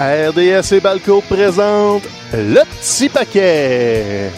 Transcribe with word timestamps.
RDS 0.00 0.72
et 0.72 0.80
Balco 0.80 1.20
présente 1.20 2.04
le 2.32 2.62
petit 2.64 3.10
paquet. 3.10 4.30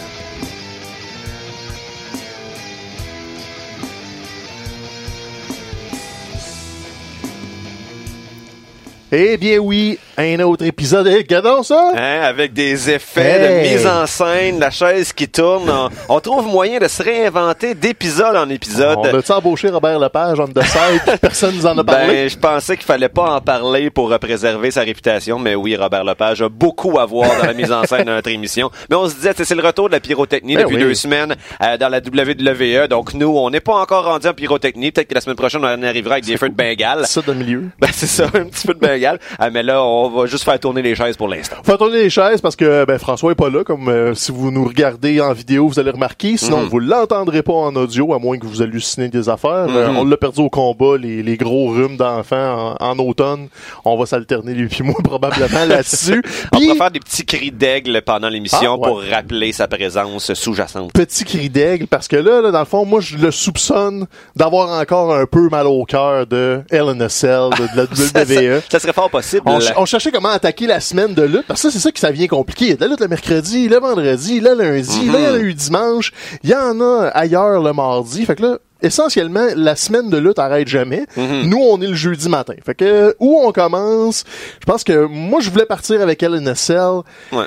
Eh 9.09 9.37
bien 9.37 9.59
oui, 9.59 9.99
un 10.17 10.39
autre 10.41 10.65
épisode. 10.65 11.07
Eh, 11.07 11.15
Regardons 11.17 11.63
ça! 11.63 11.91
Hein, 11.95 12.21
avec 12.23 12.53
des 12.53 12.89
effets 12.89 13.39
de 13.39 13.43
Hey. 13.53 13.73
mise 13.75 13.87
en 13.87 14.05
scène, 14.05 14.59
la 14.59 14.69
chaise 14.69 15.11
qui 15.13 15.27
tourne. 15.27 15.69
On, 15.69 15.89
on 16.09 16.19
trouve 16.19 16.45
moyen 16.47 16.79
de 16.79 16.87
se 16.87 17.01
réinventer 17.01 17.73
d'épisode 17.75 18.35
en 18.35 18.47
épisode. 18.49 18.97
On 18.99 19.17
a-tu 19.17 19.31
embauché 19.31 19.69
Robert 19.69 19.99
Lepage 19.99 20.39
on 20.39 20.47
the 20.47 20.61
side 20.63 21.19
personne 21.19 21.55
nous 21.55 21.65
en 21.65 21.77
a 21.77 21.83
parlé? 21.83 22.13
Ben, 22.13 22.29
je 22.29 22.37
pensais 22.37 22.75
qu'il 22.77 22.85
fallait 22.85 23.09
pas 23.09 23.23
en 23.35 23.41
parler 23.41 23.89
pour 23.89 24.11
euh, 24.11 24.17
préserver 24.17 24.71
sa 24.71 24.81
réputation, 24.81 25.39
mais 25.39 25.55
oui, 25.55 25.75
Robert 25.75 26.03
Lepage 26.03 26.41
a 26.41 26.49
beaucoup 26.49 26.99
à 26.99 27.05
voir 27.05 27.29
dans 27.39 27.45
la 27.47 27.53
mise 27.53 27.71
en 27.71 27.83
scène 27.85 28.05
de 28.05 28.11
notre 28.11 28.29
émission. 28.29 28.69
Mais 28.89 28.95
on 28.95 29.07
se 29.09 29.15
disait, 29.15 29.33
c'est 29.35 29.45
c'est 29.45 29.55
le 29.55 29.63
retour 29.65 29.87
de 29.87 29.93
la 29.93 29.99
pyrotechnie 29.99 30.55
Ben 30.55 30.63
depuis 30.63 30.75
oui. 30.77 30.81
deux 30.83 30.93
semaines 30.93 31.35
euh, 31.61 31.77
dans 31.77 31.89
la 31.89 31.99
WWE. 31.99 32.87
Donc 32.87 33.13
nous, 33.13 33.35
on 33.37 33.49
n'est 33.49 33.59
pas 33.59 33.75
encore 33.75 34.05
rendu 34.05 34.27
en 34.27 34.33
pyrotechnie. 34.33 34.91
Peut-être 34.91 35.07
que 35.09 35.15
la 35.15 35.21
semaine 35.21 35.35
prochaine, 35.35 35.61
on 35.63 35.67
en 35.67 35.83
arrivera 35.83 36.13
avec 36.15 36.25
des 36.25 36.37
feux 36.37 36.49
de 36.49 36.55
Bengale. 36.55 37.05
ça 37.07 37.21
de 37.21 37.33
milieu. 37.33 37.63
Ben 37.79 37.89
c'est 37.91 38.07
ça, 38.07 38.25
un 38.33 38.45
petit 38.45 38.67
peu 38.67 38.73
de 38.73 38.79
Bengale. 38.79 39.19
Ah, 39.39 39.49
mais 39.49 39.63
là, 39.63 39.83
on 39.83 40.02
va 40.09 40.25
juste 40.25 40.43
faire 40.43 40.59
tourner 40.59 40.81
les 40.81 40.95
chaises 40.95 41.17
pour 41.17 41.27
l'instant. 41.27 41.55
Faut 41.63 41.77
tourner 41.77 42.03
les 42.03 42.09
chaises 42.09 42.41
parce 42.41 42.55
que 42.55 42.85
ben, 42.85 42.97
François 42.99 43.31
est 43.31 43.35
pas 43.35 43.49
là, 43.49 43.63
comme 43.63 43.87
euh, 43.89 44.13
si 44.15 44.31
vous 44.31 44.51
nous 44.51 44.65
regardez 44.65 45.21
en 45.21 45.33
vidéo, 45.33 45.67
vous 45.67 45.79
allez 45.79 45.91
remarquer. 45.91 46.37
Sinon, 46.37 46.61
Mhm. 46.63 46.67
vous 46.69 46.79
l'entendrez 46.79 47.41
pas 47.43 47.53
en 47.53 47.75
audio, 47.75 48.13
à 48.13 48.19
moins 48.19 48.37
que 48.37 48.45
vous 48.45 48.61
hallucinez 48.61 49.09
des 49.09 49.29
affaires. 49.29 49.67
Euh, 49.69 49.89
Mhm. 49.89 49.97
on 49.97 50.05
l'a 50.05 50.17
perdu 50.17 50.41
au 50.41 50.49
combat, 50.49 50.97
les, 50.97 51.23
les 51.23 51.37
gros 51.37 51.69
rhumes 51.69 51.97
d'enfants 51.97 52.75
en, 52.79 52.85
en 52.91 52.99
automne. 52.99 53.47
On 53.85 53.97
va 53.97 54.05
s'alterner 54.05 54.53
lui 54.53 54.67
puis 54.67 54.83
moi 54.83 54.95
probablement 55.03 55.65
là-dessus. 55.65 56.23
On 56.51 56.59
pourra 56.59 56.75
faire 56.75 56.91
des 56.91 56.99
petits 56.99 57.25
cris 57.25 57.51
d'aigle 57.51 58.01
pendant 58.05 58.29
l'émission 58.29 58.73
Ah, 58.75 58.77
ouais. 58.79 58.87
pour 58.87 59.01
rappeler 59.01 59.51
sa 59.51 59.67
présence 59.67 60.33
sous-jacente. 60.33 60.93
petit 60.93 61.23
cri 61.25 61.49
d'aigle 61.49 61.87
parce 61.87 62.07
que 62.07 62.15
là, 62.15 62.41
là, 62.41 62.51
dans 62.51 62.59
le 62.59 62.65
fond, 62.65 62.85
moi 62.85 63.01
je 63.01 63.17
le 63.17 63.31
soupçonne 63.31 64.05
d'avoir 64.35 64.79
encore 64.79 65.13
un 65.13 65.25
peu 65.25 65.49
mal 65.49 65.67
au 65.67 65.83
cœur 65.85 66.25
de 66.27 66.61
LNSL, 66.71 67.49
de, 67.51 67.63
de 67.63 67.77
la 67.77 67.83
WWE. 67.83 68.61
ça- 68.61 68.69
ça 68.71 68.79
serait 68.79 68.93
fort 68.93 69.09
possible. 69.09 69.43
On, 69.45 69.59
on 69.77 69.85
cherchait 69.93 70.11
comment 70.11 70.29
attaquer 70.29 70.65
la 70.67 70.79
semaine 70.79 71.13
de 71.13 71.21
lutte, 71.23 71.45
parce 71.47 71.61
que 71.61 71.69
c'est 71.69 71.79
ça 71.79 71.91
qui 71.91 72.01
ça 72.01 72.11
vient 72.11 72.27
compliqué. 72.27 72.65
Il 72.65 72.69
y 72.69 72.73
a 72.73 72.75
de 72.77 72.81
la 72.81 72.87
lutte 72.87 72.99
le 72.99 73.07
mercredi, 73.07 73.67
le 73.69 73.77
vendredi, 73.77 74.39
le 74.39 74.53
lundi, 74.53 75.05
là, 75.07 75.19
il 75.19 75.25
y 75.25 75.27
en 75.27 75.33
a 75.35 75.37
eu 75.39 75.53
dimanche, 75.53 76.11
il 76.43 76.49
y 76.49 76.55
en 76.55 76.79
a 76.81 77.07
ailleurs 77.13 77.61
le 77.61 77.73
mardi. 77.73 78.25
Fait 78.25 78.35
que 78.35 78.41
là, 78.43 78.57
essentiellement, 78.81 79.47
la 79.55 79.75
semaine 79.75 80.09
de 80.09 80.17
lutte 80.17 80.39
arrête 80.39 80.67
jamais. 80.67 81.05
Nous, 81.17 81.57
on 81.59 81.79
est 81.81 81.87
le 81.87 81.93
jeudi 81.93 82.27
matin. 82.27 82.55
Fait 82.65 82.75
que, 82.75 83.15
où 83.19 83.39
on 83.45 83.51
commence, 83.51 84.23
je 84.59 84.65
pense 84.65 84.83
que 84.83 85.05
moi, 85.05 85.39
je 85.41 85.49
voulais 85.49 85.65
partir 85.65 86.01
avec 86.01 86.21
LNSL 86.21 87.01
Ouais. 87.31 87.45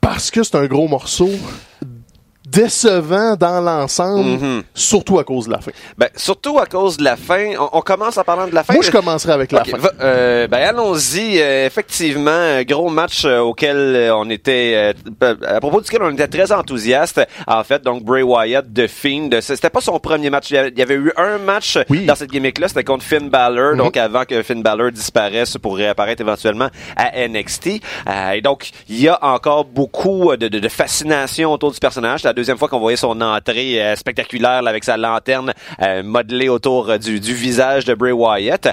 parce 0.00 0.30
que 0.30 0.42
c'est 0.42 0.56
un 0.56 0.66
gros 0.66 0.88
morceau 0.88 1.30
décevant 2.52 3.36
dans 3.36 3.60
l'ensemble, 3.60 4.24
Mhm. 4.28 4.62
surtout 4.74 5.18
à 5.18 5.24
cause 5.24 5.46
de 5.46 5.52
la 5.52 5.60
fin. 5.60 5.70
Ben, 5.98 6.08
surtout 6.16 6.58
à 6.58 6.66
cause 6.66 6.96
de 6.96 7.04
la 7.04 7.16
fin. 7.16 7.52
On, 7.58 7.68
on 7.78 7.80
commence 7.80 8.16
en 8.18 8.24
parlant 8.24 8.46
de 8.46 8.54
la 8.54 8.62
fin. 8.64 8.74
Moi, 8.74 8.82
je 8.84 8.90
commencerai 8.90 9.32
avec 9.32 9.52
la 9.52 9.64
fin. 9.64 9.78
va- 9.78 9.92
euh, 10.00 10.46
ben 10.48 10.58
allons-y. 10.58 11.40
Euh, 11.40 11.66
effectivement, 11.66 12.30
un 12.30 12.62
gros 12.62 12.90
match 12.90 13.24
euh, 13.24 13.40
auquel 13.40 13.76
euh, 13.76 14.14
on 14.16 14.28
était, 14.30 14.94
euh, 15.22 15.34
à 15.46 15.60
propos 15.60 15.80
duquel 15.80 16.02
on 16.02 16.10
était 16.12 16.28
très 16.28 16.52
enthousiaste. 16.52 17.20
En 17.46 17.64
fait, 17.64 17.82
donc 17.82 18.04
Bray 18.04 18.22
Wyatt 18.22 18.70
de 18.72 18.86
Fiend, 18.86 19.30
c'était 19.40 19.70
pas 19.70 19.80
son 19.80 19.98
premier 19.98 20.30
match. 20.30 20.50
Il 20.50 20.54
y 20.54 20.58
avait- 20.58 20.70
il 20.70 20.78
y 20.78 20.82
avait 20.82 20.94
eu 20.94 21.12
un 21.16 21.38
match 21.38 21.78
Oui. 21.88 22.00
Mhm. 22.00 22.06
dans 22.06 22.14
cette 22.14 22.30
gimmick-là, 22.30 22.68
c'était 22.68 22.84
contre 22.84 23.04
Finn 23.04 23.28
Balor, 23.28 23.76
donc 23.76 23.96
avant 23.96 24.24
que 24.24 24.42
Finn 24.42 24.62
Balor 24.62 24.90
disparaisse 24.92 25.56
pour 25.58 25.76
réapparaître 25.76 26.20
éventuellement 26.20 26.68
à 26.96 27.16
NXT. 27.28 27.80
Euh, 28.08 28.30
et 28.32 28.40
donc, 28.40 28.70
il 28.88 29.00
y 29.00 29.08
a 29.08 29.18
encore 29.24 29.64
beaucoup 29.64 30.36
de, 30.36 30.48
de- 30.48 30.58
de 30.58 30.68
fascination 30.68 31.52
autour 31.52 31.72
du 31.72 31.78
personnage. 31.78 32.22
La 32.24 32.32
deuxième 32.42 32.58
fois 32.58 32.68
qu'on 32.68 32.80
voyait 32.80 32.96
son 32.96 33.20
entrée 33.20 33.80
euh, 33.80 33.94
spectaculaire 33.94 34.62
là, 34.62 34.70
avec 34.70 34.82
sa 34.82 34.96
lanterne 34.96 35.52
euh, 35.80 36.02
modelée 36.02 36.48
autour 36.48 36.90
euh, 36.90 36.98
du, 36.98 37.20
du 37.20 37.34
visage 37.34 37.84
de 37.84 37.94
Bray 37.94 38.10
Wyatt. 38.10 38.68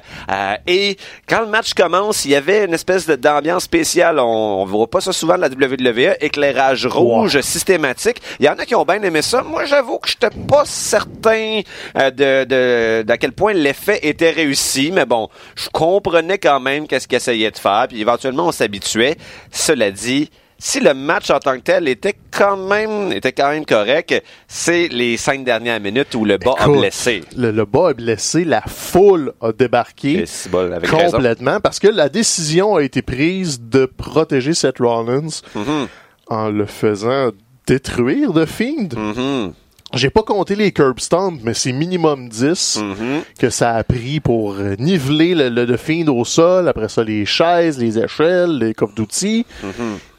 Et 0.66 0.98
quand 1.28 1.42
le 1.42 1.48
match 1.48 1.76
commence, 1.76 2.26
il 2.26 2.32
y 2.32 2.36
avait 2.36 2.66
une 2.66 2.74
espèce 2.74 3.08
d'ambiance 3.08 3.66
spéciale. 3.66 4.20
On, 4.20 4.62
on 4.62 4.66
voit 4.66 4.90
pas 4.90 5.02
ça 5.02 5.14
souvent 5.14 5.36
de 5.38 5.42
la 5.42 5.50
WWE. 5.50 6.16
Éclairage 6.20 6.88
rouge 6.88 7.40
systématique. 7.42 8.22
Il 8.40 8.48
y 8.48 8.50
en 8.50 8.54
a 8.54 8.66
qui 8.66 8.74
ont 8.74 8.86
bien 8.86 9.02
aimé 9.04 9.22
ça. 9.22 9.44
Moi, 9.44 9.66
j'avoue 9.66 10.00
que 10.00 10.10
j'étais 10.10 10.30
pas 10.48 10.64
certain 10.66 11.62
de, 11.96 12.44
de 12.46 13.04
d'à 13.04 13.18
quel 13.18 13.34
point 13.34 13.54
l'effet 13.54 14.00
était 14.02 14.32
réussi. 14.32 14.92
Mais 14.92 15.06
bon, 15.06 15.30
je 15.56 15.70
comprenais 15.70 16.40
quand 16.40 16.60
même 16.60 16.88
qu'est-ce 16.88 17.08
qu'il 17.08 17.18
essayait 17.18 17.52
de 17.52 17.58
faire. 17.58 17.86
Puis 17.88 18.02
éventuellement, 18.02 18.48
on 18.48 18.52
s'habituait. 18.52 19.16
Cela 19.52 19.92
dit, 19.92 20.30
si 20.60 20.80
le 20.82 20.94
match 20.94 21.30
en 21.32 21.40
tant 21.40 21.56
que 21.56 21.62
tel 21.62 21.88
était 21.88 22.16
quand 22.32 22.58
même 22.58 23.12
était 23.14 23.32
quand 23.32 23.50
même 23.50 23.66
correct, 23.66 24.22
c'est 24.48 24.88
les 24.90 25.16
cinq 25.18 25.44
dernières 25.46 25.80
minutes 25.80 26.14
où 26.16 26.26
le 26.26 26.38
bas 26.38 26.54
a 26.60 26.68
blessé. 26.68 27.24
Le, 27.36 27.52
le 27.52 27.66
bas 27.66 27.90
a 27.90 27.94
blessé, 27.94 28.44
la 28.44 28.62
foule 28.62 29.34
a 29.42 29.52
débarqué. 29.54 30.20
Et 30.22 30.26
c'est 30.26 30.50
bon, 30.52 30.72
avec 30.72 30.90
raison. 30.90 31.18
complètement 31.18 31.60
parce 31.62 31.80
que 31.80 31.88
la 31.88 32.10
décision 32.10 32.76
a 32.76 32.84
été 32.84 33.02
prise 33.02 33.62
de 33.62 33.86
protéger 33.86 34.54
Seth 34.54 34.80
Rollins 34.80 35.42
Mhm, 35.56 35.88
en 36.28 36.50
le 36.50 36.66
faisant 36.66 37.32
détruire 37.66 38.34
de 38.34 38.46
Fiend. 38.46 38.90
mhm, 38.96 39.54
J'ai 39.94 40.12
pas 40.12 40.22
compté 40.22 40.56
les 40.56 40.72
curb 40.72 41.00
stomps, 41.00 41.40
mais 41.44 41.56
c'est 41.56 41.72
minimum 41.72 42.30
10 42.30 42.78
mhm. 42.78 43.22
que 43.40 43.50
ça 43.50 43.76
a 43.76 43.84
pris 43.84 44.20
pour 44.20 44.54
euh, 44.54 44.76
niveler 44.78 45.34
le, 45.34 45.50
le, 45.50 45.66
The 45.66 45.78
Fiend 45.78 46.08
au 46.08 46.24
sol. 46.26 46.68
Après 46.68 46.90
ça, 46.90 47.04
les 47.04 47.26
chaises, 47.26 47.80
les 47.80 47.98
échelles, 47.98 48.60
les 48.60 48.76
coffres 48.76 48.94
d'outils. 48.94 49.46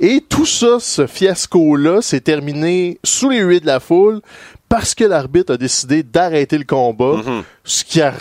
Et 0.00 0.24
tout 0.28 0.46
ça, 0.46 0.78
ce 0.80 1.06
fiasco-là, 1.06 2.02
s'est 2.02 2.20
terminé 2.20 2.98
sous 3.04 3.30
les 3.30 3.38
huées 3.38 3.60
de 3.60 3.66
la 3.66 3.78
foule 3.78 4.20
parce 4.70 4.94
que 4.94 5.02
l'arbitre 5.02 5.54
a 5.54 5.56
décidé 5.56 6.04
d'arrêter 6.04 6.56
le 6.56 6.64
combat. 6.64 7.16
Ce 7.64 7.84
qui 7.84 8.00
à 8.00 8.12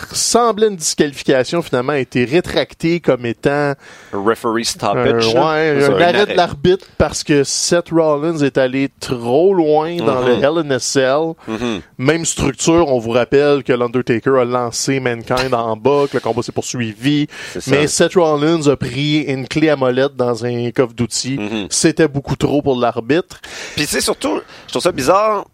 une 0.68 0.76
disqualification, 0.76 1.62
finalement, 1.62 1.92
a 1.92 1.98
été 1.98 2.24
rétracté 2.24 2.98
comme 2.98 3.24
étant 3.24 3.74
Referee 4.12 4.62
un, 4.62 4.64
stoppage. 4.64 5.34
Euh, 5.34 5.76
ouais, 5.76 5.80
C'est 5.80 5.86
un 5.86 5.96
un 5.96 6.00
arrêt 6.00 6.26
de 6.26 6.32
l'arbitre 6.34 6.86
parce 6.98 7.22
que 7.22 7.44
Seth 7.44 7.90
Rollins 7.90 8.38
est 8.38 8.58
allé 8.58 8.88
trop 8.98 9.54
loin 9.54 9.96
dans 9.98 10.22
le 10.22 10.34
Hell 10.34 10.66
in 10.66 10.70
a 10.72 10.80
Cell. 10.80 11.34
Mhm. 11.46 11.80
Même 11.98 12.24
structure, 12.24 12.88
on 12.88 12.98
vous 12.98 13.10
rappelle 13.10 13.62
que 13.62 13.72
l'Undertaker 13.72 14.40
a 14.40 14.44
lancé 14.44 14.98
Mankind 14.98 15.54
en 15.54 15.76
bas, 15.76 16.06
que 16.10 16.16
le 16.16 16.20
combat 16.20 16.42
s'est 16.42 16.50
poursuivi. 16.50 17.28
C'est. 17.52 17.70
Mais 17.70 17.86
Seth 17.86 18.14
Rollins 18.14 18.66
a 18.66 18.76
pris 18.76 19.20
une 19.20 19.46
clé 19.46 19.68
à 19.68 19.76
molette 19.76 20.16
dans 20.16 20.44
un 20.44 20.70
coffre 20.72 20.94
d'outils. 20.94 21.38
C'était 21.70 22.08
beaucoup 22.08 22.34
trop 22.34 22.60
pour 22.60 22.76
l'arbitre. 22.76 23.40
Puis 23.76 23.86
sais, 23.86 24.00
surtout, 24.00 24.40
je 24.66 24.72
trouve 24.72 24.82
ça 24.82 24.90
bizarre 24.90 25.44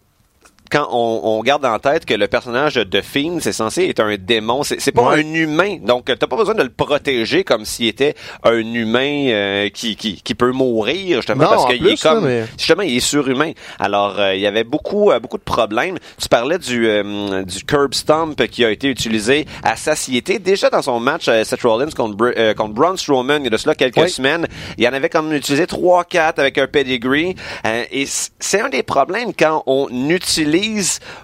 quand 0.71 0.87
on, 0.91 1.21
on 1.23 1.41
garde 1.43 1.65
en 1.65 1.79
tête 1.79 2.05
que 2.05 2.13
le 2.13 2.27
personnage 2.27 2.75
de 2.75 3.01
Fiend, 3.01 3.37
c'est 3.41 3.53
censé 3.53 3.87
être 3.87 4.01
un 4.01 4.15
démon. 4.17 4.63
C'est 4.63 4.91
pas 4.91 5.01
Ouais. 5.03 5.19
un 5.23 5.33
humain. 5.33 5.77
Donc, 5.81 6.05
t'as 6.05 6.27
pas 6.27 6.35
besoin 6.35 6.53
de 6.55 6.63
le 6.63 6.69
protéger 6.69 7.43
comme 7.43 7.63
s'il 7.65 7.87
était 7.87 8.15
un 8.43 8.57
humain 8.57 9.27
euh, 9.29 9.69
qui, 9.69 9.95
qui, 9.95 10.21
qui 10.21 10.35
peut 10.35 10.51
mourir, 10.51 11.17
justement, 11.17 11.43
Non, 11.45 11.49
parce 11.49 11.65
qu'il 11.73 11.87
est 11.87 12.01
comme... 12.01 12.25
mais- 12.25 12.45
Justement, 12.57 12.81
il 12.83 12.97
est 12.97 12.99
surhumain. 12.99 13.51
Alors, 13.79 14.19
euh, 14.19 14.35
il 14.35 14.41
y 14.41 14.47
avait 14.47 14.63
beaucoup, 14.63 15.11
euh, 15.11 15.19
beaucoup 15.19 15.37
de 15.37 15.43
problèmes. 15.43 15.97
Tu 16.21 16.27
parlais 16.27 16.57
du, 16.57 16.87
euh, 16.87 17.43
du 17.43 17.63
curb 17.63 17.93
stomp 17.93 18.35
qui 18.47 18.65
a 18.65 18.69
été 18.71 18.87
utilisé 18.89 19.45
à 19.63 19.75
satiété. 19.75 20.39
Déjà 20.39 20.69
dans 20.69 20.81
son 20.81 20.99
match, 20.99 21.27
euh, 21.27 21.43
Seth 21.43 21.61
Rollins 21.61 21.89
contre, 21.95 22.15
Br- 22.17 22.33
euh, 22.37 22.53
contre 22.53 22.73
Braun 22.73 22.97
Strowman, 22.97 23.39
il 23.41 23.43
y 23.45 23.47
a 23.47 23.51
de 23.51 23.57
cela 23.57 23.75
quelques 23.75 24.09
semaines, 24.09 24.47
il 24.77 24.83
y 24.83 24.87
en 24.87 24.93
avait 24.93 25.09
comme 25.09 25.31
utilisé 25.33 25.65
3-4 25.65 26.39
avec 26.39 26.57
un 26.57 26.67
pedigree. 26.67 27.35
Euh, 27.65 27.83
et 27.91 28.05
c'est 28.39 28.61
un 28.61 28.69
des 28.69 28.83
problèmes 28.83 29.33
quand 29.37 29.63
on 29.67 29.87
utilise 30.09 30.56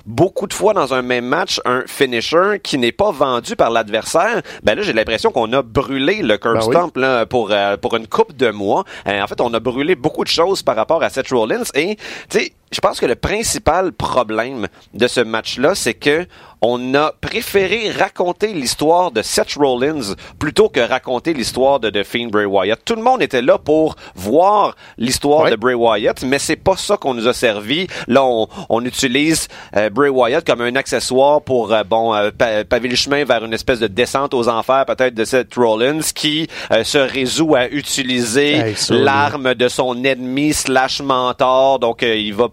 beaucoup 0.05 0.47
de 0.47 0.53
fois 0.53 0.73
dans 0.73 0.93
un 0.93 1.01
même 1.01 1.25
match 1.25 1.59
un 1.65 1.83
finisher 1.87 2.59
qui 2.61 2.77
n'est 2.77 2.91
pas 2.91 3.11
vendu 3.11 3.55
par 3.55 3.69
l'adversaire. 3.69 4.41
Ben 4.63 4.75
là, 4.75 4.81
j'ai 4.81 4.93
l'impression 4.93 5.31
qu'on 5.31 5.51
a 5.53 5.61
brûlé 5.61 6.21
le 6.21 6.37
curb 6.37 6.59
Ben 6.59 6.65
oui. 6.67 6.75
stomp 6.75 6.97
là, 6.97 7.25
pour, 7.25 7.51
euh, 7.51 7.77
pour 7.77 7.95
une 7.95 8.07
coupe 8.07 8.35
de 8.35 8.49
mois. 8.51 8.83
Euh, 9.07 9.21
en 9.21 9.27
fait, 9.27 9.41
on 9.41 9.53
a 9.53 9.59
brûlé 9.59 9.95
beaucoup 9.95 10.23
de 10.23 10.29
choses 10.29 10.63
par 10.63 10.75
rapport 10.75 11.03
à 11.03 11.09
Seth 11.09 11.29
Rollins. 11.29 11.63
Et, 11.75 11.95
tu 12.29 12.39
sais, 12.39 12.53
je 12.73 12.81
pense 12.81 12.99
que 12.99 13.05
le 13.05 13.15
principal 13.15 13.91
problème 13.93 14.67
de 14.93 15.07
ce 15.07 15.21
match-là, 15.21 15.75
c'est 15.75 15.93
que 15.93 16.25
on 16.65 16.93
a 16.95 17.11
préféré 17.19 17.91
raconter 17.91 18.53
l'histoire 18.53 19.11
de 19.11 19.21
Seth 19.21 19.55
Rollins 19.55 20.15
plutôt 20.39 20.69
que 20.69 20.79
raconter 20.79 21.33
l'histoire 21.33 21.81
de 21.81 21.89
The 21.89 22.03
Fiend 22.05 22.27
Bray 22.29 22.45
Wyatt. 22.45 22.79
Tout 22.85 22.95
le 22.95 23.01
monde 23.01 23.21
était 23.21 23.41
là 23.41 23.57
pour 23.57 23.95
voir 24.15 24.77
l'histoire 24.97 25.49
de 25.51 25.57
Bray 25.57 25.75
Wyatt, 25.75 26.23
mais 26.23 26.39
c'est 26.39 26.55
pas 26.55 26.77
ça 26.77 26.95
qu'on 26.95 27.15
nous 27.15 27.27
a 27.27 27.33
servi. 27.33 27.87
Là, 28.07 28.23
on, 28.23 28.47
on 28.69 28.85
utilise 28.85 29.49
euh, 29.75 29.89
Bray 29.89 30.09
Wyatt 30.09 30.45
comme 30.47 30.61
un 30.61 30.77
accessoire 30.77 31.41
pour 31.41 31.73
euh, 31.73 31.83
bon 31.83 32.13
euh, 32.15 32.31
pa- 32.31 32.63
paver 32.63 32.87
le 32.87 32.95
chemin 32.95 33.25
vers 33.25 33.43
une 33.43 33.53
espèce 33.53 33.79
de 33.79 33.87
descente 33.87 34.33
aux 34.33 34.47
enfers 34.47 34.85
peut-être 34.85 35.15
de 35.15 35.25
Seth 35.25 35.55
Rollins 35.55 35.99
qui 36.15 36.47
se 36.83 36.97
résout 36.97 37.55
à 37.55 37.67
utiliser 37.67 38.53
Hey, 38.53 38.75
l'arme 38.89 39.53
de 39.53 39.67
son 39.67 40.01
ennemi 40.05 40.53
slash 40.53 41.01
mentor. 41.01 41.79
Donc, 41.79 42.03
il 42.03 42.33
va 42.33 42.47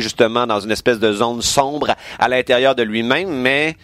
justement 0.00 0.46
dans 0.46 0.60
une 0.60 0.70
espèce 0.70 0.98
de 0.98 1.12
zone 1.12 1.42
sombre 1.42 1.94
à 2.18 2.28
l'intérieur 2.28 2.74
de 2.74 2.82
lui-même, 2.82 3.30
mais 3.30 3.76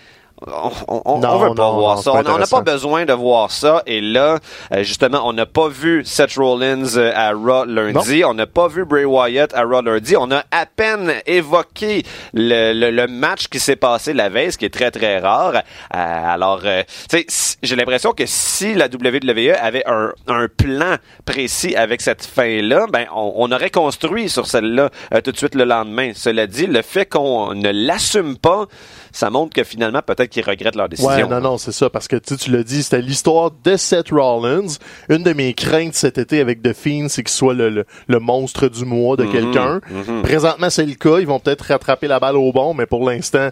on, 0.46 1.02
on, 1.04 1.16
veut 1.38 1.54
pas 1.54 1.62
non, 1.62 1.78
voir 1.78 1.96
non, 1.96 2.02
ça. 2.02 2.12
On 2.12 2.22
pas 2.22 2.32
on 2.34 2.38
n'a 2.38 2.46
pas 2.46 2.60
besoin 2.60 3.04
de 3.04 3.12
voir 3.12 3.50
ça. 3.50 3.82
Et 3.86 4.00
là, 4.00 4.38
euh, 4.72 4.82
justement, 4.82 5.22
on 5.24 5.32
n'a 5.32 5.46
pas 5.46 5.68
vu 5.68 6.04
Seth 6.04 6.34
Rollins 6.36 6.96
euh, 6.96 7.12
à 7.14 7.32
Raw 7.32 7.64
lundi. 7.64 8.24
On 8.24 8.34
n'a 8.34 8.46
pas 8.46 8.68
vu 8.68 8.84
Bray 8.84 9.04
Wyatt 9.04 9.52
à 9.54 9.62
Raw 9.62 9.82
lundi. 9.82 10.16
On 10.16 10.30
a 10.30 10.44
à 10.50 10.66
peine 10.66 11.12
évoqué 11.26 12.04
le, 12.34 12.72
le, 12.72 12.90
le 12.90 13.06
match 13.06 13.48
qui 13.48 13.58
s'est 13.58 13.76
passé 13.76 14.12
la 14.12 14.28
veille, 14.28 14.52
ce 14.52 14.58
qui 14.58 14.64
est 14.64 14.72
très, 14.74 14.90
très 14.90 15.18
rare. 15.18 15.54
Euh, 15.56 15.60
alors, 15.94 16.60
tu 16.62 16.68
sais, 17.10 17.24
si- 17.28 17.56
j'ai 17.62 17.76
l'impression 17.76 18.12
que 18.12 18.24
si 18.26 18.74
la 18.74 18.86
WWE 18.86 19.54
avait 19.60 19.84
un, 19.86 20.12
un 20.28 20.46
plan 20.48 20.96
précis 21.24 21.74
avec 21.76 22.00
cette 22.00 22.24
fin-là, 22.24 22.86
ben, 22.92 23.06
on, 23.14 23.32
on 23.36 23.52
aurait 23.52 23.70
construit 23.70 24.28
sur 24.28 24.46
celle-là 24.46 24.90
tout 25.24 25.32
de 25.32 25.36
suite 25.36 25.54
le 25.54 25.64
lendemain. 25.64 26.12
Cela 26.14 26.46
dit, 26.46 26.66
le 26.66 26.82
fait 26.82 27.06
qu'on 27.06 27.54
ne 27.54 27.70
l'assume 27.70 28.36
pas, 28.38 28.66
ça 29.12 29.30
montre 29.30 29.54
que 29.54 29.64
finalement, 29.64 30.00
peut-être 30.02 30.30
qu'ils 30.30 30.44
regrettent 30.44 30.76
leur 30.76 30.88
décision. 30.88 31.10
Ouais, 31.10 31.26
non, 31.26 31.40
non, 31.40 31.58
c'est 31.58 31.72
ça, 31.72 31.90
parce 31.90 32.08
que 32.08 32.16
tu 32.16 32.50
l'as 32.50 32.62
dit, 32.62 32.82
c'était 32.82 33.00
l'histoire 33.02 33.50
de 33.64 33.76
Seth 33.76 34.10
Rollins. 34.10 34.76
Une 35.08 35.22
de 35.22 35.32
mes 35.32 35.54
craintes 35.54 35.94
cet 35.94 36.18
été 36.18 36.40
avec 36.40 36.62
The 36.62 36.72
Fiend, 36.72 37.08
c'est 37.08 37.22
qu'il 37.22 37.34
soit 37.34 37.54
le, 37.54 37.70
le, 37.70 37.84
le 38.06 38.18
monstre 38.18 38.68
du 38.68 38.84
mois 38.84 39.16
de 39.16 39.24
quelqu'un. 39.24 39.80
Présentement, 40.22 40.70
c'est 40.70 40.86
le 40.86 40.94
cas. 40.94 41.18
Ils 41.18 41.26
vont 41.26 41.40
peut-être 41.40 41.62
rattraper 41.62 42.08
la 42.08 42.20
balle 42.20 42.36
au 42.36 42.52
bon, 42.52 42.74
mais 42.74 42.86
pour 42.86 43.08
l'instant, 43.08 43.48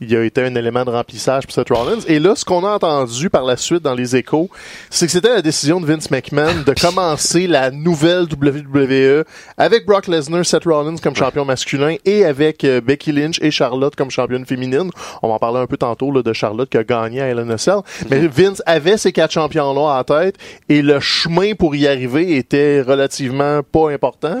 il 0.00 0.14
a 0.14 0.22
été 0.24 0.42
un 0.42 0.54
élément 0.54 0.84
de 0.84 0.90
remplissage 0.90 1.44
pour 1.44 1.52
Seth 1.52 1.70
Rollins. 1.70 2.00
Et 2.06 2.18
là, 2.18 2.34
ce 2.36 2.44
qu'on 2.44 2.64
a 2.64 2.70
entendu 2.70 3.30
par 3.30 3.44
la 3.44 3.56
suite 3.56 3.82
dans 3.82 3.94
les 3.94 4.14
échos, 4.16 4.50
c'est 4.90 5.06
que 5.06 5.12
c'était 5.12 5.30
la 5.30 5.42
décision 5.42 5.80
de 5.80 5.86
Vince 5.86 6.10
McMahon 6.10 6.62
de 6.66 6.74
commencer 6.78 7.46
la 7.46 7.70
nouvelle 7.70 8.24
WWE 8.24 9.24
avec 9.56 9.86
Brock 9.86 10.06
Lesnar, 10.06 10.44
Seth 10.44 10.64
Rollins 10.64 10.96
comme 11.02 11.16
champion 11.16 11.44
masculin 11.44 11.96
et 12.04 12.24
avec 12.24 12.64
euh, 12.64 12.80
Becky 12.80 13.12
Lynch 13.12 13.38
et 13.40 13.50
Charlotte 13.50 13.96
comme 13.96 14.10
championne 14.10 14.44
féminine. 14.44 14.90
On 15.22 15.28
va 15.28 15.34
en 15.34 15.38
parler 15.38 15.60
un 15.60 15.66
peu 15.66 15.76
tantôt 15.76 16.10
là, 16.12 16.22
de 16.22 16.32
Charlotte 16.32 16.68
qui 16.68 16.76
a 16.76 16.84
gagné 16.84 17.20
à 17.22 17.28
LNSL. 17.32 17.78
Mais 18.10 18.26
Vince 18.26 18.62
avait 18.66 18.98
ces 18.98 19.12
quatre 19.12 19.32
champions-là 19.32 19.98
en 19.98 20.04
tête 20.04 20.36
et 20.68 20.82
le 20.82 21.00
chemin 21.00 21.54
pour 21.54 21.74
y 21.74 21.86
arriver 21.86 22.36
était 22.36 22.82
relativement 22.82 23.62
pas 23.62 23.90
important. 23.90 24.40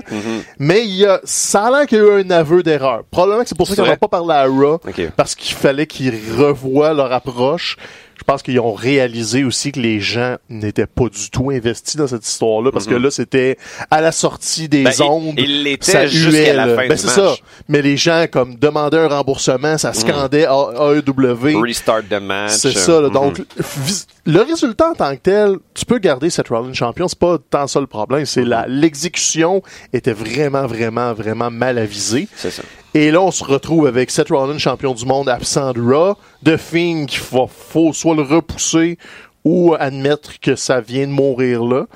Mais 0.58 0.84
il 0.84 0.94
y 0.96 1.06
a, 1.06 1.20
ça 1.24 1.64
a 1.66 1.70
l'air 1.70 1.86
qu'il 1.86 1.98
y 1.98 2.00
a 2.00 2.04
eu 2.18 2.20
un 2.24 2.30
aveu 2.30 2.62
d'erreur. 2.62 3.04
Probablement 3.10 3.42
que 3.42 3.48
c'est 3.48 3.56
pour 3.56 3.66
ça 3.66 3.74
qu'on 3.76 3.86
n'a 3.88 3.96
pas 3.96 4.08
parlé 4.08 4.34
à 4.34 4.44
Raw 4.46 4.74
Ok. 4.86 5.10
parce 5.16 5.34
qu'il 5.46 5.56
fallait 5.56 5.86
qu'ils 5.86 6.14
revoient 6.36 6.92
leur 6.92 7.12
approche. 7.12 7.76
Je 8.18 8.24
pense 8.24 8.42
qu'ils 8.42 8.58
ont 8.58 8.72
réalisé 8.72 9.44
aussi 9.44 9.70
que 9.70 9.78
les 9.78 10.00
gens 10.00 10.36
n'étaient 10.48 10.86
pas 10.86 11.08
du 11.08 11.30
tout 11.30 11.50
investis 11.50 11.94
dans 11.96 12.08
cette 12.08 12.26
histoire-là 12.26 12.72
parce 12.72 12.86
que 12.86 12.94
là, 12.94 13.10
c'était 13.10 13.56
à 13.90 14.00
la 14.00 14.10
sortie 14.10 14.68
des. 14.68 14.82
Ben, 14.82 14.92
ondes. 15.02 15.34
il 15.38 15.62
l'était 15.62 15.92
ça 15.92 16.06
jusqu'à 16.06 16.54
la 16.54 16.74
fin 16.74 16.88
Ben, 16.88 16.96
c'est 16.96 17.08
ça. 17.08 17.36
Mais 17.68 17.82
les 17.82 17.96
gens, 17.96 18.24
comme, 18.30 18.56
demandaient 18.56 18.98
un 18.98 19.08
remboursement, 19.08 19.78
ça 19.78 19.92
scandait 19.92 20.46
A- 20.46 20.72
AEW. 20.96 21.60
Restart 21.62 22.02
the 22.10 22.20
match. 22.20 22.52
C'est 22.52 22.72
ça, 22.76 23.00
là. 23.00 23.10
Donc, 23.10 23.42
vis- 23.84 24.06
le 24.26 24.40
résultat 24.42 24.90
en 24.90 24.94
tant 24.94 25.14
que 25.14 25.20
tel, 25.22 25.56
tu 25.74 25.84
peux 25.86 25.98
garder 25.98 26.30
cette 26.30 26.48
Rollins 26.48 26.72
champion, 26.74 27.08
c'est 27.08 27.18
pas 27.18 27.38
tant 27.50 27.66
ça 27.66 27.80
le 27.80 27.86
problème, 27.86 28.26
c'est 28.26 28.42
Mhm. 28.42 28.48
la, 28.48 28.66
l'exécution 28.66 29.62
était 29.92 30.12
vraiment, 30.12 30.66
vraiment, 30.66 31.12
vraiment 31.14 31.50
mal 31.50 31.78
avisée. 31.78 32.28
C'est 32.36 32.50
ça. 32.50 32.62
Et 32.94 33.10
là, 33.10 33.20
on 33.22 33.30
se 33.30 33.44
retrouve 33.44 33.86
avec 33.86 34.10
Seth 34.10 34.30
Rollins, 34.30 34.58
champion 34.58 34.94
du 34.94 35.04
monde, 35.06 35.28
absent 35.28 35.72
de 35.72 35.80
Raw, 35.80 36.16
de 36.42 36.56
Fiend 36.56 37.06
qu'il 37.06 37.20
faut, 37.20 37.46
faut 37.46 37.92
soit 37.92 38.14
le 38.14 38.22
repousser 38.22 38.98
ou 39.44 39.74
admettre 39.78 40.40
que 40.40 40.56
ça 40.56 40.80
vient 40.80 41.06
de 41.06 41.12
mourir 41.12 41.62
là. 41.64 41.86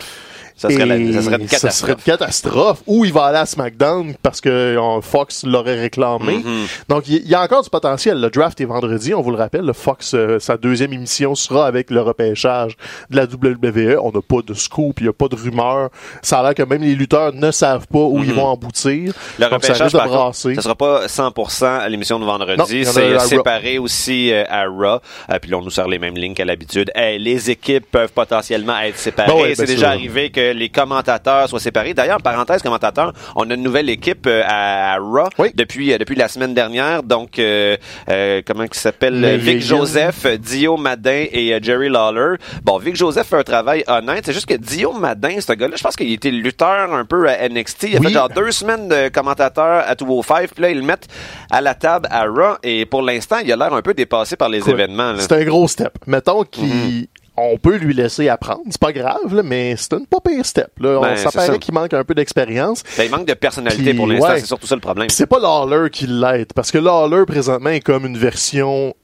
Ça 0.60 0.68
serait, 0.68 0.84
la- 0.84 0.98
Et 0.98 1.10
ça 1.14 1.22
serait 1.22 1.36
une 1.36 1.48
Ça 1.48 1.70
serait 1.70 1.94
catastrophe. 1.94 2.06
une 2.06 2.12
catastrophe. 2.12 2.82
Ou 2.86 3.04
il 3.06 3.12
va 3.14 3.24
aller 3.24 3.38
à 3.38 3.46
SmackDown 3.46 4.14
parce 4.22 4.42
que 4.42 4.50
euh, 4.50 5.00
Fox 5.00 5.44
l'aurait 5.44 5.80
réclamé. 5.80 6.34
Mm-hmm. 6.38 6.66
Donc, 6.90 7.08
il 7.08 7.26
y, 7.26 7.34
a 7.34 7.40
encore 7.42 7.62
du 7.62 7.70
potentiel. 7.70 8.20
Le 8.20 8.28
draft 8.28 8.60
est 8.60 8.66
vendredi, 8.66 9.14
on 9.14 9.22
vous 9.22 9.30
le 9.30 9.38
rappelle. 9.38 9.64
Le 9.64 9.72
Fox, 9.72 10.12
euh, 10.12 10.38
sa 10.38 10.58
deuxième 10.58 10.92
émission 10.92 11.34
sera 11.34 11.66
avec 11.66 11.90
le 11.90 12.02
repêchage 12.02 12.76
de 13.08 13.16
la 13.16 13.24
WWE. 13.24 13.98
On 14.02 14.12
n'a 14.12 14.20
pas 14.20 14.42
de 14.46 14.52
scoop, 14.52 15.00
il 15.00 15.04
n'y 15.04 15.08
a 15.08 15.14
pas 15.14 15.28
de 15.28 15.36
rumeur. 15.36 15.88
Ça 16.20 16.40
a 16.40 16.42
l'air 16.42 16.54
que 16.54 16.62
même 16.62 16.82
les 16.82 16.94
lutteurs 16.94 17.32
ne 17.32 17.50
savent 17.50 17.86
pas 17.86 17.98
où 18.00 18.22
ils 18.22 18.34
vont 18.34 18.52
aboutir. 18.52 19.14
Le 19.38 19.48
Donc, 19.48 19.64
ça 19.64 19.72
repêchage, 19.72 19.92
de 19.92 19.96
par 19.96 20.08
contre, 20.10 20.36
ça 20.36 20.60
sera 20.60 20.74
pas 20.74 21.06
100% 21.06 21.64
à 21.64 21.88
l'émission 21.88 22.20
de 22.20 22.26
vendredi. 22.26 22.84
C'est 22.84 23.18
séparé 23.20 23.78
aussi 23.78 24.30
euh, 24.30 24.44
à 24.50 24.66
Raw. 24.66 25.00
Euh, 25.30 25.38
puis 25.40 25.50
là, 25.50 25.56
on 25.56 25.62
nous 25.62 25.70
sert 25.70 25.88
les 25.88 25.98
mêmes 25.98 26.16
lignes 26.16 26.34
qu'à 26.34 26.44
l'habitude. 26.44 26.90
Hey, 26.94 27.18
les 27.18 27.50
équipes 27.50 27.86
peuvent 27.90 28.12
potentiellement 28.12 28.78
être 28.80 28.98
séparées. 28.98 29.32
Ben 29.32 29.40
ouais, 29.40 29.54
C'est 29.54 29.62
ben 29.62 29.74
déjà 29.74 29.86
ça. 29.86 29.90
arrivé 29.92 30.30
que 30.30 30.49
les 30.54 30.68
commentateurs 30.68 31.48
soient 31.48 31.60
séparés. 31.60 31.94
D'ailleurs, 31.94 32.20
parenthèse 32.22 32.62
commentateur, 32.62 33.12
on 33.36 33.48
a 33.50 33.54
une 33.54 33.62
nouvelle 33.62 33.88
équipe 33.90 34.26
euh, 34.26 34.42
à, 34.46 34.94
à 34.94 34.98
Raw 34.98 35.28
Oui. 35.38 35.50
depuis 35.54 35.92
euh, 35.92 35.98
depuis 35.98 36.16
la 36.16 36.28
semaine 36.28 36.54
dernière. 36.54 37.02
Donc, 37.02 37.38
euh, 37.38 37.76
euh, 38.08 38.42
comment 38.46 38.64
il 38.64 38.74
s'appelle? 38.74 39.36
Vic 39.38 39.60
Joseph, 39.60 40.26
Dio 40.38 40.76
Madin 40.76 41.26
et 41.30 41.54
euh, 41.54 41.58
Jerry 41.62 41.88
Lawler. 41.88 42.36
Bon, 42.64 42.78
Vic 42.78 42.96
Joseph 42.96 43.28
fait 43.28 43.36
un 43.36 43.42
travail 43.42 43.84
honnête. 43.86 44.22
C'est 44.26 44.32
juste 44.32 44.46
que 44.46 44.54
Dio 44.54 44.92
Madin, 44.92 45.40
ce 45.40 45.52
gars-là, 45.52 45.74
je 45.76 45.82
pense 45.82 45.96
qu'il 45.96 46.12
était 46.12 46.30
lutteur 46.30 46.92
un 46.92 47.04
peu 47.04 47.28
à 47.28 47.48
NXT. 47.48 47.82
Il 47.84 47.96
a 47.96 48.00
Oui. 48.00 48.06
fait 48.06 48.12
genre 48.12 48.28
deux 48.28 48.50
semaines 48.50 48.88
de 48.88 49.08
commentateur 49.08 49.84
à 49.86 49.94
205, 49.94 50.50
puis 50.54 50.62
là, 50.62 50.70
ils 50.70 50.78
le 50.78 50.84
mettent 50.84 51.08
à 51.50 51.60
la 51.60 51.74
table 51.74 52.08
à 52.10 52.24
Raw, 52.24 52.56
et 52.62 52.86
pour 52.86 53.02
l'instant, 53.02 53.36
il 53.44 53.52
a 53.52 53.56
l'air 53.56 53.72
un 53.72 53.82
peu 53.82 53.94
dépassé 53.94 54.36
par 54.36 54.48
les 54.48 54.68
événements. 54.68 55.14
C'est 55.18 55.32
un 55.32 55.44
gros 55.44 55.68
step. 55.68 55.92
Mettons 56.06 56.42
qu'il 56.44 56.64
Mhm. 56.64 57.06
On 57.40 57.56
peut 57.58 57.76
lui 57.76 57.94
laisser 57.94 58.28
apprendre, 58.28 58.62
c'est 58.70 58.80
pas 58.80 58.92
grave, 58.92 59.34
là, 59.34 59.42
mais 59.42 59.74
c'est 59.76 59.92
une 59.94 60.06
pas 60.06 60.18
pire 60.20 60.44
step. 60.44 60.70
Là. 60.78 60.98
On- 60.98 61.02
Ben, 61.02 61.16
ça 61.16 61.30
c'est 61.30 61.38
ça. 61.38 61.46
paraît 61.46 61.58
qu'il 61.58 61.74
manque 61.74 61.94
un 61.94 62.04
peu 62.04 62.14
d'expérience. 62.14 62.82
Ben, 62.96 63.04
il 63.04 63.10
manque 63.10 63.26
de 63.26 63.34
personnalité 63.34 63.94
pour 63.94 64.06
l'instant, 64.06 64.28
ouais. 64.28 64.40
c'est 64.40 64.46
surtout 64.46 64.66
ça 64.66 64.74
le 64.74 64.80
problème. 64.80 65.08
C'est 65.10 65.26
pas 65.26 65.38
Lawler 65.40 65.90
qui 65.90 66.06
l'aide, 66.06 66.52
parce 66.54 66.70
que 66.70 66.78
Lawler, 66.78 67.24
présentement, 67.26 67.70
est 67.70 67.80
comme 67.80 68.06
une 68.06 68.18
version 68.18 68.94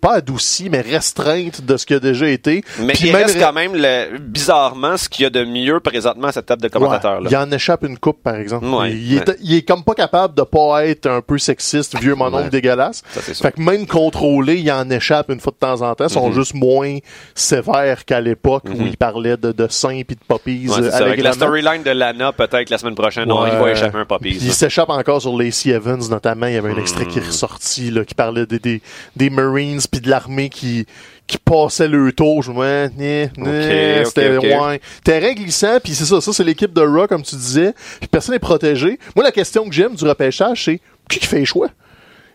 pas 0.00 0.14
adoucie, 0.14 0.68
mais 0.70 0.80
restreinte 0.80 1.60
de 1.64 1.76
ce 1.76 1.86
qui 1.86 1.94
a 1.94 2.00
déjà 2.00 2.28
été. 2.28 2.62
Mais 2.80 2.92
Puis 2.94 3.08
il 3.08 3.12
même 3.12 3.24
reste 3.24 3.36
re- 3.36 3.40
quand 3.40 3.52
même, 3.52 3.72
le- 3.74 4.18
bizarrement, 4.18 4.96
ce 4.96 5.08
qu'il 5.08 5.22
y 5.24 5.26
a 5.26 5.30
de 5.30 5.44
mieux 5.44 5.80
présentement 5.80 6.28
à 6.28 6.32
cette 6.32 6.46
table 6.46 6.62
de 6.62 6.68
commentateurs. 6.68 7.20
Ouais, 7.22 7.28
il 7.30 7.36
en 7.36 7.50
échappe 7.50 7.84
une 7.84 7.98
coupe, 7.98 8.22
par 8.22 8.36
exemple. 8.36 8.66
Ouais, 8.66 8.92
il, 8.92 9.16
est, 9.16 9.28
ouais. 9.28 9.36
il 9.42 9.54
est 9.56 9.62
comme 9.62 9.82
pas 9.84 9.94
capable 9.94 10.34
de 10.34 10.42
pas 10.42 10.86
être 10.86 11.06
un 11.06 11.20
peu 11.20 11.38
sexiste, 11.38 11.98
vieux 12.00 12.14
mononcle 12.14 12.44
Ouais. 12.44 12.50
dégueulasse. 12.50 13.02
Ça. 13.12 13.20
Fait 13.20 13.52
que 13.52 13.60
même 13.60 13.86
contrôlé, 13.86 14.56
il 14.58 14.70
en 14.72 14.88
échappe 14.90 15.30
une 15.30 15.40
fois 15.40 15.52
de 15.52 15.58
temps 15.58 15.82
en 15.82 15.94
temps. 15.94 16.04
Ils 16.08 16.12
Mhm. 16.16 16.22
sont 16.22 16.32
juste 16.32 16.54
moins 16.54 16.98
sévères 17.34 18.04
qu'à 18.04 18.20
l'époque 18.20 18.64
où 18.68 18.82
il 18.82 18.96
parlait 18.96 19.36
de, 19.36 19.52
de 19.52 19.66
seins 19.68 19.90
et 19.90 20.04
de 20.04 20.14
poppies 20.26 20.66
euh. 20.70 20.90
Avec 20.92 21.22
la 21.22 21.32
storyline 21.32 21.82
de 21.82 21.90
Lana, 21.90 22.32
peut-être 22.32 22.70
la 22.70 22.78
semaine 22.78 22.94
prochaine, 22.94 23.30
on, 23.30 23.46
il 23.46 23.52
va 23.52 23.70
échapper 23.70 23.98
un 23.98 24.04
poppies. 24.04 24.38
Il 24.40 24.52
s'échappe 24.52 24.88
encore 24.90 25.20
sur 25.20 25.36
Lacey 25.36 25.70
Evans, 25.70 26.00
notamment. 26.10 26.46
Il 26.46 26.54
y 26.54 26.56
avait 26.56 26.70
un 26.72 26.76
extrait 26.78 27.04
Hmm. 27.04 27.08
qui 27.08 27.18
est 27.18 27.26
ressorti, 27.26 27.90
là, 27.90 28.04
qui 28.04 28.14
parlait 28.14 28.46
des, 28.46 28.58
des, 28.58 28.82
des 29.16 29.30
Marines 29.30 29.69
puis 29.90 30.00
de 30.00 30.10
l'armée 30.10 30.48
qui, 30.48 30.86
qui 31.26 31.38
passaient 31.38 31.88
le 31.88 32.12
tour. 32.12 32.42
Je 32.42 32.52
me 32.52 32.88
né, 32.96 33.30
ok, 33.36 34.06
c'était, 34.06 34.36
ok. 34.36 34.42
ouais. 34.44 34.80
Terrain 35.04 35.32
glissant, 35.32 35.78
puis 35.82 35.94
c'est 35.94 36.04
ça. 36.04 36.20
Ça, 36.20 36.32
c'est 36.32 36.44
l'équipe 36.44 36.72
de 36.72 36.80
Raw, 36.80 37.06
comme 37.06 37.22
tu 37.22 37.36
disais. 37.36 37.74
Puis 38.00 38.08
personne 38.08 38.34
n'est 38.34 38.40
protégé. 38.40 38.98
Moi, 39.14 39.24
la 39.24 39.32
question 39.32 39.68
que 39.68 39.74
j'aime 39.74 39.94
du 39.94 40.04
repêchage, 40.04 40.64
c'est 40.64 40.80
qui 41.08 41.18
qui 41.18 41.26
fait 41.26 41.38
les 41.40 41.44
choix? 41.44 41.68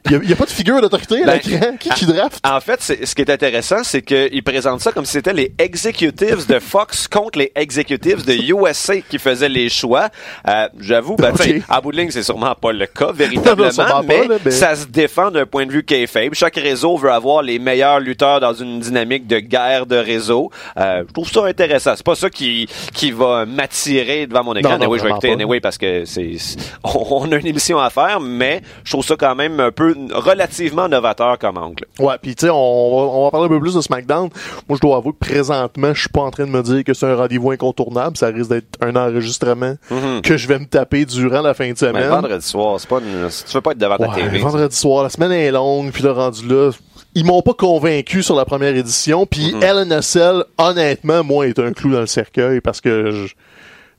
Il 0.09 0.19
n'y 0.19 0.33
a, 0.33 0.35
pas 0.35 0.45
de 0.45 0.50
figure 0.50 0.79
d'autorité 0.81 1.24
à 1.24 1.25
Ben, 1.25 1.39
l'écran. 1.43 1.75
Qui, 1.79 1.89
qui 1.89 2.05
draft? 2.05 2.39
En 2.47 2.59
fait, 2.59 2.81
ce 2.81 3.15
qui 3.15 3.21
est 3.21 3.29
intéressant, 3.29 3.83
c'est 3.83 4.01
qu'ils 4.01 4.43
présentent 4.43 4.81
ça 4.81 4.91
comme 4.91 5.05
si 5.05 5.13
c'était 5.13 5.33
les 5.33 5.53
executives 5.57 6.45
de 6.47 6.59
Fox 6.59 7.07
contre 7.07 7.39
les 7.39 7.51
executives 7.55 8.25
de 8.25 8.33
USA 8.33 9.01
qui 9.01 9.17
faisaient 9.19 9.50
les 9.50 9.69
choix. 9.69 10.09
Euh, 10.47 10.67
J'avoue, 10.79 11.15
ben, 11.15 11.31
Ok. 11.31 11.41
tu 11.41 11.50
sais, 11.50 11.63
à 11.69 11.81
bout 11.81 11.91
de 11.91 11.97
ligne, 11.97 12.12
c'est 12.12 12.24
sûrement 12.24 12.53
pas 12.55 12.71
le 12.71 12.85
cas, 12.85 13.12
véritablement, 13.12 13.55
Non, 13.57 13.65
non, 13.65 13.71
sûrement 13.71 13.89
pas, 13.89 14.03
mais, 14.03 14.27
là, 14.27 14.35
mais- 14.43 14.51
ça 14.51 14.75
se 14.75 14.85
défend 14.85 15.31
d'un 15.31 15.45
point 15.45 15.65
de 15.65 15.71
vue 15.71 15.83
kayfabe. 15.83 16.33
Chaque 16.33 16.55
réseau 16.55 16.97
veut 16.97 17.12
avoir 17.12 17.41
les 17.41 17.59
meilleurs 17.59 18.00
lutteurs 18.00 18.39
dans 18.39 18.53
une 18.53 18.79
dynamique 18.79 19.27
de 19.27 19.39
guerre 19.39 19.85
de 19.85 19.95
réseau. 19.95 20.51
Euh, 20.77 21.03
je 21.07 21.13
trouve 21.13 21.29
ça 21.31 21.45
intéressant. 21.45 21.93
C'est 21.95 22.05
pas 22.05 22.15
ça 22.15 22.29
qui, 22.29 22.67
qui 22.93 23.12
va 23.12 23.45
m'attirer 23.45 24.27
devant 24.27 24.43
mon 24.43 24.55
écran. 24.55 24.71
Non, 24.77 24.83
anyway, 24.83 25.00
je 25.00 25.03
vais 25.03 25.09
écouter 25.09 25.31
anyway 25.31 25.59
parce 25.59 25.77
que 25.77 26.05
c'est, 26.05 26.35
c'est- 26.38 26.57
on, 26.83 27.05
on 27.25 27.31
a 27.31 27.35
une 27.38 27.47
émission 27.47 27.79
à 27.79 27.89
faire, 27.89 28.19
mais 28.19 28.62
je 28.83 28.91
trouve 28.91 29.05
ça 29.05 29.15
quand 29.17 29.35
même 29.35 29.59
un 29.59 29.71
peu 29.71 29.94
relativement 30.13 30.87
novateur 30.87 31.37
comme 31.39 31.57
angle. 31.57 31.85
Ouais, 31.99 32.15
puis 32.21 32.35
tu 32.35 32.45
sais, 32.45 32.51
on, 32.51 32.55
va- 32.55 33.11
on 33.11 33.23
va 33.25 33.31
parler 33.31 33.45
un 33.45 33.49
peu 33.49 33.59
plus 33.59 33.75
de 33.75 33.81
SmackDown. 33.81 34.29
Moi, 34.67 34.75
je 34.77 34.81
dois 34.81 34.97
avouer 34.97 35.13
que 35.13 35.17
présentement, 35.25 35.93
je 35.93 35.99
suis 36.01 36.09
pas 36.09 36.21
en 36.21 36.31
train 36.31 36.45
de 36.45 36.51
me 36.51 36.61
dire 36.63 36.83
que 36.83 36.93
c'est 36.93 37.05
un 37.05 37.15
rendez-vous 37.15 37.51
incontournable. 37.51 38.17
Ça 38.17 38.27
risque 38.27 38.49
d'être 38.49 38.77
un 38.81 38.95
enregistrement 38.95 39.75
que 40.23 40.37
je 40.37 40.47
vais 40.47 40.59
me 40.59 40.65
taper 40.65 41.05
durant 41.05 41.41
la 41.41 41.53
fin 41.53 41.65
de 41.65 41.69
Mais 41.69 41.75
semaine. 41.75 42.09
vendredi 42.09 42.45
soir, 42.45 42.79
c'est 42.79 42.89
pas 42.89 42.99
une, 42.99 43.27
tu 43.29 43.53
veux 43.53 43.61
pas 43.61 43.71
être 43.71 43.77
devant 43.77 43.97
Ouais, 43.97 44.13
TV. 44.15 44.39
vendredi 44.39 44.75
soir, 44.75 45.03
la 45.03 45.09
semaine 45.09 45.31
est 45.31 45.51
longue, 45.51 45.91
puis 45.91 46.03
le 46.03 46.11
rendu 46.11 46.47
là, 46.47 46.71
ils 47.15 47.23
m'ont 47.25 47.41
pas 47.41 47.53
convaincu 47.53 48.23
sur 48.23 48.35
la 48.35 48.45
première 48.45 48.75
édition. 48.75 49.25
Puis 49.25 49.53
Mhm. 49.53 49.63
LNSL, 49.63 50.43
honnêtement, 50.57 51.23
moi, 51.23 51.47
est 51.47 51.59
un 51.59 51.71
clou 51.71 51.91
dans 51.91 52.01
le 52.01 52.07
cercueil 52.07 52.59
parce 52.61 52.81
que 52.81 53.11
je- 53.11 53.33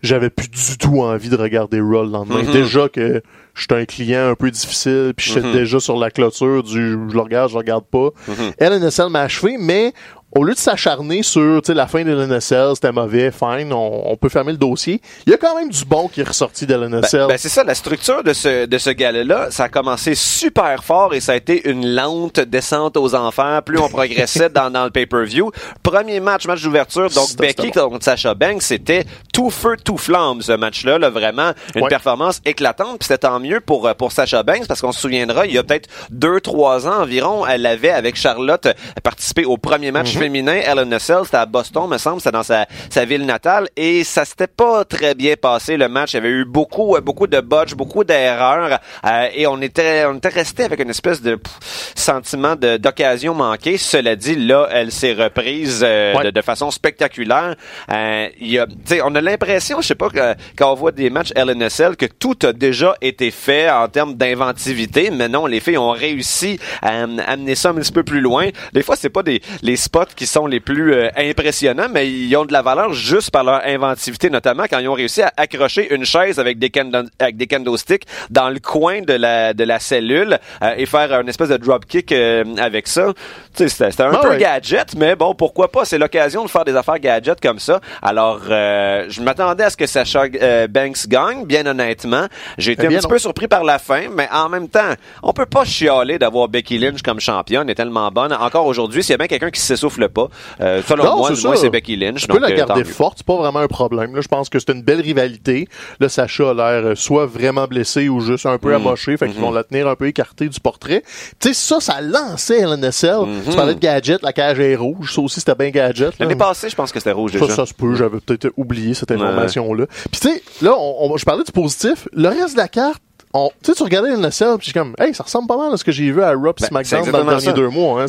j'avais 0.06 0.30
plus 0.30 0.48
du 0.48 0.78
tout 0.78 1.00
envie 1.02 1.28
de 1.28 1.36
regarder 1.36 1.80
Raw 1.80 2.04
le 2.04 2.10
lendemain. 2.10 2.42
Mhm. 2.42 2.52
Déjà 2.52 2.88
que 2.88 3.22
j'étais 3.54 3.75
un 3.75 3.84
client 3.84 4.28
un 4.30 4.34
peu 4.34 4.50
difficile, 4.50 5.12
puis 5.16 5.30
j'étais 5.32 5.46
Mhm. 5.46 5.52
déjà 5.52 5.80
sur 5.80 5.98
la 5.98 6.10
clôture 6.10 6.62
du 6.62 6.92
je 7.08 7.14
le 7.14 7.20
regarde, 7.20 7.50
je 7.50 7.54
le 7.54 7.58
regarde 7.58 7.84
pas. 7.90 8.10
Mhm. 8.28 8.52
LNSL 8.58 9.08
m'a 9.10 9.20
achevé, 9.22 9.56
mais 9.58 9.92
au 10.36 10.44
lieu 10.44 10.54
de 10.54 10.58
s'acharner 10.58 11.22
sur 11.22 11.62
tu 11.62 11.68
sais, 11.68 11.74
la 11.74 11.86
fin 11.86 12.04
de 12.04 12.12
l'NSL, 12.12 12.72
c'était 12.74 12.92
mauvais, 12.92 13.30
fine, 13.30 13.72
on, 13.72 14.02
on 14.12 14.16
peut 14.16 14.28
fermer 14.28 14.52
le 14.52 14.58
dossier, 14.58 15.00
il 15.26 15.30
y 15.30 15.34
a 15.34 15.38
quand 15.38 15.56
même 15.56 15.70
du 15.70 15.84
bon 15.84 16.08
qui 16.08 16.20
est 16.20 16.28
ressorti 16.28 16.66
de 16.66 16.74
l'NSL. 16.74 17.20
Ben, 17.22 17.28
ben, 17.28 17.38
c'est 17.38 17.48
ça, 17.48 17.64
la 17.64 17.74
structure 17.74 18.22
de 18.22 18.32
ce, 18.32 18.66
de 18.66 18.78
ce 18.78 18.90
gala-là, 18.90 19.50
ça 19.50 19.64
a 19.64 19.68
commencé 19.68 20.14
super 20.14 20.84
fort 20.84 21.14
et 21.14 21.20
ça 21.20 21.32
a 21.32 21.36
été 21.36 21.68
une 21.68 21.86
lente 21.94 22.40
descente 22.40 22.96
aux 22.96 23.14
enfers. 23.14 23.62
Plus 23.64 23.78
on 23.78 23.88
progressait 23.88 24.48
dans, 24.50 24.70
dans 24.70 24.84
le 24.84 24.90
pay-per-view. 24.90 25.50
Premier 25.82 26.20
match, 26.20 26.46
match 26.46 26.62
d'ouverture, 26.62 27.08
donc 27.10 27.36
Becky 27.38 27.70
contre 27.70 28.04
Sasha 28.04 28.34
Banks, 28.34 28.62
c'était 28.62 29.04
tout 29.32 29.50
feu, 29.50 29.76
tout 29.82 29.96
flamme 29.96 30.42
ce 30.42 30.52
match-là. 30.52 30.98
Là, 30.98 31.10
vraiment 31.10 31.52
une 31.74 31.82
Ouais. 31.82 31.88
performance 31.88 32.40
éclatante. 32.44 32.98
Puis 32.98 33.06
c'était 33.08 33.26
tant 33.26 33.38
mieux 33.40 33.60
pour, 33.60 33.86
euh, 33.86 33.94
pour 33.94 34.12
Sasha 34.12 34.42
Banks 34.42 34.66
parce 34.66 34.80
qu'on 34.80 34.92
se 34.92 35.00
souviendra, 35.00 35.46
il 35.46 35.52
y 35.54 35.58
a 35.58 35.62
peut-être 35.62 35.88
deux, 36.10 36.40
trois 36.40 36.86
ans 36.86 37.02
environ, 37.02 37.46
elle 37.46 37.64
avait 37.66 37.90
avec 37.90 38.16
Charlotte 38.16 38.68
participé 39.02 39.44
au 39.44 39.56
premier 39.56 39.92
match 39.92 40.14
Mhm. 40.14 40.20
Féminin 40.26 40.61
a 40.66 40.99
Cell. 40.99 41.18
C'était 41.25 41.37
à 41.37 41.47
Boston, 41.47 41.88
me 41.88 41.99
semble, 41.99 42.21
c'était 42.21 42.33
dans 42.33 42.42
sa, 42.42 42.66
sa 42.90 43.04
ville 43.04 43.25
natale 43.25 43.68
et 43.76 44.02
ça 44.02 44.25
s'était 44.25 44.47
pas 44.49 44.85
très 44.85 45.14
bien 45.14 45.35
passé 45.40 45.76
le 45.76 45.88
match. 45.88 46.12
Il 46.12 46.16
y 46.16 46.18
avait 46.18 46.28
eu 46.30 46.45
beaucoup, 46.45 46.97
euh, 46.97 47.00
beaucoup 47.00 47.26
de 47.28 47.40
botches, 47.40 47.75
beaucoup 47.75 48.02
d'erreurs 48.02 48.78
euh, 49.06 49.28
et 49.35 49.47
on 49.47 49.61
était, 49.61 50.04
on 50.06 50.16
était 50.16 50.28
resté 50.28 50.64
avec 50.64 50.80
une 50.80 50.90
espèce 50.90 51.23
de 51.23 51.37
pff, 51.37 51.92
sentiment 51.95 52.56
d'occasion 52.56 53.35
manquée. 53.35 53.78
Cela 53.78 54.16
dit, 54.16 54.35
là, 54.37 54.68
elle 54.73 54.90
s'est 54.90 55.12
reprise 55.12 55.83
euh, 55.85 56.14
Ouais. 56.16 56.25
de, 56.25 56.30
de 56.30 56.40
façon 56.42 56.71
spectaculaire. 56.71 57.54
Euh, 57.92 58.28
y 58.40 58.59
a, 58.59 58.66
tu 58.66 58.73
sais, 58.87 59.00
on 59.04 59.14
a 59.14 59.21
l'impression, 59.21 59.80
je 59.80 59.87
sais 59.88 59.95
pas, 59.95 60.09
que, 60.11 60.35
quand 60.56 60.73
on 60.73 60.75
voit 60.75 60.92
des 60.92 61.11
matchs 61.11 61.33
LNSL, 61.37 61.97
que 61.97 62.06
tout 62.06 62.37
a 62.45 62.52
déjà 62.52 62.95
été 63.00 63.30
fait 63.30 63.71
en 63.71 63.87
termes 63.88 64.14
d'inventivité, 64.14 65.11
mais 65.11 65.28
non, 65.28 65.47
les 65.47 65.61
filles 65.61 65.78
ont 65.78 65.90
réussi 65.90 66.59
à 66.83 67.02
am- 67.02 67.23
amener 67.26 67.54
ça 67.54 67.71
un 67.71 67.75
petit 67.75 67.92
peu 67.92 68.02
plus 68.02 68.21
loin. 68.21 68.49
Des 68.73 68.83
fois, 68.83 68.97
c'est 68.97 69.11
pas 69.11 69.23
des 69.23 69.40
les 69.62 69.76
spots 69.76 70.05
qui 70.14 70.26
sont 70.26 70.46
les 70.46 70.60
plus 70.60 70.94
euh, 70.94 71.08
impressionnants, 71.16 71.88
mais 71.92 72.10
ils 72.10 72.34
ont 72.36 72.44
de 72.44 72.52
la 72.52 72.62
valeur 72.62 72.92
juste 72.92 73.30
par 73.30 73.44
leur 73.44 73.62
inventivité, 73.66 74.30
notamment 74.30 74.64
quand 74.70 74.78
ils 74.78 74.88
ont 74.88 74.94
réussi 74.94 75.22
à 75.22 75.32
accrocher 75.36 75.92
une 75.94 76.04
chaise 76.04 76.38
avec 76.38 76.58
des 76.58 76.70
avec 77.18 77.36
des 77.36 77.46
kendo 77.46 77.76
sticks 77.76 78.04
dans 78.30 78.48
le 78.50 78.58
coin 78.60 79.00
de 79.02 79.12
la 79.14 79.54
de 79.54 79.64
la 79.64 79.78
cellule 79.80 80.38
euh, 80.62 80.75
et 80.76 80.86
faire 80.86 81.12
un 81.12 81.26
espèce 81.26 81.48
de 81.48 81.56
drop 81.56 81.84
kick 81.86 82.12
euh, 82.12 82.44
avec 82.58 82.86
ça. 82.86 83.12
C'était 83.54 84.02
un 84.02 84.10
Ah 84.12 84.18
peu 84.22 84.36
gadget, 84.36 84.94
mais 84.96 85.16
bon, 85.16 85.34
pourquoi 85.34 85.70
pas? 85.72 85.84
C'est 85.84 85.98
l'occasion 85.98 86.44
de 86.44 86.50
faire 86.50 86.64
des 86.64 86.76
affaires 86.76 86.98
gadget 86.98 87.40
comme 87.40 87.58
ça. 87.58 87.80
Alors, 88.02 88.40
euh, 88.50 89.06
je 89.08 89.22
m'attendais 89.22 89.64
à 89.64 89.70
ce 89.70 89.76
que 89.78 89.86
Sacha 89.86 90.25
euh, 90.42 90.66
Banks 90.68 91.06
gagne, 91.08 91.46
bien 91.46 91.64
honnêtement. 91.66 92.26
J'ai 92.58 92.72
été 92.72 92.82
Eh 92.82 92.86
un 92.86 92.90
petit 92.90 93.02
non. 93.04 93.08
peu 93.08 93.18
surpris 93.18 93.48
par 93.48 93.64
la 93.64 93.78
fin, 93.78 94.02
mais 94.12 94.28
en 94.30 94.48
même 94.50 94.68
temps, 94.68 94.92
on 95.22 95.32
peut 95.32 95.46
pas 95.46 95.64
chialer 95.64 96.18
d'avoir 96.18 96.48
Becky 96.48 96.78
Lynch 96.78 97.00
comme 97.02 97.18
championne. 97.20 97.62
Elle 97.64 97.70
est 97.72 97.75
tellement 97.76 98.10
bonne. 98.10 98.32
Encore 98.34 98.66
aujourd'hui, 98.66 99.02
s'il 99.02 99.12
y 99.12 99.14
a 99.14 99.18
bien 99.18 99.26
quelqu'un 99.26 99.50
qui 99.50 99.60
s'essouffle 99.60 99.95
pas, 100.08 100.28
euh, 100.60 100.82
selon 100.86 101.04
Non, 101.04 101.16
moi, 101.18 101.30
c'est 101.34 101.46
moi 101.46 101.56
c'est 101.56 101.70
Becky 101.70 101.96
Lynch. 101.96 102.20
Tu 102.22 102.26
peux 102.28 102.34
donc, 102.34 102.42
la 102.48 102.54
euh, 102.54 102.56
garder 102.58 102.84
forte, 102.84 103.14
c'est 103.18 103.26
pas 103.26 103.36
vraiment 103.36 103.58
un 103.60 103.66
problème. 103.68 104.14
Là, 104.14 104.20
je 104.20 104.28
pense 104.28 104.48
que 104.48 104.58
c'est 104.58 104.70
une 104.72 104.82
belle 104.82 105.00
rivalité. 105.00 105.68
Là, 106.00 106.08
Sacha 106.08 106.50
a 106.50 106.54
l'air 106.54 106.86
euh, 106.86 106.94
soit 106.94 107.26
vraiment 107.26 107.66
blessé 107.66 108.08
ou 108.08 108.20
juste 108.20 108.46
un 108.46 108.58
peu 108.58 108.70
Mm. 108.72 108.76
amoché, 108.76 109.16
fait 109.16 109.26
qu'ils 109.28 109.36
Mm-hmm. 109.38 109.40
vont 109.40 109.50
la 109.50 109.64
tenir 109.64 109.88
un 109.88 109.96
peu 109.96 110.06
écartée 110.06 110.48
du 110.48 110.60
portrait. 110.60 111.02
Tu 111.40 111.48
sais, 111.48 111.54
ça, 111.54 111.80
ça 111.80 112.00
lançait 112.00 112.60
LNSL. 112.60 113.10
Mm-hmm. 113.16 113.50
Tu 113.50 113.56
parlais 113.56 113.74
de 113.74 113.80
gadget, 113.80 114.22
la 114.22 114.32
cage 114.32 114.60
est 114.60 114.76
rouge. 114.76 115.14
Ça 115.14 115.20
aussi, 115.22 115.40
c'était 115.40 115.54
bien 115.54 115.70
gadget. 115.70 116.18
là. 116.18 116.26
L'année 116.26 116.36
passée, 116.36 116.68
je 116.68 116.74
pense 116.76 116.92
que 116.92 116.98
c'était 117.00 117.12
rouge 117.12 117.32
Ça, 117.32 117.40
déjà. 117.40 117.54
ça 117.54 117.66
se 117.66 117.74
peut, 117.74 117.94
j'avais 117.94 118.20
peut-être 118.20 118.50
oublié 118.56 118.94
cette 118.94 119.10
information-là. 119.10 119.86
Puis 120.10 120.20
tu 120.20 120.28
sais, 120.28 120.42
là, 120.62 120.74
on, 120.78 121.12
on- 121.12 121.16
je 121.16 121.24
parlais 121.24 121.44
du 121.44 121.52
positif. 121.52 122.08
Le 122.12 122.28
reste 122.28 122.52
de 122.54 122.58
la 122.58 122.68
carte, 122.68 123.00
on- 123.34 123.50
tu 123.62 123.70
sais, 123.70 123.76
tu 123.76 123.82
regardais 123.82 124.10
LNSL, 124.10 124.56
puis 124.58 124.58
je 124.60 124.64
suis 124.66 124.72
comme, 124.72 124.94
hey, 124.98 125.14
ça 125.14 125.22
ressemble 125.24 125.46
pas 125.48 125.56
mal 125.56 125.72
à 125.72 125.76
ce 125.76 125.84
que 125.84 125.92
j'ai 125.92 126.10
vu 126.10 126.22
à 126.22 126.32
pis 126.32 126.62
Ben, 126.62 126.66
SmackDown 126.68 127.10
dans 127.10 127.18
les 127.18 127.24
derniers 127.24 127.40
ça. 127.40 127.52
deux 127.52 127.68
mois. 127.68 128.02
Hein, 128.02 128.06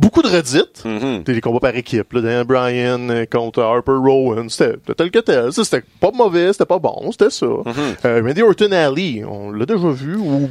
beaucoup 0.00 0.22
de 0.22 0.28
redites. 0.28 0.72
T'sais, 1.24 1.32
les 1.32 1.40
combats 1.40 1.60
par 1.60 1.76
équipe, 1.76 2.12
là, 2.12 2.20
Daniel 2.20 2.44
Bryan 2.44 3.10
euh, 3.10 3.24
contre 3.26 3.60
Harper 3.62 3.92
Rowan, 3.92 4.48
c'était 4.48 4.76
tel 4.96 5.10
que 5.10 5.18
tel. 5.18 5.52
C'était 5.52 5.82
pas 6.00 6.10
mauvais, 6.12 6.52
c'était 6.52 6.64
pas 6.66 6.78
bon, 6.78 7.10
c'était 7.12 7.30
ça. 7.30 7.46
Mhm. 7.46 7.74
Euh, 8.04 8.22
Randy 8.24 8.42
Orton 8.42 8.72
Ali, 8.72 9.22
on 9.28 9.50
l'a 9.52 9.66
déjà 9.66 9.88
vu, 9.90 10.16
ou 10.16 10.48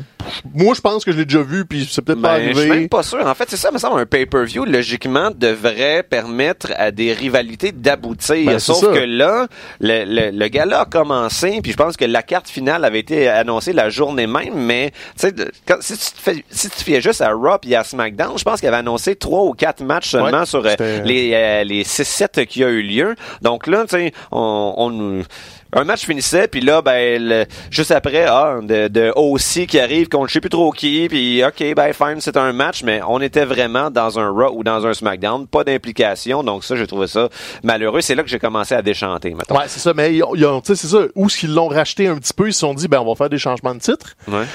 moi 0.53 0.73
je 0.75 0.81
pense 0.81 1.03
que 1.03 1.11
je 1.11 1.17
l'ai 1.17 1.25
déjà 1.25 1.41
vu, 1.41 1.65
puis 1.65 1.87
c'est 1.89 2.01
peut-être 2.03 2.21
pas 2.21 2.37
Ben, 2.37 2.47
je 2.49 2.53
suis 2.53 2.59
arrivé. 2.61 2.75
même 2.81 2.89
pas 2.89 3.03
sûr. 3.03 3.25
En 3.25 3.33
fait, 3.33 3.45
c'est 3.49 3.57
ça, 3.57 3.71
me 3.71 3.77
semble, 3.77 3.99
un 3.99 4.05
pay-per-view, 4.05 4.65
logiquement, 4.65 5.31
devrait 5.35 6.03
permettre 6.03 6.71
à 6.77 6.91
des 6.91 7.13
rivalités 7.13 7.71
d'aboutir. 7.71 8.45
Ben, 8.45 8.59
Sauf 8.59 8.81
ça. 8.81 8.87
que 8.87 8.99
là, 8.99 9.47
le, 9.81 10.05
le, 10.05 10.37
le 10.37 10.47
gala 10.47 10.81
a 10.81 10.85
commencé, 10.85 11.59
puis 11.63 11.71
je 11.71 11.77
pense 11.77 11.97
que 11.97 12.05
la 12.05 12.21
carte 12.23 12.47
finale 12.49 12.85
avait 12.85 12.99
été 12.99 13.27
annoncée 13.27 13.73
la 13.73 13.89
journée 13.89 14.27
même, 14.27 14.53
mais, 14.55 14.91
tu 14.91 14.97
sais, 15.17 15.31
de- 15.31 15.51
quand- 15.67 15.77
si 15.81 15.93
tu 15.97 16.11
te 16.11 16.19
fais, 16.19 16.43
si 16.49 16.69
tu 16.69 16.77
te 16.77 16.83
fiais 16.83 17.01
juste 17.01 17.21
à 17.21 17.31
Raw 17.31 17.57
et 17.67 17.75
à 17.75 17.83
SmackDown, 17.83 18.37
je 18.37 18.43
pense 18.43 18.59
qu'il 18.59 18.67
avait 18.67 18.77
annoncé 18.77 19.15
trois 19.15 19.38
ou 19.45 19.53
quatre 19.53 19.81
matchs 19.83 20.09
seulement 20.09 20.39
Ouais, 20.39 20.45
sur 20.45 20.65
euh, 20.65 21.01
les, 21.03 21.31
euh, 21.33 21.63
les 21.63 21.83
6-7 21.83 22.45
qui 22.45 22.63
a 22.63 22.69
eu 22.69 22.81
lieu. 22.81 23.15
Donc 23.41 23.67
là, 23.67 23.83
tu 23.87 23.97
sais, 23.97 24.13
on, 24.31 24.73
on 24.77 25.23
un 25.71 25.83
match 25.83 26.05
finissait, 26.05 26.47
puis 26.47 26.61
là, 26.61 26.81
ben, 26.81 27.21
le- 27.23 27.45
juste 27.69 27.91
après, 27.91 28.25
ah, 28.27 28.55
de, 28.59 28.87
de 28.87 29.13
OC 29.15 29.67
qui 29.67 29.79
arrive 29.79 30.07
contre 30.09 30.29
je 30.29 30.33
sais 30.33 30.39
plus 30.41 30.49
trop 30.49 30.71
qui, 30.71 31.05
puis 31.07 31.43
ok, 31.45 31.75
ben, 31.75 31.93
fine, 31.93 32.15
c'est 32.21 32.37
un 32.37 32.53
match, 32.53 32.81
mais 32.83 33.01
on 33.07 33.21
était 33.21 33.45
vraiment 33.45 33.91
dans 33.91 34.17
un 34.17 34.31
Raw 34.31 34.51
ou 34.55 34.63
dans 34.63 34.87
un 34.87 34.95
SmackDown, 34.95 35.45
pas 35.45 35.63
d'implication, 35.63 36.43
donc 36.43 36.63
ça, 36.63 36.75
j'ai 36.75 36.87
trouvé 36.87 37.05
ça 37.05 37.29
malheureux. 37.63 38.01
C'est 38.01 38.15
là 38.15 38.23
que 38.23 38.29
j'ai 38.29 38.39
commencé 38.39 38.73
à 38.73 38.81
déchanter, 38.81 39.35
maintenant. 39.35 39.57
Ouais, 39.57 39.65
c'est 39.67 39.79
ça, 39.79 39.93
mais 39.93 40.15
ils 40.15 40.23
ont- 40.23 40.61
c'est 40.63 40.75
ça, 40.75 41.01
où 41.13 41.27
est-ce 41.27 41.37
qu'ils 41.37 41.53
l'ont 41.53 41.67
racheté 41.67 42.07
un 42.07 42.15
petit 42.17 42.33
peu, 42.33 42.47
ils 42.47 42.53
se 42.53 42.61
sont 42.61 42.73
dit, 42.73 42.87
ben, 42.87 42.99
on 43.01 43.05
va 43.07 43.13
faire 43.15 43.29
des 43.29 43.37
changements 43.37 43.75
de 43.75 43.79
titres. 43.79 44.15
Ouais. 44.27 44.45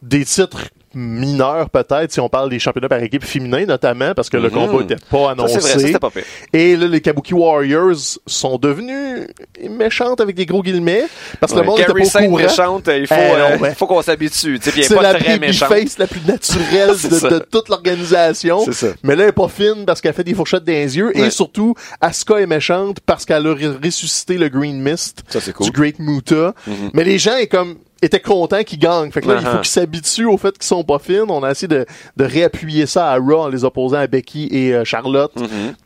des 0.00 0.24
titres 0.24 0.64
mineurs 0.94 1.70
peut-être 1.70 2.12
si 2.12 2.20
on 2.20 2.28
parle 2.28 2.50
des 2.50 2.58
championnats 2.58 2.88
par 2.88 3.02
équipe 3.02 3.24
féminin 3.24 3.64
notamment 3.66 4.14
parce 4.14 4.30
que 4.30 4.36
le 4.36 4.48
Mhm. 4.48 4.54
combat 4.54 4.82
était 4.84 4.96
pas 5.10 5.30
annoncé. 5.32 5.58
vrai, 5.58 5.70
ça, 5.70 5.78
c'était 5.78 5.98
pas 5.98 6.10
pire. 6.10 6.24
Et 6.52 6.76
là 6.76 6.86
les 6.86 7.00
Kabuki 7.00 7.34
Warriors 7.34 8.18
sont 8.26 8.58
devenus 8.58 9.26
méchantes 9.70 10.20
avec 10.20 10.36
des 10.36 10.46
gros 10.46 10.62
guillemets 10.62 11.04
parce 11.40 11.52
que 11.52 11.58
Ouais, 11.58 11.62
le 11.64 11.68
monde 11.70 11.78
était 11.80 11.86
Carrie 11.92 12.10
pas 12.10 12.18
au 12.20 12.28
courant. 12.30 12.36
méchante, 12.42 12.90
il 12.96 13.06
faut, 13.06 13.14
Eh 13.16 13.34
euh, 13.34 13.56
ben. 13.58 13.74
faut 13.74 13.86
qu'on 13.86 14.02
s'habitue, 14.02 14.58
tu 14.60 14.70
sais, 14.70 14.94
pas 14.94 15.02
la 15.02 15.14
très 15.14 15.38
méchante. 15.38 15.68
face 15.68 15.98
la 15.98 16.06
plus 16.06 16.20
naturelle 16.26 16.90
de, 17.30 17.38
toute 17.50 17.68
l'organisation. 17.68 18.64
Mais 19.02 19.16
là, 19.16 19.24
elle 19.24 19.28
est 19.30 19.32
pas 19.32 19.48
fine 19.48 19.84
parce 19.86 20.00
qu'elle 20.00 20.14
fait 20.14 20.24
des 20.24 20.34
fourchettes 20.34 20.64
dans 20.64 20.72
les 20.72 20.96
yeux. 20.96 21.12
Ouais. 21.14 21.26
Et 21.26 21.30
surtout, 21.30 21.74
Asuka 22.00 22.36
est 22.40 22.46
méchante 22.46 22.98
parce 23.04 23.24
qu'elle 23.24 23.46
a 23.46 23.54
ressuscité 23.54 24.38
le 24.38 24.48
Green 24.48 24.80
Mist 24.80 25.22
Ça, 25.28 25.40
cool. 25.52 25.66
du 25.66 25.72
Great 25.72 25.98
Muta. 25.98 26.54
Mais 26.92 27.04
les 27.04 27.18
gens 27.18 27.36
est 27.36 27.46
comme 27.46 27.76
étaient 28.04 28.20
contents 28.20 28.62
qu'ils 28.62 28.78
gagnent. 28.78 29.10
Fait 29.10 29.20
que 29.20 29.28
là, 29.28 29.36
il 29.38 29.40
faut 29.44 29.48
Uh-huh. 29.54 29.60
qu'ils 29.60 29.70
s'habituent 29.70 30.26
au 30.26 30.36
fait 30.38 30.52
qu'ils 30.52 30.64
sont 30.64 30.84
pas 30.84 30.98
fines. 30.98 31.24
On 31.28 31.42
a 31.42 31.50
essayé 31.50 31.68
de, 31.68 31.86
de 32.16 32.24
réappuyer 32.24 32.86
ça 32.86 33.10
à 33.12 33.18
Raw 33.18 33.42
en 33.42 33.48
les 33.48 33.64
opposant 33.64 33.98
à 33.98 34.06
Becky 34.06 34.48
et 34.50 34.72
euh, 34.74 34.84
Charlotte 34.84 35.32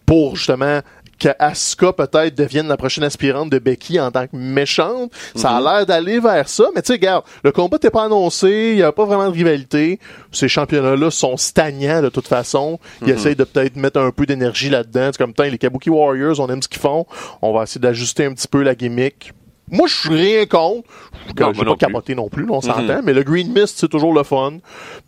pour 0.07 0.37
justement 0.37 0.81
que 1.19 1.31
Asuka 1.41 1.93
peut-être 1.93 2.37
devienne 2.37 2.69
la 2.69 2.77
prochaine 2.77 3.03
aspirante 3.03 3.51
de 3.51 3.59
Becky 3.59 3.99
en 3.99 4.13
tant 4.13 4.29
que 4.29 4.37
méchante. 4.37 5.11
Ça 5.35 5.57
a 5.57 5.61
l'air 5.61 5.85
d'aller 5.85 6.21
vers 6.21 6.49
ça, 6.49 6.67
mais 6.77 6.81
tu 6.83 6.87
sais, 6.87 6.93
regarde, 6.93 7.25
le 7.43 7.51
combat 7.51 7.75
n'était 7.75 7.91
pas 7.91 8.05
annoncé, 8.05 8.69
il 8.71 8.77
n'y 8.77 8.83
a 8.85 8.93
pas 8.93 9.05
vraiment 9.05 9.27
de 9.27 9.33
rivalité. 9.35 9.99
Ces 10.31 10.47
championnats-là 10.47 11.11
sont 11.11 11.37
stagnants 11.37 12.03
de 12.03 12.09
toute 12.09 12.29
façon. 12.29 12.79
Ils 13.03 13.11
essayent 13.11 13.35
de 13.35 13.43
peut-être 13.43 13.75
mettre 13.75 13.99
un 13.99 14.13
peu 14.13 14.27
d'énergie 14.27 14.71
là-dedans. 14.71 15.11
C'est 15.13 15.19
comme 15.19 15.33
les 15.45 15.59
Kabuki 15.59 15.91
Warriors, 15.91 16.39
on 16.39 16.47
aime 16.51 16.63
ce 16.63 16.69
qu'ils 16.69 16.81
font. 16.81 17.05
On 17.43 17.53
va 17.53 17.65
essayer 17.65 17.81
d'ajuster 17.81 18.25
un 18.27 18.33
petit 18.35 18.47
peu 18.47 18.63
la 18.63 18.77
gimmick. 18.77 19.33
Moi, 19.71 19.87
je 19.89 19.95
suis 19.95 20.09
rien 20.11 20.47
contre. 20.47 20.89
Je 21.37 21.43
Non, 21.43 21.53
moi 21.53 21.53
pas 21.53 21.65
non 21.65 21.77
plus. 21.77 21.87
capoter 21.87 22.15
non 22.15 22.29
plus, 22.29 22.47
on 22.49 22.61
s'entend. 22.61 23.01
Mais 23.05 23.13
le 23.13 23.23
Green 23.23 23.53
Mist, 23.53 23.77
c'est 23.79 23.89
toujours 23.89 24.15
le 24.15 24.23
fun. 24.23 24.55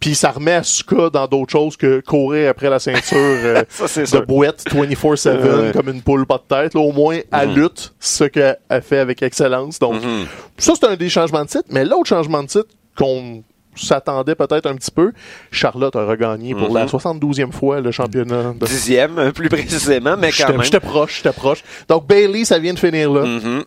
Puis 0.00 0.14
ça 0.14 0.30
remet 0.30 0.52
Asuka 0.52 1.08
dans 1.10 1.26
d'autres 1.26 1.50
choses 1.52 1.76
que 1.76 2.00
courir 2.00 2.50
après 2.50 2.68
la 2.68 2.78
ceinture 2.78 3.16
euh, 3.16 3.62
Ça, 3.68 4.00
de 4.02 4.06
sûr. 4.06 4.26
boîte 4.26 4.64
24-7 4.70 4.74
Ouais. 4.74 5.70
Mm-hmm. 5.70 5.72
comme 5.72 5.88
une 5.88 6.02
poule 6.02 6.26
pas 6.26 6.38
de 6.38 6.54
tête. 6.54 6.74
Là, 6.74 6.80
au 6.80 6.92
moins, 6.92 7.18
elle 7.32 7.54
lutte, 7.54 7.94
ce 8.00 8.24
qu'elle 8.24 8.56
fait 8.82 8.98
avec 8.98 9.22
excellence. 9.22 9.78
Donc, 9.78 9.94
Mm-hmm. 10.02 10.26
ça, 10.58 10.72
c'est 10.78 10.86
un 10.86 10.96
des 10.96 11.08
changements 11.08 11.42
de 11.44 11.48
titre. 11.48 11.64
Mais 11.70 11.84
l'autre 11.84 12.06
changement 12.06 12.42
de 12.42 12.48
titre 12.48 12.68
qu'on 12.96 13.42
s'attendait 13.76 14.34
peut-être 14.34 14.66
un 14.66 14.74
petit 14.74 14.90
peu, 14.90 15.12
Charlotte 15.50 15.94
a 15.96 16.04
regagné 16.04 16.54
pour 16.54 16.70
Mm-hmm. 16.70 16.74
la 16.74 16.86
72e 16.86 17.52
fois 17.52 17.80
le 17.80 17.90
championnat. 17.92 18.52
de- 18.58 18.66
Dixième, 18.66 19.32
plus 19.34 19.48
précisément, 19.48 20.16
mais 20.18 20.30
quand 20.32 20.50
même. 20.50 20.62
j'étais 20.62 20.80
proche, 20.80 21.16
j'étais 21.22 21.32
proche. 21.34 21.62
Donc, 21.88 22.06
Bailey, 22.06 22.44
ça 22.44 22.58
vient 22.58 22.74
de 22.74 22.78
finir 22.78 23.10
là. 23.12 23.22
Mhm. 23.24 23.64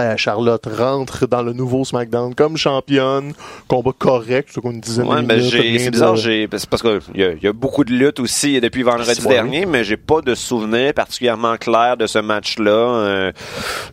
Euh, 0.00 0.16
Charlotte 0.16 0.66
rentre 0.76 1.26
dans 1.28 1.42
le 1.42 1.52
nouveau 1.52 1.84
SmackDown 1.84 2.34
comme 2.34 2.56
championne. 2.56 3.32
Combat 3.68 3.92
correct, 3.96 4.48
c'est 4.52 4.64
une 4.64 4.80
dizaine 4.80 5.06
Ouais, 5.06 5.22
de 5.22 5.32
rien 5.34 5.78
c'est 5.78 5.86
de- 5.86 5.90
bizarre, 5.90 6.18
c'est 6.18 6.48
parce 6.68 6.82
que 6.82 7.00
il 7.14 7.20
y 7.20 7.24
a, 7.24 7.32
y 7.34 7.46
a 7.46 7.52
beaucoup 7.52 7.84
de 7.84 7.92
luttes 7.92 8.18
aussi 8.18 8.60
depuis 8.60 8.82
vendredi 8.82 9.24
dernier, 9.28 9.66
mais 9.66 9.84
j'ai 9.84 9.96
pas 9.96 10.20
de 10.20 10.34
souvenir 10.34 10.92
particulièrement 10.94 11.56
clair 11.56 11.96
de 11.96 12.06
ce 12.08 12.18
match-là. 12.18 12.70
euh, 12.72 13.32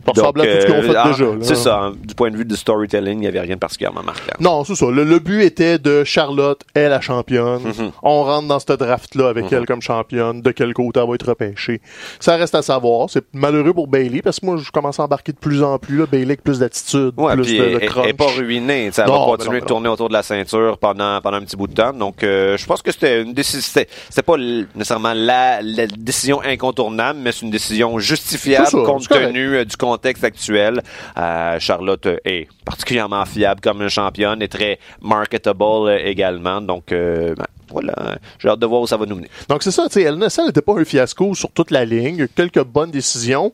Ça 0.04 0.12
ressemble 0.12 0.40
à 0.40 0.44
tout 0.44 0.50
ce 0.60 0.66
qu'ils 0.66 0.74
ont 0.74 0.82
fait 0.82 0.96
ah, 0.96 1.08
déjà. 1.08 1.24
C'est 1.42 1.54
ça. 1.54 1.78
hein, 1.84 1.92
Du 2.02 2.14
point 2.16 2.30
de 2.32 2.36
vue 2.36 2.44
du 2.44 2.56
storytelling, 2.56 3.18
il 3.18 3.20
n'y 3.20 3.26
avait 3.28 3.40
rien 3.40 3.54
de 3.54 3.60
particulièrement 3.60 4.02
marquant. 4.02 4.32
Non, 4.40 4.64
c'est 4.64 4.74
ça. 4.74 4.86
Le, 4.90 5.04
le 5.04 5.18
but 5.20 5.42
était 5.42 5.78
de 5.78 6.02
Charlotte 6.02 6.62
est 6.74 6.88
la 6.88 7.00
championne. 7.00 7.62
Mhm. 7.62 7.92
On 8.02 8.24
rentre 8.24 8.48
dans 8.48 8.58
ce 8.58 8.72
draft-là 8.72 9.28
avec 9.28 9.52
elle 9.52 9.66
comme 9.66 9.82
championne. 9.82 10.42
De 10.42 10.50
quel 10.50 10.74
côté 10.74 10.98
elle 11.00 11.06
va 11.08 11.14
être 11.14 11.28
repêchée? 11.28 11.80
Ça 12.18 12.36
reste 12.36 12.56
à 12.56 12.62
savoir. 12.62 13.08
C'est 13.08 13.24
malheureux 13.32 13.72
pour 13.72 13.86
Bailey 13.86 14.20
parce 14.20 14.40
que 14.40 14.46
moi, 14.46 14.56
je 14.56 14.70
commence 14.72 14.98
à 14.98 15.04
embarquer 15.04 15.30
de 15.32 15.38
plus 15.38 15.62
en 15.62 15.78
plus 15.78 15.91
plus, 16.06 16.18
là. 16.18 16.22
Avec 16.22 16.42
plus 16.42 16.58
d'attitude, 16.58 17.12
Ouais, 17.16 17.34
plus 17.34 17.44
de, 17.52 17.58
de 17.58 17.62
elle- 17.64 17.78
elle 17.82 17.88
crunch. 17.88 18.06
est 18.06 18.12
pas 18.14 18.26
ruinée. 18.26 18.90
Elle 18.96 19.04
Non, 19.06 19.18
va 19.30 19.36
continuer 19.36 19.60
de 19.60 19.66
tourner 19.66 19.88
autour 19.88 20.08
de 20.08 20.12
la 20.14 20.22
ceinture 20.22 20.78
pendant, 20.78 21.20
pendant 21.20 21.36
un 21.38 21.42
petit 21.42 21.56
bout 21.56 21.66
de 21.66 21.74
temps. 21.74 21.92
Donc, 21.92 22.22
euh, 22.22 22.56
je 22.56 22.66
pense 22.66 22.82
que 22.82 22.90
c'était 22.92 23.22
une 23.22 23.32
décision. 23.32 23.60
C'était 23.62 24.22
pas 24.22 24.36
nécessairement 24.36 25.12
la, 25.14 25.60
la 25.62 25.86
décision 25.86 26.40
incontournable, 26.42 27.18
mais 27.22 27.32
c'est 27.32 27.42
une 27.42 27.50
décision 27.50 27.98
justifiable 27.98 28.66
ça, 28.66 28.78
compte 28.84 29.08
tenu 29.08 29.56
euh, 29.56 29.64
du 29.64 29.76
contexte 29.76 30.24
actuel. 30.24 30.82
Euh, 31.18 31.58
Charlotte 31.58 32.06
est 32.24 32.48
particulièrement 32.64 33.24
fiable 33.24 33.60
comme 33.60 33.82
une 33.82 33.88
championne 33.88 34.42
et 34.42 34.48
très 34.48 34.78
marketable 35.00 35.90
également. 36.04 36.60
Donc, 36.60 36.84
ben, 36.88 37.34
voilà. 37.70 38.18
J'ai 38.38 38.48
hâte 38.48 38.58
de 38.58 38.66
voir 38.66 38.82
où 38.82 38.86
ça 38.86 38.96
va 38.96 39.06
nous 39.06 39.16
mener. 39.16 39.30
Donc 39.48 39.62
c'est 39.62 39.70
ça, 39.70 39.84
tu 39.86 39.94
sais, 39.94 40.02
El 40.02 40.16
Nessel 40.16 40.46
n'était 40.46 40.60
pas 40.62 40.74
un 40.78 40.84
fiasco 40.84 41.34
sur 41.34 41.50
toute 41.50 41.70
la 41.70 41.84
ligne. 41.84 42.26
Quelques 42.34 42.62
bonnes 42.64 42.90
décisions. 42.90 43.52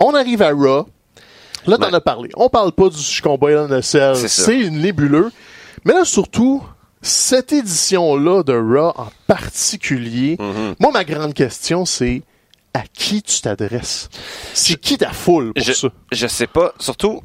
On 0.00 0.14
arrive 0.14 0.42
à 0.42 0.50
Raw. 0.50 0.86
Là, 1.66 1.78
t'en 1.78 1.88
Ouais. 1.88 1.94
as 1.94 2.00
parlé. 2.00 2.30
On 2.36 2.48
parle 2.48 2.72
pas 2.72 2.88
du 2.88 3.22
combat 3.22 3.50
El 3.50 3.66
Nessel. 3.68 4.16
C'est 4.16 4.28
ça. 4.28 4.44
C'est 4.44 4.58
une 4.60 4.80
nébuleux. 4.80 5.30
Mais 5.84 5.92
là, 5.94 6.04
surtout, 6.04 6.62
cette 7.00 7.52
édition-là 7.52 8.42
de 8.42 8.52
Raw 8.52 8.92
en 8.96 9.08
particulier, 9.26 10.36
Mm-hmm. 10.36 10.74
moi, 10.80 10.90
ma 10.92 11.04
grande 11.04 11.34
question, 11.34 11.84
c'est 11.84 12.22
à 12.74 12.82
qui 12.92 13.22
tu 13.22 13.40
t'adresses? 13.40 14.08
C'est 14.54 14.80
qui 14.80 14.96
ta 14.98 15.10
foule 15.10 15.52
pour 15.52 15.62
je, 15.64 15.72
ça? 15.72 15.88
je 16.10 16.26
sais 16.26 16.46
pas. 16.46 16.72
Surtout, 16.78 17.20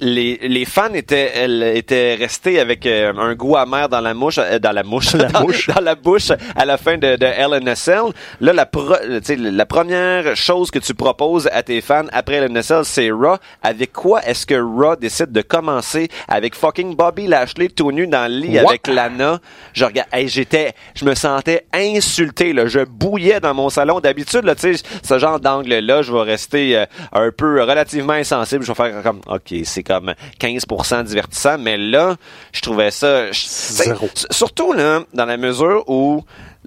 les, 0.00 0.38
les 0.42 0.64
fans 0.64 0.92
étaient, 0.94 1.30
elles, 1.34 1.62
étaient 1.74 2.14
restés 2.14 2.60
avec 2.60 2.86
euh, 2.86 3.12
un 3.16 3.34
goût 3.34 3.56
amer 3.56 3.88
dans 3.88 4.00
la 4.00 4.14
mouche, 4.14 4.38
euh, 4.38 4.58
dans 4.58 4.72
la 4.72 4.82
mouche, 4.82 5.14
La 5.14 5.28
dans, 5.28 5.40
mouche. 5.42 5.68
dans 5.68 5.80
la 5.80 5.94
bouche 5.94 6.30
à 6.54 6.64
la 6.64 6.76
fin 6.76 6.98
de, 6.98 7.16
de 7.16 7.26
LNSL. 7.26 8.02
Là, 8.40 8.52
la, 8.52 8.66
pro- 8.66 8.94
la 9.38 9.66
première 9.66 10.36
chose 10.36 10.70
que 10.70 10.78
tu 10.78 10.94
proposes 10.94 11.48
à 11.52 11.62
tes 11.62 11.80
fans 11.80 12.06
après 12.12 12.36
LNSL, 12.36 12.84
c'est 12.84 13.10
Raw. 13.10 13.36
Avec 13.62 13.92
quoi 13.92 14.22
est-ce 14.24 14.46
que 14.46 14.54
Raw 14.54 14.96
décide 14.96 15.32
de 15.32 15.42
commencer 15.42 16.08
avec 16.28 16.54
fucking 16.54 16.94
Bobby 16.96 17.26
Lashley 17.26 17.68
tout 17.68 17.90
nu 17.92 18.06
dans 18.06 18.30
le 18.30 18.38
lit 18.38 18.58
What? 18.60 18.68
avec 18.70 18.86
Lana? 18.88 19.40
Je 19.72 19.84
regarde, 19.84 20.08
hey, 20.12 20.28
j'étais, 20.28 20.72
je 20.94 21.04
me 21.04 21.14
sentais 21.14 21.66
insulté, 21.72 22.52
là. 22.52 22.66
Je 22.66 22.80
bouillais 22.80 23.40
dans 23.40 23.54
mon 23.54 23.70
salon. 23.70 24.00
D'habitude, 24.00 24.44
là, 24.44 24.54
tu 24.54 24.74
sais, 24.76 24.82
ce 25.02 25.18
genre 25.18 25.40
d'angle-là, 25.40 26.02
je 26.02 26.12
vais 26.12 26.22
rester 26.22 26.76
euh, 26.76 26.86
un 27.12 27.30
peu 27.30 27.62
relativement 27.62 28.12
insensible. 28.14 28.62
Je 28.64 28.68
vais 28.72 28.74
faire 28.74 29.02
comme, 29.02 29.20
OK, 29.28 29.54
c'est 29.64 29.82
comme 29.86 30.14
15% 30.40 31.04
divertissant, 31.04 31.58
mais 31.58 31.76
là, 31.76 32.16
je 32.52 32.60
trouvais 32.60 32.90
ça... 32.90 33.32
Zéro. 33.32 34.08
Surtout, 34.30 34.72
là, 34.72 35.04
dans 35.14 35.26
la 35.26 35.36
mesure 35.36 35.84
où 35.88 36.24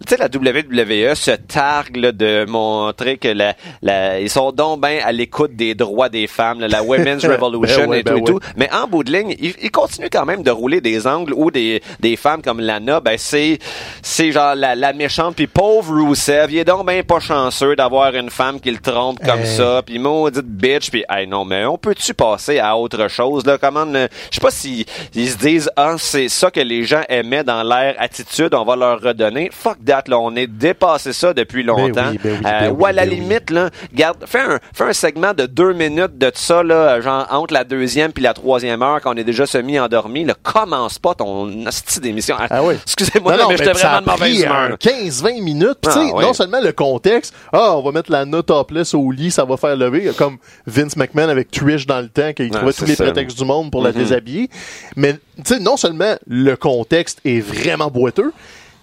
tu 0.07 0.15
sais, 0.15 0.17
la 0.17 0.27
WWE 0.27 1.13
se 1.15 1.31
targue 1.31 1.97
là, 1.97 2.11
de 2.11 2.45
montrer 2.47 3.17
que 3.17 3.27
la, 3.27 3.55
la, 3.81 4.19
ils 4.19 4.29
sont 4.29 4.51
donc 4.51 4.79
ben 4.81 4.99
à 5.03 5.11
l'écoute 5.11 5.55
des 5.55 5.75
droits 5.75 6.09
des 6.09 6.27
femmes, 6.27 6.59
là, 6.61 6.67
la 6.67 6.83
Women's 6.83 7.25
Revolution 7.25 7.81
Ben 7.81 7.89
ouais, 7.89 7.99
et 7.99 8.03
tout 8.03 8.17
et 8.17 8.23
tout. 8.23 8.33
ouais. 8.35 8.39
Mais 8.55 8.69
en 8.73 8.87
bout 8.87 9.03
de 9.03 9.11
ligne, 9.11 9.35
ils, 9.39 9.53
ils 9.61 9.71
continuent 9.71 10.09
quand 10.11 10.25
même 10.25 10.43
de 10.43 10.51
rouler 10.51 10.81
des 10.81 11.05
angles 11.07 11.33
où 11.35 11.51
des, 11.51 11.81
des 11.99 12.15
femmes 12.15 12.41
comme 12.41 12.59
Lana, 12.59 12.99
ben 12.99 13.15
c'est 13.17 13.59
c'est 14.01 14.31
genre 14.31 14.55
la, 14.55 14.75
la 14.75 14.93
méchante 14.93 15.35
puis 15.35 15.47
pauvre 15.47 15.93
Rusev, 15.95 16.51
il 16.51 16.57
est 16.59 16.65
donc 16.65 16.85
ben 16.85 17.03
pas 17.03 17.19
chanceux 17.19 17.75
d'avoir 17.75 18.13
une 18.15 18.29
femme 18.29 18.59
qui 18.59 18.71
le 18.71 18.79
trompe 18.79 19.19
comme 19.25 19.39
Hey. 19.41 19.47
ça, 19.47 19.81
puis 19.85 19.99
maudite 19.99 20.45
bitch, 20.45 20.89
puis 20.91 21.03
hey 21.09 21.25
non 21.27 21.45
mais 21.45 21.65
on 21.65 21.77
peut-tu 21.77 22.13
passer 22.13 22.59
à 22.59 22.75
autre 22.77 23.07
chose 23.07 23.45
là? 23.45 23.57
Comment 23.57 23.85
je 23.85 24.07
sais 24.31 24.41
pas 24.41 24.51
si 24.51 24.85
ils 25.15 25.29
se 25.29 25.37
disent 25.37 25.69
ah 25.75 25.95
c'est 25.97 26.29
ça 26.29 26.51
que 26.51 26.59
les 26.59 26.83
gens 26.83 27.01
aimaient 27.09 27.43
dans 27.43 27.63
l'air 27.63 27.95
attitude, 27.99 28.53
on 28.53 28.63
va 28.65 28.75
leur 28.75 29.01
redonner. 29.01 29.49
Fuck 29.51 29.77
that 29.89 30.03
là, 30.07 30.17
on 30.19 30.35
est 30.35 30.47
dépassé 30.47 31.13
ça 31.13 31.33
depuis 31.33 31.63
longtemps. 31.63 32.09
oui, 32.11 32.19
ben 32.23 32.37
oui, 32.39 32.45
Euh, 32.45 32.59
ben 32.69 32.75
ou 32.77 32.85
à 32.85 32.91
la 32.91 33.05
ben 33.05 33.11
limite 33.15 33.49
là, 33.49 33.69
garde, 33.93 34.17
fais 34.25 34.39
un 34.39 34.59
fais 34.73 34.85
un 34.85 34.93
segment 34.93 35.33
de 35.33 35.45
deux 35.45 35.73
minutes 35.73 36.17
de 36.17 36.31
ça 36.33 36.63
là, 36.63 37.01
genre 37.01 37.27
entre 37.29 37.53
la 37.53 37.63
deuxième 37.63 38.11
puis 38.13 38.23
la 38.23 38.33
troisième 38.33 38.81
heure 38.81 39.01
quand 39.01 39.13
on 39.13 39.17
est 39.17 39.23
déjà 39.23 39.45
semi 39.45 39.79
endormi. 39.79 40.23
Là, 40.25 40.33
commence 40.41 40.97
pas 40.99 41.13
ton 41.13 41.65
hostie 41.67 41.99
d'émission. 41.99 42.35
Ah 42.49 42.63
oui. 42.63 42.75
Excusez-moi, 42.83 43.35
mais 43.49 43.57
j'étais 43.57 43.71
vraiment 43.73 44.01
de 44.01 44.05
mauvaise 44.09 44.41
humeur. 44.43 44.71
euh, 44.71 44.75
15-20 44.77 45.41
minutes. 45.43 45.77
Puis, 45.81 45.91
Ah, 45.95 46.21
non 46.21 46.33
seulement 46.33 46.61
le 46.61 46.71
contexte, 46.71 47.33
ah, 47.53 47.75
on 47.77 47.81
va 47.81 47.91
mettre 47.91 48.11
la 48.11 48.25
note 48.25 48.45
topless 48.47 48.93
au 48.93 49.11
lit, 49.11 49.31
ça 49.31 49.45
va 49.45 49.57
faire 49.57 49.75
lever, 49.75 50.11
comme 50.17 50.37
Vince 50.65 50.95
McMahon 50.95 51.29
avec 51.29 51.51
Trish 51.51 51.85
dans 51.85 51.99
le 52.01 52.09
temps, 52.09 52.33
qu'il 52.33 52.49
Ah, 52.53 52.57
trouvait 52.57 52.73
tous 52.73 52.85
les 52.85 52.95
ça. 52.95 53.03
prétextes 53.03 53.37
du 53.37 53.45
monde 53.45 53.71
pour 53.71 53.81
la 53.81 53.91
Mhm. 53.91 53.97
déshabiller. 53.97 54.49
Mais, 54.95 55.15
non 55.61 55.77
seulement 55.77 56.15
le 56.27 56.55
contexte 56.55 57.19
est 57.25 57.39
vraiment 57.39 57.87
boiteux, 57.87 58.31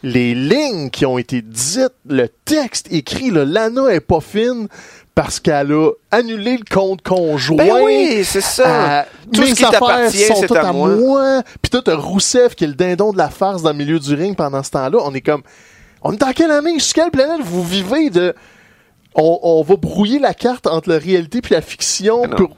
les 0.07 0.37
lignes 0.37 0.89
qui 0.91 1.05
ont 1.05 1.19
été 1.19 1.43
dites, 1.43 1.93
le 2.09 2.29
texte 2.45 2.87
écrit, 2.93 3.31
le 3.31 3.43
Lana 3.43 3.89
est 3.89 4.01
pas 4.01 4.21
fine 4.21 4.69
parce 5.17 5.41
qu'elle 5.41 5.73
a 5.73 5.91
annulé 6.13 6.59
le 6.59 6.65
compte 6.73 7.03
conjoint. 7.03 7.57
Ben 7.57 7.83
oui, 7.83 8.23
c'est 8.23 8.41
ça. 8.41 9.01
Euh, 9.01 9.03
Tout 9.33 9.41
mes 9.41 9.49
ce 9.49 9.55
qui 9.55 9.65
affaires 9.65 9.81
t'appartient, 9.81 10.25
sont 10.27 10.35
c'est 10.37 10.47
toutes 10.47 10.57
à 10.59 10.73
moi. 10.73 11.43
Puis 11.61 11.71
toi, 11.71 11.83
t'as 11.85 11.97
Rousseff 11.97 12.55
qui 12.55 12.65
est 12.65 12.69
le 12.69 12.75
dindon 12.75 13.13
de 13.13 13.19
la 13.19 13.31
farce 13.31 13.63
dans 13.63 13.71
le 13.71 13.77
milieu 13.77 13.99
du 13.99 14.15
ring 14.15 14.37
pendant 14.37 14.63
ce 14.63 14.71
temps-là. 14.71 14.99
On 15.03 15.13
est 15.13 15.23
comme... 15.23 15.43
On 16.03 16.13
est 16.13 16.21
dans 16.21 16.33
quelle 16.33 16.53
année? 16.53 16.79
Sur 16.79 16.95
quelle 16.95 17.11
planète 17.11 17.41
vous 17.43 17.65
vivez 17.65 18.11
de... 18.11 18.33
On, 19.17 19.41
on 19.43 19.63
va 19.63 19.75
brouiller 19.77 20.21
la 20.21 20.35
carte 20.35 20.69
entre 20.69 20.89
la 20.89 20.99
réalité 20.99 21.41
puis 21.41 21.55
la 21.55 21.63
fiction 21.63 22.29
pour... 22.29 22.51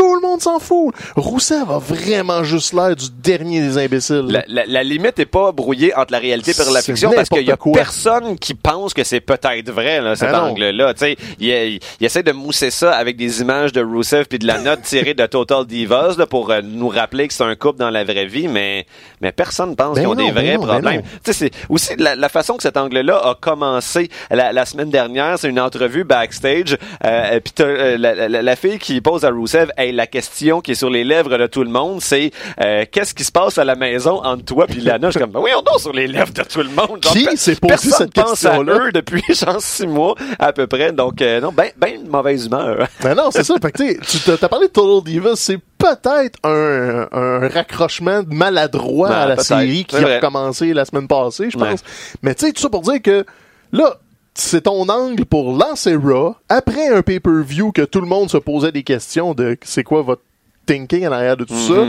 Tout 0.00 0.14
le 0.14 0.20
monde 0.22 0.40
s'en 0.40 0.58
fout. 0.58 0.94
Rousseff 1.14 1.68
a 1.68 1.78
vraiment 1.78 2.42
juste 2.42 2.72
l'air 2.72 2.96
du 2.96 3.06
dernier 3.22 3.60
des 3.60 3.76
imbéciles. 3.76 4.24
La, 4.28 4.44
la- 4.48 4.64
la 4.66 4.82
limite 4.82 5.18
est 5.18 5.26
pas 5.26 5.52
brouillée 5.52 5.94
entre 5.94 6.12
la 6.12 6.18
réalité 6.18 6.52
et 6.52 6.72
la 6.72 6.80
fiction 6.80 7.10
parce 7.14 7.28
qu'il 7.28 7.42
y 7.46 7.52
a 7.52 7.56
quoi. 7.58 7.72
personne 7.74 8.38
qui 8.38 8.54
pense 8.54 8.94
que 8.94 9.04
c'est 9.04 9.20
peut-être 9.20 9.70
vrai 9.70 10.00
là, 10.00 10.16
cet 10.16 10.30
Ah 10.32 10.44
angle-là. 10.44 10.94
Tu 10.94 11.00
sais, 11.00 11.16
il, 11.38 11.48
il- 11.48 11.80
il 12.00 12.06
essaie 12.06 12.22
de 12.22 12.32
mousser 12.32 12.70
ça 12.70 12.92
avec 12.96 13.16
des 13.18 13.42
images 13.42 13.72
de 13.72 13.82
Rusev 13.82 14.24
puis 14.24 14.38
de 14.38 14.46
la 14.46 14.58
note 14.58 14.80
tirée 14.82 15.12
de 15.12 15.26
Total 15.26 15.66
Divas 15.66 16.14
là, 16.16 16.26
pour 16.26 16.50
euh, 16.50 16.60
nous 16.64 16.88
rappeler 16.88 17.28
que 17.28 17.34
c'est 17.34 17.44
un 17.44 17.54
couple 17.54 17.78
dans 17.80 17.90
la 17.90 18.02
vraie 18.04 18.24
vie, 18.26 18.48
mais 18.48 18.86
mais 19.20 19.32
personne 19.32 19.76
pense 19.76 19.96
Ben 19.96 20.00
qu'ils 20.02 20.08
ont 20.08 20.14
non, 20.14 20.26
des 20.28 20.32
ben 20.32 20.42
vrais 20.44 20.54
non, 20.56 20.60
ben 20.62 20.66
problèmes. 20.80 21.02
c'est 21.24 21.50
aussi 21.68 21.94
la, 21.98 22.16
la 22.16 22.28
façon 22.30 22.56
que 22.56 22.62
cet 22.62 22.78
angle-là 22.78 23.16
a 23.18 23.34
commencé 23.38 24.08
la, 24.30 24.52
la 24.52 24.64
semaine 24.64 24.88
dernière, 24.90 25.38
c'est 25.38 25.48
une 25.48 25.60
entrevue 25.60 26.04
backstage. 26.04 26.78
Euh, 27.04 27.38
puis 27.40 27.52
t'as, 27.54 27.64
euh, 27.64 27.98
la, 27.98 28.28
la- 28.28 28.40
la 28.42 28.56
fille 28.56 28.78
qui 28.78 29.00
pose 29.02 29.24
à 29.26 29.30
Rusev, 29.30 29.70
hey, 29.76 29.89
la 29.92 30.06
question 30.06 30.60
qui 30.60 30.72
est 30.72 30.74
sur 30.74 30.90
les 30.90 31.04
lèvres 31.04 31.36
de 31.38 31.46
tout 31.46 31.62
le 31.64 31.70
monde, 31.70 32.00
c'est 32.00 32.30
euh, 32.60 32.84
qu'est-ce 32.90 33.14
qui 33.14 33.24
se 33.24 33.32
passe 33.32 33.58
à 33.58 33.64
la 33.64 33.74
maison 33.74 34.22
entre 34.24 34.44
toi 34.44 34.66
puis 34.66 34.80
Lana? 34.80 35.08
Je 35.08 35.12
suis 35.12 35.20
comme, 35.20 35.30
ben 35.30 35.40
oui, 35.40 35.50
on 35.56 35.62
dort 35.62 35.80
sur 35.80 35.92
les 35.92 36.06
lèvres 36.06 36.32
de 36.32 36.42
tout 36.42 36.60
le 36.62 36.68
monde. 36.70 37.00
Qui 37.00 37.36
s'est 37.36 37.56
posé 37.56 37.90
cette 37.90 38.12
pense 38.14 38.44
à 38.44 38.50
question-là? 38.50 38.78
eux 38.86 38.92
depuis 38.92 39.22
genre 39.28 39.60
six 39.60 39.86
mois 39.86 40.14
à 40.38 40.52
peu 40.52 40.66
près. 40.66 40.92
Donc 40.92 41.20
euh, 41.22 41.40
non, 41.40 41.52
ben 41.52 41.70
ben 41.76 42.02
de 42.04 42.08
mauvaise 42.08 42.46
humeur. 42.46 42.86
Mais 43.04 43.14
non, 43.14 43.30
c'est 43.30 43.44
ça. 43.44 43.54
Fait 43.60 43.72
que, 43.72 43.78
tu 43.82 43.88
sais, 44.08 44.18
tu 44.24 44.36
t'as 44.38 44.48
parlé 44.48 44.68
de 44.68 44.72
Total 44.72 45.04
Divas, 45.04 45.36
c'est 45.36 45.58
peut-être 45.78 46.38
un, 46.44 47.08
un 47.12 47.48
raccrochement 47.48 48.22
maladroit 48.28 49.08
Ben, 49.08 49.14
à 49.14 49.26
la 49.26 49.36
série 49.38 49.84
qui 49.84 49.96
a 49.96 50.18
commencé 50.20 50.72
la 50.74 50.84
semaine 50.84 51.08
passée, 51.08 51.48
je 51.50 51.58
Ouais. 51.58 51.70
pense. 51.70 51.80
Mais 52.22 52.34
tu 52.34 52.46
sais, 52.46 52.52
tout 52.52 52.60
ça 52.62 52.68
pour 52.68 52.82
dire 52.82 53.00
que 53.02 53.24
là, 53.72 53.96
c'est 54.40 54.62
ton 54.62 54.88
angle 54.88 55.24
pour 55.26 55.52
lancer 55.56 55.94
Raw 55.94 56.34
après 56.48 56.88
un 56.88 57.02
pay-per-view 57.02 57.72
que 57.72 57.82
tout 57.82 58.00
le 58.00 58.06
monde 58.06 58.30
se 58.30 58.38
posait 58.38 58.72
des 58.72 58.82
questions 58.82 59.34
de 59.34 59.56
c'est 59.62 59.84
quoi 59.84 60.02
votre 60.02 60.22
thinking 60.66 61.06
en 61.06 61.12
arrière 61.12 61.36
de 61.36 61.44
tout 61.44 61.58
ça. 61.58 61.84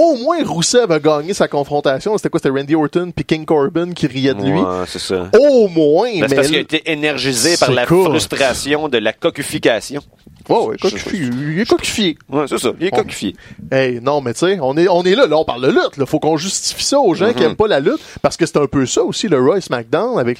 Au 0.00 0.16
moins, 0.16 0.42
Rousseff 0.42 0.90
a 0.90 0.98
gagné 0.98 1.34
sa 1.34 1.48
confrontation. 1.48 2.16
C'était 2.16 2.30
quoi? 2.30 2.40
C'était 2.42 2.58
Randy 2.58 2.74
Orton 2.74 3.12
puis 3.14 3.26
King 3.26 3.44
Corbin 3.44 3.92
qui 3.92 4.06
riait 4.06 4.32
de 4.32 4.42
lui. 4.42 4.58
Ouais, 4.58 4.84
c'est 4.86 4.98
ça. 4.98 5.28
Au 5.38 5.68
moins, 5.68 6.08
Ben, 6.18 6.28
c'est 6.30 6.34
parce 6.34 6.46
qu'il 6.48 6.56
a 6.56 6.60
été 6.60 6.90
énergisé 6.90 7.58
par 7.58 7.70
la 7.72 7.84
cool. 7.84 8.04
frustration 8.06 8.88
de 8.88 8.96
la 8.96 9.12
coquification. 9.12 10.00
Oh, 10.48 10.68
ouais, 10.70 10.76
il 11.12 11.60
est 11.60 11.68
coquifié. 11.68 12.18
Ouais, 12.28 12.44
c'est 12.48 12.58
ça. 12.58 12.70
Il 12.80 12.86
est 12.86 12.90
coquifié. 12.90 13.34
Hey, 13.70 14.00
non, 14.00 14.20
mais 14.20 14.32
tu 14.34 14.40
sais, 14.40 14.58
on 14.60 14.76
est, 14.76 14.88
on 14.88 15.02
est 15.04 15.14
là, 15.14 15.26
là, 15.26 15.36
on 15.38 15.44
parle 15.44 15.62
de 15.62 15.68
lutte, 15.68 15.96
là. 15.96 16.06
Faut 16.06 16.18
qu'on 16.18 16.36
justifie 16.36 16.84
ça 16.84 16.98
aux 16.98 17.14
gens 17.14 17.26
Mm-hmm. 17.26 17.34
qui 17.34 17.42
aiment 17.44 17.56
pas 17.56 17.68
la 17.68 17.80
lutte, 17.80 18.00
parce 18.20 18.36
que 18.36 18.44
c'est 18.46 18.56
un 18.58 18.66
peu 18.66 18.84
ça 18.86 19.02
aussi, 19.02 19.28
le 19.28 19.40
Roy 19.40 19.60
SmackDown, 19.60 20.18
avec 20.18 20.38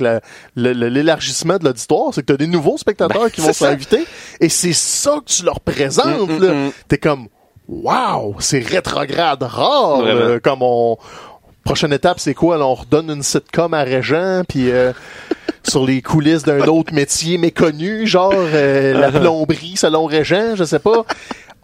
l'élargissement 0.56 1.58
de 1.58 1.64
l'auditoire, 1.64 2.12
c'est 2.14 2.22
que 2.22 2.26
t'as 2.26 2.36
des 2.36 2.46
nouveaux 2.46 2.76
spectateurs 2.78 3.22
Ben, 3.22 3.30
qui 3.30 3.40
vont 3.40 3.52
s'inviter, 3.52 4.04
et 4.40 4.48
c'est 4.48 4.72
ça 4.72 5.18
que 5.24 5.32
tu 5.32 5.44
leur 5.44 5.60
présentes, 5.60 6.28
Mm, 6.30 6.42
là. 6.42 6.70
T'es 6.88 6.98
comme, 6.98 7.28
wow, 7.68 8.36
c'est 8.40 8.60
rétrograde 8.60 9.42
rare, 9.42 10.02
là, 10.02 10.40
comme 10.40 10.62
on... 10.62 10.96
Prochaine 11.64 11.92
étape, 11.92 12.18
c'est 12.18 12.34
quoi? 12.34 12.58
là? 12.58 12.66
on 12.66 12.74
redonne 12.74 13.10
une 13.10 13.22
sitcom 13.22 13.72
à 13.74 13.82
Régent, 13.82 14.42
puis 14.48 14.70
euh, 14.70 14.92
sur 15.62 15.86
les 15.86 16.02
coulisses 16.02 16.42
d'un 16.42 16.60
autre 16.66 16.92
métier 16.92 17.38
méconnu, 17.38 18.06
genre 18.06 18.32
euh, 18.34 18.92
la 18.98 19.12
plomberie 19.12 19.76
selon 19.76 20.06
Régent, 20.06 20.56
je 20.56 20.64
sais 20.64 20.80
pas. 20.80 21.04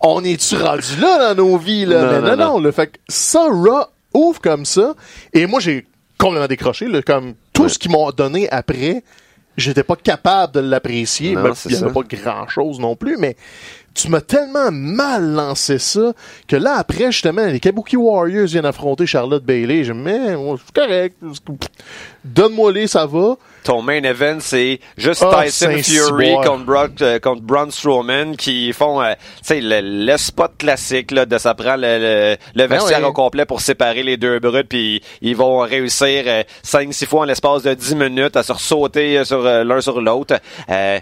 On 0.00 0.22
est-tu 0.22 0.56
rendu 0.56 0.96
là 1.00 1.34
dans 1.34 1.44
nos 1.44 1.58
vies, 1.58 1.84
là? 1.84 2.02
Non, 2.02 2.08
Mais 2.22 2.30
non, 2.30 2.36
non, 2.36 2.52
non, 2.54 2.60
le 2.60 2.70
fait 2.70 2.86
que 2.86 2.98
ça, 3.08 3.48
Raw 3.50 3.86
ouvre 4.14 4.40
comme 4.40 4.64
ça, 4.64 4.94
et 5.32 5.46
moi, 5.46 5.58
j'ai 5.58 5.86
complètement 6.18 6.46
décroché, 6.46 6.86
là, 6.86 7.02
comme 7.02 7.34
tout 7.52 7.62
Ouais. 7.64 7.68
ce 7.68 7.78
qu'ils 7.78 7.90
m'ont 7.90 8.10
donné 8.12 8.48
après, 8.50 9.02
j'étais 9.56 9.82
pas 9.82 9.96
capable 9.96 10.54
de 10.54 10.60
l'apprécier. 10.60 11.30
Il 11.30 11.34
y 11.34 11.36
en 11.38 11.44
a 11.46 11.54
ça. 11.54 11.90
pas 11.90 12.02
grand-chose 12.02 12.78
non 12.78 12.94
plus, 12.94 13.16
mais 13.18 13.36
tu 13.98 14.08
m'as 14.10 14.20
tellement 14.20 14.70
mal 14.70 15.32
lancé 15.32 15.78
ça 15.78 16.12
que 16.46 16.56
là, 16.56 16.76
après, 16.76 17.10
justement, 17.10 17.46
les 17.46 17.58
Kabuki 17.58 17.96
Warriors 17.96 18.46
viennent 18.46 18.64
affronter 18.64 19.06
Charlotte 19.06 19.44
Bailey. 19.44 19.84
Je 19.84 19.92
me 19.92 19.98
dis, 19.98 20.18
mais 20.18 20.34
ouais, 20.34 20.56
c'est 20.64 20.74
correct. 20.74 21.16
Donne-moi 22.24 22.72
les, 22.72 22.86
ça 22.86 23.06
va. 23.06 23.36
Ton 23.64 23.82
main 23.82 24.02
event, 24.02 24.38
c'est 24.40 24.80
juste 24.96 25.24
Ah, 25.30 25.44
Tyson 25.44 25.70
Fury 25.82 26.34
contre, 26.44 26.64
Brock, 26.64 26.90
euh, 27.02 27.18
contre 27.18 27.42
Braun 27.42 27.70
Strowman 27.70 28.36
qui 28.36 28.72
font 28.72 29.02
euh, 29.02 29.12
tu 29.38 29.44
sais, 29.44 29.60
le, 29.60 29.80
le 29.82 30.16
spot 30.16 30.52
classique 30.58 31.10
là, 31.10 31.26
de 31.26 31.38
ça 31.38 31.54
prend 31.54 31.76
le, 31.76 31.98
le, 31.98 32.36
le 32.54 32.66
vestiaire 32.66 32.98
Ben 33.00 33.04
oui. 33.04 33.10
au 33.10 33.12
complet 33.12 33.44
pour 33.46 33.60
séparer 33.60 34.02
les 34.02 34.16
deux 34.16 34.38
brutes 34.38 34.68
puis 34.68 35.02
ils 35.20 35.36
vont 35.36 35.58
réussir 35.58 36.24
5-6 36.64 37.06
fois 37.06 37.20
en 37.20 37.24
l'espace 37.24 37.62
de 37.62 37.74
10 37.74 37.94
minutes 37.96 38.36
à 38.36 38.42
se 38.42 38.54
sauter 38.54 39.24
sur 39.24 39.44
euh, 39.44 39.64
l'un 39.64 39.80
sur 39.80 40.00
l'autre. 40.00 40.36
Euh, 40.70 40.98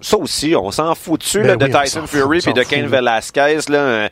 ça 0.00 0.16
aussi, 0.16 0.54
on 0.56 0.70
s'en 0.70 0.94
fout 0.94 1.20
dessus 1.20 1.40
Ben 1.40 1.48
là, 1.48 1.56
de 1.56 1.64
oui, 1.66 1.72
Tyson 1.84 2.06
Fury 2.06 2.40
puis 2.40 2.52
de 2.52 2.62
fout. 2.62 2.78
Velasquez. 2.90 3.58
Là, 3.68 3.78
euh, 3.78 4.08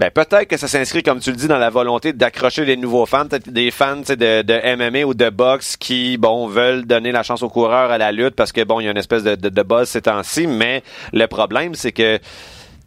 ben 0.00 0.10
peut-être 0.10 0.48
que 0.48 0.56
ça 0.56 0.66
s'inscrit, 0.66 1.02
comme 1.02 1.20
tu 1.20 1.30
le 1.30 1.36
dis, 1.36 1.46
dans 1.46 1.58
la 1.58 1.68
volonté 1.68 2.14
d'accrocher 2.14 2.64
des 2.64 2.78
nouveaux 2.78 3.04
fans, 3.04 3.26
des 3.46 3.70
fans 3.70 3.96
de, 3.96 4.40
de 4.40 4.76
MMA 4.76 5.04
ou 5.04 5.12
de 5.12 5.28
boxe 5.28 5.76
qui, 5.76 6.16
bon, 6.16 6.46
veulent 6.46 6.86
donner 6.86 7.12
la 7.12 7.22
chance 7.22 7.42
aux 7.42 7.50
coureurs 7.50 7.90
à 7.90 7.98
la 7.98 8.10
lutte 8.10 8.34
parce 8.34 8.50
que, 8.50 8.64
bon, 8.64 8.80
il 8.80 8.84
y 8.84 8.88
a 8.88 8.92
une 8.92 8.96
espèce 8.96 9.24
de, 9.24 9.34
de, 9.34 9.50
de 9.50 9.62
buzz 9.62 9.90
ces 9.90 10.00
temps-ci, 10.00 10.46
mais 10.46 10.82
le 11.12 11.26
problème, 11.26 11.74
c'est 11.74 11.92
que 11.92 12.18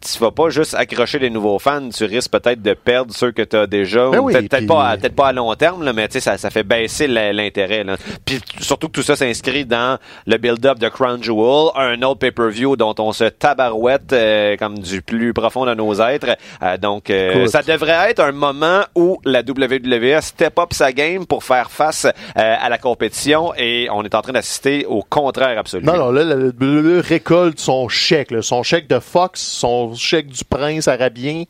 tu 0.04 0.20
vas 0.20 0.32
pas 0.32 0.50
juste 0.50 0.74
accrocher 0.76 1.20
des 1.20 1.30
nouveaux 1.30 1.60
fans, 1.60 1.90
tu 1.90 2.06
risques 2.06 2.32
peut-être 2.32 2.62
de 2.62 2.74
perdre 2.74 3.14
ceux 3.14 3.32
que 3.32 3.42
tu 3.42 3.56
as 3.56 3.68
déjà. 3.68 4.10
Ben 4.10 4.20
ou 4.20 4.26
oui, 4.26 4.34
peut-être 4.34 4.68
pas, 4.68 4.90
à- 4.90 4.98
peut-être 4.98 5.16
pas 5.16 5.28
à 5.28 5.34
long 5.34 5.54
terme, 5.56 5.84
là, 5.84 5.94
mais 5.94 6.08
tu 6.08 6.14
sais, 6.14 6.20
ça, 6.20 6.38
ça 6.38 6.50
fait 6.50 6.64
baisser 6.64 7.08
la- 7.08 7.34
l'intérêt. 7.34 7.86
Puis 8.26 8.40
surtout 8.60 8.88
que 8.88 8.94
tout 8.94 9.02
ça 9.04 9.16
s'inscrit 9.16 9.66
dans 9.66 9.98
le 10.28 10.38
build-up 10.38 10.80
de 10.80 10.90
Crown 10.90 11.22
Jewel, 11.24 11.70
un 11.76 12.02
autre 12.02 12.20
pay-per-view 12.20 12.76
dont 12.76 12.96
on 13.00 13.12
se 13.14 13.24
tabarouette 13.26 14.14
euh, 14.14 14.58
comme 14.58 14.80
du 14.80 15.02
plus 15.02 15.34
profond 15.34 15.66
de 15.66 15.74
nos 15.74 15.94
êtres. 16.02 16.36
Euh, 16.62 16.78
donc, 16.78 17.10
euh, 17.10 17.48
ça 17.48 17.62
devrait 17.62 18.10
être 18.12 18.20
un 18.20 18.32
moment 18.32 18.82
où 18.96 19.20
la 19.26 19.42
WWE 19.42 20.20
step 20.22 20.60
up 20.60 20.74
sa 20.74 20.92
game 20.92 21.26
pour 21.26 21.44
faire 21.44 21.72
face 21.72 22.06
euh, 22.06 22.10
à 22.36 22.70
la 22.70 22.78
compétition 22.78 23.54
et 23.58 23.88
on 23.92 24.04
est 24.04 24.16
en 24.16 24.22
train 24.22 24.34
d'assister 24.34 24.86
au 24.86 25.04
contraire 25.08 25.58
absolu. 25.58 25.86
Non, 25.86 25.96
non, 25.98 26.12
là, 26.12 26.24
le- 26.24 26.54
le 26.60 27.00
récolte 27.00 27.60
son 27.60 27.88
chèque, 27.90 28.32
là, 28.32 28.42
son 28.42 28.64
chèque 28.64 28.88
de 28.88 29.00
Fox, 29.00 29.42
son 29.42 29.93
chèque 29.96 30.28
du 30.28 30.44
prince 30.44 30.88
arabien. 30.88 31.44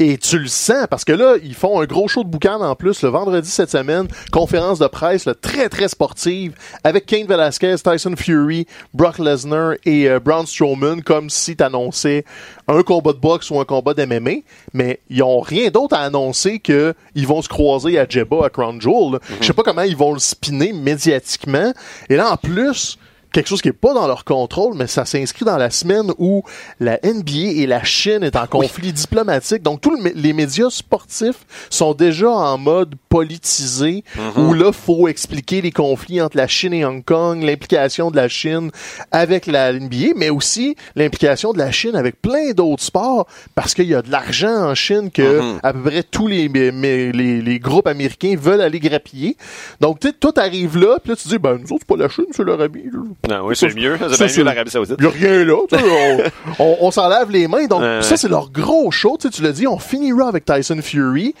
Et 0.00 0.16
tu 0.16 0.38
le 0.38 0.46
sens, 0.46 0.86
parce 0.88 1.04
que 1.04 1.10
là, 1.10 1.34
ils 1.42 1.56
font 1.56 1.80
un 1.80 1.84
gros 1.84 2.06
show 2.06 2.22
de 2.22 2.28
boucan 2.28 2.60
en 2.60 2.76
plus 2.76 3.02
le 3.02 3.08
vendredi 3.08 3.50
cette 3.50 3.72
semaine, 3.72 4.06
conférence 4.30 4.78
de 4.78 4.86
presse 4.86 5.24
là, 5.24 5.34
très 5.34 5.68
très 5.68 5.88
sportive, 5.88 6.54
avec 6.84 7.04
Kane 7.04 7.26
Velasquez, 7.26 7.74
Tyson 7.82 8.14
Fury, 8.16 8.68
Brock 8.94 9.18
Lesnar 9.18 9.72
et 9.84 10.08
euh, 10.08 10.20
Braun 10.20 10.46
Strowman, 10.46 11.02
comme 11.02 11.30
si 11.30 11.56
t'annonçais 11.56 12.24
un 12.68 12.84
combat 12.84 13.12
de 13.12 13.18
boxe 13.18 13.50
ou 13.50 13.58
un 13.58 13.64
combat 13.64 13.92
d'MMA, 13.92 14.42
mais 14.72 15.00
ils 15.10 15.24
ont 15.24 15.40
rien 15.40 15.68
d'autre 15.70 15.96
à 15.96 16.02
annoncer 16.02 16.60
que 16.60 16.94
ils 17.16 17.26
vont 17.26 17.42
se 17.42 17.48
croiser 17.48 17.98
à 17.98 18.06
Jeddah, 18.08 18.44
à 18.44 18.50
Crown 18.50 18.80
Jewel. 18.80 19.14
là. 19.14 19.18
Je 19.40 19.46
sais 19.48 19.52
pas 19.52 19.64
comment 19.64 19.82
ils 19.82 19.96
vont 19.96 20.12
le 20.12 20.20
spinner 20.20 20.72
médiatiquement. 20.72 21.72
Et 22.08 22.14
là, 22.14 22.30
en 22.30 22.36
plus, 22.36 22.98
quelque 23.32 23.48
chose 23.48 23.60
qui 23.62 23.68
est 23.68 23.72
pas 23.72 23.94
dans 23.94 24.06
leur 24.06 24.24
contrôle, 24.24 24.74
mais 24.74 24.86
ça 24.86 25.04
s'inscrit 25.04 25.44
dans 25.44 25.56
la 25.58 25.70
semaine 25.70 26.12
où 26.18 26.42
la 26.80 26.98
NBA 27.04 27.52
et 27.60 27.66
la 27.66 27.84
Chine 27.84 28.22
est 28.22 28.36
en 28.36 28.46
conflit 28.46 28.92
diplomatique. 28.92 29.62
Donc, 29.62 29.80
tous 29.80 29.90
le 29.90 29.98
les 30.14 30.32
médias 30.32 30.70
sportifs 30.70 31.44
sont 31.70 31.92
déjà 31.94 32.30
en 32.30 32.56
mode 32.58 32.94
politisé, 33.08 34.04
où 34.36 34.54
là, 34.54 34.72
faut 34.72 35.08
expliquer 35.08 35.60
les 35.60 35.70
conflits 35.72 36.20
entre 36.20 36.36
la 36.36 36.46
Chine 36.46 36.72
et 36.72 36.84
Hong 36.84 37.04
Kong, 37.04 37.42
l'implication 37.42 38.10
de 38.10 38.16
la 38.16 38.28
Chine 38.28 38.70
avec 39.12 39.46
la 39.46 39.72
NBA, 39.72 40.14
mais 40.16 40.30
aussi 40.30 40.76
l'implication 40.96 41.52
de 41.52 41.58
la 41.58 41.70
Chine 41.70 41.94
avec 41.96 42.20
plein 42.22 42.52
d'autres 42.52 42.82
sports, 42.82 43.26
parce 43.54 43.74
qu'il 43.74 43.86
y 43.86 43.94
a 43.94 44.02
de 44.02 44.10
l'argent 44.10 44.70
en 44.70 44.74
Chine 44.74 45.10
que 45.10 45.22
à 45.62 45.72
peu 45.72 45.80
près 45.82 46.02
tous 46.02 46.26
les, 46.26 46.48
mé- 46.48 47.12
les, 47.12 47.42
les 47.42 47.58
groupes 47.58 47.86
américains 47.86 48.34
veulent 48.38 48.60
aller 48.60 48.80
grappiller. 48.80 49.36
Donc, 49.80 50.00
tu 50.00 50.08
sais, 50.08 50.14
tout 50.18 50.32
arrive 50.36 50.78
là, 50.78 50.98
puis 51.02 51.10
là, 51.10 51.16
tu 51.16 51.28
dis, 51.28 51.38
ben, 51.38 51.54
nous 51.58 51.72
autres, 51.72 51.84
c'est 51.88 51.96
pas 51.96 52.02
la 52.02 52.08
Chine, 52.08 52.24
c'est 52.32 52.44
l'Arabie. 52.44 52.84
Non, 53.28 53.40
oui, 53.44 53.56
c'est 53.56 53.74
mieux. 53.74 53.96
C'est 54.12 54.26
bien 54.26 54.36
mieux 54.36 54.44
l'Arabie 54.44 54.70
Saoudite. 54.70 54.96
Il 54.98 55.04
y 55.04 55.06
a 55.06 55.10
rien 55.10 55.44
là. 55.44 55.54
on 56.58 56.64
on, 56.64 56.76
on 56.82 56.90
s'en 56.90 57.08
lave 57.08 57.30
les 57.30 57.48
mains. 57.48 57.66
Donc, 57.66 57.80
Ouais, 57.80 57.98
ça, 58.00 58.10
ouais. 58.12 58.16
c'est 58.16 58.28
leur 58.28 58.50
gros 58.50 58.90
show. 58.90 59.18
Tu 59.20 59.42
l'as 59.42 59.52
dit, 59.52 59.66
on 59.66 59.78
finira 59.78 60.28
avec 60.28 60.44
Tyson 60.44 60.78
Fury. 60.80 61.34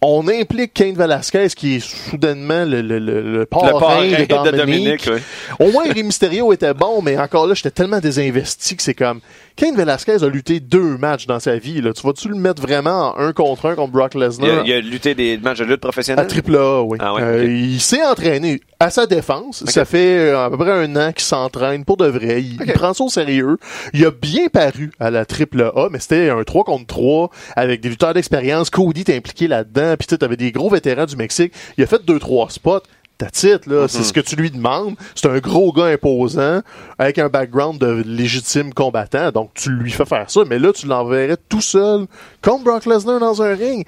On 0.00 0.26
implique 0.28 0.72
Kane 0.74 0.94
Velasquez, 0.94 1.48
qui 1.56 1.76
est 1.76 1.80
soudainement 1.80 2.64
le, 2.64 2.82
le, 2.82 2.98
le, 2.98 3.20
le 3.38 3.46
parrain, 3.46 3.72
Le 3.72 3.78
parrain 3.80 4.44
de 4.44 4.50
de 4.52 4.56
Dominique. 4.56 5.06
Dominique, 5.06 5.10
oui. 5.58 5.66
Au 5.66 5.72
moins, 5.72 5.84
Rey 5.92 6.02
Mysterio 6.02 6.52
était 6.52 6.74
bon, 6.74 7.00
mais 7.02 7.18
encore 7.18 7.46
là, 7.46 7.54
j'étais 7.54 7.70
tellement 7.70 8.00
désinvesti 8.00 8.76
que 8.76 8.82
c'est 8.82 8.94
comme... 8.94 9.20
Kane 9.56 9.76
Velasquez 9.76 10.22
a 10.24 10.28
lutté 10.28 10.58
deux 10.60 10.98
matchs 10.98 11.26
dans 11.26 11.38
sa 11.38 11.56
vie. 11.56 11.80
Là. 11.80 11.92
Tu 11.92 12.04
vas-tu 12.04 12.28
le 12.28 12.34
mettre 12.34 12.60
vraiment 12.60 13.14
en 13.16 13.18
un 13.18 13.32
contre 13.32 13.66
un 13.66 13.74
contre 13.76 13.92
Brock 13.92 14.12
Il 14.16 14.20
Lesnar? 14.20 14.62
il 14.66 14.72
a 14.72 14.80
lutté 14.80 15.14
des 15.14 15.38
matchs 15.38 15.58
de 15.60 15.64
lutte 15.64 15.76
À 15.84 15.88
professionnels. 15.88 16.26
triple 16.26 16.56
A, 16.56 16.82
oui. 16.82 16.98
Ah 17.00 17.14
ouais, 17.14 17.22
Euh, 17.22 17.42
ok. 17.44 17.48
il 17.50 17.80
s'est 17.80 18.04
entraîné 18.04 18.60
à 18.80 18.90
sa 18.90 19.06
défense. 19.06 19.64
Ça 19.66 19.84
fait 19.84 20.18
euh, 20.18 20.44
à 20.44 20.50
peu 20.50 20.56
près 20.58 20.72
un 20.72 20.96
an 20.96 21.12
qu'il 21.12 21.23
s'entraîne 21.24 21.84
pour 21.84 21.96
de 21.96 22.06
vrai. 22.06 22.42
Il, 22.42 22.62
il 22.64 22.72
prend 22.72 22.94
ça 22.94 23.04
au 23.04 23.08
sérieux. 23.08 23.58
Il 23.92 24.04
a 24.06 24.10
bien 24.10 24.48
paru 24.48 24.92
à 25.00 25.10
la 25.10 25.24
triple 25.24 25.70
A, 25.74 25.88
mais 25.90 25.98
c'était 25.98 26.30
un 26.30 26.42
3 26.44 26.64
contre 26.64 26.86
3 26.86 27.30
avec 27.56 27.80
des 27.80 27.88
lutteurs 27.88 28.14
d'expérience. 28.14 28.70
Cody 28.70 29.02
était 29.02 29.16
impliqué 29.16 29.48
là-dedans. 29.48 29.94
Puis 29.98 30.16
tu 30.16 30.24
avais 30.24 30.36
des 30.36 30.52
gros 30.52 30.70
vétérans 30.70 31.06
du 31.06 31.16
Mexique. 31.16 31.52
Il 31.76 31.84
a 31.84 31.86
fait 31.86 32.04
deux 32.04 32.18
trois 32.18 32.50
spots. 32.50 32.82
That's 33.16 33.44
it, 33.44 33.66
là. 33.66 33.86
C'est 33.86 34.02
ce 34.02 34.12
que 34.12 34.20
tu 34.20 34.34
lui 34.34 34.50
demandes. 34.50 34.96
C'est 35.14 35.28
un 35.28 35.38
gros 35.38 35.72
gars 35.72 35.84
imposant 35.86 36.62
avec 36.98 37.18
un 37.18 37.28
background 37.28 37.80
de 37.80 38.02
légitime 38.04 38.74
combattant. 38.74 39.30
Donc, 39.30 39.50
tu 39.54 39.70
lui 39.70 39.92
fais 39.92 40.04
faire 40.04 40.28
ça. 40.28 40.40
Mais 40.48 40.58
là, 40.58 40.72
tu 40.72 40.86
l'enverrais 40.86 41.36
tout 41.48 41.60
seul 41.60 42.06
contre 42.42 42.64
Brock 42.64 42.86
Lesnar 42.86 43.20
dans 43.20 43.40
un 43.40 43.54
ring. 43.54 43.86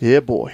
Yeah, 0.00 0.22
boy. 0.22 0.52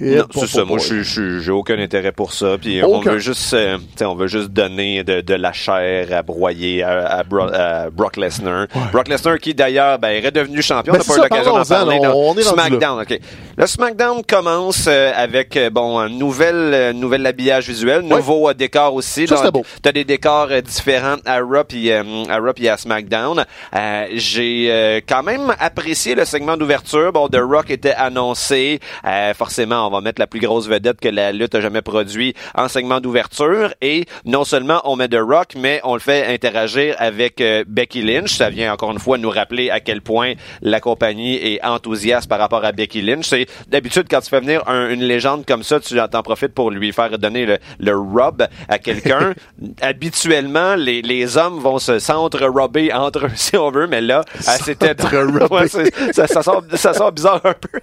Non, 0.00 0.24
c'est 0.34 0.46
ça. 0.46 0.64
Moi, 0.64 0.78
je 0.78 1.02
j'ai 1.40 1.50
aucun 1.50 1.78
intérêt 1.78 2.12
pour 2.12 2.32
ça. 2.32 2.56
Puis 2.60 2.82
on 2.84 3.00
veut 3.00 3.18
juste, 3.18 3.52
euh, 3.54 3.78
tu 3.78 3.84
sais, 3.96 4.04
on 4.04 4.14
veut 4.14 4.26
juste 4.26 4.48
donner 4.50 5.04
de, 5.04 5.20
de 5.20 5.34
la 5.34 5.52
chair 5.52 6.08
à 6.12 6.22
broyer 6.22 6.82
à, 6.82 7.06
à 7.06 7.22
Bro- 7.22 7.52
à 7.52 7.90
Brock 7.90 8.16
Lesnar. 8.16 8.66
Brock 8.92 9.08
Lesnar 9.08 9.38
qui 9.38 9.54
d'ailleurs 9.54 9.98
ben, 9.98 10.08
est 10.10 10.24
redevenu 10.26 10.60
champion. 10.62 10.92
Ben, 10.92 11.00
on 11.06 11.12
n'a 11.12 11.14
pas 11.14 11.26
eu 11.26 11.30
l'occasion 11.30 11.56
d'en 11.56 11.64
parler. 11.64 11.98
là. 12.00 12.14
on 12.14 12.34
est 12.36 12.42
SmackDown, 12.42 13.00
ok. 13.02 13.18
Le 13.56 13.66
SmackDown 13.66 14.22
commence 14.24 14.84
euh, 14.88 15.12
avec 15.16 15.56
euh, 15.56 15.70
bon 15.70 15.98
un 15.98 16.08
nouvel 16.08 16.54
euh, 16.54 16.92
nouvel 16.92 17.24
habillage 17.26 17.68
visuel, 17.68 18.02
nouveau 18.02 18.52
décor 18.52 18.94
aussi. 18.94 19.26
Ça, 19.26 19.50
beau. 19.50 19.64
T'as 19.82 19.92
des 19.92 20.04
décors 20.04 20.48
différents 20.62 21.16
à 21.24 21.38
Raw 21.40 21.64
puis 21.66 21.90
à 21.92 22.02
Raw 22.38 22.52
puis 22.54 22.68
à 22.68 22.76
SmackDown. 22.76 23.44
Euh, 23.74 24.04
J'ai 24.14 25.02
quand 25.08 25.22
même 25.22 25.54
apprécié 25.58 26.14
le 26.14 26.24
segment 26.24 26.56
d'ouverture. 26.56 27.12
Bon, 27.12 27.28
The 27.28 27.38
Rock 27.40 27.70
était 27.70 27.94
annoncé. 27.94 28.80
Euh, 29.06 29.32
forcément, 29.34 29.85
on 29.86 29.90
va 29.90 30.00
mettre 30.00 30.20
la 30.20 30.26
plus 30.26 30.40
grosse 30.40 30.68
vedette 30.68 31.00
que 31.00 31.08
la 31.08 31.32
lutte 31.32 31.54
a 31.54 31.60
jamais 31.60 31.82
produit 31.82 32.34
en 32.54 32.68
segment 32.68 33.00
d'ouverture. 33.00 33.72
Et 33.80 34.06
non 34.24 34.44
seulement 34.44 34.80
on 34.84 34.96
met 34.96 35.08
The 35.08 35.18
Rock, 35.20 35.54
mais 35.56 35.80
on 35.84 35.94
le 35.94 36.00
fait 36.00 36.26
interagir 36.26 36.94
avec 36.98 37.40
euh, 37.40 37.64
Becky 37.66 38.02
Lynch. 38.02 38.30
Ça 38.36 38.50
vient 38.50 38.72
encore 38.72 38.92
une 38.92 38.98
fois 38.98 39.18
nous 39.18 39.30
rappeler 39.30 39.70
à 39.70 39.80
quel 39.80 40.00
point 40.02 40.34
la 40.62 40.80
compagnie 40.80 41.34
est 41.36 41.64
enthousiaste 41.64 42.28
par 42.28 42.38
rapport 42.38 42.64
à 42.64 42.72
Becky 42.72 43.02
Lynch. 43.02 43.26
C'est 43.26 43.46
d'habitude 43.68 44.06
quand 44.10 44.20
tu 44.20 44.28
fais 44.30 44.40
venir 44.40 44.62
un- 44.68 44.88
une 44.90 45.02
légende 45.02 45.44
comme 45.46 45.62
ça, 45.62 45.80
tu 45.80 45.96
t'en 46.10 46.22
profites 46.22 46.54
pour 46.54 46.70
lui 46.70 46.92
faire 46.92 47.18
donner 47.18 47.46
le, 47.46 47.58
le 47.78 47.96
rub 47.96 48.42
à 48.68 48.78
quelqu'un. 48.78 49.34
Habituellement, 49.82 50.74
les, 50.74 51.02
les 51.02 51.36
hommes 51.36 51.58
vont 51.60 51.78
se 51.78 51.98
s'entre-robber 51.98 52.92
entre 52.92 53.26
eux, 53.26 53.30
si 53.34 53.56
on 53.56 53.70
veut, 53.70 53.86
mais 53.86 54.00
là, 54.00 54.22
c'était. 54.40 54.94
Ouais, 55.50 55.68
c'est- 55.68 56.12
ça, 56.12 56.26
ça, 56.26 56.42
sort, 56.42 56.62
ça 56.74 56.92
sort 56.92 57.12
bizarre 57.12 57.40
un 57.44 57.54
peu. 57.54 57.78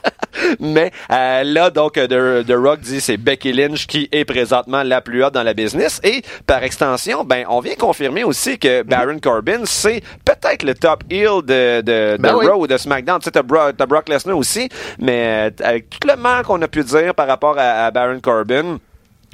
mais 0.60 0.92
euh, 1.12 1.44
là, 1.44 1.70
donc, 1.70 1.93
euh, 1.98 2.44
The, 2.44 2.48
The 2.48 2.56
Rock 2.56 2.80
dit 2.82 3.02
c'est 3.02 3.18
Becky 3.18 3.54
Lynch 3.54 3.88
qui 3.88 4.10
est 4.12 4.26
présentement 4.26 4.84
la 4.84 5.02
plus 5.02 5.24
haute 5.24 5.34
dans 5.34 5.44
la 5.44 5.54
business. 5.54 6.00
Et 6.04 6.22
par 6.48 6.64
extension, 6.64 7.24
ben, 7.24 7.46
on 7.50 7.60
vient 7.60 7.76
confirmer 7.76 8.24
aussi 8.24 8.58
que 8.58 8.84
Baron 8.84 9.20
Corbin, 9.20 9.62
c'est 9.66 10.02
peut-être 10.26 10.64
le 10.64 10.74
top 10.74 11.04
heel 11.10 11.42
de, 11.44 11.82
de, 11.82 12.18
de 12.18 12.22
Ben 12.22 12.36
oui. 12.36 12.48
Raw 12.48 12.62
ou 12.62 12.68
de 12.68 12.78
SmackDown. 12.78 13.20
Tu 13.20 13.26
sais, 13.26 13.32
t'as 13.32 13.42
Bro- 13.44 13.72
Brock 13.88 14.10
Lesnar 14.10 14.38
aussi, 14.38 14.70
mais 15.00 15.50
euh, 15.62 15.66
avec 15.66 15.90
tout 15.90 16.08
le 16.08 16.16
mal 16.16 16.44
qu'on 16.44 16.62
a 16.62 16.68
pu 16.68 16.84
dire 16.84 17.14
par 17.16 17.28
rapport 17.28 17.58
à, 17.58 17.86
à 17.86 17.92
Baron 17.92 18.20
Corbin, 18.20 18.78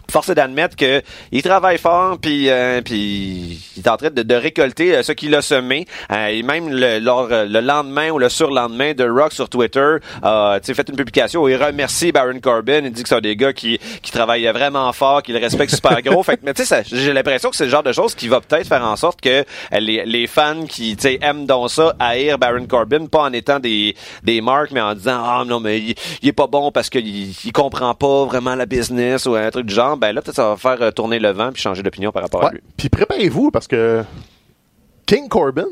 force 0.10 0.30
est 0.30 0.36
d'admettre 0.36 0.76
que 0.76 1.02
il 1.32 1.42
travaille 1.42 1.78
fort 1.78 2.18
puis 2.20 2.50
euh, 2.50 2.82
puis 2.82 3.60
il 3.78 3.84
est 3.86 3.90
en 3.90 3.98
train 3.98 4.10
de, 4.10 4.24
de 4.24 4.36
récolter 4.36 4.96
euh, 4.96 5.04
ce 5.04 5.12
qu'il 5.12 5.34
a 5.36 5.42
semé. 5.42 5.86
Euh, 6.12 6.28
et 6.28 6.44
même 6.44 6.70
le, 6.70 7.00
lors, 7.00 7.28
euh, 7.32 7.46
le 7.46 7.62
lendemain 7.62 8.10
ou 8.12 8.20
le 8.20 8.30
surlendemain 8.30 8.94
de 8.94 9.08
Rock 9.08 9.34
sur 9.34 9.50
Twitter 9.50 9.98
a 10.22 10.60
tu 10.62 10.68
sais, 10.68 10.74
fait 10.74 10.88
une 10.90 10.96
publication 10.96 11.44
où 11.44 11.50
il 11.50 11.56
remercie 11.56 12.12
Baron 12.12 12.40
Corbin. 12.40 12.82
Il 12.84 12.92
dit 12.92 13.04
que 13.04 13.10
c'est 13.10 13.16
un 13.16 13.22
des 13.22 13.36
gars 13.36 13.54
qui 13.54 13.80
qui 14.02 14.12
travaille 14.12 14.46
vraiment 14.48 14.92
fort 14.94 15.24
qu'il 15.24 15.38
respecte 15.38 15.74
super 15.74 16.02
gros. 16.04 16.24
Fait 16.24 16.38
que 16.38 16.42
mais 16.44 16.54
tu 16.54 16.66
sais 16.66 16.84
j'ai 16.86 17.14
l'impression 17.14 17.50
que 17.50 17.56
c'est 17.56 17.66
le 17.66 17.70
genre 17.70 17.84
de 17.84 17.94
choses 17.94 18.16
qui 18.16 18.28
va 18.28 18.42
peut-être 18.42 18.68
faire 18.68 18.84
en 18.84 18.96
sorte 18.96 19.22
que 19.22 19.30
euh, 19.30 19.44
les, 19.80 20.06
les 20.06 20.28
fans 20.28 20.66
qui 20.68 20.96
tu 20.96 21.04
sais 21.04 21.20
aiment 21.22 21.46
donc 21.46 21.70
ça 21.70 21.96
haïr 22.00 22.38
Baron 22.38 22.66
Corbin 22.66 23.06
pas 23.06 23.24
en 23.24 23.34
étant 23.34 23.60
des 23.60 23.96
des 24.24 24.42
marques 24.42 24.72
mais 24.72 24.82
en 24.82 24.94
disant 24.94 25.22
ah 25.24 25.44
non 25.46 25.60
mais 25.60 25.80
il, 25.80 25.96
il 26.22 26.30
est 26.30 26.34
pas 26.34 26.48
bon 26.48 26.72
parce 26.72 26.90
qu'il 26.90 27.08
il 27.08 27.52
comprend 27.52 27.94
pas 27.94 28.26
vraiment 28.26 28.56
la 28.56 28.66
business 28.66 29.26
ou 29.26 29.36
un 29.36 29.50
truc 29.52 29.66
du 29.66 29.74
genre 29.74 29.98
ben 30.00 30.12
là 30.14 30.22
peut-être 30.22 30.36
ça 30.36 30.50
va 30.50 30.58
faire 30.58 30.82
euh, 30.82 30.92
tourner 30.92 31.20
le 31.20 31.30
vent 31.32 31.52
puis 31.52 31.62
changer 31.62 31.84
d'opinion 31.84 32.12
par 32.12 32.24
rapport 32.24 32.46
à 32.46 32.52
lui. 32.52 32.62
Puis 32.78 32.90
préparez-vous 32.90 33.52
parce 33.52 33.68
que 33.68 34.04
King 35.06 35.28
Corbin 35.28 35.66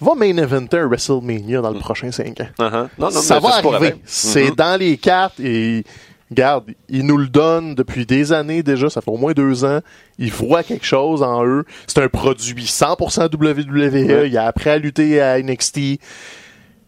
va 0.00 0.14
main 0.14 0.36
eventer 0.36 0.82
WrestleMania 0.84 1.60
dans 1.60 1.70
le 1.70 1.78
prochain 1.78 2.10
5 2.10 2.40
ans. 2.40 2.46
Uh-huh. 2.58 2.88
Non, 2.98 3.10
non, 3.10 3.10
ça 3.10 3.38
va 3.38 3.50
arriver. 3.56 3.94
C'est 4.04 4.50
Mhm. 4.50 4.54
dans 4.56 4.80
les 4.80 4.96
cartes 4.96 5.38
et 5.40 5.84
garde, 6.32 6.64
ils 6.88 7.04
nous 7.06 7.18
le 7.18 7.28
donnent 7.28 7.74
depuis 7.74 8.06
des 8.06 8.32
années 8.32 8.62
déjà, 8.62 8.88
ça 8.88 9.00
fait 9.00 9.10
au 9.10 9.16
moins 9.18 9.32
deux 9.32 9.64
ans. 9.64 9.80
Ils 10.18 10.32
voient 10.32 10.62
quelque 10.62 10.86
chose 10.86 11.22
en 11.22 11.44
eux. 11.44 11.64
C'est 11.86 12.02
un 12.02 12.08
produit 12.08 12.64
100% 12.64 13.28
WWE. 13.28 14.26
Il 14.26 14.36
a 14.38 14.46
appris 14.46 14.70
à 14.70 14.78
lutter 14.78 15.20
à 15.20 15.38
NXT 15.40 16.00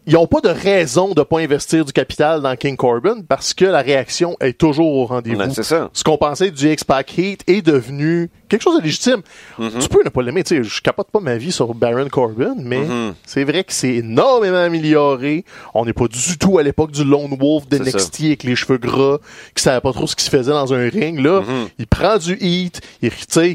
ils 0.07 0.17
ont 0.17 0.27
pas 0.27 0.41
de 0.41 0.49
raison 0.49 1.15
de 1.15 1.23
pas 1.23 1.39
investir 1.41 1.85
du 1.85 1.93
capital 1.93 2.43
dans 2.43 2.57
King 2.57 2.77
Corbin 2.77 3.23
parce 3.27 3.55
que 3.55 3.65
la 3.65 3.81
réaction 3.81 4.37
est 4.41 4.59
toujours 4.59 4.95
au 4.95 5.07
rendez-vous. 5.07 5.41
Ouais, 5.41 5.51
c'est 5.51 5.63
ça. 5.63 5.91
Ce 5.93 6.05
qu'on 6.05 6.19
pensait 6.19 6.51
du 6.51 6.71
X-Pac 6.71 7.17
Heat 7.17 7.43
est 7.47 7.63
devenu 7.63 8.31
quelque 8.49 8.63
chose 8.63 8.79
de 8.79 8.83
légitime. 8.83 9.23
Mm-hmm. 9.59 9.79
Tu 9.81 9.89
peux 9.89 10.05
ne 10.05 10.09
pas 10.11 10.23
l'aimer. 10.23 10.45
Tu 10.45 10.57
sais, 10.57 10.65
je 10.65 10.81
capote 10.83 11.11
pas 11.11 11.21
ma 11.21 11.37
vie 11.37 11.53
sur 11.53 11.75
Baron 11.75 12.09
Corbin, 12.09 12.55
mais 12.59 12.81
Mm-hmm. 12.85 13.13
c'est 13.27 13.45
vrai 13.45 13.65
que 13.65 13.73
c'est 13.73 13.95
énormément 13.95 14.59
amélioré. 14.59 15.45
On 15.75 15.85
n'est 15.85 15.93
pas 15.93 16.07
du 16.09 16.39
tout 16.39 16.59
à 16.59 16.63
l'époque 16.63 16.91
du 16.91 17.05
Lone 17.05 17.37
Wolf 17.41 17.69
de 17.69 17.79
NXT 17.79 18.21
avec 18.25 18.43
les 18.43 18.57
cheveux 18.57 18.79
gras, 18.79 19.19
qui 19.55 19.63
savait 19.63 19.81
pas 19.81 19.93
trop 19.93 20.07
ce 20.07 20.15
qui 20.17 20.25
se 20.25 20.31
faisait 20.31 20.51
dans 20.53 20.73
un 20.75 20.89
ring. 20.89 21.19
Là, 21.21 21.41
Mm-hmm. 21.41 21.69
il 21.79 21.87
prend 21.87 22.19
du 22.19 22.37
heat. 22.41 22.81
Il, 23.03 23.11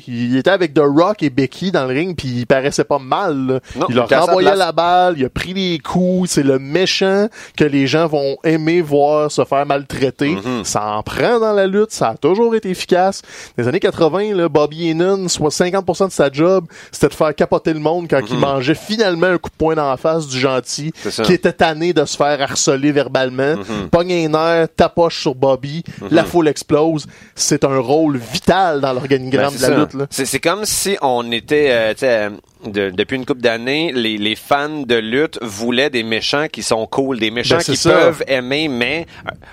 il 0.07 0.37
était 0.37 0.49
avec 0.49 0.73
The 0.73 0.81
Rock 0.83 1.23
et 1.23 1.29
Becky 1.29 1.71
dans 1.71 1.85
le 1.85 1.93
ring, 1.93 2.15
puis 2.17 2.27
il 2.29 2.45
paraissait 2.47 2.83
pas 2.83 2.99
mal. 2.99 3.61
Non, 3.75 3.85
il 3.89 3.95
leur 3.95 4.07
renvoyait 4.09 4.55
la 4.55 4.71
balle, 4.71 5.15
il 5.17 5.25
a 5.25 5.29
pris 5.29 5.53
les 5.53 5.79
coups, 5.79 6.29
c'est 6.29 6.43
le 6.43 6.59
méchant 6.59 7.27
que 7.57 7.63
les 7.63 7.87
gens 7.87 8.07
vont 8.07 8.37
aimer 8.43 8.81
voir 8.81 9.31
se 9.31 9.43
faire 9.45 9.65
maltraiter. 9.65 10.37
Ça 10.63 10.85
en 10.95 11.03
prend 11.03 11.39
dans 11.39 11.53
la 11.53 11.67
lutte, 11.67 11.91
ça 11.91 12.09
a 12.09 12.17
toujours 12.17 12.55
été 12.55 12.69
efficace. 12.69 13.21
Dans 13.57 13.63
les 13.63 13.69
années 13.69 13.79
80, 13.79 14.33
là, 14.35 14.49
Bobby 14.49 14.78
Soit 15.27 15.49
50% 15.49 16.07
de 16.07 16.11
sa 16.11 16.31
job, 16.31 16.65
c'était 16.91 17.09
de 17.09 17.13
faire 17.13 17.35
capoter 17.35 17.73
le 17.73 17.79
monde 17.79 18.07
quand 18.09 18.21
il 18.29 18.37
mangeait 18.37 18.75
finalement 18.75 19.27
un 19.27 19.37
coup 19.37 19.49
de 19.49 19.55
poing 19.55 19.75
dans 19.75 19.89
la 19.89 19.97
face 19.97 20.27
du 20.27 20.39
gentil, 20.39 20.91
qui 21.23 21.33
était 21.33 21.53
tanné 21.53 21.93
de 21.93 22.05
se 22.05 22.15
faire 22.17 22.41
harceler 22.41 22.91
verbalement. 22.91 23.55
Pogne 23.91 24.11
un 24.25 24.29
nerf, 24.29 24.67
tapoche 24.75 25.21
sur 25.21 25.35
Bobby, 25.35 25.83
la 26.11 26.23
foule 26.23 26.47
explose. 26.47 27.05
C'est 27.35 27.63
un 27.63 27.79
rôle 27.79 28.17
vital 28.17 28.81
dans 28.81 28.93
l'organigramme 28.93 29.53
Ben, 29.53 29.57
de 29.57 29.61
la 29.61 29.67
ça. 29.67 29.97
lutte. 29.99 30.07
C'est, 30.11 30.39
comme 30.39 30.65
si 30.65 30.97
on 31.01 31.31
était, 31.31 31.67
euh, 31.71 31.93
euh, 32.03 32.29
de- 32.65 32.89
depuis 32.89 33.15
une 33.15 33.25
couple 33.25 33.41
d'années, 33.41 33.91
les, 33.93 34.17
les 34.17 34.35
fans 34.35 34.81
de 34.81 34.95
lutte 34.95 35.39
voulaient 35.41 35.89
des 35.89 36.03
méchants 36.03 36.47
qui 36.51 36.61
sont 36.63 36.85
cool, 36.87 37.19
des 37.19 37.31
méchants 37.31 37.57
Ben, 37.57 37.63
qui 37.63 37.77
ça. 37.77 37.91
peuvent 37.91 38.23
aimer, 38.27 38.67
mais 38.67 39.05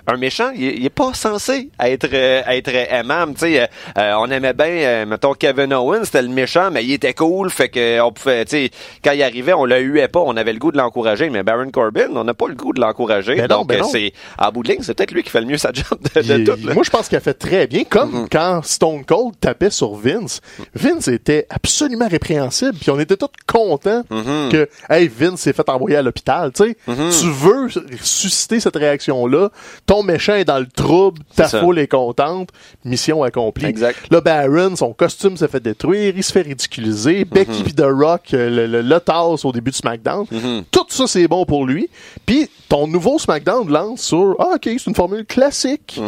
un 0.06 0.16
méchant, 0.16 0.50
il, 0.54 0.62
il 0.78 0.84
est 0.84 0.90
pas 0.90 1.12
censé 1.14 1.70
être 1.80 2.08
euh, 2.12 2.42
être 2.48 2.68
aimable. 2.74 3.34
Tu 3.34 3.40
sais, 3.40 3.60
euh, 3.62 3.66
euh, 3.98 4.14
on 4.18 4.30
aimait 4.30 4.52
bien, 4.54 4.66
euh, 4.66 5.06
mettons 5.06 5.34
Kevin 5.34 5.72
Owens, 5.72 6.04
c'était 6.04 6.22
le 6.22 6.28
méchant, 6.28 6.70
mais 6.72 6.84
il 6.84 6.92
était 6.92 7.14
cool, 7.14 7.50
fait 7.50 7.68
que 7.68 8.00
on 8.00 8.12
pouvait, 8.12 8.44
tu 8.44 8.50
sais, 8.50 8.70
quand 9.04 9.12
il 9.12 9.22
arrivait, 9.22 9.52
on 9.52 9.64
le 9.64 9.78
huait 9.80 10.08
pas, 10.08 10.20
on 10.20 10.36
avait 10.36 10.52
le 10.52 10.58
goût 10.58 10.72
de 10.72 10.78
l'encourager, 10.78 11.30
mais 11.30 11.42
Baron 11.42 11.70
Corbin, 11.70 12.08
on 12.14 12.24
n'a 12.24 12.34
pas 12.34 12.48
le 12.48 12.54
goût 12.54 12.72
de 12.72 12.80
l'encourager. 12.80 13.36
Ben 13.36 13.46
donc 13.46 13.68
ben 13.68 13.82
euh, 13.82 13.86
c'est 13.90 14.12
à 14.38 14.50
bout 14.50 14.62
de 14.62 14.68
ligne, 14.70 14.78
c'est 14.82 14.94
peut-être 14.94 15.12
lui 15.12 15.22
qui 15.22 15.30
fait 15.30 15.40
le 15.40 15.46
mieux 15.46 15.58
sa 15.58 15.72
job 15.72 15.98
de, 16.14 16.22
de 16.22 16.38
Il- 16.38 16.44
tout. 16.44 16.66
là. 16.66 16.74
moi, 16.74 16.82
je 16.84 16.90
pense 16.90 17.08
qu'il 17.08 17.16
a 17.16 17.20
fait 17.20 17.34
très 17.34 17.66
bien, 17.66 17.84
comme 17.84 18.06
Mm-hmm. 18.06 18.28
quand 18.30 18.60
Stone 18.64 19.04
Cold 19.04 19.34
tapait 19.40 19.70
sur 19.70 19.94
Vince. 19.94 20.40
Vince 20.74 21.08
était 21.08 21.46
absolument 21.50 22.08
répréhensible, 22.08 22.74
puis 22.80 22.90
on 22.96 23.00
était 23.00 23.16
tous 23.16 23.28
contents 23.46 24.02
Mm-hmm. 24.10 24.50
que, 24.50 24.68
hey, 24.88 25.08
Vince 25.08 25.40
s'est 25.40 25.52
fait 25.52 25.68
envoyer 25.68 25.96
à 25.96 26.02
l'hôpital. 26.02 26.52
Tu 26.52 26.64
sais, 26.64 26.76
tu 26.86 27.28
veux 27.30 27.68
susciter 28.02 28.60
cette 28.60 28.76
réaction-là. 28.76 29.50
Ton 29.86 30.02
méchant 30.02 30.34
est 30.34 30.44
dans 30.44 30.58
le 30.58 30.66
trouble, 30.66 31.20
ta 31.34 31.48
foule 31.48 31.78
est 31.78 31.88
contente, 31.88 32.50
mission 32.84 33.22
accomplie. 33.22 33.66
Exact. 33.66 33.98
Là, 34.10 34.20
Baron, 34.20 34.76
son 34.76 34.92
costume 34.92 35.36
s'est 35.36 35.48
fait 35.48 35.60
détruire, 35.60 36.14
il 36.16 36.22
se 36.24 36.32
fait 36.32 36.42
ridiculiser. 36.42 37.24
Mm-hmm. 37.24 37.28
Becky 37.28 37.62
pis 37.64 37.74
The 37.74 37.84
Rock, 37.86 38.34
euh, 38.34 38.48
le, 38.50 38.66
le, 38.66 38.82
le 38.82 39.00
tasse 39.00 39.44
au 39.44 39.52
début 39.52 39.70
de 39.70 39.76
SmackDown. 39.76 40.24
Mm-hmm. 40.32 40.64
Tout 40.70 40.86
ça, 40.88 41.06
c'est 41.06 41.26
bon 41.28 41.44
pour 41.44 41.66
lui. 41.66 41.88
Puis 42.24 42.48
ton 42.68 42.86
nouveau 42.86 43.18
SmackDown 43.18 43.68
lance 43.70 44.02
sur, 44.02 44.36
ah, 44.38 44.52
ok, 44.54 44.62
c'est 44.64 44.86
une 44.86 44.94
formule 44.94 45.24
classique. 45.26 46.00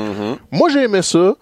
Moi, 0.50 0.68
j'ai 0.70 0.84
aimé 0.84 1.02
ça. 1.02 1.34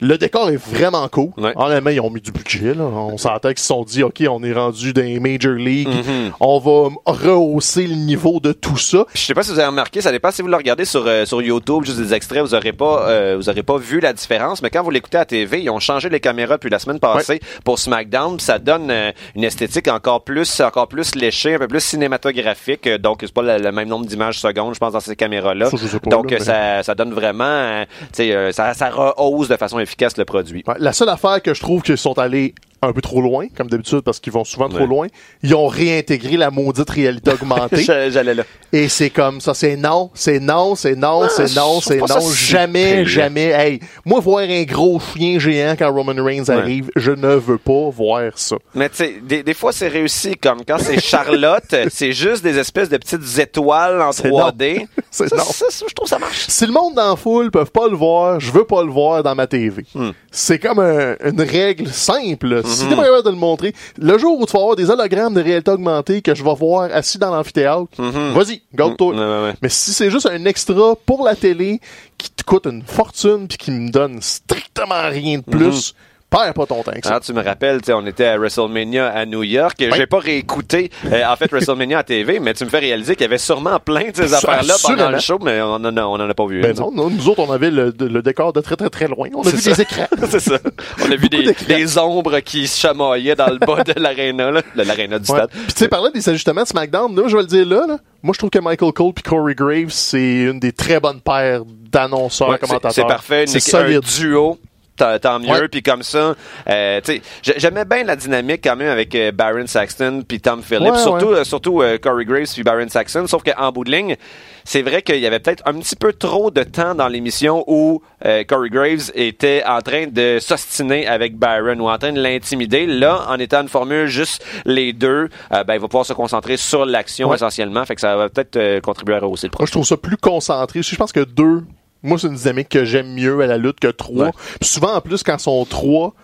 Le 0.00 0.18
décor 0.18 0.50
est 0.50 0.56
vraiment 0.56 1.08
cool. 1.08 1.30
Ouais. 1.38 1.52
Honnêtement, 1.56 1.90
ils 1.90 2.00
ont 2.00 2.10
mis 2.10 2.20
du 2.20 2.30
budget. 2.32 2.74
Là. 2.74 2.84
On 2.84 3.16
s'entend 3.16 3.48
qu'ils 3.48 3.58
se 3.60 3.66
sont 3.66 3.82
dit, 3.84 4.02
OK, 4.02 4.22
on 4.28 4.42
est 4.42 4.52
rendu 4.52 4.92
dans 4.92 5.02
les 5.02 5.18
Major 5.20 5.52
League. 5.54 5.88
Mm-hmm. 5.88 6.32
On 6.40 6.58
va 6.58 6.90
rehausser 7.06 7.86
le 7.86 7.94
niveau 7.94 8.38
de 8.40 8.52
tout 8.52 8.76
ça. 8.76 9.06
Puis 9.12 9.22
je 9.22 9.26
sais 9.26 9.34
pas 9.34 9.42
si 9.42 9.52
vous 9.52 9.58
avez 9.58 9.68
remarqué, 9.68 10.00
ça 10.02 10.12
dépend 10.12 10.30
si 10.30 10.42
vous 10.42 10.48
le 10.48 10.56
regardez 10.56 10.84
sur 10.84 11.06
euh, 11.06 11.24
sur 11.24 11.40
YouTube, 11.40 11.84
juste 11.84 11.98
des 11.98 12.12
extraits, 12.12 12.42
vous 12.42 12.54
aurez 12.54 12.72
pas 12.72 13.08
euh, 13.08 13.36
vous 13.36 13.48
aurez 13.48 13.62
pas 13.62 13.78
vu 13.78 14.00
la 14.00 14.12
différence, 14.12 14.62
mais 14.62 14.70
quand 14.70 14.82
vous 14.82 14.90
l'écoutez 14.90 15.18
à 15.18 15.24
TV, 15.24 15.62
ils 15.62 15.70
ont 15.70 15.80
changé 15.80 16.08
les 16.08 16.20
caméras 16.20 16.56
depuis 16.56 16.70
la 16.70 16.78
semaine 16.78 17.00
passée 17.00 17.40
pour 17.64 17.78
SmackDown, 17.78 18.36
puis 18.36 18.44
ça 18.44 18.58
donne 18.58 18.90
euh, 18.90 19.12
une 19.34 19.44
esthétique 19.44 19.88
encore 19.88 20.24
plus 20.24 20.60
encore 20.60 20.88
plus 20.88 21.14
léchée, 21.14 21.54
un 21.54 21.58
peu 21.58 21.68
plus 21.68 21.80
cinématographique, 21.80 22.86
euh, 22.86 22.98
donc 22.98 23.18
c'est 23.22 23.32
pas 23.32 23.42
le, 23.42 23.62
le 23.62 23.72
même 23.72 23.88
nombre 23.88 24.06
d'images 24.06 24.38
secondes, 24.40 24.74
je 24.74 24.78
pense 24.78 24.92
dans 24.92 25.00
ces 25.00 25.16
caméras 25.16 25.54
là. 25.54 25.70
Ça, 25.70 25.76
je 25.80 25.86
sais 25.86 26.00
pas, 26.00 26.10
Donc 26.10 26.30
là, 26.30 26.38
ça 26.40 26.82
ça 26.82 26.94
donne 26.94 27.14
vraiment 27.14 27.84
tu 28.12 28.24
sais 28.24 28.52
ça 28.52 28.74
ça 28.74 28.90
rehausse 28.90 29.48
de 29.48 29.56
façon 29.56 29.78
le 30.18 30.24
produit. 30.24 30.64
La 30.78 30.92
seule 30.92 31.08
affaire 31.08 31.42
que 31.42 31.54
je 31.54 31.60
trouve 31.60 31.82
qu'ils 31.82 31.98
sont 31.98 32.18
allés 32.18 32.54
un 32.82 32.92
peu 32.92 33.00
trop 33.00 33.20
loin, 33.20 33.46
comme 33.56 33.68
d'habitude, 33.68 34.00
parce 34.02 34.20
qu'ils 34.20 34.32
vont 34.32 34.44
souvent 34.44 34.68
trop 34.68 34.80
Ouais. 34.80 34.86
loin, 34.86 35.06
ils 35.42 35.54
ont 35.54 35.66
réintégré 35.66 36.36
la 36.36 36.50
maudite 36.50 36.90
réalité 36.90 37.32
augmentée. 37.32 37.82
J'a- 37.84 38.10
J'allais 38.10 38.34
là. 38.34 38.44
Et 38.72 38.88
c'est 38.88 39.10
comme 39.10 39.40
ça, 39.40 39.54
c'est 39.54 39.76
non, 39.76 40.10
c'est 40.14 40.38
non, 40.40 40.74
c'est 40.74 40.94
non, 40.94 41.22
Ah, 41.24 41.28
c'est 41.28 41.54
non, 41.56 41.80
c'est 41.80 41.98
non, 41.98 42.20
jamais, 42.32 43.04
jamais. 43.06 43.46
Hey, 43.46 43.80
moi 44.04 44.20
voir 44.20 44.40
un 44.48 44.62
gros 44.64 45.00
chien 45.00 45.38
géant 45.38 45.74
quand 45.78 45.92
Roman 45.92 46.22
Reigns 46.22 46.48
arrive, 46.48 46.90
je 46.96 47.12
ne 47.12 47.34
veux 47.34 47.58
pas 47.58 47.88
voir 47.90 48.32
ça. 48.36 48.56
Mais 48.74 48.88
tu 48.90 48.96
sais, 48.96 49.14
des, 49.22 49.42
des 49.42 49.54
fois 49.54 49.72
c'est 49.72 49.88
réussi, 49.88 50.36
comme 50.36 50.58
quand 50.66 50.78
c'est 50.78 51.00
Charlotte, 51.00 51.74
c'est 51.90 52.12
juste 52.12 52.42
des 52.42 52.58
espèces 52.58 52.88
de 52.88 52.96
petites 52.98 53.38
étoiles 53.38 54.00
en 54.02 54.12
C'est 54.12 54.28
3D. 54.30 54.86
C'est 55.10 55.28
Ça, 55.28 55.36
non. 55.36 55.44
ça, 55.44 55.66
ça, 55.70 55.86
je 55.88 55.94
trouve 55.94 56.08
ça 56.08 56.18
marche. 56.18 56.44
Si 56.48 56.66
le 56.66 56.72
monde 56.72 56.94
dans 56.94 57.10
la 57.10 57.16
foule 57.16 57.50
peuvent 57.50 57.70
pas 57.70 57.88
le 57.88 57.96
voir, 57.96 58.38
je 58.38 58.52
veux 58.52 58.64
pas 58.64 58.82
le 58.82 58.90
voir 58.90 59.22
dans 59.22 59.34
ma 59.34 59.46
TV. 59.46 59.84
Hmm. 59.94 60.10
C'est 60.30 60.58
comme 60.58 60.78
un- 60.80 61.16
une 61.24 61.40
règle 61.40 61.88
simple. 61.88 62.62
Si 62.66 62.88
t'es 62.88 62.96
pas 62.96 63.04
capable 63.04 63.24
de 63.24 63.30
le 63.30 63.36
montrer, 63.36 63.74
le 63.98 64.18
jour 64.18 64.40
où 64.40 64.46
tu 64.46 64.52
vas 64.52 64.60
avoir 64.60 64.76
des 64.76 64.90
hologrammes 64.90 65.34
de 65.34 65.40
réalité 65.40 65.70
augmentée 65.70 66.22
que 66.22 66.34
je 66.34 66.42
vais 66.44 66.54
voir 66.54 66.90
assis 66.92 67.18
dans 67.18 67.34
l'amphithéâtre, 67.34 67.86
vas-y, 67.98 68.62
garde-toi. 68.74 69.14
Ouais. 69.14 69.54
Mais 69.62 69.68
si 69.68 69.92
c'est 69.92 70.10
juste 70.10 70.26
un 70.26 70.44
extra 70.44 70.94
pour 71.06 71.24
la 71.24 71.34
télé 71.36 71.80
qui 72.18 72.30
te 72.30 72.42
coûte 72.42 72.66
une 72.66 72.82
fortune 72.82 73.48
puis 73.48 73.58
qui 73.58 73.70
me 73.70 73.90
donne 73.90 74.20
strictement 74.20 75.08
rien 75.08 75.38
de 75.38 75.42
plus, 75.42 75.94
perds 76.38 76.54
pas 76.54 76.66
ton 76.66 76.82
temps 76.82 76.92
ça. 77.02 77.14
Ah, 77.16 77.20
tu 77.20 77.32
me 77.32 77.42
rappelles, 77.42 77.80
tu 77.80 77.86
sais, 77.86 77.92
on 77.92 78.06
était 78.06 78.26
à 78.26 78.38
WrestleMania 78.38 79.08
à 79.08 79.26
New 79.26 79.42
York. 79.42 79.76
J'ai 79.78 80.06
pas 80.06 80.18
réécouté, 80.18 80.90
euh, 81.06 81.24
en 81.26 81.36
fait, 81.36 81.50
WrestleMania 81.50 81.98
à 81.98 82.02
TV, 82.02 82.40
mais 82.40 82.54
tu 82.54 82.64
me 82.64 82.70
fais 82.70 82.78
réaliser 82.78 83.14
qu'il 83.14 83.22
y 83.24 83.28
avait 83.28 83.38
sûrement 83.38 83.78
plein 83.78 84.10
de 84.10 84.16
ces 84.16 84.34
affaires-là 84.34 84.74
pendant 84.82 85.10
le 85.10 85.18
show, 85.18 85.38
mais 85.42 85.60
on 85.60 85.74
en 85.74 85.96
a, 85.96 86.02
on 86.04 86.14
en 86.14 86.28
a 86.28 86.34
pas 86.34 86.46
vu. 86.46 86.60
Ben 86.60 86.74
non, 86.74 86.90
non, 86.92 87.10
nous 87.10 87.28
autres, 87.28 87.40
on 87.40 87.52
avait 87.52 87.70
le, 87.70 87.94
le 87.98 88.22
décor 88.22 88.52
de 88.52 88.60
très 88.60 88.76
très 88.76 88.90
très 88.90 89.08
loin. 89.08 89.28
On 89.34 89.42
a 89.42 89.50
vu 89.50 89.62
des 89.62 89.80
écrans. 89.80 90.06
C'est 90.30 90.40
ça. 90.40 90.58
On 91.04 91.10
a 91.10 91.16
vu 91.16 91.28
des, 91.28 91.98
ombres 91.98 92.40
qui 92.40 92.66
se 92.66 92.80
chamaillaient 92.80 93.36
dans 93.36 93.48
le 93.48 93.58
bas 93.58 93.82
de 93.84 93.98
l'aréna, 94.00 94.50
là, 94.50 94.62
de 94.74 94.82
l'aréna 94.82 95.18
du 95.18 95.30
Ouais. 95.30 95.38
stade. 95.38 95.50
Puis 95.50 95.66
tu 95.68 95.78
sais, 95.78 95.88
parlant 95.88 96.10
des 96.10 96.28
ajustements 96.28 96.62
de 96.62 96.68
SmackDown, 96.68 97.14
là, 97.16 97.22
je 97.26 97.36
vais 97.36 97.42
le 97.42 97.48
dire 97.48 97.66
là, 97.66 97.86
là, 97.86 97.98
moi 98.22 98.32
je 98.32 98.38
trouve 98.38 98.50
que 98.50 98.58
Michael 98.58 98.92
Cole 98.92 99.12
et 99.16 99.22
Corey 99.22 99.54
Graves, 99.54 99.90
c'est 99.90 100.42
une 100.42 100.60
des 100.60 100.72
très 100.72 101.00
bonnes 101.00 101.20
paires 101.20 101.62
d'annonceurs, 101.90 102.50
Ouais, 102.50 102.58
commentateurs. 102.58 102.92
C'est 102.92 103.02
parfait. 103.06 103.46
C'est 103.46 103.74
un 103.74 103.98
duo. 104.00 104.58
Tant, 104.96 105.38
mieux. 105.38 105.68
Puis 105.68 105.82
comme 105.82 106.02
ça, 106.02 106.34
euh, 106.68 107.00
tu 107.04 107.12
sais, 107.16 107.22
j'ai- 107.42 107.54
j'aimais 107.58 107.84
bien 107.84 108.04
la 108.04 108.16
dynamique 108.16 108.60
quand 108.64 108.76
même 108.76 108.88
avec 108.88 109.14
euh, 109.14 109.30
Baron 109.32 109.66
Saxton 109.66 110.22
puis 110.26 110.40
Tom 110.40 110.62
Phillips. 110.62 110.92
Ouais, 110.92 110.98
surtout, 110.98 111.26
ouais. 111.26 111.38
euh, 111.40 111.44
surtout 111.44 111.82
euh, 111.82 111.98
Corey 111.98 112.24
Graves 112.24 112.46
puis 112.52 112.62
Baron 112.62 112.88
Saxton. 112.88 113.26
Sauf 113.26 113.42
qu'en 113.42 113.72
bout 113.72 113.84
de 113.84 113.90
ligne, 113.90 114.16
c'est 114.64 114.82
vrai 114.82 115.02
qu'il 115.02 115.18
y 115.18 115.26
avait 115.26 115.38
peut-être 115.38 115.62
un 115.66 115.74
petit 115.74 115.96
peu 115.96 116.12
trop 116.12 116.50
de 116.50 116.62
temps 116.62 116.94
dans 116.94 117.08
l'émission 117.08 117.62
où 117.66 118.02
euh, 118.24 118.42
Corey 118.44 118.70
Graves 118.70 119.10
était 119.14 119.62
en 119.66 119.80
train 119.80 120.06
de 120.06 120.38
s'ostiner 120.40 121.06
avec 121.06 121.36
Baron 121.36 121.78
ou 121.78 121.88
en 121.88 121.98
train 121.98 122.12
de 122.12 122.20
l'intimider. 122.20 122.86
Là, 122.86 123.26
en 123.28 123.38
étant 123.38 123.62
une 123.62 123.68
formule 123.68 124.06
juste 124.06 124.44
les 124.64 124.92
deux, 124.92 125.28
euh, 125.52 125.64
ben, 125.64 125.74
il 125.74 125.80
va 125.80 125.88
pouvoir 125.88 126.06
se 126.06 126.14
concentrer 126.14 126.56
sur 126.56 126.86
l'action 126.86 127.28
Ouais. 127.28 127.36
essentiellement. 127.36 127.84
Fait 127.84 127.94
que 127.94 128.00
ça 128.00 128.16
va 128.16 128.28
peut-être 128.28 128.56
euh, 128.56 128.80
contribuer 128.80 129.16
à 129.16 129.18
rehausser 129.20 129.46
le 129.46 129.50
Moi, 129.50 129.56
projet. 129.58 129.66
je 129.68 129.72
trouve 129.72 129.86
ça 129.86 129.96
plus 129.96 130.16
concentré. 130.16 130.82
Je 130.82 130.96
pense 130.96 131.12
que 131.12 131.20
deux, 131.20 131.62
moi, 132.06 132.18
c'est 132.18 132.28
une 132.28 132.34
dynamique 132.34 132.68
que 132.68 132.84
j'aime 132.84 133.14
mieux 133.14 133.40
à 133.40 133.46
la 133.46 133.58
lutte 133.58 133.80
que 133.80 133.88
trois. 133.88 134.26
Ouais. 134.26 134.32
Souvent, 134.62 134.94
en 134.94 135.00
plus, 135.00 135.22
quand 135.22 135.38
sont 135.38 135.64
trois, 135.64 136.14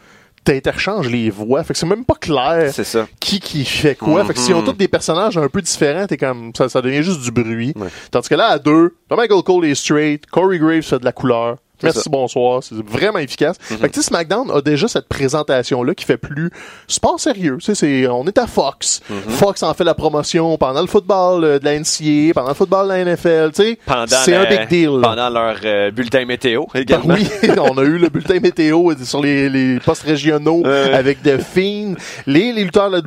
t'interchanges 0.44 1.08
les 1.08 1.30
voix. 1.30 1.62
Fait 1.64 1.72
que 1.72 1.78
c'est 1.78 1.86
même 1.86 2.04
pas 2.04 2.14
clair 2.14 2.72
ça. 2.72 3.06
qui 3.20 3.40
qui 3.40 3.64
fait 3.64 3.94
quoi. 3.94 4.24
Fait 4.24 4.34
que 4.34 4.38
s'ils 4.40 4.54
ont 4.54 4.62
tous 4.62 4.72
des 4.72 4.88
personnages 4.88 5.38
un 5.38 5.48
peu 5.48 5.62
différents, 5.62 6.06
t'es 6.06 6.16
comme, 6.16 6.52
ça, 6.56 6.68
ça 6.68 6.82
devient 6.82 7.02
juste 7.02 7.20
du 7.20 7.30
bruit. 7.30 7.72
Ouais. 7.76 7.88
Tandis 8.10 8.28
que 8.28 8.34
là, 8.34 8.48
à 8.48 8.58
deux, 8.58 8.96
Michael 9.10 9.42
Cole 9.42 9.66
est 9.66 9.74
straight, 9.74 10.26
Corey 10.26 10.58
Graves 10.58 10.82
fait 10.82 10.98
de 10.98 11.04
la 11.04 11.12
couleur. 11.12 11.56
Merci, 11.82 12.00
ça. 12.00 12.10
bonsoir. 12.10 12.62
C'est 12.62 12.74
vraiment 12.86 13.18
efficace. 13.18 13.56
Fait 13.60 13.76
que, 13.88 13.94
tu 13.94 14.00
sais, 14.02 14.06
SmackDown 14.08 14.50
a 14.50 14.60
déjà 14.60 14.88
cette 14.88 15.08
présentation-là 15.08 15.94
qui 15.94 16.04
fait 16.04 16.16
plus 16.16 16.50
sport 16.88 17.18
sérieux. 17.20 17.56
Tu 17.60 17.66
sais, 17.66 17.74
c'est, 17.74 18.06
on 18.08 18.24
est 18.26 18.38
à 18.38 18.46
Fox. 18.46 19.00
Fox 19.28 19.62
en 19.62 19.74
fait 19.74 19.84
la 19.84 19.94
promotion 19.94 20.56
pendant 20.58 20.80
le 20.80 20.86
football 20.86 21.44
euh, 21.44 21.58
de 21.58 21.64
la 21.64 21.78
NCAA, 21.78 22.32
pendant 22.34 22.48
le 22.48 22.54
football 22.54 22.84
de 22.88 22.92
la 22.92 23.04
NFL, 23.04 23.50
tu 23.54 23.62
sais. 23.62 23.78
pendant 23.86 24.06
C'est 24.06 24.34
un 24.34 24.44
big 24.44 24.68
deal. 24.68 24.90
là. 25.00 25.08
Pendant 25.08 25.30
leur 25.30 25.56
euh, 25.64 25.90
bulletin 25.90 26.24
météo 26.24 26.64
Ben 26.74 26.82
également. 26.82 27.14
oui, 27.14 27.28
on 27.58 27.78
a 27.78 27.82
eu 27.82 27.98
le 27.98 28.08
bulletin 28.08 28.40
météo 28.40 28.92
sur 29.04 29.22
les, 29.22 29.48
les 29.48 29.78
postes 29.80 30.02
régionaux 30.02 30.64
avec 30.66 31.22
de 31.22 31.38
Fiend. 31.38 31.94
Les, 32.26 32.52
les 32.52 32.64
lutteurs 32.64 32.90
de 32.90 32.96
la 32.96 33.02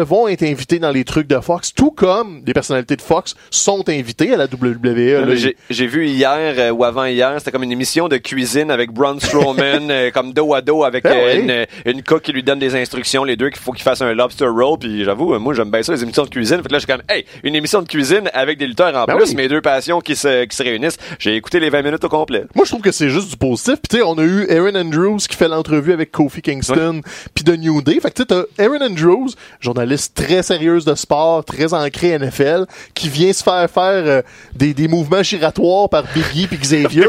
WWE 0.00 0.02
vont 0.04 0.28
être 0.28 0.42
invités 0.42 0.78
dans 0.78 0.90
les 0.90 1.04
trucs 1.04 1.26
de 1.26 1.38
Fox, 1.40 1.72
tout 1.74 1.90
comme 1.90 2.42
les 2.46 2.52
personnalités 2.52 2.96
de 2.96 3.02
Fox 3.02 3.34
sont 3.50 3.88
invités 3.88 4.32
à 4.34 4.36
la 4.36 4.44
WWE. 4.46 5.34
J'ai 5.36 5.56
j'ai 5.70 5.86
vu 5.86 6.06
hier 6.08 6.54
euh, 6.58 6.70
ou 6.70 6.84
avant 6.84 7.04
hier, 7.04 7.34
c'était 7.38 7.50
comme 7.50 7.62
une 7.62 7.72
émission 7.72 8.08
de 8.08 8.16
cuisine 8.20 8.70
avec 8.70 8.90
Braun 8.92 9.18
Strowman 9.18 9.88
euh, 9.90 10.10
comme 10.10 10.32
dos 10.32 10.54
à 10.54 10.60
dos 10.62 10.84
avec 10.84 11.04
Ben 11.04 11.12
euh, 11.14 11.66
une, 11.84 11.92
une 11.92 12.02
cook 12.02 12.22
qui 12.22 12.32
lui 12.32 12.42
donne 12.42 12.58
des 12.58 12.74
instructions, 12.74 13.24
les 13.24 13.36
deux 13.36 13.50
qu'il 13.50 13.60
faut 13.60 13.72
qu'il 13.72 13.82
fasse 13.82 14.00
un 14.02 14.12
lobster 14.14 14.46
roll. 14.46 14.78
Puis 14.78 15.04
j'avoue, 15.04 15.34
euh, 15.34 15.38
moi 15.38 15.54
j'aime 15.54 15.70
bien 15.70 15.82
ça 15.82 15.92
les 15.92 16.02
émissions 16.02 16.24
de 16.24 16.30
cuisine. 16.30 16.58
Fait 16.58 16.68
que 16.68 16.72
là 16.72 16.78
je 16.78 16.84
suis 16.86 16.92
comme, 16.92 17.02
hey, 17.08 17.24
une 17.42 17.54
émission 17.54 17.82
de 17.82 17.88
cuisine 17.88 18.30
avec 18.32 18.58
des 18.58 18.66
lutteurs 18.66 18.94
en 18.94 19.04
Ben 19.04 19.16
plus, 19.16 19.30
oui. 19.30 19.36
mes 19.36 19.48
deux 19.48 19.60
passions 19.60 20.00
qui 20.00 20.16
se, 20.16 20.44
qui 20.44 20.56
se 20.56 20.62
réunissent. 20.62 20.98
J'ai 21.18 21.36
écouté 21.36 21.60
les 21.60 21.70
20 21.70 21.82
minutes 21.82 22.04
au 22.04 22.08
complet. 22.08 22.44
Moi, 22.54 22.64
je 22.64 22.70
trouve 22.70 22.82
que 22.82 22.92
c'est 22.92 23.10
juste 23.10 23.30
du 23.30 23.36
positif. 23.36 23.74
Puis, 23.74 23.88
tu 23.90 23.96
sais, 23.96 24.02
on 24.02 24.18
a 24.18 24.22
eu 24.22 24.46
Aaron 24.50 24.74
Andrews 24.74 25.18
qui 25.18 25.36
fait 25.36 25.48
l'entrevue 25.48 25.92
avec 25.92 26.10
Kofi 26.10 26.42
Kingston, 26.42 27.00
puis 27.34 27.44
de 27.44 27.56
New 27.56 27.82
Day. 27.82 27.98
Fait 28.00 28.10
que, 28.10 28.22
tu 28.22 28.34
sais, 28.34 28.64
Aaron 28.64 28.82
Andrews, 28.82 29.30
journaliste 29.60 30.14
très 30.14 30.42
sérieuse 30.42 30.84
de 30.84 30.94
sport, 30.94 31.44
très 31.44 31.74
ancré 31.74 32.18
NFL, 32.18 32.66
qui 32.94 33.08
vient 33.08 33.32
se 33.32 33.42
faire 33.42 33.68
faire 33.70 34.04
euh, 34.06 34.22
des, 34.54 34.74
des 34.74 34.88
mouvements 34.88 35.22
giratoires 35.22 35.88
par 35.88 36.04
Biggie 36.14 36.46
puis 36.46 36.58
Xavier. 36.62 37.04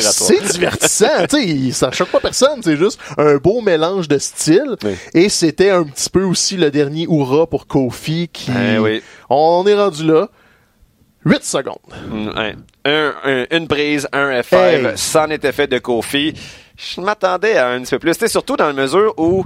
C'est 0.00 0.51
divertissant. 0.52 1.26
tu 1.28 1.36
sais, 1.36 1.44
il- 1.46 1.74
ça 1.74 1.90
choque 1.90 2.10
pas 2.10 2.20
personne. 2.20 2.60
C'est 2.62 2.76
juste 2.76 3.00
un 3.18 3.36
beau 3.36 3.60
mélange 3.60 4.08
de 4.08 4.18
styles. 4.18 4.76
Oui. 4.84 4.94
Et 5.14 5.28
c'était 5.28 5.70
un 5.70 5.84
petit 5.84 6.08
peu 6.10 6.22
aussi 6.24 6.56
le 6.56 6.70
dernier 6.70 7.04
hurrah 7.08 7.46
pour 7.46 7.66
Kofi 7.66 8.28
qui... 8.32 8.50
Eh 8.50 8.78
oui. 8.78 9.02
On 9.30 9.64
est 9.66 9.74
rendu 9.74 10.04
là. 10.06 10.28
8 11.24 11.44
secondes. 11.44 11.76
Mm, 12.10 12.28
ouais. 12.36 12.54
Un, 12.84 13.14
un- 13.24 13.46
une 13.56 13.68
prise, 13.68 14.08
un 14.12 14.40
F5, 14.40 14.56
Hey. 14.56 14.86
c'en 14.96 15.30
était 15.30 15.52
fait 15.52 15.68
de 15.68 15.78
Kofi. 15.78 16.34
Je 16.76 17.00
m'attendais 17.00 17.56
à 17.56 17.68
un 17.68 17.80
petit 17.82 17.90
peu 17.90 17.98
plus. 18.00 18.12
C'était 18.14 18.28
surtout 18.28 18.56
dans 18.56 18.66
la 18.66 18.72
mesure 18.72 19.14
où 19.18 19.44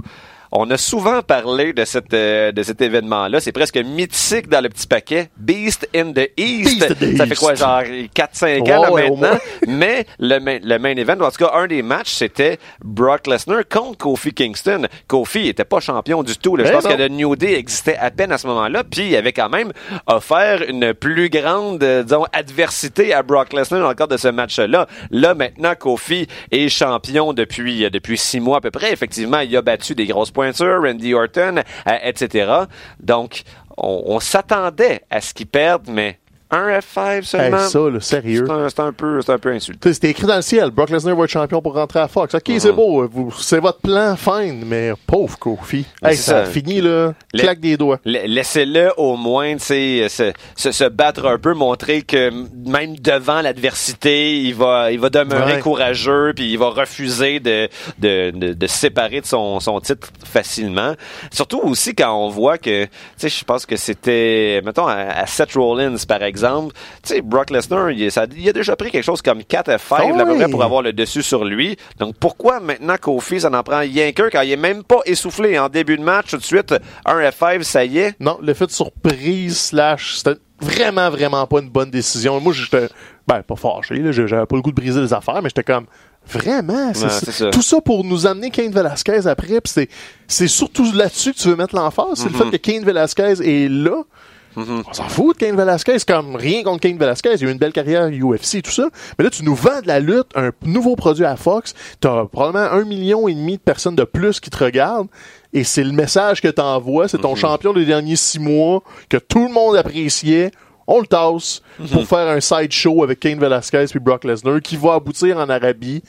on 0.51 0.69
a 0.71 0.77
souvent 0.77 1.21
parlé 1.21 1.73
de, 1.73 1.83
cette, 1.85 2.13
euh, 2.13 2.51
de 2.51 2.63
cet 2.63 2.81
événement-là. 2.81 3.39
C'est 3.39 3.51
presque 3.51 3.77
mythique 3.77 4.47
dans 4.49 4.61
le 4.61 4.69
petit 4.69 4.87
paquet. 4.87 5.29
Beast 5.37 5.87
in 5.95 6.13
the 6.13 6.29
East. 6.37 6.79
Beast 6.79 7.03
in 7.03 7.11
the 7.13 7.17
Ça 7.17 7.25
fait 7.27 7.35
quoi, 7.35 7.55
genre 7.55 7.81
4-5 8.15 8.61
Ouais, 8.61 8.73
ans 8.73 8.81
là, 8.83 8.91
ouais, 8.91 9.09
maintenant? 9.09 9.37
Mais 9.67 10.05
le 10.19 10.39
main, 10.39 10.59
le 10.63 10.77
main 10.79 10.95
event, 10.95 11.17
ou 11.19 11.23
en 11.23 11.31
tout 11.31 11.43
cas, 11.45 11.51
un 11.55 11.67
des 11.67 11.81
matchs, 11.81 12.11
c'était 12.13 12.59
Brock 12.83 13.27
Lesnar 13.27 13.63
contre 13.69 13.97
Kofi 13.97 14.33
Kingston. 14.33 14.87
Kofi 15.07 15.47
était 15.47 15.65
pas 15.65 15.79
champion 15.79 16.23
du 16.23 16.37
tout. 16.37 16.55
là. 16.55 16.63
Je 16.63 16.69
Ben 16.69 16.75
pense 16.75 16.85
non. 16.85 16.91
que 16.95 17.01
le 17.01 17.07
New 17.09 17.35
Day 17.35 17.53
existait 17.55 17.97
à 17.97 18.11
peine 18.11 18.31
à 18.31 18.37
ce 18.37 18.47
moment-là. 18.47 18.83
Puis 18.83 19.07
il 19.09 19.15
avait 19.15 19.33
quand 19.33 19.49
même 19.49 19.71
offert 20.07 20.63
une 20.67 20.93
plus 20.93 21.29
grande, 21.29 21.83
euh, 21.83 22.03
disons, 22.03 22.25
adversité 22.33 23.13
à 23.13 23.23
Brock 23.23 23.53
Lesnar 23.53 23.81
dans 23.81 23.89
le 23.89 23.95
cadre 23.95 24.13
de 24.13 24.17
ce 24.17 24.27
match-là. 24.27 24.87
Là, 25.11 25.33
maintenant, 25.33 25.73
Kofi 25.75 26.27
est 26.51 26.69
champion 26.69 27.33
depuis, 27.33 27.85
euh, 27.85 27.89
depuis 27.89 28.17
six 28.17 28.39
mois 28.39 28.57
à 28.57 28.61
peu 28.61 28.71
près. 28.71 28.91
Effectivement, 28.93 29.39
il 29.39 29.55
a 29.55 29.61
battu 29.61 29.95
des 29.95 30.05
grosses 30.05 30.31
Randy 30.37 31.13
Orton, 31.13 31.57
euh, 31.57 31.97
etc. 32.03 32.51
Donc, 32.99 33.43
on, 33.77 34.03
on 34.05 34.19
s'attendait 34.19 35.03
à 35.09 35.21
ce 35.21 35.33
qu'il 35.33 35.47
perde, 35.47 35.87
mais 35.89 36.19
un 36.51 36.79
F5 36.79 37.17
Hey, 37.17 37.23
seulement? 37.23 37.57
ça, 37.67 37.79
là, 37.89 37.99
sérieux. 37.99 38.45
c'est 38.69 38.79
un, 38.79 38.87
un 38.87 38.93
peu, 38.93 39.21
c'est 39.21 39.31
un 39.33 39.37
peu 39.37 39.51
insultant. 39.51 39.91
C'était 39.91 40.09
écrit 40.09 40.25
dans 40.27 40.35
le 40.37 40.41
ciel. 40.41 40.69
Brock 40.71 40.89
Lesnar 40.89 41.15
va 41.15 41.23
être 41.25 41.29
champion 41.29 41.61
pour 41.61 41.73
rentrer 41.73 41.99
à 41.99 42.07
Fox. 42.07 42.33
OK, 42.35 42.51
c'est 42.59 42.71
beau. 42.71 43.07
vous- 43.07 43.33
C'est 43.39 43.59
votre 43.59 43.79
plan, 43.79 44.15
fine. 44.15 44.63
Mais 44.65 44.93
pauvre 45.05 45.37
Kofi. 45.37 45.85
Hey, 46.03 46.15
c'est 46.15 46.31
ça 46.31 46.43
là. 46.81 47.13
Claque 47.33 47.59
des 47.59 47.75
doigts. 47.77 47.99
La- 48.05 48.25
Laissez-le 48.27 48.91
au 48.97 49.15
moins, 49.17 49.57
sais, 49.57 50.07
se, 50.09 50.31
se, 50.55 50.71
se 50.71 50.83
battre 50.85 51.25
un 51.25 51.37
peu, 51.37 51.53
montrer 51.53 52.01
que 52.01 52.29
même 52.69 52.95
devant 52.97 53.41
l'adversité, 53.41 54.37
il 54.39 54.55
va, 54.55 54.91
il 54.91 54.99
va 54.99 55.09
demeurer 55.09 55.55
Ouais. 55.55 55.59
courageux, 55.59 56.33
puis 56.35 56.51
il 56.51 56.57
va 56.57 56.69
refuser 56.69 57.39
de, 57.39 57.67
de, 57.99 58.31
de, 58.31 58.53
de 58.53 58.67
se 58.67 58.77
séparer 58.77 59.21
de 59.21 59.25
son, 59.25 59.59
son 59.59 59.79
titre 59.81 60.09
facilement. 60.25 60.93
Surtout 61.31 61.59
aussi 61.63 61.93
quand 61.95 62.13
on 62.15 62.29
voit 62.29 62.57
que, 62.57 62.85
tu 62.85 62.89
sais, 63.17 63.29
je 63.29 63.43
pense 63.43 63.65
que 63.65 63.75
c'était, 63.75 64.61
mettons, 64.63 64.87
à, 64.87 64.95
à 64.95 65.25
Seth 65.27 65.53
Rollins, 65.53 65.95
par 66.07 66.23
exemple, 66.23 66.36
tu 66.41 66.69
sais, 67.03 67.21
Brock 67.21 67.49
Lesnar, 67.49 67.91
il, 67.91 68.11
ça- 68.11 68.25
il 68.35 68.47
a 68.49 68.53
déjà 68.53 68.75
pris 68.75 68.91
quelque 68.91 69.03
chose 69.03 69.21
comme 69.21 69.43
4 69.43 69.69
F5 69.71 69.79
Ah 69.97 70.09
là, 70.17 70.23
à 70.23 70.25
peu 70.25 70.35
près 70.35 70.49
pour 70.49 70.63
avoir 70.63 70.81
le 70.81 70.93
dessus 70.93 71.23
sur 71.23 71.45
lui. 71.45 71.77
Donc 71.99 72.15
pourquoi 72.19 72.59
maintenant 72.59 72.95
Kofi, 72.99 73.41
ça 73.41 73.49
n'en 73.49 73.63
prend 73.63 73.79
rien 73.79 74.11
qu'un 74.11 74.29
quand 74.29 74.41
il 74.41 74.51
est 74.51 74.55
même 74.57 74.83
pas 74.83 74.99
essoufflé 75.05 75.57
en 75.59 75.69
début 75.69 75.97
de 75.97 76.03
match 76.03 76.31
tout 76.31 76.37
de 76.37 76.43
suite, 76.43 76.73
un 77.05 77.19
F5, 77.19 77.63
ça 77.63 77.85
y 77.85 77.99
est? 77.99 78.15
Non, 78.19 78.37
l'effet 78.41 78.65
de 78.65 78.71
surprise 78.71 79.57
slash, 79.57 80.15
c'était 80.17 80.39
vraiment, 80.59 81.09
vraiment 81.09 81.45
pas 81.47 81.59
une 81.59 81.69
bonne 81.69 81.91
décision. 81.91 82.39
Moi, 82.39 82.53
j'étais, 82.53 82.87
ben, 83.27 83.41
pas 83.43 83.55
fâché. 83.55 84.01
J'avais 84.11 84.45
pas 84.45 84.55
le 84.55 84.61
goût 84.61 84.71
de 84.71 84.75
briser 84.75 85.01
les 85.01 85.13
affaires, 85.13 85.41
mais 85.41 85.49
j'étais 85.49 85.63
comme, 85.63 85.85
vraiment, 86.25 86.91
c'est 86.93 87.09
ça. 87.31 87.49
Tout 87.51 87.61
ça 87.61 87.79
pour 87.79 88.03
nous 88.03 88.25
amener 88.25 88.49
Kane 88.49 88.71
Velasquez 88.71 89.27
après, 89.27 89.59
c'est, 90.27 90.47
surtout 90.47 90.91
là-dessus 90.93 91.33
que 91.33 91.37
tu 91.39 91.47
veux 91.49 91.55
mettre 91.55 91.75
l'emphase. 91.75 92.07
C'est 92.15 92.29
Mm-hmm. 92.29 92.31
le 92.45 92.51
fait 92.51 92.57
que 92.57 92.71
Kane 92.71 92.83
Velasquez 92.85 93.33
est 93.43 93.69
là. 93.69 94.03
On 94.57 94.93
s'en 94.93 95.07
fout 95.07 95.39
de 95.39 95.45
Kane 95.45 95.55
Velasquez, 95.55 95.97
comme 96.07 96.35
rien 96.35 96.63
contre 96.63 96.79
Kane 96.79 96.97
Velasquez. 96.97 97.35
Il 97.35 97.45
a 97.45 97.49
eu 97.49 97.51
une 97.51 97.59
belle 97.59 97.73
carrière 97.73 98.09
UFC, 98.09 98.63
tout 98.63 98.71
ça. 98.71 98.89
Mais 99.17 99.23
là, 99.23 99.29
tu 99.29 99.43
nous 99.43 99.53
vends 99.53 99.81
de 99.81 99.87
la 99.87 99.99
lutte, 99.99 100.27
un 100.35 100.51
nouveau 100.63 100.95
produit 100.95 101.25
à 101.25 101.35
Fox. 101.35 101.75
T'as 101.99 102.25
probablement 102.25 102.71
un 102.71 102.83
million 102.83 103.27
et 103.27 103.35
demi 103.35 103.57
de 103.57 103.61
personnes 103.61 103.95
de 103.95 104.03
plus 104.03 104.39
qui 104.39 104.49
te 104.49 104.63
regardent. 104.63 105.09
Et 105.53 105.63
c'est 105.63 105.83
le 105.83 105.91
message 105.91 106.41
que 106.41 106.47
t'envoies. 106.47 107.07
C'est 107.07 107.19
ton 107.19 107.35
champion 107.35 107.71
des 107.71 107.85
derniers 107.85 108.15
six 108.15 108.39
mois, 108.39 108.81
que 109.09 109.17
tout 109.17 109.47
le 109.47 109.53
monde 109.53 109.75
appréciait. 109.77 110.51
On 110.87 111.01
le 111.01 111.07
tasse 111.07 111.61
pour 111.91 112.07
faire 112.07 112.27
un 112.27 112.39
side 112.39 112.71
show 112.71 113.03
avec 113.03 113.19
Kane 113.19 113.39
Velasquez 113.39 113.85
puis 113.89 113.99
Brock 113.99 114.23
Lesnar 114.23 114.61
qui 114.61 114.77
va 114.77 114.95
aboutir 114.95 115.37
en 115.37 115.49
Arabie. 115.49 116.01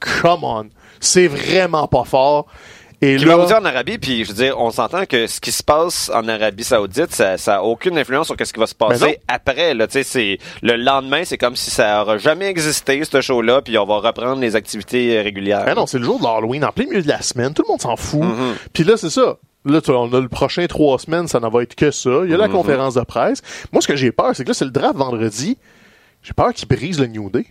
Come 0.00 0.44
on. 0.44 0.66
C'est 1.00 1.26
vraiment 1.26 1.88
pas 1.88 2.04
fort. 2.04 2.46
Et 3.04 3.16
Qui 3.16 3.24
là, 3.24 3.36
va 3.36 3.42
vous 3.42 3.48
dire 3.48 3.58
en 3.58 3.64
Arabie, 3.64 3.98
puis 3.98 4.24
je 4.24 4.28
veux 4.28 4.36
dire, 4.36 4.60
on 4.60 4.70
s'entend 4.70 5.06
que 5.06 5.26
ce 5.26 5.40
qui 5.40 5.50
se 5.50 5.64
passe 5.64 6.08
en 6.14 6.28
Arabie 6.28 6.62
Saoudite, 6.62 7.12
ça, 7.12 7.36
ça 7.36 7.56
a 7.56 7.62
aucune 7.62 7.98
influence 7.98 8.28
sur 8.28 8.36
ce 8.38 8.52
qui 8.52 8.60
va 8.60 8.66
se 8.66 8.74
Ben 8.78 8.90
passer 8.90 9.18
après. 9.26 9.74
Là, 9.74 9.88
tu 9.88 9.94
sais, 9.94 10.02
c'est 10.04 10.38
le 10.62 10.76
lendemain, 10.76 11.22
c'est 11.24 11.36
comme 11.36 11.56
si 11.56 11.72
ça 11.72 12.00
aura 12.02 12.18
jamais 12.18 12.46
existé 12.46 13.02
ce 13.04 13.20
show-là, 13.20 13.60
puis 13.60 13.76
on 13.76 13.84
va 13.86 13.98
reprendre 13.98 14.40
les 14.40 14.54
activités 14.54 15.18
euh, 15.18 15.22
régulières. 15.22 15.64
Ben 15.64 15.74
non, 15.74 15.86
c'est 15.86 15.98
le 15.98 16.04
jour 16.04 16.20
de 16.20 16.24
l'Halloween, 16.24 16.64
en 16.64 16.70
plein 16.70 16.84
milieu 16.84 17.02
de 17.02 17.08
la 17.08 17.20
semaine. 17.22 17.52
Tout 17.52 17.64
le 17.66 17.72
monde 17.72 17.80
s'en 17.80 17.96
fout. 17.96 18.22
Mm-hmm. 18.22 18.54
Puis 18.72 18.84
là, 18.84 18.96
c'est 18.96 19.10
ça. 19.10 19.36
Là, 19.64 19.80
on 19.88 20.12
a 20.14 20.20
le 20.20 20.28
prochain 20.28 20.64
trois 20.68 20.98
semaines, 21.00 21.26
ça 21.26 21.40
n'en 21.40 21.48
va 21.50 21.64
être 21.64 21.74
que 21.74 21.90
ça. 21.90 22.20
Il 22.24 22.30
y 22.30 22.34
a 22.34 22.36
la 22.36 22.46
Mm-hmm. 22.46 22.52
conférence 22.52 22.94
de 22.94 23.00
presse. 23.02 23.42
Moi, 23.72 23.82
ce 23.82 23.88
que 23.88 23.96
j'ai 23.96 24.12
peur, 24.12 24.30
c'est 24.34 24.44
que 24.44 24.48
là, 24.50 24.54
c'est 24.54 24.64
le 24.64 24.70
draft 24.70 24.94
vendredi. 24.96 25.58
J'ai 26.22 26.34
peur 26.34 26.52
qu'ils 26.52 26.68
brisent 26.68 27.00
le 27.00 27.08
New 27.08 27.30
Day. 27.30 27.46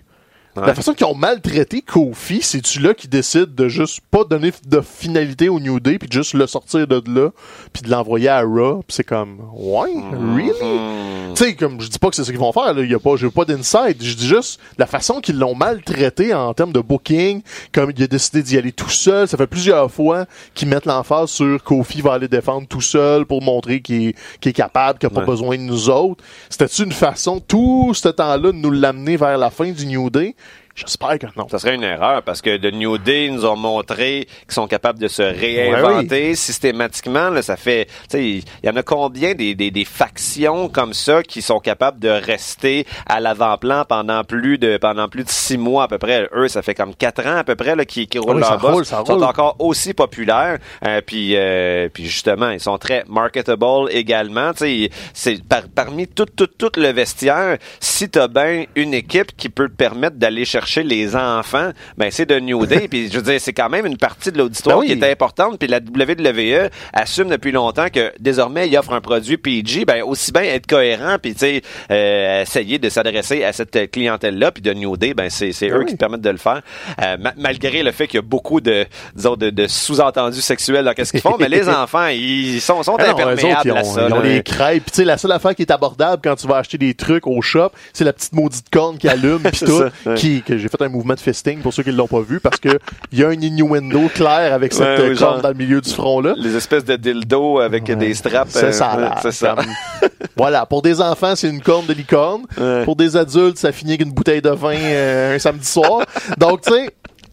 La 0.56 0.76
façon 0.76 0.94
qu'ils 0.94 1.06
ont 1.06 1.16
maltraité 1.16 1.82
Kofi, 1.82 2.42
c'est-tu 2.42 2.80
là 2.80 2.94
qui 2.94 3.08
décide 3.08 3.56
de 3.56 3.70
juste 3.70 4.02
pas 4.12 4.24
donner 4.26 4.52
de 4.68 4.82
finalité 4.82 5.48
au 5.48 5.60
New 5.62 5.80
Day, 5.80 5.98
puis 5.98 6.10
juste 6.12 6.34
le 6.34 6.46
sortir 6.46 6.86
de 6.88 7.02
là, 7.10 7.30
puis 7.72 7.84
de 7.84 7.90
l'envoyer 7.90 8.28
à 8.30 8.42
Raw, 8.42 8.80
puis 8.86 8.96
c'est 8.96 9.04
comme, 9.06 9.40
ouais, 9.54 9.92
Mm-hmm. 9.92 10.36
really? 10.36 11.31
Tu 11.42 11.48
sais, 11.48 11.56
comme, 11.56 11.82
je 11.82 11.88
dis 11.88 11.98
pas 11.98 12.12
que 12.12 12.16
c'est 12.16 12.24
ce 12.24 12.30
qu'ils 12.30 12.40
vont 12.40 12.52
faire, 12.52 12.72
là, 12.72 12.84
y 12.84 12.94
a 12.94 13.00
pas, 13.00 13.16
j'ai 13.16 13.32
pas 13.32 13.46
d'insight, 13.46 13.98
je 14.00 14.14
dis 14.14 14.28
juste 14.28 14.60
la 14.78 14.86
façon 14.86 15.22
qu'ils 15.22 15.40
l'ont 15.40 15.56
maltraité 15.56 16.36
en 16.36 16.54
termes 16.54 16.72
de 16.72 16.82
booking, 16.82 17.42
comme 17.72 17.92
il 17.98 18.04
a 18.04 18.06
décidé 18.06 18.44
d'y 18.44 18.60
aller 18.60 18.72
tout 18.72 18.92
seul, 18.92 19.28
ça 19.28 19.38
fait 19.38 19.48
plusieurs 19.48 19.90
fois 19.90 20.28
qu'ils 20.54 20.68
mettent 20.68 20.86
l'emphase 20.86 21.32
sur 21.32 21.64
Kofi 21.64 22.02
va 22.02 22.14
aller 22.14 22.28
défendre 22.28 22.68
tout 22.68 22.80
seul 22.80 23.26
pour 23.26 23.42
montrer 23.42 23.82
qu'il 23.82 24.10
est, 24.10 24.54
capable, 24.54 25.00
qu'il 25.00 25.08
a 25.08 25.10
pas 25.10 25.22
Ouais. 25.22 25.26
besoin 25.26 25.58
de 25.58 25.64
nous 25.64 25.90
autres. 25.90 26.24
C'était-tu 26.48 26.84
une 26.84 26.92
façon, 26.92 27.40
tout 27.40 27.92
ce 27.96 28.10
temps-là, 28.10 28.52
de 28.52 28.58
nous 28.58 28.70
l'amener 28.70 29.18
vers 29.18 29.40
la 29.40 29.50
fin 29.50 29.72
du 29.72 29.88
New 29.88 30.12
Day? 30.12 30.36
J'espère 30.76 31.20
que 31.20 31.26
non. 31.36 31.48
Ça 31.50 31.60
serait 31.60 31.76
une 31.76 31.84
erreur 31.84 32.22
parce 32.24 32.42
que 32.42 32.56
The 32.58 32.74
New 32.74 32.98
Day 32.98 33.30
nous 33.30 33.46
ont 33.46 33.58
montré 33.58 34.28
qu'ils 34.46 34.54
sont 34.54 34.68
capables 34.68 35.00
de 35.00 35.08
se 35.10 35.22
réinventer 35.22 36.34
systématiquement. 36.36 37.30
Là, 37.30 37.42
ça 37.42 37.58
fait, 37.58 37.86
tu 37.86 37.92
sais, 38.10 38.24
il 38.30 38.44
y 38.64 38.70
en 38.70 38.76
a 38.78 38.84
combien 38.84 39.34
des, 39.34 39.54
des, 39.54 39.70
des 39.70 39.86
factions 39.86 40.70
comme 40.70 40.94
ça 40.94 41.24
qui 41.24 41.42
sont 41.42 41.60
capables 41.60 42.00
de 42.00 42.08
rester 42.08 42.86
à 43.06 43.20
l'avant-plan 43.20 43.84
pendant 43.88 44.24
plus 44.24 44.58
de 44.58 44.78
pendant 44.78 45.10
plus 45.10 45.26
de 45.26 45.30
six 45.30 45.58
mois 45.58 45.84
à 45.84 45.88
peu 45.90 45.98
près? 45.98 46.30
Eux, 46.34 46.48
ça 46.48 46.62
fait 46.62 46.74
comme 46.76 46.96
quatre 46.96 47.26
ans 47.28 47.36
à 47.38 47.44
peu 47.44 47.56
près 47.56 47.76
là, 47.76 47.84
qui, 47.84 48.08
qui 48.08 48.18
roulent 48.18 48.36
Oui, 48.36 48.42
leur 48.42 48.58
boss. 48.58 48.72
roule, 48.72 48.84
Ils 48.84 48.86
sont 48.88 49.04
roule. 49.04 49.24
encore 49.26 49.56
aussi 49.60 49.94
populaires. 49.94 50.58
Euh, 50.86 51.02
puis, 51.06 51.36
euh, 51.36 51.90
puis 51.94 52.06
justement, 52.06 52.50
ils 52.50 52.60
sont 52.62 52.78
très 52.78 53.04
marketable 53.10 53.62
également. 53.92 54.54
Tu 54.54 54.60
sais, 54.60 54.90
c'est 55.14 55.44
par, 55.44 55.64
parmi 55.74 56.08
tout, 56.08 56.26
tout, 56.26 56.48
tout 56.48 56.72
le 56.78 56.94
vestiaire, 56.94 57.58
si 57.82 58.10
t'as 58.10 58.30
bien 58.30 58.64
une 58.76 58.94
équipe 58.94 59.36
qui 59.36 59.50
peut 59.50 59.68
te 59.68 59.76
permettre 59.76 60.16
d'aller 60.16 60.46
chercher 60.46 60.61
les 60.84 61.16
enfants, 61.16 61.72
ben 61.98 62.10
c'est 62.12 62.26
de 62.26 62.40
New 62.40 62.66
Day. 62.66 62.88
puis 62.90 63.10
je 63.12 63.18
veux 63.18 63.22
dire, 63.24 63.40
c'est 63.40 63.54
quand 63.54 63.70
même 63.70 63.86
une 63.86 63.98
partie 63.98 64.32
de 64.32 64.38
l'auditoire 64.38 64.78
Ben 64.80 64.82
oui. 64.88 64.88
qui 65.00 65.04
est 65.06 65.12
importante. 65.12 65.58
Puis 65.60 65.68
la 65.68 65.78
WWE 65.80 66.70
assume 66.94 67.30
depuis 67.30 67.52
longtemps 67.52 67.88
que 67.94 68.12
désormais 68.20 68.68
il 68.68 68.78
offre 68.78 68.94
un 68.94 69.02
produit 69.02 69.38
PG. 69.38 69.86
Ben 69.86 70.04
aussi 70.04 70.32
bien 70.32 70.44
être 70.44 70.68
cohérent 70.68 71.18
puis 71.22 71.34
tu 71.34 71.40
sais 71.40 71.62
euh, 71.92 72.42
essayer 72.44 72.80
de 72.80 72.90
s'adresser 72.90 73.44
à 73.44 73.54
cette 73.54 73.92
clientèle-là. 73.92 74.52
Puis 74.52 74.62
de 74.62 74.74
New 74.74 74.98
Day, 74.98 75.14
ben 75.14 75.30
c'est 75.30 75.52
Ben 75.62 75.72
eux 75.74 75.80
oui. 75.80 75.86
qui 75.86 75.94
te 75.94 75.98
permettent 76.00 76.22
de 76.22 76.30
le 76.30 76.38
faire, 76.38 76.62
Euh, 77.02 77.18
ma- 77.20 77.34
malgré 77.38 77.84
le 77.84 77.92
fait 77.92 78.08
qu'il 78.08 78.18
y 78.18 78.20
a 78.20 78.22
beaucoup 78.22 78.62
de 78.62 78.86
disons 79.16 79.36
de, 79.36 79.50
de 79.50 79.68
sous-entendus 79.68 80.42
sexuels 80.42 80.86
dans 80.86 80.94
qu'est-ce 80.94 81.12
qu'ils 81.12 81.22
font. 81.22 81.38
mais 81.40 81.50
les 81.50 81.68
enfants, 81.70 82.08
ils 82.08 82.62
sont 82.62 82.84
sont 82.84 82.96
Ah 83.00 83.12
autres, 83.14 83.20
ils 83.20 83.46
ont, 83.72 83.76
à 83.76 83.84
ça. 83.84 84.08
ils 84.08 84.14
ont 84.14 84.20
là. 84.20 84.28
des 84.28 84.44
crêpes. 84.44 84.84
Puis, 84.84 84.92
tu 84.92 84.96
sais, 84.98 85.06
la 85.06 85.18
seule 85.18 85.32
affaire 85.32 85.56
qui 85.56 85.62
est 85.64 85.72
abordable 85.72 86.22
quand 86.24 86.36
tu 86.36 86.48
vas 86.48 86.58
acheter 86.58 86.78
des 86.78 86.94
trucs 86.94 87.28
au 87.28 87.42
shop, 87.42 87.70
c'est 87.94 88.04
la 88.04 88.14
petite 88.14 88.34
maudite 88.34 88.66
corne 88.72 88.98
qui 88.98 89.08
allume, 89.08 89.40
puis 89.44 89.60
tout, 89.66 89.80
ça, 89.80 89.90
ouais. 90.06 90.16
qui, 90.16 90.42
que 90.56 90.62
j'ai 90.62 90.68
fait 90.70 90.82
un 90.82 90.90
mouvement 90.90 91.14
de 91.14 91.20
fisting 91.20 91.60
pour 91.60 91.74
ceux 91.74 91.84
qui 91.84 91.92
l'ont 91.92 92.08
pas 92.08 92.22
vu 92.22 92.40
parce 92.40 92.60
que 92.60 92.80
il 93.12 93.20
y 93.20 93.24
a 93.24 93.30
un 93.30 93.34
innuendo 93.34 94.10
clair 94.14 94.54
avec 94.54 94.74
cette 94.74 94.82
Ouais, 95.00 95.10
oui, 95.10 95.18
corde 95.18 95.34
genre- 95.36 95.42
dans 95.42 95.50
le 95.50 95.56
milieu 95.56 95.82
du 95.82 95.90
front 95.90 96.22
là. 96.22 96.34
Les 96.38 96.56
espèces 96.56 96.86
de 96.86 96.96
dildo 96.96 97.60
avec 97.60 97.84
des 97.86 98.14
straps. 98.14 98.52
C'est 98.52 98.66
euh, 98.66 98.72
ça, 98.72 98.96
ouais, 98.96 99.02
là, 99.02 99.20
C'est 99.22 99.32
ça. 99.32 99.56
voilà, 100.36 100.66
pour 100.66 100.82
des 100.82 101.00
enfants, 101.02 101.36
c'est 101.36 101.50
une 101.50 101.62
corne 101.62 101.86
de 101.86 101.94
licorne. 101.94 102.44
Ouais. 102.60 102.84
Pour 102.86 102.96
des 102.96 103.16
adultes, 103.16 103.58
ça 103.58 103.72
finit 103.72 103.92
avec 103.92 104.02
une 104.02 104.12
bouteille 104.12 104.42
de 104.42 104.50
vin 104.50 104.76
euh, 104.76 105.36
un 105.36 105.40
samedi 105.40 105.68
soir. 105.68 106.02
Donc, 106.38 106.62
tu 106.62 106.74
sais, 106.74 106.90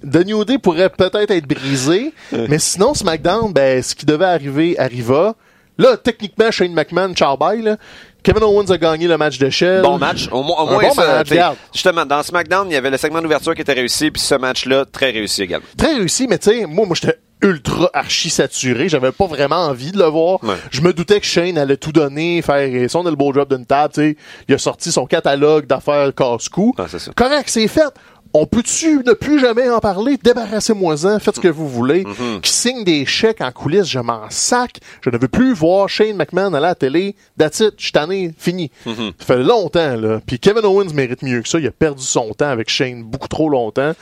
The 0.08 0.24
New 0.24 0.44
Day 0.44 0.58
pourrait 0.58 0.90
peut-être 0.90 1.30
être 1.30 1.46
brisé, 1.46 2.12
mais 2.48 2.58
sinon, 2.58 2.94
SmackDown, 2.94 3.52
ben, 3.52 3.82
ce 3.82 3.94
qui 3.94 4.06
devait 4.06 4.26
arriver 4.26 4.78
arriva. 4.78 5.34
Là, 5.80 5.96
techniquement, 5.96 6.50
Shane 6.50 6.72
McMahon, 6.72 7.14
ciao 7.14 7.36
bye, 7.36 7.62
là. 7.62 7.76
Kevin 8.22 8.42
Owens 8.42 8.70
a 8.70 8.78
gagné 8.78 9.06
le 9.08 9.16
match 9.16 9.38
de 9.38 9.48
Shell. 9.48 9.82
Bon 9.82 9.98
match. 9.98 10.28
Au, 10.30 10.42
moins- 10.42 10.56
au 10.62 10.66
moins, 10.66 10.82
bon 10.82 10.92
ça, 10.92 11.06
match. 11.24 11.28
Justement, 11.72 12.04
dans 12.04 12.22
SmackDown, 12.22 12.68
il 12.70 12.74
y 12.74 12.76
avait 12.76 12.90
le 12.90 12.96
segment 12.96 13.22
d'ouverture 13.22 13.54
qui 13.54 13.62
était 13.62 13.72
réussi, 13.72 14.10
puis 14.10 14.20
ce 14.20 14.34
match-là, 14.34 14.84
très 14.84 15.10
réussi 15.10 15.42
également. 15.42 15.66
Très 15.76 15.94
réussi, 15.94 16.26
mais 16.28 16.38
tu 16.38 16.50
sais, 16.50 16.66
moi, 16.66 16.84
moi, 16.86 16.96
j'étais 17.00 17.18
ultra 17.40 17.88
archi 17.94 18.30
saturé. 18.30 18.88
J'avais 18.88 19.12
pas 19.12 19.26
vraiment 19.26 19.66
envie 19.66 19.92
de 19.92 19.98
le 19.98 20.06
voir. 20.06 20.42
Ouais. 20.42 20.56
Je 20.72 20.80
me 20.80 20.92
doutais 20.92 21.20
que 21.20 21.26
Shane 21.26 21.56
allait 21.56 21.76
tout 21.76 21.92
donner, 21.92 22.42
faire 22.42 22.90
son 22.90 23.06
elbow 23.06 23.32
drop 23.32 23.48
d'une 23.54 23.64
table, 23.64 23.94
tu 23.94 24.00
sais. 24.00 24.16
Il 24.48 24.54
a 24.54 24.58
sorti 24.58 24.90
son 24.90 25.06
catalogue 25.06 25.66
d'affaires 25.66 26.12
casse-cou. 26.14 26.74
Ah. 26.78 26.86
Correct, 27.16 27.44
c'est 27.48 27.68
fait? 27.68 27.94
On 28.34 28.46
peut-tu 28.46 29.02
ne 29.06 29.12
plus 29.12 29.40
jamais 29.40 29.68
en 29.70 29.80
parler? 29.80 30.18
Débarrassez-moi-en, 30.22 31.18
faites 31.18 31.36
ce 31.36 31.40
que 31.40 31.48
vous 31.48 31.68
voulez. 31.68 32.04
Mm-hmm. 32.04 32.40
Qui 32.40 32.52
signe 32.52 32.84
des 32.84 33.06
chèques 33.06 33.40
en 33.40 33.50
coulisses, 33.50 33.88
je 33.88 33.98
m'en 33.98 34.28
sac. 34.28 34.78
Je 35.00 35.10
ne 35.10 35.18
veux 35.18 35.28
plus 35.28 35.54
voir 35.54 35.88
Shane 35.88 36.16
McMahon 36.16 36.52
à 36.54 36.60
la 36.60 36.74
télé. 36.74 37.16
That's 37.38 37.60
it, 37.60 37.74
je 37.78 37.84
suis 37.84 37.92
tanné, 37.92 38.34
fini. 38.36 38.70
Mm-hmm. 38.86 39.12
Ça 39.18 39.24
fait 39.24 39.42
longtemps, 39.42 39.96
là. 39.96 40.20
Puis 40.26 40.38
Kevin 40.38 40.64
Owens 40.64 40.92
mérite 40.92 41.22
mieux 41.22 41.40
que 41.40 41.48
ça. 41.48 41.58
Il 41.58 41.66
a 41.66 41.70
perdu 41.70 42.02
son 42.02 42.34
temps 42.34 42.50
avec 42.50 42.68
Shane 42.68 43.02
beaucoup 43.02 43.28
trop 43.28 43.48
longtemps. 43.48 43.92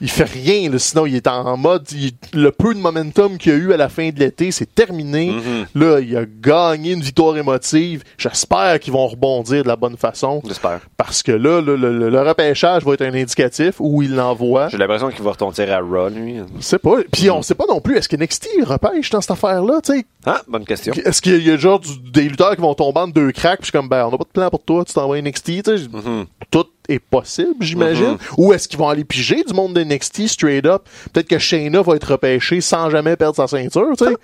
Il 0.00 0.10
fait 0.10 0.24
rien, 0.24 0.70
là, 0.70 0.78
sinon 0.78 1.06
il 1.06 1.14
est 1.16 1.26
en 1.26 1.56
mode, 1.56 1.86
il- 1.92 2.12
le 2.34 2.50
peu 2.50 2.74
de 2.74 2.78
momentum 2.80 3.38
qu'il 3.38 3.52
a 3.52 3.54
eu 3.54 3.72
à 3.72 3.76
la 3.76 3.88
fin 3.88 4.10
de 4.10 4.18
l'été, 4.18 4.50
c'est 4.50 4.74
terminé. 4.74 5.30
Mm-hmm. 5.30 5.66
Là, 5.80 6.00
il 6.00 6.16
a 6.16 6.24
gagné 6.26 6.92
une 6.92 7.00
victoire 7.02 7.36
émotive. 7.36 8.02
J'espère 8.18 8.78
qu'ils 8.80 8.92
vont 8.92 9.06
rebondir 9.06 9.62
de 9.62 9.68
la 9.68 9.76
bonne 9.76 9.96
façon. 9.96 10.42
J'espère. 10.46 10.80
Parce 10.96 11.22
que 11.22 11.32
là, 11.32 11.60
le, 11.60 11.76
le- 11.76 11.96
le- 11.98 12.10
le 12.10 12.20
repêchage 12.22 12.84
va 12.84 12.94
être 12.94 13.02
un 13.02 13.14
indicatif 13.14 13.76
où 13.78 14.02
il 14.02 14.14
l'envoie. 14.14 14.68
J'ai 14.68 14.76
l'impression 14.78 15.10
qu'il 15.10 15.22
va 15.24 15.30
retomber 15.32 15.70
à 15.70 15.78
Raw, 15.80 16.08
lui. 16.10 16.36
Je 16.58 16.62
sais 16.62 16.78
pas. 16.78 16.96
Puis 17.12 17.30
on 17.30 17.40
sait 17.42 17.54
pas 17.54 17.64
non 17.68 17.80
plus, 17.80 17.96
est-ce 17.96 18.08
que 18.08 18.16
NXT 18.16 18.48
repêche 18.64 19.10
dans 19.10 19.20
cette 19.20 19.30
affaire-là, 19.30 19.80
tu 19.82 19.92
sais? 19.98 20.04
Ah, 20.26 20.42
bonne 20.48 20.64
question. 20.64 20.92
Est-ce 20.92 21.22
qu'il 21.22 21.42
y 21.46 21.50
a 21.50 21.56
genre 21.56 21.78
du- 21.80 21.98
des 22.10 22.22
lutteurs 22.22 22.54
qui 22.56 22.60
vont 22.62 22.74
tomber 22.74 23.00
en 23.00 23.08
deux 23.08 23.32
cracks, 23.32 23.60
puis 23.60 23.66
je 23.66 23.70
suis 23.70 23.72
comme, 23.72 23.88
ben, 23.88 24.04
on 24.06 24.10
n'a 24.10 24.18
pas 24.18 24.24
de 24.24 24.28
plan 24.28 24.50
pour 24.50 24.62
toi, 24.62 24.84
tu 24.84 24.92
t'envoies 24.92 25.20
NXT, 25.22 25.44
tu 25.44 25.62
sais? 25.64 25.84
Mm-hmm. 25.84 26.24
Tout 26.50 26.66
est 26.88 26.98
possible, 26.98 27.56
j'imagine. 27.60 28.16
Ou 28.36 28.52
est-ce 28.52 28.68
qu'ils 28.68 28.78
vont 28.78 28.88
aller 28.88 29.04
piger 29.04 29.42
du 29.44 29.52
monde 29.54 29.74
de 29.74 29.82
NXT 29.82 30.26
straight 30.28 30.66
up? 30.66 30.82
Peut-être 31.12 31.28
que 31.28 31.38
Shayna 31.38 31.82
va 31.82 31.96
être 31.96 32.12
repêchée 32.12 32.60
sans 32.60 32.90
jamais 32.90 33.16
perdre 33.16 33.36
sa 33.36 33.46
ceinture, 33.46 33.96
tu 33.96 34.04
sais? 34.04 34.16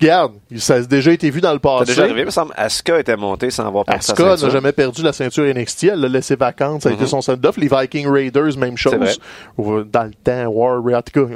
Regarde, 0.00 0.32
ça 0.56 0.74
a 0.76 0.80
déjà 0.80 1.12
été 1.12 1.28
vu 1.30 1.40
dans 1.40 1.52
le 1.52 1.60
Ça 1.62 1.68
passé. 1.68 1.82
a 1.82 1.84
déjà 1.86 2.02
arrivé, 2.04 2.20
il 2.20 2.26
me 2.26 2.30
semble. 2.30 2.52
Asuka 2.56 2.98
était 2.98 3.16
montée 3.16 3.50
sans 3.50 3.66
avoir 3.66 3.84
perdu 3.84 4.02
sa 4.04 4.12
Asuka 4.12 4.36
n'a 4.46 4.50
jamais 4.52 4.72
perdu 4.72 5.02
la 5.02 5.12
ceinture 5.12 5.44
NXT, 5.44 5.84
elle 5.84 6.00
l'a 6.00 6.08
laissé 6.08 6.36
vacante, 6.36 6.82
ça 6.82 6.88
a 6.88 6.92
été 6.92 7.06
son 7.06 7.20
send-off. 7.20 7.56
Les 7.56 7.68
Viking 7.68 8.08
Raiders, 8.08 8.56
même 8.56 8.76
C'est 8.78 8.96
vrai. 8.96 9.08
chose. 9.08 9.18
Ou, 9.58 9.82
Dans 9.82 10.04
le 10.04 10.12
temps, 10.14 10.46
War, 10.46 10.80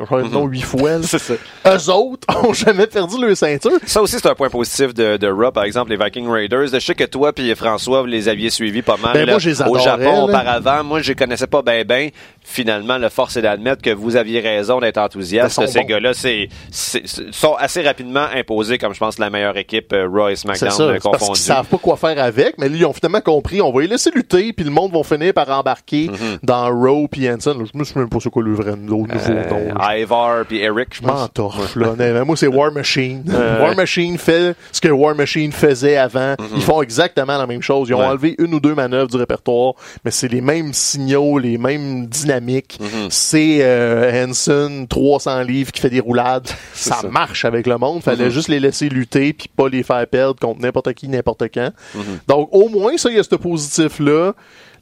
changé 0.09 0.25
de 0.29 0.33
nom 0.33 0.47
huit 0.47 0.63
fois. 0.63 1.03
ça. 1.03 1.35
Eux 1.67 1.91
autres 1.91 2.27
ont 2.45 2.53
jamais 2.53 2.87
perdu 2.87 3.21
leur 3.21 3.37
ceinture. 3.37 3.79
Ça 3.87 4.01
aussi, 4.03 4.17
c'est 4.19 4.29
un 4.29 4.35
point 4.35 4.49
positif 4.51 4.95
de, 4.95 5.17
de 5.17 5.27
Raw, 5.29 5.51
par 5.53 5.65
exemple, 5.65 5.91
les 5.91 5.97
Viking 6.03 6.29
Raiders. 6.29 6.69
Je 6.73 6.79
sais 6.79 6.95
que 6.95 7.05
toi 7.05 7.33
puis 7.33 7.55
François, 7.55 8.01
vous 8.01 8.07
les 8.07 8.29
aviez 8.29 8.51
suivis 8.51 8.83
pas 8.83 8.97
mal. 8.97 9.13
Ben, 9.15 9.27
là, 9.27 9.33
moi, 9.33 9.39
je 9.39 9.51
les 9.51 9.63
Au 9.63 9.79
Japon, 9.79 10.03
là. 10.05 10.23
auparavant, 10.25 10.85
moi, 10.85 11.01
je 11.03 11.09
les 11.09 11.15
connaissais 11.15 11.47
pas 11.47 11.63
bien, 11.63 11.85
bien. 11.85 12.09
Finalement, 12.45 12.99
le 12.99 13.09
force 13.09 13.37
est 13.37 13.43
d'admettre 13.43 13.83
que 13.83 13.91
vous 13.91 14.17
aviez 14.17 14.39
raison 14.41 14.79
d'être 14.81 14.99
enthousiaste. 14.99 15.55
Sont 15.57 15.67
Ces 15.67 15.81
bons. 15.81 15.87
gars-là, 15.87 16.13
c'est, 16.15 16.49
c'est- 16.71 17.07
c'est- 17.07 17.33
sont 17.33 17.55
assez 17.55 17.83
rapidement 17.83 18.27
imposés 18.35 18.79
comme, 18.79 18.93
je 18.95 18.99
pense, 18.99 19.19
la 19.19 19.31
meilleure 19.31 19.57
équipe 19.57 19.93
euh, 19.93 20.07
Raw 20.09 20.29
et 20.29 20.37
C'est 20.37 20.43
SmackDown 20.43 20.71
ça, 20.71 20.83
euh, 20.85 20.99
parce 21.03 21.27
qu'ils 21.27 21.37
savent 21.37 21.67
pas 21.67 21.79
quoi 21.79 21.97
faire 21.97 22.23
avec, 22.23 22.57
mais 22.59 22.69
là, 22.69 22.77
ils 22.77 22.85
ont 22.85 22.93
finalement 22.93 23.21
compris, 23.23 23.61
on 23.63 23.73
va 23.73 23.81
les 23.83 23.89
laisser 23.89 24.11
lutter, 24.15 24.53
puis 24.53 24.65
le 24.65 24.71
monde 24.71 24.93
va 24.93 25.03
finir 25.03 25.33
par 25.33 25.49
embarquer 25.51 26.09
Mm-hmm. 26.09 26.39
dans 26.43 26.69
Rowe 26.71 27.09
puis 27.11 27.29
Hanson. 27.31 27.57
Je 27.73 27.79
me 27.79 27.85
souviens 27.85 28.03
même 28.03 28.09
pas 28.11 28.19
c'est 28.21 28.29
quoi 28.31 28.43
le 28.43 28.53
vrai 28.55 28.77
nouveau 28.77 29.07
Euh, 29.11 29.49
nom. 29.51 29.75
Ivar 29.97 30.45
puis 30.45 30.59
Eric, 30.59 30.89
je 30.95 31.01
pense. 31.01 31.21
M'entorche, 31.21 31.77
là. 31.77 32.25
Moi, 32.25 32.37
c'est 32.37 32.47
War 32.47 32.71
Machine. 32.73 33.23
War 33.61 33.75
Machine 33.75 34.19
fait 34.19 34.55
ce 34.71 34.81
que 34.81 34.89
War 34.89 35.15
Machine 35.15 35.51
faisait 35.53 35.97
avant. 35.97 36.35
Ils 36.55 36.63
font 36.63 36.83
exactement 36.83 37.39
la 37.39 37.47
même 37.47 37.63
chose. 37.63 37.89
Ils 37.89 37.95
ont. 37.95 38.01
Ouais. 38.01 38.05
enlevé 38.07 38.35
une 38.39 38.53
ou 38.55 38.61
deux 38.61 38.75
manœuvres 38.75 39.09
du 39.09 39.17
répertoire, 39.17 39.73
mais 40.05 40.11
c'est 40.11 40.29
les 40.29 40.41
mêmes 40.43 40.73
signaux, 40.75 41.39
les 41.39 41.57
mêmes 41.59 42.07
dynamiques. 42.07 42.34
Mm-hmm. 42.81 43.07
C'est 43.11 43.59
euh, 43.61 44.27
Hanson, 44.27 44.87
300 44.89 45.43
livres, 45.43 45.73
qui 45.73 45.81
fait 45.81 45.91
des 45.91 46.01
roulades. 46.01 46.49
ça, 46.73 46.97
ça. 47.03 47.09
marche 47.09 47.45
avec 47.45 47.67
le 47.67 47.79
monde. 47.79 48.03
Fallait 48.03 48.25
Mm-hmm. 48.25 48.31
juste 48.31 48.49
les 48.49 48.61
laisser 48.61 48.89
lutter 48.89 49.33
puis 49.33 49.49
pas 49.55 49.69
les 49.69 49.83
faire 49.83 50.07
perdre 50.07 50.39
contre 50.41 50.61
n'importe 50.61 50.93
qui, 50.95 51.09
n'importe 51.09 51.45
quand. 51.53 51.71
Mm-hmm. 51.95 52.01
Donc, 52.29 52.49
au 52.53 52.69
moins, 52.69 52.97
ça, 52.97 53.11
il 53.11 53.17
y 53.17 53.19
a 53.19 53.23
ce 53.23 53.35
positif-là. 53.35 54.33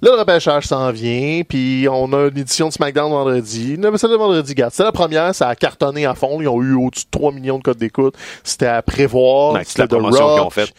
Là, 0.02 0.10
le 0.14 0.18
repêchage 0.18 0.66
s'en 0.66 0.90
vient, 0.90 1.42
puis 1.48 1.86
on 1.88 2.12
a 2.12 2.26
une 2.28 2.38
édition 2.38 2.66
de 2.68 2.72
SmackDown 2.72 3.12
vendredi. 3.12 3.76
Non, 3.78 3.92
mais 3.92 3.98
de 3.98 4.16
vendredi, 4.16 4.52
garde. 4.52 4.72
C'est 4.74 4.82
la 4.82 4.90
première, 4.90 5.32
ça 5.32 5.48
a 5.48 5.54
cartonné 5.54 6.06
à 6.06 6.16
fond. 6.16 6.40
Ils 6.40 6.48
ont 6.48 6.60
eu 6.60 6.74
au-dessus 6.74 7.04
de 7.04 7.10
3 7.12 7.30
millions 7.30 7.58
de 7.58 7.62
codes 7.62 7.78
d'écoute. 7.78 8.16
C'était 8.42 8.66
à 8.66 8.82
prévoir. 8.82 9.56
C'est 9.58 9.68
C'était 9.68 9.82
la 9.82 9.88
promotion 9.88 10.34
qu'ils 10.34 10.42
ont 10.42 10.50
faite. 10.50 10.74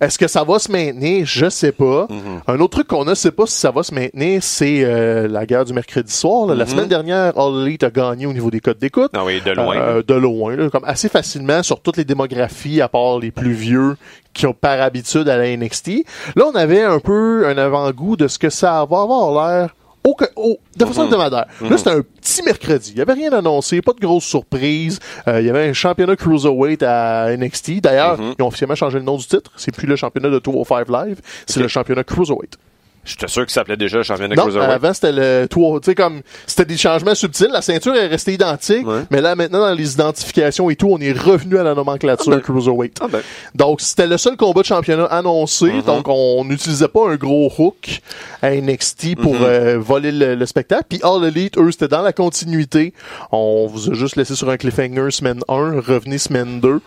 Est-ce 0.00 0.18
que 0.18 0.28
ça 0.28 0.44
va 0.44 0.58
se 0.58 0.72
maintenir? 0.72 1.26
Je 1.26 1.50
sais 1.50 1.72
pas. 1.72 2.06
Mm-hmm. 2.06 2.40
Un 2.48 2.60
autre 2.60 2.78
truc 2.78 2.86
qu'on 2.86 3.04
ne 3.04 3.14
sait 3.14 3.32
pas 3.32 3.46
si 3.46 3.54
ça 3.54 3.70
va 3.70 3.82
se 3.82 3.94
maintenir, 3.94 4.42
c'est 4.42 4.82
euh, 4.82 5.28
la 5.28 5.44
guerre 5.44 5.64
du 5.64 5.74
mercredi 5.74 6.12
soir. 6.12 6.46
là. 6.46 6.54
La 6.54 6.66
semaine 6.66 6.88
dernière, 6.88 7.38
All 7.38 7.66
Elite 7.66 7.84
a 7.84 7.90
gagné 7.90 8.24
au 8.24 8.32
niveau 8.32 8.50
des 8.50 8.60
codes 8.60 8.78
d'écoute. 8.78 9.12
Mm-hmm. 9.12 9.20
Ah 9.20 9.24
oui, 9.24 9.42
de 9.44 9.50
loin. 9.52 9.76
Euh, 9.76 10.02
de 10.02 10.14
loin, 10.14 10.56
là, 10.56 10.70
comme 10.70 10.84
assez 10.84 11.08
facilement 11.08 11.62
sur 11.62 11.80
toutes 11.80 11.98
les 11.98 12.04
démographies, 12.04 12.80
à 12.80 12.88
part 12.88 13.18
les 13.18 13.30
plus 13.30 13.52
vieux 13.52 13.96
qui 14.32 14.46
ont 14.46 14.54
par 14.54 14.80
habitude 14.80 15.28
à 15.28 15.36
la 15.36 15.56
NXT. 15.56 16.04
Là, 16.36 16.46
on 16.46 16.54
avait 16.54 16.82
un 16.82 17.00
peu 17.00 17.46
un 17.46 17.58
avant-goût 17.58 18.16
de 18.16 18.28
ce 18.28 18.38
que 18.38 18.48
ça 18.48 18.86
va 18.88 19.02
avoir 19.02 19.50
l'air 19.50 19.74
au, 20.04 20.16
au- 20.36 20.58
de 20.76 20.84
façon 20.84 21.04
hebdomadaire. 21.04 21.46
Là, 21.68 21.76
c'était 21.78 21.90
un 21.90 22.00
petit 22.02 22.42
mercredi. 22.42 22.90
Il 22.92 22.96
n'y 22.96 23.00
avait 23.02 23.12
rien 23.12 23.32
annoncé, 23.32 23.82
pas 23.82 23.92
de 23.92 24.00
grosse 24.00 24.24
surprise. 24.24 24.98
Euh, 25.28 25.40
il 25.40 25.46
y 25.46 25.50
avait 25.50 25.68
un 25.68 25.72
championnat 25.72 26.16
Cruiserweight 26.16 26.82
à 26.82 27.36
NXT. 27.36 27.80
D'ailleurs, 27.82 28.18
ils 28.38 28.42
ont 28.42 28.46
officiellement 28.48 28.74
changé 28.76 28.98
le 28.98 29.04
nom 29.04 29.16
du 29.16 29.26
titre. 29.26 29.52
C'est 29.56 29.74
plus 29.74 29.86
le 29.86 29.96
championnat 29.96 30.30
de 30.30 30.38
205 30.38 30.88
Live, 30.88 31.20
c'est 31.46 31.60
le 31.60 31.68
championnat 31.68 32.04
Cruiserweight. 32.04 32.56
J'étais 33.04 33.28
sûr 33.28 33.46
que 33.46 33.50
ça 33.50 33.60
s'appelait 33.62 33.76
déjà 33.78 33.96
le 33.98 34.02
championnat 34.02 34.34
Non, 34.34 34.42
Cruiserweight. 34.42 34.70
avant 34.72 34.92
c'était 34.92 35.12
le 35.12 35.46
tu 35.50 35.58
sais 35.82 35.94
comme 35.94 36.20
c'était 36.46 36.66
des 36.66 36.76
changements 36.76 37.14
subtils, 37.14 37.48
la 37.50 37.62
ceinture 37.62 37.94
est 37.96 38.06
restée 38.08 38.34
identique, 38.34 38.86
Ouais. 38.86 39.00
mais 39.10 39.20
là 39.22 39.34
maintenant 39.34 39.60
dans 39.60 39.72
les 39.74 39.94
identifications 39.94 40.68
et 40.68 40.76
tout, 40.76 40.88
on 40.90 40.98
est 40.98 41.12
revenu 41.18 41.56
à 41.58 41.62
la 41.62 41.74
nomenclature 41.74 42.32
Ah 42.32 42.36
ben. 42.36 42.42
cruiserweight. 42.42 42.98
Ah 43.00 43.06
ben. 43.10 43.22
Donc 43.54 43.80
c'était 43.80 44.06
le 44.06 44.18
seul 44.18 44.36
combat 44.36 44.60
de 44.60 44.66
championnat 44.66 45.04
annoncé, 45.06 45.66
Mm-hmm. 45.66 45.84
donc 45.84 46.08
on 46.08 46.44
n'utilisait 46.44 46.88
pas 46.88 47.08
un 47.10 47.16
gros 47.16 47.50
hook 47.58 48.00
à 48.42 48.50
NXT 48.54 49.16
pour 49.16 49.34
Mm-hmm. 49.34 49.44
euh, 49.44 49.78
voler 49.78 50.12
le, 50.12 50.34
le 50.34 50.46
spectacle. 50.46 50.84
Puis 50.88 51.00
All 51.02 51.24
Elite, 51.24 51.56
eux, 51.58 51.70
c'était 51.72 51.88
dans 51.88 52.02
la 52.02 52.12
continuité. 52.12 52.92
On 53.32 53.66
vous 53.66 53.90
a 53.90 53.94
juste 53.94 54.16
laissé 54.16 54.34
sur 54.34 54.50
un 54.50 54.56
cliffhanger 54.58 55.10
semaine 55.10 55.40
1, 55.48 55.80
revenez 55.80 56.18
semaine 56.18 56.60
2. 56.60 56.80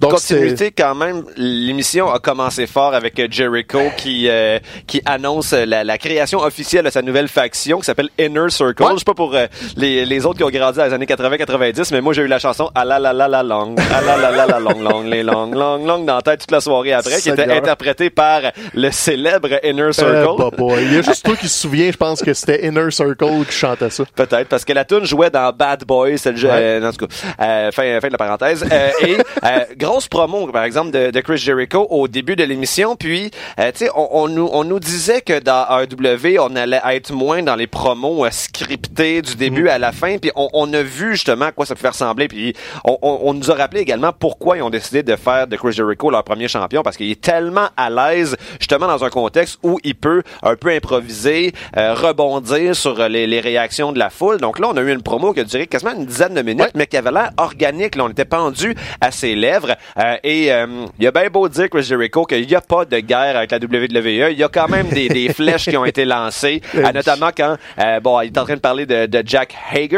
Donc 0.00 0.18
c'est 0.18 0.34
Continuité 0.34 0.70
quand 0.72 0.94
même, 0.94 1.22
l'émission 1.36 2.10
a 2.10 2.18
commencé 2.18 2.66
fort 2.66 2.94
avec 2.94 3.20
Jericho 3.32 3.78
qui 3.96 4.28
euh, 4.28 4.58
qui 4.86 5.00
annonce 5.04 5.52
la, 5.66 5.84
la 5.84 5.98
création 5.98 6.40
officielle 6.40 6.84
de 6.84 6.90
sa 6.90 7.02
nouvelle 7.02 7.28
faction 7.28 7.78
qui 7.78 7.84
s'appelle 7.84 8.08
Inner 8.18 8.50
Circle. 8.50 8.82
Ouais. 8.82 8.90
Je 8.94 8.98
sais 8.98 9.04
pas 9.04 9.14
pour 9.14 9.34
euh, 9.34 9.46
les, 9.76 10.04
les 10.04 10.26
autres 10.26 10.38
qui 10.38 10.44
ont 10.44 10.50
grandi 10.50 10.78
dans 10.78 10.84
les 10.86 10.92
années 10.92 11.06
80-90, 11.06 11.88
mais 11.92 12.00
moi 12.00 12.12
j'ai 12.12 12.22
eu 12.22 12.26
la 12.26 12.38
chanson 12.38 12.70
Ah 12.74 12.84
la 12.84 12.98
la 12.98 13.12
la 13.12 13.28
la 13.28 13.42
long, 13.42 13.74
ah 13.92 14.00
la 14.00 14.16
la 14.16 14.30
la 14.30 14.46
la 14.46 14.58
long 14.60 14.80
long, 14.80 15.02
les 15.02 15.22
long 15.22 15.46
long 15.50 15.84
long 15.84 15.98
dans 16.04 16.16
la 16.16 16.22
tête 16.22 16.40
toute 16.40 16.50
la 16.50 16.60
soirée 16.60 16.92
après, 16.92 17.20
qui 17.20 17.30
était 17.30 17.50
interprétée 17.50 18.10
par 18.10 18.40
le 18.74 18.90
célèbre 18.90 19.48
Inner 19.64 19.92
Circle. 19.92 20.12
euh, 20.40 20.50
bah. 20.56 20.74
Il 20.80 20.94
y 20.94 20.98
a 20.98 21.02
juste 21.02 21.24
toi 21.24 21.36
qui 21.36 21.48
se 21.48 21.58
souviens, 21.60 21.90
je 21.90 21.96
pense 21.96 22.22
que 22.22 22.32
c'était 22.34 22.66
Inner 22.66 22.90
Circle 22.90 23.44
qui 23.48 23.52
chantait 23.52 23.90
ça. 23.90 24.04
Peut-être, 24.14 24.48
parce 24.48 24.64
que 24.64 24.72
la 24.72 24.84
tune 24.84 25.04
jouait 25.04 25.30
dans 25.30 25.52
Bad 25.52 25.84
Boys, 25.84 26.16
c'est 26.16 26.32
le 26.32 26.36
jeu, 26.36 26.48
Ouais. 26.48 26.80
euh, 26.82 26.88
en 26.88 26.92
tout 26.92 27.06
cas, 27.06 27.14
euh, 27.42 27.70
fin, 27.72 28.00
fin 28.00 28.08
de 28.08 28.12
la 28.12 28.18
parenthèse. 28.18 28.64
Euh, 28.70 28.90
et 29.06 29.16
euh, 29.44 29.48
grosse 29.76 30.08
promo, 30.08 30.46
par 30.48 30.64
exemple, 30.64 30.90
de, 30.90 31.10
de 31.10 31.20
Chris 31.20 31.38
Jericho 31.38 31.86
au 31.90 32.08
début 32.08 32.36
de 32.36 32.44
l'émission. 32.44 32.96
Puis, 32.96 33.30
euh, 33.58 33.70
tu 33.72 33.84
sais, 33.86 33.90
on, 33.94 34.08
on 34.24 34.28
nous, 34.28 34.48
on 34.52 34.64
nous 34.64 34.80
disait 34.80 35.20
que 35.20 35.38
dans 35.40 35.49
AEW, 35.50 36.38
on 36.40 36.56
allait 36.56 36.80
être 36.92 37.12
moins 37.12 37.42
dans 37.42 37.56
les 37.56 37.66
promos 37.66 38.24
euh, 38.24 38.30
scriptés 38.30 39.22
du 39.22 39.34
début 39.36 39.68
à 39.68 39.78
la 39.78 39.92
fin. 39.92 40.18
Puis, 40.18 40.30
on, 40.36 40.48
on 40.52 40.72
a 40.72 40.82
vu 40.82 41.12
justement 41.12 41.46
à 41.46 41.52
quoi 41.52 41.66
ça 41.66 41.74
pouvait 41.74 41.88
ressembler. 41.90 42.28
Puis, 42.28 42.54
on, 42.84 42.98
on, 43.02 43.18
on 43.24 43.34
nous 43.34 43.50
a 43.50 43.54
rappelé 43.54 43.80
également 43.80 44.12
pourquoi 44.12 44.56
ils 44.56 44.62
ont 44.62 44.70
décidé 44.70 45.02
de 45.02 45.16
faire 45.16 45.46
de 45.46 45.56
Chris 45.56 45.72
Jericho 45.72 46.10
leur 46.10 46.24
premier 46.24 46.48
champion, 46.48 46.82
parce 46.82 46.96
qu'il 46.96 47.10
est 47.10 47.20
tellement 47.20 47.68
à 47.76 47.90
l'aise, 47.90 48.36
justement, 48.58 48.86
dans 48.86 49.04
un 49.04 49.10
contexte 49.10 49.58
où 49.62 49.78
il 49.84 49.94
peut 49.94 50.22
un 50.42 50.56
peu 50.56 50.70
improviser, 50.70 51.52
euh, 51.76 51.94
rebondir 51.94 52.74
sur 52.76 53.08
les, 53.08 53.26
les 53.26 53.40
réactions 53.40 53.92
de 53.92 53.98
la 53.98 54.10
foule. 54.10 54.38
Donc 54.38 54.58
là, 54.58 54.68
on 54.70 54.76
a 54.76 54.80
eu 54.80 54.92
une 54.92 55.02
promo 55.02 55.32
qui 55.32 55.40
a 55.40 55.44
duré 55.44 55.66
quasiment 55.66 55.92
une 55.94 56.06
dizaine 56.06 56.34
de 56.34 56.42
minutes, 56.42 56.60
Ouais. 56.60 56.70
mais 56.74 56.86
qui 56.86 56.96
avait 56.98 57.10
l'air 57.12 57.30
organique. 57.38 57.94
Là, 57.96 58.04
on 58.04 58.08
était 58.10 58.24
pendu 58.26 58.74
à 59.00 59.10
ses 59.10 59.34
lèvres. 59.34 59.74
Euh, 59.98 60.16
et 60.22 60.52
euh, 60.52 60.66
il 60.98 61.06
a 61.06 61.10
bien 61.10 61.28
beau 61.30 61.48
dire, 61.48 61.70
Chris 61.70 61.82
Jericho, 61.84 62.24
qu'il 62.24 62.46
n'y 62.46 62.54
a 62.54 62.60
pas 62.60 62.84
de 62.84 62.98
guerre 63.00 63.36
avec 63.36 63.50
la 63.50 63.56
WWE. 63.58 64.30
Il 64.32 64.38
y 64.38 64.44
a 64.44 64.48
quand 64.48 64.68
même 64.68 64.88
des, 64.88 65.08
des 65.08 65.32
flèches 65.40 65.64
qui 65.64 65.76
ont 65.76 65.84
été 65.84 66.04
lancées, 66.04 66.60
euh, 66.74 66.92
notamment 66.92 67.30
quand 67.36 67.56
euh, 67.78 68.00
bon, 68.00 68.20
il 68.20 68.26
est 68.26 68.38
en 68.38 68.44
train 68.44 68.54
de 68.54 68.60
parler 68.60 68.86
de, 68.86 69.06
de 69.06 69.22
Jack 69.24 69.54
Hager 69.72 69.96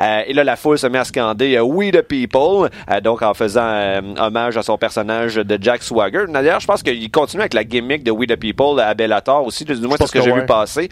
euh, 0.00 0.22
et 0.26 0.32
là 0.32 0.44
la 0.44 0.56
foule 0.56 0.78
se 0.78 0.86
met 0.86 0.98
à 0.98 1.04
scander 1.04 1.58
We 1.60 1.90
the 1.90 2.02
People, 2.02 2.70
donc 3.02 3.22
en 3.22 3.34
faisant 3.34 4.00
hommage 4.18 4.56
à 4.56 4.62
son 4.62 4.76
personnage 4.76 5.36
de 5.36 5.58
Jack 5.60 5.82
Swagger. 5.82 6.24
D'ailleurs, 6.28 6.60
je 6.60 6.66
pense 6.66 6.82
qu'il 6.82 7.10
continue 7.10 7.42
avec 7.42 7.54
la 7.54 7.64
gimmick 7.64 8.02
de 8.02 8.10
We 8.10 8.28
the 8.28 8.36
People 8.36 8.80
à 8.80 8.94
Bellator 8.94 9.46
aussi, 9.46 9.64
du 9.64 9.74
moins 9.74 9.96
c'est 9.98 10.06
ce 10.06 10.12
que, 10.12 10.18
que 10.18 10.24
j'ai 10.24 10.32
ouais. 10.32 10.40
vu 10.40 10.46
passer. 10.46 10.88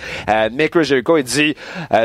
Mais 0.52 0.68
Chris 0.68 0.84
Jericho 0.84 1.16
il 1.16 1.24
dit 1.24 1.54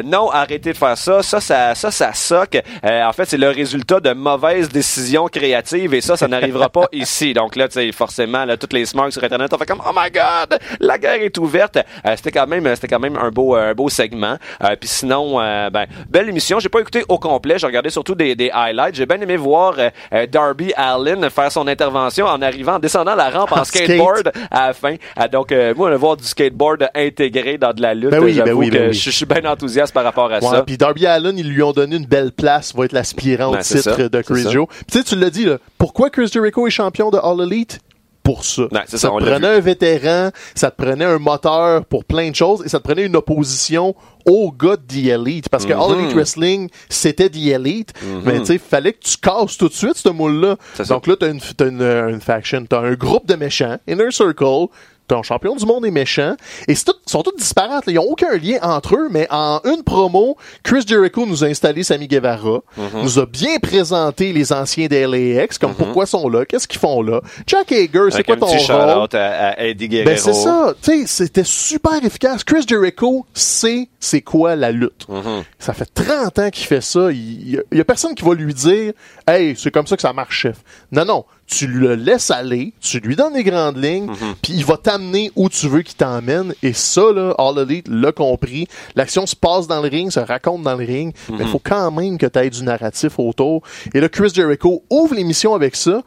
non, 0.06 0.30
arrêtez 0.32 0.74
de 0.74 0.78
faire 0.78 0.98
ça, 0.98 1.22
ça 1.22 1.40
ça 1.40 1.76
ça 1.76 1.92
ça 1.92 2.14
soque. 2.14 2.58
En 2.84 3.14
fait, 3.14 3.26
c'est 3.26 3.38
le 3.38 3.50
résultat 3.50 4.00
de 4.00 4.14
mauvaises 4.14 4.70
décisions 4.70 5.28
créatives 5.28 5.94
et 5.94 6.02
ça 6.02 6.18
ça 6.18 6.28
n'arrivera 6.28 6.70
pas 6.70 6.88
ici. 6.92 7.34
Donc 7.34 7.56
là, 7.56 7.68
tu 7.68 7.76
sais 7.76 7.92
forcément 7.92 8.46
là 8.46 8.58
toutes 8.58 8.74
les 8.74 8.86
smarts 8.86 9.12
sur 9.12 9.24
internet 9.24 9.54
ont 9.54 9.58
fait 9.58 9.66
comme 9.66 9.82
oh 9.86 9.92
my 9.96 10.10
god, 10.12 10.60
la 10.80 10.98
guerre 10.98 11.22
est 11.22 11.38
ouverte. 11.38 11.78
Euh, 12.06 12.14
c'était 12.16 12.32
quand 12.32 12.48
même 12.48 12.68
c'était 12.76 12.88
quand 12.88 13.00
même 13.00 13.18
un 13.18 13.30
beau 13.30 13.56
un 13.56 13.74
beau 13.74 13.90
segment. 13.90 14.38
Euh, 14.64 14.76
puis 14.80 14.90
sinon 14.90 15.40
euh, 15.40 15.70
ben 15.70 15.86
belle 16.10 16.30
émission, 16.30 16.60
j'ai 16.60 16.70
pas 16.70 16.80
écouté 16.80 17.04
au 17.08 17.18
complet, 17.18 17.58
j'ai 17.58 17.68
regardé 17.68 17.90
surtout 17.90 18.16
des, 18.16 18.36
des 18.36 18.50
highlights. 18.54 18.96
J'ai 18.96 19.06
bien 19.06 19.20
aimé 19.22 19.38
voir 19.38 19.76
euh, 19.78 19.90
euh, 20.14 20.26
Darby 20.28 20.74
Allin 20.76 21.30
faire 21.30 21.52
son 21.52 21.68
intervention 21.68 22.26
en 22.26 22.42
arrivant 22.42 22.76
en 22.76 22.80
descendant 22.80 23.16
la 23.16 23.30
rampe 23.30 23.52
en 23.52 23.62
En 23.62 23.64
skate. 23.64 23.84
skateboard 23.86 24.32
à 24.52 24.68
la 24.68 24.74
fin. 24.74 24.96
Donc 25.32 25.52
euh, 25.52 25.74
moi 25.76 25.90
on 25.92 25.98
voir 25.98 26.18
du 26.18 26.24
skateboard 26.24 26.88
intégré 26.94 27.58
dans 27.58 27.74
de 27.74 27.82
la 27.82 27.94
lutte, 27.94 28.12
Ben 28.12 28.24
oui, 28.24 28.40
ben 28.44 28.54
oui, 28.54 28.70
ben 28.70 28.78
que 28.80 28.88
oui. 28.90 28.94
je 28.94 29.10
suis 29.10 29.26
bien 29.26 29.44
enthousiaste 29.46 29.94
par 29.94 30.04
rapport 30.04 30.32
à 30.32 30.40
Ouais, 30.40 30.50
ça. 30.50 30.64
puis 30.64 30.78
Darby 30.78 31.06
Allen, 31.06 31.38
ils 31.38 31.48
lui 31.50 31.64
ont 31.64 31.72
donné 31.72 31.96
une 31.96 32.06
belle 32.06 32.32
place, 32.32 32.76
va 32.76 32.86
être 32.86 32.92
l'aspirant 32.94 33.52
au 33.54 33.58
titre 33.58 33.80
ça, 33.82 34.10
de 34.10 34.22
Chris. 34.22 34.46
Joe. 34.52 34.68
Puis 34.68 34.86
tu 34.92 34.98
sais, 35.00 35.04
tu 35.04 35.16
l'as 35.16 35.30
dit, 35.30 35.46
là, 35.46 35.58
pourquoi 35.78 36.10
Chris 36.10 36.28
Jericho 36.34 36.68
est 36.68 36.72
champion 36.72 37.10
de 37.10 37.18
All 37.18 37.42
Elite? 37.42 37.80
Pour 38.26 38.44
ça. 38.44 38.64
Ouais, 38.64 38.82
ça 38.88 38.98
ça, 38.98 39.08
te 39.10 39.14
prenait 39.24 39.48
un 39.48 39.60
vétéran, 39.62 40.32
ça 40.56 40.72
te 40.72 40.82
prenait 40.84 41.06
un 41.06 41.20
moteur 41.20 41.86
pour 41.86 42.04
plein 42.04 42.30
de 42.32 42.36
choses 42.36 42.64
et 42.66 42.70
ça 42.70 42.80
te 42.80 42.84
prenait 42.84 43.06
une 43.06 43.16
opposition 43.16 43.96
au 44.26 44.52
gars 44.52 44.76
de 44.78 44.82
The 44.82 45.06
Elite. 45.10 45.48
Parce 45.50 45.66
que 45.66 45.74
Mhm. 45.74 45.80
All 45.80 46.00
Elite 46.00 46.14
Wrestling, 46.16 46.70
c'était 46.90 47.30
The 47.30 47.38
Elite. 47.38 47.94
Mais 48.26 48.40
tu 48.40 48.46
sais, 48.48 48.58
fallait 48.58 48.94
que 48.94 49.04
tu 49.04 49.16
casses 49.18 49.56
tout 49.58 49.70
de 49.70 49.74
suite 49.74 49.96
ce 49.98 50.10
moule-là. 50.10 50.56
C'est 50.74 50.86
ça. 50.86 50.96
Donc 50.96 51.06
là, 51.08 51.16
t'as 51.20 51.30
une, 51.30 51.40
t'as 51.40 51.68
une, 51.68 51.82
une 51.82 52.20
faction, 52.22 52.66
t'as 52.68 52.80
un 52.82 52.94
groupe 52.96 53.28
de 53.28 53.36
méchants, 53.36 53.78
Inner 53.88 54.10
Circle, 54.12 54.66
ton 55.08 55.24
champion 55.24 55.56
du 55.56 55.66
monde 55.66 55.86
est 55.86 55.92
méchant. 55.92 56.36
Et 56.68 56.76
c'est 56.76 56.86
tout- 56.86 56.94
ils 57.06 57.12
sont 57.12 57.22
tous 57.24 57.36
disparates. 57.38 57.86
là. 57.86 57.94
Ils 57.94 58.00
ont 58.00 58.10
aucun 58.10 58.36
lien 58.38 58.58
entre 58.62 58.96
eux, 58.96 59.08
mais 59.12 59.28
en 59.30 59.60
une 59.66 59.84
promo, 59.84 60.38
Chris 60.64 60.84
Jericho 60.88 61.26
nous 61.26 61.44
a 61.44 61.48
installé 61.48 61.84
Sammy 61.84 62.08
Guevara, 62.08 62.60
Mhm. 62.78 63.02
nous 63.04 63.20
a 63.20 63.26
bien 63.26 63.58
présenté 63.60 64.34
les 64.34 64.52
anciens 64.54 64.88
des 64.88 65.06
LAX, 65.06 65.58
comme 65.58 65.74
pourquoi 65.76 66.06
ils 66.06 66.08
sont 66.08 66.28
là, 66.30 66.46
qu'est-ce 66.46 66.68
qu'ils 66.68 66.80
font 66.80 67.02
là? 67.02 67.22
Jack 67.48 67.72
Hager, 67.72 67.88
c'est 68.10 68.16
Avec 68.16 68.26
quoi 68.26 68.36
un 68.36 68.40
ton 68.40 68.48
petit 68.48 68.72
rôle? 68.72 69.08
à, 69.14 69.50
à 69.50 69.64
Eddie 69.64 69.88
Guerrero. 69.90 70.10
Ben 70.10 70.18
c'est 70.18 70.34
ça, 70.34 70.74
tu 70.82 71.02
sais, 71.02 71.08
c'était 71.08 71.44
super 71.44 72.04
efficace. 72.04 72.44
Chris 72.44 72.66
Jericho 72.68 73.26
sait 73.34 73.90
c'est 74.00 74.22
quoi 74.22 74.56
la 74.56 74.72
lutte. 74.72 75.08
Mhm. 75.10 75.44
Ça 75.60 75.74
fait 75.74 75.90
30 75.94 76.38
ans 76.40 76.50
qu'il 76.50 76.66
fait 76.68 76.82
ça. 76.82 77.12
Il 77.12 77.64
il 77.72 77.78
y 77.78 77.82
a 77.82 77.84
personne 77.86 78.14
qui 78.16 78.24
va 78.24 78.34
lui 78.34 78.54
dire 78.54 78.94
"Hey, 79.28 79.56
c'est 79.58 79.72
comme 79.72 79.88
ça 79.88 79.96
que 79.96 80.02
ça 80.02 80.14
marche, 80.14 80.36
chef." 80.40 80.58
Non 80.92 81.06
non, 81.06 81.26
tu 81.48 81.68
le 81.68 81.94
laisses 81.96 82.32
aller, 82.32 82.74
tu 82.82 83.00
lui 83.00 83.16
donnes 83.16 83.36
les 83.36 83.44
grandes 83.44 83.78
lignes, 83.84 84.08
Mhm. 84.08 84.36
puis 84.42 84.54
il 84.54 84.66
va 84.66 84.78
t'amener 84.78 85.32
où 85.36 85.48
tu 85.48 85.68
veux 85.68 85.84
qu'il 85.84 85.96
t'emmène 85.96 86.54
et 86.64 86.74
ça 86.74 87.12
là, 87.14 87.36
All 87.38 87.60
Elite 87.60 87.88
l'a 87.88 88.12
compris. 88.12 88.68
L'action 88.96 89.26
se 89.28 89.36
passe 89.36 89.68
dans 89.68 89.82
le 89.82 89.88
ring, 89.88 90.12
se 90.12 90.20
raconte 90.20 90.64
dans 90.64 90.76
le 90.76 90.84
ring, 90.86 91.14
mais 91.30 91.36
Mhm. 91.36 91.42
il 91.42 91.48
faut 91.50 91.62
quand 91.64 91.92
même 91.92 92.18
que 92.18 92.26
tu 92.26 92.40
aies 92.40 92.50
du 92.50 92.64
narratif 92.64 93.20
autour. 93.20 93.62
Et 93.94 94.00
là 94.02 94.10
Chris 94.10 94.32
Jericho 94.34 94.84
ouvre 94.90 95.14
l'émission 95.16 95.54
avec 95.54 95.76
ça. 95.76 96.02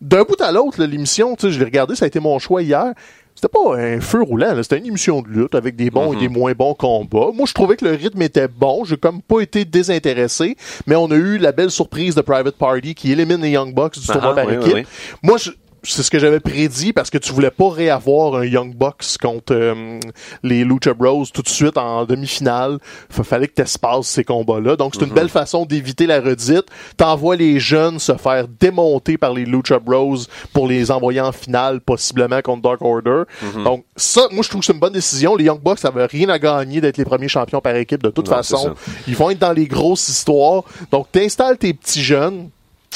D'un 0.00 0.22
bout 0.22 0.40
à 0.40 0.52
l'autre, 0.52 0.82
l'émission, 0.84 1.34
tu 1.34 1.46
sais, 1.46 1.52
je 1.52 1.58
l'ai 1.58 1.64
regardé, 1.64 1.96
ça 1.96 2.04
a 2.04 2.08
été 2.08 2.20
mon 2.20 2.38
choix 2.38 2.62
hier. 2.62 2.92
C'était 3.36 3.48
pas 3.48 3.76
un 3.76 4.00
feu 4.00 4.22
roulant, 4.22 4.54
là. 4.54 4.62
c'était 4.62 4.78
une 4.78 4.86
émission 4.86 5.20
de 5.20 5.28
lutte 5.28 5.54
avec 5.56 5.74
des 5.74 5.90
bons 5.90 6.12
et 6.12 6.16
des 6.16 6.28
moins 6.28 6.52
bons 6.52 6.74
combats. 6.74 7.30
Moi, 7.34 7.46
je 7.46 7.52
trouvais 7.52 7.76
que 7.76 7.84
le 7.84 7.90
rythme 7.92 8.22
était 8.22 8.46
bon. 8.48 8.84
J'ai 8.84 8.96
comme 8.96 9.20
pas 9.22 9.40
été 9.40 9.64
désintéressé, 9.64 10.56
mais 10.86 10.94
on 10.94 11.10
a 11.10 11.14
eu 11.16 11.38
la 11.38 11.50
belle 11.52 11.70
surprise 11.70 12.14
de 12.14 12.20
Private 12.20 12.54
Party 12.56 12.94
qui 12.94 13.10
élimine 13.12 13.42
les 13.42 13.50
Young 13.50 13.74
Bucks 13.74 13.98
du 13.98 14.06
Ah, 14.08 14.12
tournoi 14.12 14.34
par 14.36 14.46
oui, 14.46 14.52
oui, 14.56 14.62
équipe. 14.62 14.74
oui. 14.74 14.84
Moi, 15.22 15.36
je- 15.38 15.50
c'est 15.84 16.02
ce 16.02 16.10
que 16.10 16.18
j'avais 16.18 16.40
prédit 16.40 16.92
parce 16.92 17.10
que 17.10 17.18
tu 17.18 17.32
voulais 17.32 17.50
pas 17.50 17.70
réavoir 17.70 18.34
un 18.36 18.44
Young 18.44 18.74
Bucks 18.74 19.16
contre 19.20 19.54
euh, 19.54 20.00
les 20.42 20.64
Lucha 20.64 20.94
Bros 20.94 21.24
tout 21.32 21.42
de 21.42 21.48
suite 21.48 21.76
en 21.78 22.04
demi-finale. 22.04 22.78
Fa- 23.10 23.22
fallait 23.24 23.48
que 23.48 23.54
t'espaces 23.54 24.06
ces 24.06 24.24
combats-là. 24.24 24.76
Donc, 24.76 24.94
c'est 24.94 25.04
une 25.04 25.12
belle 25.12 25.28
façon 25.28 25.64
d'éviter 25.66 26.06
la 26.06 26.20
redite. 26.20 26.64
T'envoies 26.96 27.36
les 27.36 27.60
jeunes 27.60 27.98
se 27.98 28.14
faire 28.16 28.46
démonter 28.48 29.18
par 29.18 29.32
les 29.32 29.44
Lucha 29.44 29.78
Bros 29.78 30.16
pour 30.52 30.66
les 30.68 30.90
envoyer 30.90 31.20
en 31.20 31.32
finale, 31.32 31.80
possiblement 31.80 32.40
contre 32.42 32.62
Dark 32.62 32.82
Order. 32.82 33.22
Donc, 33.64 33.84
ça, 33.96 34.22
moi, 34.32 34.42
je 34.42 34.48
trouve 34.48 34.60
que 34.60 34.66
c'est 34.66 34.72
une 34.72 34.80
bonne 34.80 34.92
décision. 34.92 35.36
Les 35.36 35.44
Young 35.44 35.60
Bucks, 35.62 35.78
ça 35.78 35.90
veut 35.90 36.04
rien 36.04 36.28
à 36.28 36.38
gagner 36.38 36.80
d'être 36.80 36.96
les 36.96 37.04
premiers 37.04 37.28
champions 37.28 37.60
par 37.60 37.74
équipe 37.76 38.02
de 38.02 38.10
toute 38.10 38.28
Non, 38.28 38.36
façon. 38.36 38.74
Ils 39.06 39.16
vont 39.16 39.30
être 39.30 39.38
dans 39.38 39.52
les 39.52 39.66
grosses 39.66 40.08
histoires. 40.08 40.62
Donc, 40.90 41.10
t'installes 41.12 41.58
tes 41.58 41.74
petits 41.74 42.02
jeunes. 42.02 42.48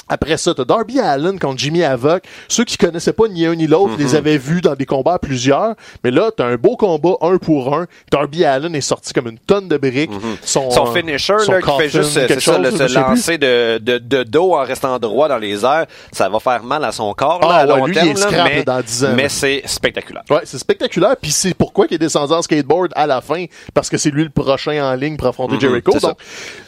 Après 0.08 0.36
ça, 0.36 0.54
t'as 0.54 0.64
Darby 0.64 1.00
Allen 1.00 1.38
contre 1.38 1.58
Jimmy 1.58 1.82
Havoc. 1.84 2.22
Ceux 2.48 2.64
qui 2.64 2.76
connaissaient 2.76 3.12
pas 3.12 3.28
ni 3.28 3.46
un 3.46 3.54
ni 3.54 3.66
l'autre 3.66 3.94
les 3.98 4.14
avaient 4.14 4.38
vus 4.38 4.60
dans 4.60 4.74
des 4.74 4.86
combats 4.86 5.14
à 5.14 5.18
plusieurs. 5.18 5.74
Mais 6.04 6.10
là, 6.10 6.30
t'as 6.36 6.46
un 6.46 6.56
beau 6.56 6.76
combat 6.76 7.14
un 7.20 7.38
pour 7.38 7.74
un. 7.74 7.86
Darby 8.10 8.44
Allen 8.44 8.74
est 8.74 8.80
sorti 8.80 9.12
comme 9.12 9.28
une 9.28 9.38
tonne 9.38 9.68
de 9.68 9.76
briques. 9.76 10.10
Son, 10.42 10.68
Mm-hmm. 10.68 10.74
Son 10.74 10.86
finisher, 10.86 11.34
son 11.40 11.52
là, 11.52 11.62
qui 11.62 11.70
fait 11.78 11.88
juste 11.88 12.26
quelque 12.26 12.40
ça, 12.42 12.58
le- 12.58 12.70
se 12.70 12.94
lancer 12.94 13.38
de, 13.38 13.78
de, 13.78 13.98
de 13.98 14.22
dos 14.24 14.54
en 14.54 14.62
restant 14.64 14.98
droit 14.98 15.28
dans 15.28 15.38
les 15.38 15.64
airs, 15.64 15.86
ça 16.12 16.28
va 16.28 16.40
faire 16.40 16.62
mal 16.64 16.84
à 16.84 16.92
son 16.92 17.12
corps 17.14 17.40
là, 17.40 17.48
Ah, 17.50 17.56
à 17.58 17.66
ouais, 17.66 17.78
long 17.78 17.86
lui, 17.86 17.94
terme, 17.94 18.12
là, 18.30 18.44
mais, 18.44 18.62
dans 18.64 18.80
10 18.80 19.04
ans, 19.04 19.08
mais 19.14 19.28
c'est 19.28 19.62
spectaculaire. 19.66 20.22
Ouais, 20.30 20.40
c'est 20.44 20.58
spectaculaire. 20.58 21.16
Puis 21.20 21.30
c'est 21.30 21.54
pourquoi 21.54 21.86
il 21.90 21.94
est 21.94 21.98
descendu 21.98 22.32
en 22.32 22.42
skateboard 22.42 22.92
à 22.94 23.06
la 23.06 23.20
fin. 23.20 23.44
Parce 23.74 23.88
que 23.88 23.96
c'est 23.98 24.10
lui 24.10 24.24
le 24.24 24.30
prochain 24.30 24.82
en 24.84 24.94
ligne 24.94 25.16
pour 25.16 25.28
affronter 25.28 25.58
Jericho. 25.60 25.92
c'est 25.92 26.00
ça. 26.00 26.08
Donc, 26.08 26.18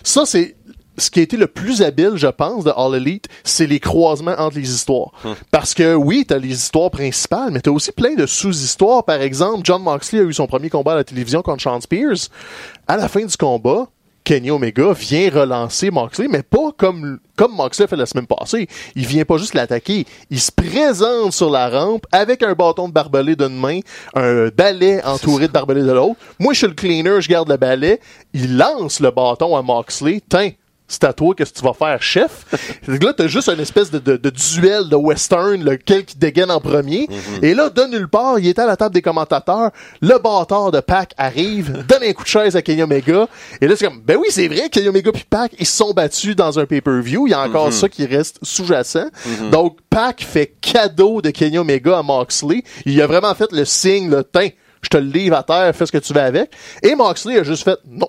ça, 0.03 0.22
c'est 0.26 0.55
ce 1.01 1.11
qui 1.11 1.20
a 1.20 1.22
été 1.22 1.36
le 1.36 1.46
plus 1.46 1.82
habile, 1.82 2.12
je 2.16 2.26
pense, 2.26 2.64
de 2.64 2.72
All 2.76 2.94
Elite, 2.94 3.26
c'est 3.44 3.66
les 3.66 3.80
croisements 3.80 4.34
entre 4.38 4.57
les 4.57 4.70
histoires. 4.70 5.12
Parce 5.51 5.74
que 5.74 5.94
oui, 5.94 6.24
t'as 6.26 6.38
les 6.38 6.53
histoires 6.53 6.90
principales, 6.90 7.51
mais 7.51 7.61
t'as 7.61 7.70
aussi 7.70 7.92
plein 7.92 8.14
de 8.14 8.26
sous-histoires. 8.26 9.05
Par 9.05 9.20
exemple, 9.20 9.62
John 9.64 9.82
Moxley 9.82 10.20
a 10.20 10.24
eu 10.24 10.32
son 10.32 10.46
premier 10.46 10.70
combat 10.70 10.92
à 10.92 10.96
la 10.96 11.05
télévision 11.05 11.42
contre 11.42 11.62
Sean 11.62 11.80
Spears. 11.80 12.28
À 12.86 12.96
la 12.96 13.09
fin 13.09 13.24
du 13.24 13.36
combat, 13.36 13.88
Kenny 14.24 14.51
Omega 14.51 14.92
vient 14.92 15.30
relancer 15.30 15.90
Moxley, 15.90 16.28
mais 16.28 16.42
pas 16.42 16.72
comme, 16.76 17.18
comme 17.36 17.55
Moxley 17.57 17.84
a 17.84 17.88
fait 17.88 17.96
la 17.96 18.07
semaine 18.07 18.26
passée. 18.26 18.68
Il 18.94 19.07
vient 19.07 19.24
pas 19.24 19.38
juste 19.38 19.55
l'attaquer. 19.55 20.07
Il 20.30 20.40
se 20.40 20.53
présente 20.53 21.32
sur 21.32 21.51
la 21.51 21.68
rampe 21.68 22.07
avec 22.12 22.42
un 22.42 22.53
bâton 22.53 22.88
de 22.88 22.92
barbelé 22.92 23.34
d'une 23.34 23.59
main, 23.59 23.80
un 24.14 24.48
balai 24.48 25.03
entouré 25.05 25.48
de 25.48 25.53
barbelé 25.53 25.82
de 25.82 25.92
l'autre. 25.92 26.20
Moi, 26.38 26.53
je 26.53 26.59
suis 26.59 26.66
le 26.66 26.74
cleaner, 26.74 27.20
je 27.20 27.28
garde 27.28 27.48
le 27.48 27.57
balai. 27.57 28.01
Il 28.32 28.57
lance 28.57 29.01
le 29.01 29.11
bâton 29.11 29.57
à 29.57 29.62
Moxley. 29.62 30.20
Tiens, 30.28 30.51
c'est 30.91 31.05
à 31.05 31.12
toi, 31.12 31.34
que 31.34 31.45
tu 31.45 31.62
vas 31.62 31.72
faire, 31.72 32.03
chef? 32.03 32.47
Là, 32.88 33.12
t'as 33.16 33.28
juste 33.28 33.49
une 33.49 33.61
espèce 33.61 33.91
de, 33.93 34.01
de, 34.01 34.16
de 34.16 34.30
duel 34.30 34.88
de 34.88 34.97
western, 34.97 35.62
lequel 35.62 36.05
qui 36.05 36.18
dégaine 36.18 36.51
en 36.51 36.61
premier. 36.61 37.09
Et 37.43 37.55
là, 37.55 37.70
de 37.70 37.82
nulle 37.84 38.09
part, 38.09 38.38
il 38.41 38.49
était 38.49 38.62
à 38.62 38.66
la 38.66 38.76
table 38.76 38.93
des 38.95 39.03
commentateurs. 39.03 39.70
Le 40.01 40.18
bâtard 40.18 40.72
de 40.72 40.80
Pac 40.80 41.14
arrive, 41.16 41.84
donne 41.88 42.03
un 42.03 42.12
coup 42.12 42.24
de 42.24 42.28
chaise 42.28 42.57
à 42.57 42.62
Kenny 42.62 42.82
Omega. 42.82 43.28
Et 43.61 43.68
là, 43.68 43.76
c'est 43.76 43.86
comme, 43.86 44.01
ben 44.01 44.16
oui, 44.16 44.26
c'est 44.30 44.49
vrai, 44.49 44.68
Kenny 44.68 44.88
Omega 44.88 45.12
puis 45.12 45.24
Pac, 45.28 45.53
ils 45.59 45.66
se 45.66 45.76
sont 45.76 45.93
battus 45.93 46.34
dans 46.34 46.59
un 46.59 46.66
pay-per-view. 46.66 47.28
Il 47.28 47.30
y 47.30 47.34
a 47.34 47.41
encore 47.41 47.72
ça 47.72 47.88
qui 47.88 48.05
reste 48.05 48.38
sous-jacent. 48.43 49.11
Donc, 49.53 49.78
Pac 49.88 50.22
fait 50.22 50.53
cadeau 50.61 51.22
de 51.22 51.30
Kenny 51.30 51.59
Omega 51.59 51.99
à 51.99 52.03
Moxley. 52.03 52.64
Il 52.84 53.01
a 53.01 53.07
vraiment 53.07 53.34
fait 53.34 53.53
le 53.53 53.64
signe, 53.64 54.11
le 54.11 54.24
teint. 54.24 54.49
Je 54.82 54.88
te 54.88 54.97
le 54.97 55.05
livre 55.05 55.36
à 55.36 55.43
terre, 55.43 55.76
fais 55.76 55.86
ce 55.86 55.93
que 55.93 55.99
tu 55.99 56.12
veux 56.12 56.20
avec. 56.20 56.51
Et 56.82 56.95
Moxley 56.95 57.38
a 57.38 57.45
juste 57.45 57.64
fait, 57.64 57.78
non, 57.86 58.09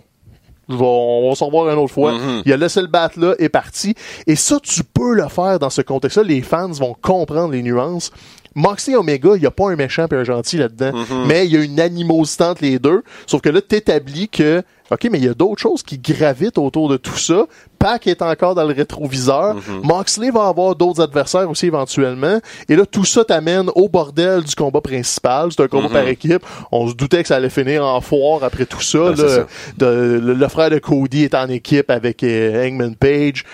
vais- 0.78 0.84
on 0.86 1.30
va 1.30 1.36
s'en 1.36 1.48
revoir 1.48 1.70
une 1.70 1.78
autre 1.80 1.94
fois. 1.94 2.14
Il 2.46 2.54
a 2.54 2.58
laissé 2.58 2.82
le 2.82 2.88
battre 2.88 3.20
là 3.20 3.34
et 3.40 3.50
parti. 3.50 3.96
Et 4.28 4.36
ça, 4.36 4.60
tu 4.62 4.84
peux 4.84 5.14
le 5.14 5.28
faire 5.28 5.60
dans 5.60 5.70
ce 5.70 5.82
contexte-là. 5.82 6.24
Les 6.24 6.42
fans 6.42 6.70
vont 6.72 6.96
comprendre 7.02 7.52
les 7.52 7.62
nuances. 7.64 8.12
Moxley 8.56 8.96
Omega, 8.96 9.32
il 9.36 9.42
n'y 9.42 9.46
a 9.48 9.52
pas 9.52 9.70
un 9.72 9.76
méchant 9.76 10.08
et 10.12 10.16
un 10.16 10.24
gentil 10.24 10.58
là-dedans, 10.58 10.92
mais 11.28 11.46
il 11.46 11.52
y 11.54 11.58
a 11.58 11.62
une 11.64 11.80
animosité 11.80 12.44
entre 12.44 12.64
les 12.64 12.80
deux. 12.80 13.02
Sauf 13.28 13.42
que 13.42 13.50
là, 13.50 13.62
t'établis 13.62 14.28
que, 14.28 14.62
OK, 14.92 15.08
mais 15.10 15.20
il 15.20 15.26
y 15.26 15.30
a 15.30 15.34
d'autres 15.34 15.62
choses 15.62 15.84
qui 15.84 15.98
gravitent 15.98 16.58
autour 16.58 16.90
de 16.90 16.98
tout 16.98 17.18
ça. 17.18 17.46
Pac 17.80 18.08
est 18.08 18.22
encore 18.22 18.54
dans 18.54 18.66
le 18.66 18.74
rétroviseur. 18.74 19.56
Moxley 19.84 20.32
va 20.32 20.48
avoir 20.48 20.76
d'autres 20.76 21.02
adversaires 21.02 21.50
aussi 21.50 21.68
éventuellement. 21.68 22.40
Et 22.68 22.76
là, 22.76 22.86
tout 22.86 23.06
ça 23.06 23.24
t'amène 23.24 23.70
au 23.76 23.88
bordel 23.88 24.44
du 24.44 24.54
combat 24.54 24.82
principal. 24.82 25.50
C'est 25.52 25.64
un 25.64 25.68
combat 25.70 25.88
par 25.90 26.08
équipe. 26.08 26.46
On 26.74 26.90
se 26.90 26.94
doutait 26.94 27.22
que 27.22 27.30
ça 27.30 27.38
allait 27.38 27.50
finir 27.50 27.86
en 27.86 28.02
foire 28.02 28.44
après 28.44 28.66
tout 28.66 28.82
ça. 28.82 29.00
Ben, 29.00 29.24
là. 29.24 29.30
ça. 29.30 29.48
De- 29.78 30.20
le, 30.22 30.34
le 30.34 30.48
frère 30.50 30.70
de 30.70 30.78
Cody 30.78 31.24
est 31.24 31.36
en 31.36 31.48
équipe 31.48 31.90
avec 31.90 32.22
euh, 32.24 32.68
Hangman 32.68 32.96
Page. 32.96 33.46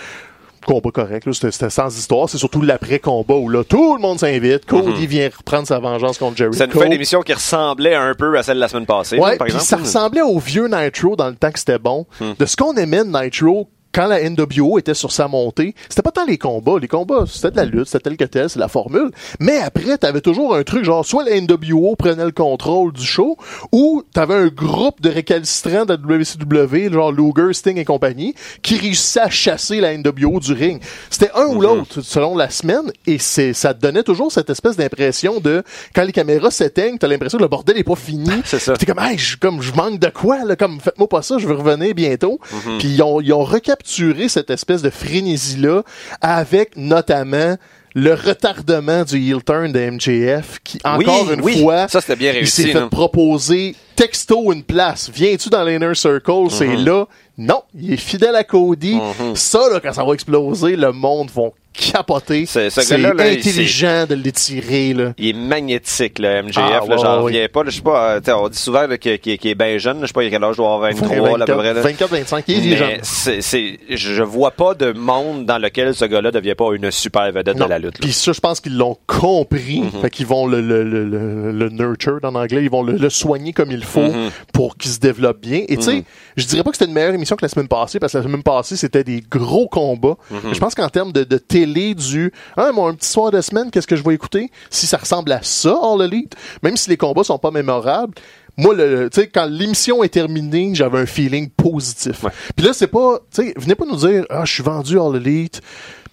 Combat 0.68 0.92
correct, 0.92 1.32
c'était 1.32 1.70
sans 1.70 1.98
histoire. 1.98 2.30
C'est 2.30 2.38
surtout 2.38 2.62
l'après-combat 2.62 3.36
où 3.36 3.48
là, 3.48 3.64
tout 3.64 3.96
le 3.96 4.02
monde 4.02 4.20
s'invite. 4.20 4.66
Cody 4.66 5.08
vient 5.08 5.30
reprendre 5.36 5.66
sa 5.66 5.80
vengeance 5.80 6.18
contre 6.18 6.36
nous 6.44 6.54
fait 6.54 6.86
une 6.86 6.94
émission 6.94 7.22
qui 7.22 7.34
ressemblait 7.34 7.96
un 7.96 8.14
peu 8.14 8.38
à 8.38 8.44
celle 8.44 8.58
de 8.58 8.62
la 8.62 8.68
semaine 8.68 8.86
passée, 8.86 9.18
Ouais, 9.18 9.38
par 9.38 9.48
exemple. 9.48 9.64
ça 9.64 9.78
ressemblait 9.78 10.22
au 10.22 10.38
vieux 10.40 10.68
Nitro 10.68 11.16
dans 11.16 11.30
le 11.30 11.36
temps 11.36 11.52
que 11.52 11.60
c'était 11.60 11.80
bon. 11.80 12.06
Hmm. 12.20 12.34
De 12.38 12.46
ce 12.46 12.58
qu'on 12.58 12.76
aimait 12.76 13.06
de 13.06 13.24
Nitro, 13.24 13.70
quand 13.98 14.06
la 14.06 14.30
NWO 14.30 14.78
était 14.78 14.94
sur 14.94 15.12
sa 15.12 15.28
montée, 15.28 15.74
c'était 15.90 16.04
pas 16.04 16.12
tant 16.12 16.28
les 16.28 16.38
combats. 16.38 16.78
Les 16.80 16.88
combats, 16.88 17.24
c'était 17.26 17.50
de 17.50 17.56
la 17.56 17.66
lutte, 17.66 17.88
c'était 17.88 18.12
tel 18.12 18.16
que 18.16 18.26
tel, 18.26 18.48
c'est 18.48 18.60
la 18.60 18.68
formule. 18.68 19.10
Mais 19.40 19.58
après, 19.58 19.98
t'avais 19.98 20.22
toujours 20.22 20.54
un 20.54 20.62
truc 20.62 20.84
genre, 20.84 21.04
soit 21.04 21.24
la 21.24 21.42
NWO 21.42 21.96
prenait 21.96 22.24
le 22.24 22.32
contrôle 22.32 22.94
du 22.94 23.04
show, 23.04 23.38
ou 23.72 24.04
t'avais 24.14 24.36
un 24.36 24.50
groupe 24.50 25.02
de 25.02 25.10
récalcitrants 25.10 25.86
de 25.86 25.94
la 25.94 26.20
WCW, 26.20 26.94
genre 26.94 27.12
Luger, 27.12 27.54
Sting 27.54 27.76
et 27.80 27.86
compagnie, 27.86 28.36
qui 28.62 28.78
réussissaient 28.78 29.22
à 29.22 29.32
chasser 29.32 29.80
la 29.80 29.98
NWO 29.98 30.40
du 30.42 30.54
ring. 30.54 30.80
C'était 31.10 31.32
un 31.34 31.48
ou 31.48 31.60
l'autre, 31.60 32.02
selon 32.02 32.38
la 32.38 32.52
semaine, 32.52 32.92
et 33.08 33.18
c'est, 33.18 33.54
ça 33.54 33.74
te 33.74 33.82
donnait 33.82 34.04
toujours 34.04 34.32
cette 34.32 34.52
espèce 34.52 34.78
d'impression 34.78 35.40
de, 35.40 35.64
quand 35.96 36.04
les 36.04 36.12
caméras 36.12 36.52
s'éteignent, 36.52 37.00
t'as 37.00 37.08
l'impression 37.08 37.40
que 37.40 37.44
le 37.44 37.50
bordel 37.50 37.80
est 37.80 37.84
pas 37.84 37.96
fini. 37.96 38.30
C'est 38.46 38.60
ça. 38.60 38.74
T'es 38.78 38.86
comme, 38.86 39.00
hey, 39.00 39.18
je, 39.18 39.38
comme, 39.38 39.64
je 39.64 39.74
manque 39.74 39.98
de 39.98 40.10
quoi, 40.10 40.46
là, 40.46 40.56
comme, 40.56 40.80
faites-moi 40.80 41.10
pas 41.10 41.24
ça, 41.24 41.40
je 41.40 41.48
veux 41.48 41.56
revenir 41.56 41.96
bientôt. 41.96 42.40
Puis 42.78 42.90
ils 42.90 43.02
ont, 43.02 43.22
ils 43.22 43.34
ont 43.34 43.44
recapturé 43.44 43.87
cette 44.30 44.50
espèce 44.50 44.82
de 44.82 44.90
frénésie-là 44.90 45.82
avec 46.22 46.76
notamment 46.78 47.56
le 47.96 48.14
retardement 48.14 49.04
du 49.04 49.18
heel 49.18 49.44
turn 49.44 49.72
de 49.72 49.80
MJF 49.90 50.60
qui, 50.64 50.78
encore 50.84 51.26
Oui, 51.28 51.34
une 51.34 51.42
oui. 51.42 51.62
fois, 51.62 51.88
Ça, 51.88 52.00
c'était 52.02 52.16
bien 52.16 52.32
il 52.34 52.48
s'est 52.48 52.64
réussi, 52.64 52.78
fait 52.78 52.90
proposer 52.90 53.76
texto 53.96 54.54
une 54.54 54.62
place. 54.64 55.10
Viens-tu 55.12 55.50
dans 55.50 55.64
l'inner 55.64 55.96
circle? 55.96 56.50
C'est 56.52 56.68
Mhm. 56.68 56.86
là. 56.86 57.06
Non, 57.40 57.62
il 57.80 57.94
est 57.94 57.98
fidèle 57.98 58.36
à 58.36 58.44
Cody. 58.44 59.00
Ça, 59.34 59.60
là, 59.72 59.80
quand 59.82 59.94
ça 59.94 60.04
va 60.04 60.14
exploser, 60.14 60.76
le 60.76 60.92
monde 60.92 61.30
va 61.34 61.44
ce 61.82 62.70
C'est 62.70 62.96
intelligent 63.06 64.06
de 64.08 64.16
l'étirer, 64.16 64.94
là. 64.94 65.14
Il 65.18 65.30
est 65.30 65.34
magnétique, 65.34 66.20
le 66.20 66.44
MJF. 66.44 66.58
Ah, 66.58 66.84
ouais, 66.86 66.98
j'en 66.98 67.18
ouais. 67.18 67.24
reviens 67.24 67.48
pas. 67.52 67.64
là, 67.64 67.70
je 67.70 67.76
sais 67.76 67.82
pas, 67.82 68.16
euh, 68.16 68.34
on 68.36 68.50
dit 68.50 68.58
souvent 68.58 68.86
qu'il 69.00 69.12
est 69.12 69.56
bien 69.56 69.78
jeune. 69.78 70.00
Je 70.02 70.08
sais 70.08 70.14
pas, 70.14 70.24
il 70.24 70.28
a 70.28 70.30
quel 70.32 70.44
âge, 70.44 70.58
doit 70.58 70.74
avoir 70.74 70.92
23, 70.92 71.38
là, 71.38 71.44
à 71.44 71.48
peu 71.48 71.56
près. 71.58 71.74
là. 71.74 71.82
24, 71.82 72.10
25, 72.12 72.44
il 72.48 72.74
est 72.74 72.78
jeune. 72.78 73.00
C'est, 73.04 73.80
je 73.90 74.24
vois 74.24 74.52
pas 74.52 74.74
de 74.74 74.92
monde 74.92 75.46
dans 75.46 75.58
lequel 75.58 75.94
ce 75.96 76.06
gars-là 76.06 76.32
devient 76.32 76.56
pas 76.56 76.74
une 76.74 76.92
super 76.92 77.32
vedette 77.32 77.58
Non. 77.58 77.66
de 77.66 77.70
la 77.70 77.80
lutte. 77.80 78.00
Puis 78.00 78.14
ça, 78.14 78.32
je 78.34 78.40
pense 78.40 78.60
qu'ils 78.60 78.78
l'ont 78.78 78.98
compris. 79.08 79.84
Fait 80.02 80.10
qu'ils 80.10 80.26
vont 80.28 80.48
le, 80.48 80.62
le, 80.62 80.84
le, 80.84 81.06
le, 81.06 81.52
le 81.52 81.70
nurture 81.70 82.20
en 82.24 82.36
anglais. 82.36 82.62
Ils 82.64 82.70
vont 82.70 82.84
le, 82.84 83.10
soigner 83.10 83.54
comme 83.54 83.72
il 83.72 83.84
faut 83.84 84.02
Mhm. 84.08 84.30
pour 84.54 84.78
qu'il 84.78 84.92
se 84.92 85.00
développe 85.00 85.42
bien. 85.42 85.64
Et 85.68 85.76
tu 85.78 85.84
sais, 85.84 86.04
je 86.36 86.46
dirais 86.46 86.64
pas 86.64 86.72
que 86.72 86.78
c'était 86.78 86.88
une 86.90 86.94
meilleure 86.94 87.14
émission 87.14 87.36
que 87.36 87.44
la 87.44 87.50
semaine 87.50 87.68
passée 87.68 88.00
parce 88.00 88.14
que 88.14 88.18
la 88.18 88.24
semaine 88.24 88.44
passée, 88.44 88.76
c'était 88.78 89.04
des 89.04 89.22
gros 89.30 89.68
combats. 89.68 90.16
Mhm. 90.32 90.38
Mais 90.46 90.54
Je 90.54 90.60
pense 90.60 90.76
qu'en 90.76 90.90
termes 90.90 91.12
de, 91.12 91.24
de 91.24 91.38
télé, 91.38 91.67
du, 91.74 92.32
ah, 92.56 92.72
mon 92.72 92.88
un 92.88 92.94
petit 92.94 93.10
soir 93.10 93.32
de 93.32 93.42
semaine, 93.42 93.72
qu'est-ce 93.72 93.88
que 93.88 93.96
je 93.96 94.04
vais 94.04 94.14
écouter? 94.14 94.52
Si 94.70 94.88
ça 94.88 94.98
ressemble 94.98 95.32
à 95.32 95.40
ça, 95.44 95.78
All 95.82 96.02
Elite, 96.02 96.36
même 96.64 96.78
si 96.78 96.90
les 96.90 96.98
combats 96.98 97.24
sont 97.24 97.40
pas 97.40 97.52
mémorables, 97.52 98.14
moi, 98.58 98.74
le, 98.74 99.10
tu 99.12 99.22
sais, 99.22 99.28
quand 99.28 99.46
l'émission 99.46 100.04
est 100.04 100.10
terminée, 100.10 100.72
j'avais 100.74 100.98
un 100.98 101.06
feeling 101.06 101.50
positif. 101.50 102.26
Puis 102.56 102.66
là, 102.66 102.74
c'est 102.74 102.88
pas, 102.88 103.20
tu 103.32 103.44
sais, 103.44 103.54
venez 103.56 103.76
pas 103.76 103.86
nous 103.86 103.98
dire, 103.98 104.26
ah, 104.30 104.46
je 104.46 104.54
suis 104.54 104.64
vendu 104.64 105.00
All 105.00 105.16
Elite, 105.16 105.62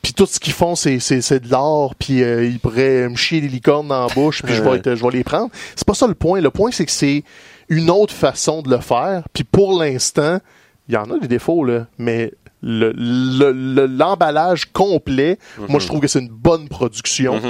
puis 0.03 0.13
tout 0.13 0.27
ce 0.27 0.39
qu'ils 0.39 0.53
font, 0.53 0.75
c'est, 0.75 0.99
c'est, 0.99 1.23
c'est 1.23 1.41
de 1.41 1.51
l'or, 1.51 1.95
puis 1.95 2.23
euh, 2.23 2.45
ils 2.45 2.61
pourraient 2.61 3.09
me 3.09 3.17
chier 3.17 3.41
les 3.41 3.49
licornes 3.49 3.89
dans 3.89 4.07
la 4.07 4.15
bouche, 4.15 4.43
puis 4.43 4.55
je 4.55 4.63
vais 4.63 4.83
je 4.85 5.03
vais 5.03 5.11
les 5.11 5.25
prendre. 5.25 5.49
C'est 5.75 5.87
pas 5.87 5.95
ça 5.95 6.07
le 6.07 6.15
point. 6.15 6.43
Le 6.43 6.51
point, 6.51 6.71
c'est 6.71 6.85
que 6.85 6.93
c'est 6.93 7.25
une 7.71 7.89
autre 7.89 8.13
façon 8.13 8.61
de 8.61 8.69
le 8.69 8.81
faire. 8.81 9.25
Puis 9.33 9.45
pour 9.45 9.81
l'instant, 9.81 10.41
il 10.89 10.95
y 10.95 10.97
en 10.97 11.11
a 11.11 11.19
des 11.19 11.29
défauts, 11.29 11.65
là, 11.65 11.87
mais 11.99 12.33
le, 12.63 12.93
le- 12.97 13.53
le- 13.53 13.87
l'emballage 13.87 14.73
complet, 14.73 15.39
moi, 15.69 15.81
je 15.81 15.87
trouve 15.87 16.01
que 16.01 16.07
c'est 16.07 16.21
une 16.21 16.29
bonne 16.31 16.69
production. 16.69 17.41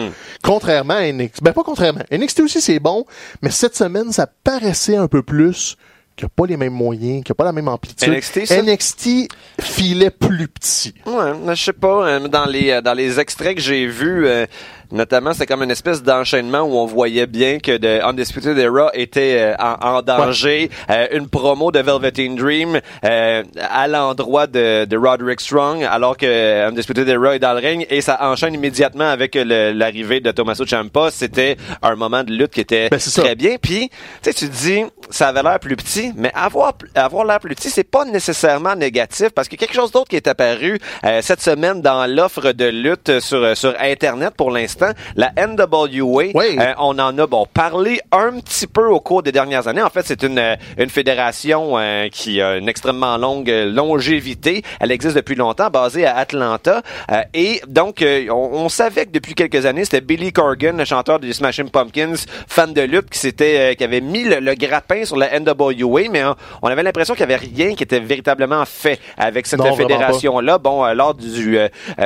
Contrairement 0.43 0.95
à 0.95 1.11
NXT. 1.13 1.43
Ben, 1.43 1.53
pas 1.53 1.63
contrairement. 1.65 2.03
NXT 2.11 2.41
aussi, 2.41 2.61
c'est 2.61 2.81
bon, 2.81 3.05
mais 3.43 3.51
cette 3.51 3.77
semaine, 3.77 4.13
ça 4.13 4.27
paraissait 4.27 4.97
un 4.97 5.07
peu 5.09 5.23
plus 5.23 5.77
qu'il 6.17 6.27
n'y 6.27 6.31
a 6.31 6.33
pas 6.37 6.47
les 6.47 6.57
mêmes 6.57 6.73
moyens, 6.73 7.25
qu'il 7.25 7.31
n'y 7.33 7.33
a 7.33 7.35
pas 7.35 7.45
la 7.45 7.53
même 7.53 7.67
amplitude. 7.69 8.09
NXT, 8.13 8.47
ça? 8.47 8.63
NXT 8.63 9.29
filait 9.61 10.11
plus 10.11 10.47
petit. 10.49 10.95
Ouais, 11.07 11.55
je 11.55 11.63
sais 11.65 11.73
pas. 11.73 12.07
euh, 12.09 12.29
Dans 12.29 12.45
les 12.47 12.71
euh, 12.71 12.81
dans 12.81 12.95
les 12.95 13.19
extraits 13.19 13.57
que 13.57 13.61
j'ai 13.63 13.87
vus, 13.89 14.27
euh, 14.27 14.47
notamment, 14.93 15.33
c'est 15.35 15.47
comme 15.47 15.63
une 15.63 15.71
espèce 15.71 16.03
d'enchaînement 16.03 16.61
où 16.61 16.77
on 16.77 16.87
voyait 16.87 17.27
bien 17.27 17.59
que 17.59 17.77
The 17.77 18.05
Undisputed 18.05 18.59
Era 18.59 18.91
était 18.95 19.37
euh, 19.39 19.55
en, 19.59 19.97
en 19.99 20.03
danger. 20.03 20.71
Euh, 20.91 21.07
une 21.13 21.29
promo 21.29 21.71
de 21.71 21.81
Velveteen 21.81 22.37
Dream 22.37 22.81
euh, 23.05 23.43
à 23.61 23.89
l'endroit 23.89 24.47
de, 24.47 24.85
de 24.85 24.97
Roderick 24.97 25.41
Strong, 25.41 25.85
alors 25.85 26.17
que 26.17 26.67
Undisputed 26.69 27.09
Era 27.09 27.37
est 27.37 27.39
dans 27.39 27.53
le 27.53 27.61
ring 27.61 27.87
et 27.91 28.01
ça 28.01 28.19
enchaîne 28.21 28.55
immédiatement 28.55 29.09
avec 29.09 29.35
l'arrivée 29.35 30.21
de 30.21 30.31
Tommaso 30.31 30.65
Ciampa. 30.67 31.11
C'était 31.11 31.57
un 31.83 31.95
moment 31.97 32.23
de 32.25 32.33
lutte 32.33 32.53
qui 32.53 32.61
était 32.61 32.89
Ben, 32.91 32.99
ça. 32.99 33.23
très 33.23 33.35
bien. 33.35 33.57
Puis, 33.61 33.89
tu 34.23 34.31
sais, 34.31 34.35
tu 34.35 34.49
dis, 34.49 34.85
ça 35.11 35.29
avait 35.29 35.43
l'air 35.43 35.59
plus 35.61 35.77
petit, 35.77 36.13
mais 36.17 36.31
avoir 36.35 36.73
avoir 36.95 37.25
l'air 37.25 37.41
plus 37.41 37.55
petit, 37.55 37.71
c'est 37.71 37.85
pas 37.89 38.05
nécessairement 38.05 38.75
négatif 38.77 39.31
parce 39.35 39.49
que 39.49 39.57
quelque 39.57 39.75
chose 39.75 39.91
d'autre 39.93 40.09
qui 40.09 40.17
est 40.17 40.29
apparu 40.29 40.79
euh, 41.05 41.21
cette 41.23 41.41
semaine 41.41 41.81
dans 41.81 42.07
l'offre 42.11 42.53
de 42.53 42.67
lutte 42.67 43.21
sur 43.21 43.57
sur 43.57 43.75
internet 43.81 44.35
pour 44.37 44.51
l'instant, 44.51 44.74
la 45.17 45.33
NWA. 45.37 46.25
Oui. 46.35 46.57
Euh, 46.59 46.73
on 46.79 46.99
en 46.99 47.19
a 47.19 47.27
bon 47.27 47.47
parlé 47.53 48.01
un 48.13 48.41
petit 48.41 48.67
peu 48.67 48.87
au 48.87 49.01
cours 49.01 49.23
des 49.23 49.33
dernières 49.33 49.69
années. 49.69 49.83
En 49.83 49.91
fait, 49.91 50.03
c'est 50.05 50.23
une 50.23 50.39
euh, 50.39 50.57
une 50.79 50.91
fédération 50.91 51.79
euh, 51.79 52.09
qui 52.09 52.41
a 52.41 52.57
une 52.57 52.69
extrêmement 52.69 53.17
longue 53.17 53.51
euh, 53.51 53.71
longévité. 53.71 54.63
Elle 54.81 54.91
existe 54.91 55.17
depuis 55.17 55.35
longtemps, 55.35 55.71
basée 55.71 56.07
à 56.07 56.17
Atlanta. 56.17 56.83
Euh, 57.11 57.23
et 57.35 57.61
donc, 57.67 58.03
euh, 58.03 58.27
on, 58.31 58.65
on 58.65 58.69
savait 58.69 59.07
que 59.07 59.11
depuis 59.11 59.35
quelques 59.35 59.67
années, 59.67 59.85
c'était 59.85 60.01
Billy 60.01 60.33
Corgan, 60.33 60.77
le 60.77 60.85
chanteur 60.85 61.19
des 61.19 61.33
Smashing 61.33 61.71
Pumpkins, 61.71 62.15
fan 62.49 62.73
de 62.73 62.83
lutte, 62.83 63.11
qui 63.11 63.19
s'était 63.19 63.75
qui 63.77 63.85
avait 63.85 64.01
mis 64.01 64.25
le, 64.25 64.41
le 64.41 64.55
grappin 64.55 65.05
sur 65.05 65.17
la 65.17 65.39
NWA, 65.39 66.03
mais 66.11 66.23
on, 66.63 66.69
avait 66.69 66.83
l'impression 66.83 67.15
qu'il 67.15 67.21
y 67.29 67.33
avait 67.33 67.37
rien 67.37 67.75
qui 67.75 67.83
était 67.83 68.01
véritablement 68.01 68.65
fait 68.65 68.99
avec 69.17 69.47
cette 69.47 69.59
Non, 69.59 69.67
vraiment 69.67 69.89
fédération 69.89 70.41
là. 70.41 70.59
Bon, 70.59 70.85
lors 70.93 71.15
du, 71.15 71.59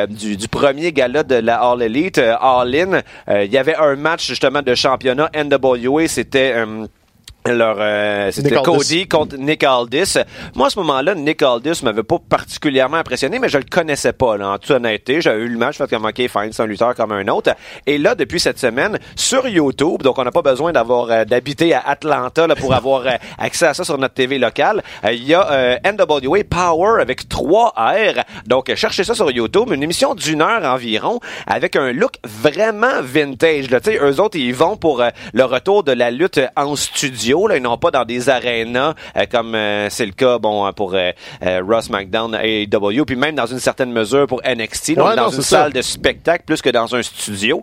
du 0.08 0.36
du 0.36 0.48
premier 0.48 0.92
gala 0.92 1.22
de 1.22 1.36
la 1.36 1.56
All 1.56 1.82
Elite, 1.82 2.18
All 2.18 2.57
Euh, 3.28 3.44
il 3.44 3.52
y 3.52 3.58
avait 3.58 3.76
un 3.76 3.96
match 3.96 4.26
justement 4.26 4.62
de 4.62 4.74
championnat 4.74 5.30
NWA. 5.34 6.08
C'était 6.08 6.52
euh, 6.54 6.86
leur, 7.46 7.76
euh, 7.78 8.30
c'était. 8.30 8.56
Cody 8.62 9.06
contre 9.06 9.36
Nick 9.36 9.62
Aldis. 9.64 10.18
Moi, 10.54 10.66
à 10.66 10.70
ce 10.70 10.78
moment-là, 10.80 11.14
Nick 11.14 11.42
Aldis 11.42 11.80
m'avait 11.82 12.02
pas 12.02 12.18
particulièrement 12.18 12.96
impressionné, 12.98 13.38
mais 13.38 13.48
je 13.48 13.58
le 13.58 13.64
connaissais 13.64 14.12
pas, 14.12 14.36
là, 14.36 14.50
en 14.50 14.58
toute 14.58 14.70
honnêteté. 14.70 15.20
J'avais 15.20 15.42
eu 15.42 15.48
le 15.48 15.58
match, 15.58 15.76
fait 15.76 15.88
comme, 15.88 16.04
OK, 16.04 16.16
fine, 16.16 16.52
c'est 16.52 16.62
un 16.62 16.66
lutteur 16.66 16.94
comme 16.94 17.12
un 17.12 17.26
autre. 17.28 17.54
Et 17.86 17.98
là, 17.98 18.14
depuis 18.14 18.40
cette 18.40 18.58
semaine, 18.58 18.98
sur 19.16 19.48
YouTube, 19.48 20.02
donc 20.02 20.18
on 20.18 20.24
n'a 20.24 20.30
pas 20.30 20.42
besoin 20.42 20.72
d'avoir, 20.72 21.10
euh, 21.10 21.24
d'habiter 21.24 21.74
à 21.74 21.80
Atlanta, 21.86 22.46
là, 22.46 22.56
pour 22.56 22.74
avoir 22.74 23.06
euh, 23.06 23.12
accès 23.38 23.66
à 23.66 23.74
ça 23.74 23.84
sur 23.84 23.98
notre 23.98 24.14
TV 24.14 24.38
locale. 24.38 24.82
Euh, 25.04 25.12
Il 25.12 25.24
y 25.24 25.34
a 25.34 25.78
NWA 25.84 26.44
Power 26.48 27.00
avec 27.00 27.28
3 27.28 27.74
R. 27.76 28.24
Donc, 28.46 28.74
cherchez 28.74 29.04
ça 29.04 29.14
sur 29.14 29.30
YouTube. 29.30 29.72
Une 29.72 29.82
émission 29.82 30.14
d'une 30.14 30.42
heure 30.42 30.64
environ, 30.64 31.20
avec 31.46 31.76
un 31.76 31.92
look 31.92 32.14
vraiment 32.24 33.00
vintage, 33.02 33.70
là. 33.70 33.80
Tu 33.80 33.92
sais, 33.92 33.98
eux 33.98 34.20
autres, 34.20 34.36
ils 34.36 34.54
vont 34.54 34.76
pour 34.76 35.02
le 35.32 35.44
retour 35.44 35.84
de 35.84 35.92
la 35.92 36.10
lutte 36.10 36.40
en 36.56 36.76
studio, 36.76 37.27
là. 37.34 37.56
Ils 37.56 37.62
n'ont 37.62 37.78
pas 37.78 37.90
dans 37.90 38.04
des 38.04 38.28
arénas, 38.28 38.94
euh, 39.16 39.24
comme 39.30 39.54
euh, 39.54 39.88
c'est 39.90 40.06
le 40.06 40.12
cas, 40.12 40.38
bon, 40.38 40.66
euh, 40.66 40.72
pour 40.72 40.94
euh, 40.94 41.12
Ross 41.68 41.90
McDown 41.90 42.38
et 42.42 42.62
AEW, 42.62 43.04
puis 43.04 43.16
même 43.16 43.34
dans 43.34 43.46
une 43.46 43.60
certaine 43.60 43.92
mesure 43.92 44.26
pour 44.26 44.40
NXT, 44.44 44.94
donc 44.96 45.08
Ouais, 45.08 45.16
dans 45.16 45.24
non, 45.24 45.30
une 45.30 45.42
ça. 45.42 45.62
salle 45.64 45.72
de 45.72 45.82
spectacle 45.82 46.44
plus 46.46 46.62
que 46.62 46.70
dans 46.70 46.94
un 46.94 47.02
studio. 47.02 47.62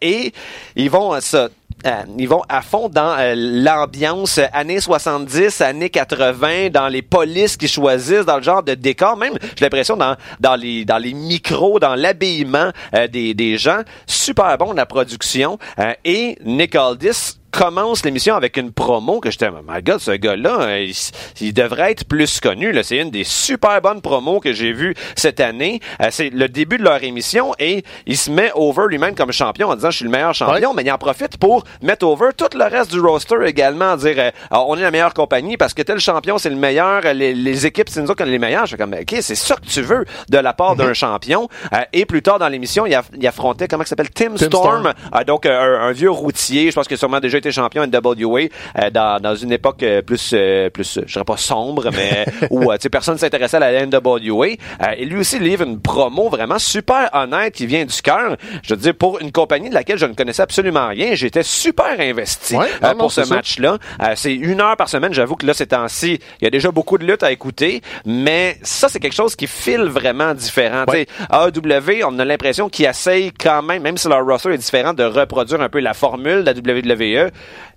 Et 0.00 0.32
ils 0.76 0.90
vont 0.90 1.20
ça. 1.20 1.48
euh, 1.86 1.90
ils 2.18 2.28
vont 2.28 2.42
à 2.48 2.62
fond 2.62 2.88
dans 2.88 3.16
euh, 3.18 3.34
l'ambiance 3.36 4.38
euh, 4.38 4.46
années 4.52 4.80
70, 4.80 5.60
années 5.60 5.90
80, 5.90 6.70
dans 6.70 6.88
les 6.88 7.02
polices 7.02 7.56
qu'ils 7.56 7.68
choisissent, 7.68 8.24
dans 8.24 8.36
le 8.38 8.42
genre 8.42 8.62
de 8.62 8.74
décor, 8.74 9.16
même 9.16 9.34
j'ai 9.56 9.64
l'impression 9.64 9.96
dans 9.96 10.16
dans 10.40 10.56
les 10.56 10.84
dans 10.84 10.98
les 10.98 11.12
micros, 11.12 11.78
dans 11.78 11.94
l'habillement 11.94 12.70
des 13.10 13.34
des 13.34 13.58
gens, 13.58 13.80
super 14.06 14.56
bon 14.58 14.72
la 14.72 14.86
production 14.86 15.58
et 16.04 16.38
Nick 16.44 16.74
Aldis 16.74 17.38
commence 17.50 18.04
l'émission 18.04 18.34
avec 18.34 18.56
une 18.56 18.72
promo 18.72 19.20
que 19.20 19.30
j'étais, 19.30 19.50
my 19.50 19.82
god, 19.82 19.98
ce 20.00 20.10
gars-là, 20.10 20.60
euh, 20.62 20.80
il, 20.84 20.94
il 21.40 21.54
devrait 21.54 21.92
être 21.92 22.04
plus 22.06 22.40
connu. 22.40 22.72
Là. 22.72 22.82
C'est 22.82 22.98
une 22.98 23.10
des 23.10 23.24
super 23.24 23.80
bonnes 23.80 24.00
promos 24.02 24.40
que 24.40 24.52
j'ai 24.52 24.72
vues 24.72 24.94
cette 25.16 25.40
année. 25.40 25.80
Euh, 26.02 26.08
c'est 26.10 26.30
le 26.30 26.48
début 26.48 26.78
de 26.78 26.82
leur 26.84 27.02
émission 27.02 27.52
et 27.58 27.84
il 28.06 28.16
se 28.16 28.30
met 28.30 28.50
over 28.54 28.84
lui-même 28.88 29.14
comme 29.14 29.32
champion 29.32 29.68
en 29.70 29.74
disant 29.74 29.90
je 29.90 29.96
suis 29.96 30.04
le 30.04 30.10
meilleur 30.10 30.34
champion, 30.34 30.74
mais 30.74 30.82
il 30.82 30.90
en 30.92 30.98
profite 30.98 31.36
pour 31.38 31.64
mettre 31.82 32.06
over 32.06 32.30
tout 32.36 32.46
le 32.54 32.64
reste 32.64 32.90
du 32.92 33.00
roster 33.00 33.36
également, 33.46 33.92
en 33.92 33.96
dire 33.96 34.14
euh, 34.18 34.30
Ah, 34.50 34.62
on 34.66 34.76
est 34.76 34.82
la 34.82 34.90
meilleure 34.90 35.14
compagnie 35.14 35.56
parce 35.56 35.72
que 35.74 35.82
tel 35.82 35.98
champion 35.98 36.38
c'est 36.38 36.50
le 36.50 36.56
meilleur, 36.56 37.02
les, 37.14 37.34
les 37.34 37.66
équipes 37.66 37.88
c'est 37.88 38.00
nous 38.00 38.06
autres 38.10 38.16
qui 38.16 38.22
sommes 38.24 38.32
les 38.32 38.38
meilleurs. 38.38 38.66
Je 38.66 38.72
fais 38.72 38.76
comme 38.82 38.94
ok, 38.94 39.16
c'est 39.20 39.34
ça 39.34 39.56
que 39.56 39.66
tu 39.66 39.80
veux 39.82 40.04
de 40.28 40.38
la 40.38 40.52
part 40.52 40.76
d'un 40.76 40.92
champion. 40.92 41.48
Euh, 41.72 41.78
et 41.92 42.04
plus 42.06 42.22
tard 42.22 42.38
dans 42.38 42.48
l'émission, 42.48 42.86
il, 42.86 42.92
aff- 42.94 43.04
il 43.18 43.26
affrontait 43.26 43.68
comment 43.68 43.82
il 43.84 43.86
s'appelle? 43.86 44.10
Tim, 44.10 44.34
Tim 44.36 44.46
Storm, 44.46 44.80
Storm. 44.82 44.92
euh, 45.14 45.24
donc 45.24 45.46
euh, 45.46 45.80
un, 45.80 45.88
un 45.88 45.92
vieux 45.92 46.10
routier. 46.10 46.70
Je 46.70 46.74
pense 46.74 46.86
qu'il 46.86 46.94
a 46.94 46.98
sûrement 46.98 47.20
déjà 47.20 47.35
déjà 47.40 47.48
été 47.48 47.52
champion 47.52 47.86
NWA 47.86 48.40
euh, 48.78 48.90
dans, 48.90 49.20
dans 49.20 49.34
une 49.34 49.52
époque 49.52 49.82
euh, 49.82 50.02
plus, 50.02 50.32
euh, 50.32 50.70
plus, 50.70 51.00
je 51.06 51.12
dirais 51.12 51.24
pas 51.24 51.36
sombre, 51.36 51.90
mais 51.92 52.26
où 52.50 52.70
sais 52.80 52.88
personne 52.88 53.18
s'intéressait 53.18 53.56
à 53.56 53.60
la 53.72 53.86
NWA. 53.86 54.48
et 54.96 55.04
lui 55.04 55.20
aussi 55.20 55.38
livre 55.38 55.64
une 55.64 55.80
promo 55.80 56.28
vraiment 56.28 56.58
super 56.58 57.10
honnête 57.12 57.54
qui 57.54 57.66
vient 57.66 57.84
du 57.84 58.02
cœur. 58.02 58.36
Je 58.62 58.74
veux 58.74 58.80
dire, 58.80 58.94
pour 58.94 59.20
une 59.20 59.32
compagnie 59.32 59.68
de 59.68 59.74
laquelle 59.74 59.98
je 59.98 60.06
ne 60.06 60.14
connaissais 60.14 60.42
absolument 60.42 60.88
rien, 60.88 61.14
j'étais 61.14 61.42
super 61.42 61.98
investi 61.98 62.56
pour 62.98 63.12
ce 63.12 63.28
match-là. 63.28 63.78
c'est 64.14 64.34
une 64.34 64.60
heure 64.60 64.76
par 64.76 64.88
semaine. 64.88 65.12
J'avoue 65.12 65.36
que 65.36 65.46
là, 65.46 65.54
ces 65.54 65.66
temps-ci, 65.66 66.18
il 66.40 66.44
y 66.44 66.46
a 66.46 66.50
déjà 66.50 66.70
beaucoup 66.70 66.98
de 66.98 67.04
luttes 67.04 67.22
à 67.22 67.32
écouter, 67.32 67.82
mais 68.04 68.58
ça, 68.62 68.88
c'est 68.88 69.00
quelque 69.00 69.14
chose 69.14 69.36
qui 69.36 69.46
file 69.46 69.84
vraiment 69.84 70.34
différent. 70.34 70.84
Ouais. 70.88 71.06
AEW, 71.30 72.04
on 72.06 72.18
a 72.18 72.24
l'impression 72.24 72.68
qu'ils 72.68 72.86
essayent 72.86 73.32
quand 73.32 73.62
même, 73.62 73.82
même 73.82 73.96
si 73.96 74.08
leur 74.08 74.24
roster 74.24 74.52
est 74.52 74.58
différent, 74.58 74.92
de 74.92 75.04
reproduire 75.04 75.60
un 75.60 75.68
peu 75.68 75.80
la 75.80 75.94
formule 75.94 76.44
de 76.44 76.50
la 76.50 76.52
WWE. 76.52 77.25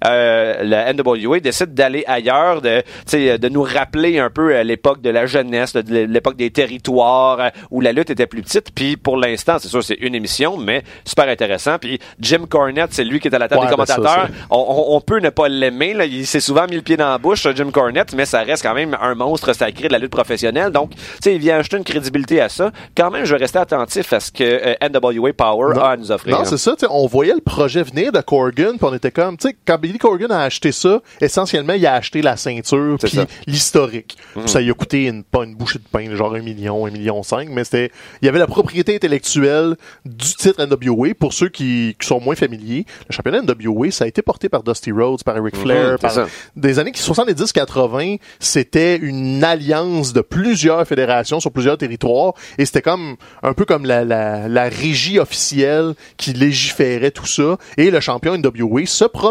Euh, 0.05 0.63
la 0.63 0.93
NWA 0.93 1.39
décide 1.39 1.73
d'aller 1.73 2.03
ailleurs, 2.07 2.61
de, 2.61 2.83
de 3.11 3.49
nous 3.49 3.63
rappeler 3.63 4.19
un 4.19 4.29
peu 4.29 4.61
l'époque 4.61 5.01
de 5.01 5.09
la 5.09 5.25
jeunesse, 5.25 5.73
de 5.73 6.05
l'époque 6.05 6.37
des 6.37 6.51
territoires 6.51 7.39
euh, 7.39 7.49
où 7.71 7.81
la 7.81 7.91
lutte 7.91 8.09
était 8.09 8.27
plus 8.27 8.41
petite. 8.41 8.71
Puis 8.73 8.97
pour 8.97 9.17
l'instant, 9.17 9.57
c'est 9.59 9.67
sûr, 9.67 9.83
c'est 9.83 9.97
une 9.99 10.15
émission, 10.15 10.57
mais 10.57 10.83
super 11.05 11.27
intéressant. 11.27 11.77
Puis 11.79 11.99
Jim 12.19 12.45
Cornette, 12.49 12.93
c'est 12.93 13.03
lui 13.03 13.19
qui 13.19 13.27
est 13.27 13.35
à 13.35 13.39
la 13.39 13.47
table 13.47 13.61
des 13.61 13.67
ben 13.67 13.71
commentateurs. 13.71 14.27
on, 14.49 14.85
on, 14.89 15.01
peut 15.01 15.19
ne 15.19 15.29
pas 15.29 15.49
l'aimer. 15.49 15.95
Il 16.09 16.25
s'est 16.25 16.39
souvent 16.39 16.65
mis 16.67 16.75
le 16.75 16.81
pied 16.81 16.97
dans 16.97 17.09
la 17.09 17.17
bouche, 17.17 17.47
Jim 17.55 17.71
Cornette, 17.71 18.13
mais 18.13 18.25
ça 18.25 18.41
reste 18.41 18.63
quand 18.63 18.73
même 18.73 18.97
un 19.01 19.15
monstre 19.15 19.53
sacré 19.53 19.87
de 19.87 19.93
la 19.93 19.99
lutte 19.99 20.11
professionnelle. 20.11 20.71
Donc, 20.71 20.91
il 21.25 21.37
vient 21.39 21.57
ajouter 21.57 21.77
une 21.77 21.83
crédibilité 21.83 22.41
à 22.41 22.49
ça. 22.49 22.71
Quand 22.95 23.11
même, 23.11 23.25
je 23.25 23.33
vais 23.33 23.41
rester 23.41 23.59
attentif 23.59 24.13
à 24.13 24.19
ce 24.19 24.31
que 24.31 24.43
euh, 24.43 24.75
NWA 24.81 25.33
Power 25.33 25.77
a 25.79 25.91
à 25.91 25.97
nous 25.97 26.11
offrir. 26.11 26.37
Non, 26.37 26.45
c'est 26.45 26.57
ça. 26.57 26.75
On 26.89 27.07
voyait 27.07 27.33
le 27.33 27.41
projet 27.41 27.83
venir 27.83 28.11
de 28.11 28.21
Corgan, 28.21 28.77
puis 28.77 28.87
on 28.87 28.93
était 28.93 29.11
comme, 29.11 29.37
tu 29.39 29.47
sais, 29.47 29.55
quand 29.65 29.79
Billy 29.79 29.97
Corgan 29.97 30.31
a 30.31 30.41
acheté 30.41 30.71
ça, 30.71 31.01
essentiellement, 31.21 31.73
il 31.73 31.85
a 31.85 31.93
acheté 31.93 32.21
la 32.21 32.37
ceinture 32.37 32.97
puis 33.01 33.19
l'historique. 33.47 34.17
Mhm. 34.35 34.47
Ça 34.47 34.61
lui 34.61 34.69
a 34.69 34.73
coûté 34.73 35.05
une, 35.05 35.23
pas 35.23 35.43
une 35.43 35.55
bouchée 35.55 35.79
de 35.79 35.83
pain, 35.91 36.15
genre 36.15 36.35
un 36.35 36.41
million, 36.41 36.85
un 36.85 36.91
million 36.91 37.23
cinq, 37.23 37.49
mais 37.49 37.63
c'était, 37.63 37.91
il 38.21 38.25
y 38.25 38.29
avait 38.29 38.39
la 38.39 38.47
propriété 38.47 38.95
intellectuelle 38.95 39.75
du 40.05 40.33
titre 40.35 40.65
NWA. 40.65 41.13
Pour 41.17 41.33
ceux 41.33 41.49
qui, 41.49 41.95
qui 41.99 42.07
sont 42.07 42.19
moins 42.19 42.35
familiers, 42.35 42.85
le 43.07 43.13
championnat 43.13 43.41
NWA, 43.41 43.91
ça 43.91 44.05
a 44.05 44.07
été 44.07 44.21
porté 44.21 44.49
par 44.49 44.63
Dusty 44.63 44.91
Rhodes, 44.91 45.23
par 45.23 45.41
Ric 45.41 45.55
mhm, 45.55 45.61
Flair, 45.61 45.99
par 45.99 46.27
des 46.55 46.79
années 46.79 46.91
70-80, 46.91 48.19
c'était 48.39 48.97
une 48.97 49.43
alliance 49.43 50.13
de 50.13 50.21
plusieurs 50.21 50.85
fédérations 50.87 51.39
sur 51.39 51.51
plusieurs 51.51 51.77
territoires 51.77 52.33
et 52.57 52.65
c'était 52.65 52.81
comme 52.81 53.15
un 53.43 53.53
peu 53.53 53.65
comme 53.65 53.85
la, 53.85 54.03
la, 54.03 54.47
la 54.47 54.63
régie 54.63 55.19
officielle 55.19 55.93
qui 56.17 56.33
légiférait 56.33 57.11
tout 57.11 57.25
ça 57.25 57.57
et 57.77 57.91
le 57.91 57.99
champion 57.99 58.37
NWA 58.37 58.85
se 58.85 59.05
promenait. 59.05 59.28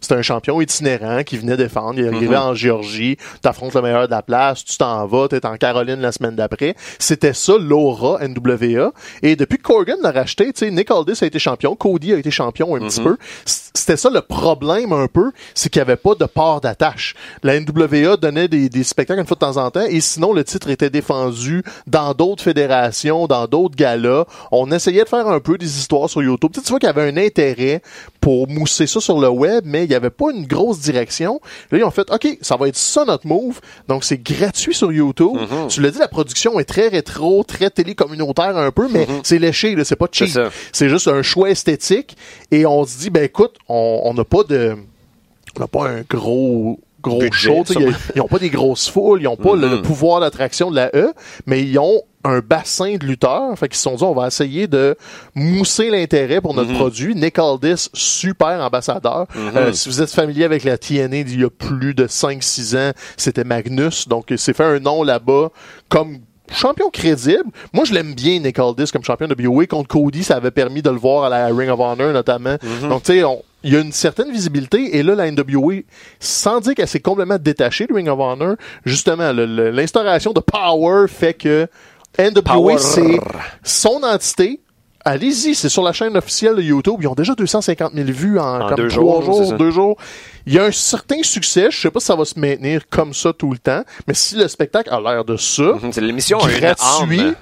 C'était 0.00 0.14
un 0.14 0.22
champion 0.22 0.60
itinérant 0.60 1.22
qui 1.24 1.36
venait 1.36 1.56
défendre. 1.56 1.98
Il 1.98 2.06
arrivait 2.06 2.36
mhm. 2.36 2.42
en 2.42 2.54
Géorgie, 2.54 3.16
t'affrontes 3.42 3.74
le 3.74 3.82
meilleur 3.82 4.06
de 4.06 4.10
la 4.10 4.22
place, 4.22 4.64
tu 4.64 4.76
t'en 4.76 5.06
vas, 5.06 5.28
t'es 5.28 5.44
en 5.46 5.56
Caroline 5.56 6.00
la 6.00 6.12
semaine 6.12 6.34
d'après. 6.34 6.74
C'était 6.98 7.32
ça 7.32 7.54
l'aura 7.58 8.18
NWA. 8.26 8.92
Et 9.22 9.36
depuis 9.36 9.58
que 9.58 9.62
Corgan 9.62 9.98
l'a 10.02 10.12
racheté, 10.12 10.46
tu 10.52 10.66
sais, 10.66 10.70
Nick 10.70 10.90
Aldis 10.90 11.18
a 11.22 11.26
été 11.26 11.38
champion, 11.38 11.76
Cody 11.76 12.12
a 12.12 12.18
été 12.18 12.30
champion 12.30 12.76
un 12.76 12.80
petit 12.80 13.00
mhm. 13.00 13.06
peu. 13.06 13.16
C'était 13.44 13.96
ça 13.96 14.10
le 14.10 14.20
problème 14.20 14.92
un 14.92 15.06
peu, 15.06 15.32
c'est 15.54 15.68
qu'il 15.68 15.80
n'y 15.80 15.88
avait 15.88 15.96
pas 15.96 16.14
de 16.14 16.24
port 16.24 16.60
d'attache. 16.60 17.14
La 17.42 17.60
NWA 17.60 18.16
donnait 18.16 18.48
des, 18.48 18.68
des 18.68 18.84
spectacles 18.84 19.20
une 19.20 19.26
fois 19.26 19.34
de 19.34 19.40
temps 19.40 19.56
en 19.58 19.70
temps 19.70 19.84
et 19.88 20.00
sinon 20.00 20.32
le 20.32 20.44
titre 20.44 20.70
était 20.70 20.90
défendu 20.90 21.62
dans 21.86 22.14
d'autres 22.14 22.42
fédérations, 22.42 23.26
dans 23.26 23.46
d'autres 23.46 23.76
galas. 23.76 24.24
On 24.50 24.70
essayait 24.72 25.04
de 25.04 25.08
faire 25.08 25.28
un 25.28 25.40
peu 25.40 25.58
des 25.58 25.78
histoires 25.78 26.08
sur 26.08 26.22
YouTube. 26.22 26.50
Tu 26.52 26.60
vois 26.68 26.78
qu'il 26.78 26.86
y 26.86 26.90
avait 26.90 27.08
un 27.10 27.16
intérêt 27.16 27.82
pour 28.26 28.48
mousser 28.48 28.88
ça 28.88 28.98
sur 28.98 29.20
le 29.20 29.28
web, 29.28 29.62
mais 29.64 29.84
il 29.84 29.88
n'y 29.88 29.94
avait 29.94 30.10
pas 30.10 30.32
une 30.32 30.48
grosse 30.48 30.80
direction. 30.80 31.40
Là, 31.70 31.78
ils 31.78 31.84
ont 31.84 31.92
fait, 31.92 32.10
OK, 32.10 32.26
ça 32.40 32.56
va 32.56 32.66
être 32.66 32.76
ça 32.76 33.04
notre 33.04 33.24
move. 33.24 33.60
Donc, 33.86 34.02
c'est 34.02 34.20
gratuit 34.20 34.74
sur 34.74 34.90
YouTube. 34.90 35.36
Mm-hmm. 35.36 35.68
Tu 35.68 35.80
l'as 35.80 35.92
dit, 35.92 36.00
la 36.00 36.08
production 36.08 36.58
est 36.58 36.64
très 36.64 36.88
rétro, 36.88 37.44
très 37.44 37.70
télécommunautaire 37.70 38.56
un 38.56 38.72
peu, 38.72 38.88
mais 38.90 39.04
mm-hmm. 39.04 39.20
c'est 39.22 39.38
léché, 39.38 39.76
c'est 39.84 39.94
pas 39.94 40.08
cheap. 40.10 40.36
C'est 40.72 40.88
juste 40.88 41.06
un 41.06 41.22
choix 41.22 41.50
esthétique. 41.50 42.16
Et 42.50 42.66
on 42.66 42.84
se 42.84 42.98
dit, 42.98 43.10
ben 43.10 43.22
écoute, 43.22 43.54
on 43.68 44.12
n'a 44.12 44.24
pas 44.24 44.42
de... 44.42 44.74
On 45.56 45.60
n'a 45.60 45.68
pas 45.68 45.88
un 45.88 46.00
gros 46.10 46.80
gros 47.00 47.22
show. 47.30 47.62
Ils 47.78 48.18
n'ont 48.18 48.26
pas 48.26 48.40
des 48.40 48.50
grosses 48.50 48.88
foules, 48.88 49.20
ils 49.20 49.26
n'ont 49.26 49.36
pas 49.36 49.54
le, 49.54 49.68
mm-hmm. 49.68 49.82
pouvoir 49.82 50.18
d'attraction 50.18 50.72
de 50.72 50.74
la 50.74 50.90
E, 50.96 51.12
mais 51.46 51.62
ils 51.62 51.78
ont 51.78 52.02
un 52.26 52.40
bassin 52.40 52.96
de 52.96 53.06
lutteurs. 53.06 53.58
Fait 53.58 53.68
qu'ils 53.68 53.76
se 53.76 53.82
sont 53.82 53.94
dit, 53.94 54.02
on 54.02 54.14
va 54.14 54.26
essayer 54.26 54.66
de 54.66 54.96
mousser 55.34 55.90
l'intérêt 55.90 56.40
pour 56.40 56.54
notre 56.54 56.72
mm-hmm. 56.72 56.78
produit. 56.78 57.14
Nick 57.14 57.38
Aldis, 57.38 57.88
super 57.92 58.60
ambassadeur. 58.60 59.26
Mm-hmm. 59.34 59.56
Euh, 59.56 59.72
si 59.72 59.88
vous 59.88 60.02
êtes 60.02 60.10
familier 60.10 60.44
avec 60.44 60.64
la 60.64 60.78
TNA 60.78 61.22
d'il 61.22 61.40
y 61.40 61.44
a 61.44 61.50
plus 61.50 61.94
de 61.94 62.06
5-6 62.06 62.76
ans, 62.76 62.92
c'était 63.16 63.44
Magnus. 63.44 64.08
Donc, 64.08 64.26
il 64.30 64.38
s'est 64.38 64.52
fait 64.52 64.64
un 64.64 64.80
nom 64.80 65.02
là-bas 65.02 65.50
comme 65.88 66.18
champion 66.52 66.90
crédible. 66.90 67.50
Moi, 67.72 67.84
je 67.84 67.94
l'aime 67.94 68.14
bien, 68.14 68.38
Nick 68.40 68.58
Aldis, 68.58 68.90
comme 68.92 69.04
champion 69.04 69.28
de 69.28 69.34
BOE. 69.34 69.66
Contre 69.66 69.88
Cody, 69.88 70.22
ça 70.22 70.36
avait 70.36 70.50
permis 70.50 70.82
de 70.82 70.90
le 70.90 70.96
voir 70.96 71.24
à 71.24 71.28
la 71.28 71.46
Ring 71.46 71.70
of 71.70 71.80
Honor, 71.80 72.12
notamment. 72.12 72.56
Donc, 72.82 73.02
tu 73.02 73.12
sais, 73.12 73.24
il 73.66 73.72
y 73.72 73.76
a 73.76 73.80
une 73.80 73.92
certaine 73.92 74.30
visibilité 74.30 74.96
et 74.96 75.02
là 75.02 75.16
la 75.16 75.30
NWA 75.30 75.80
sans 76.20 76.60
dire 76.60 76.74
qu'elle 76.74 76.86
s'est 76.86 77.00
complètement 77.00 77.38
détachée 77.38 77.88
de 77.88 77.92
Ring 77.92 78.08
of 78.08 78.20
Honor 78.20 78.54
justement 78.84 79.32
l'instauration 79.32 80.32
de 80.32 80.38
Power 80.38 81.06
fait 81.08 81.34
que 81.34 81.66
NWA 82.18 82.78
c'est 82.78 83.18
son 83.62 84.02
entité. 84.02 84.60
Allez-y 85.04 85.54
c'est 85.54 85.68
sur 85.68 85.82
la 85.82 85.92
chaîne 85.92 86.16
officielle 86.16 86.56
de 86.56 86.62
YouTube. 86.62 86.96
Ils 87.00 87.06
ont 87.06 87.14
déjà 87.14 87.34
250 87.34 87.92
000 87.94 88.06
vues 88.08 88.40
en, 88.40 88.68
comme 88.68 88.76
deux 88.76 88.88
trois 88.88 89.22
jours, 89.22 89.52
deux 89.52 89.70
jours. 89.70 89.96
Il 90.46 90.54
y 90.54 90.58
a 90.58 90.64
un 90.64 90.72
certain 90.72 91.22
succès. 91.22 91.68
Je 91.70 91.80
sais 91.80 91.90
pas 91.90 92.00
si 92.00 92.06
ça 92.06 92.16
va 92.16 92.24
se 92.24 92.38
maintenir 92.38 92.88
comme 92.88 93.14
ça 93.14 93.32
tout 93.32 93.52
le 93.52 93.58
temps 93.58 93.82
mais 94.08 94.14
si 94.14 94.36
le 94.36 94.48
spectacle 94.48 94.90
a 94.92 95.00
l'air 95.00 95.24
de 95.24 95.36
ça 95.36 95.74
c'est 95.92 96.00
l'émission 96.00 96.38
gratuit 96.38 97.34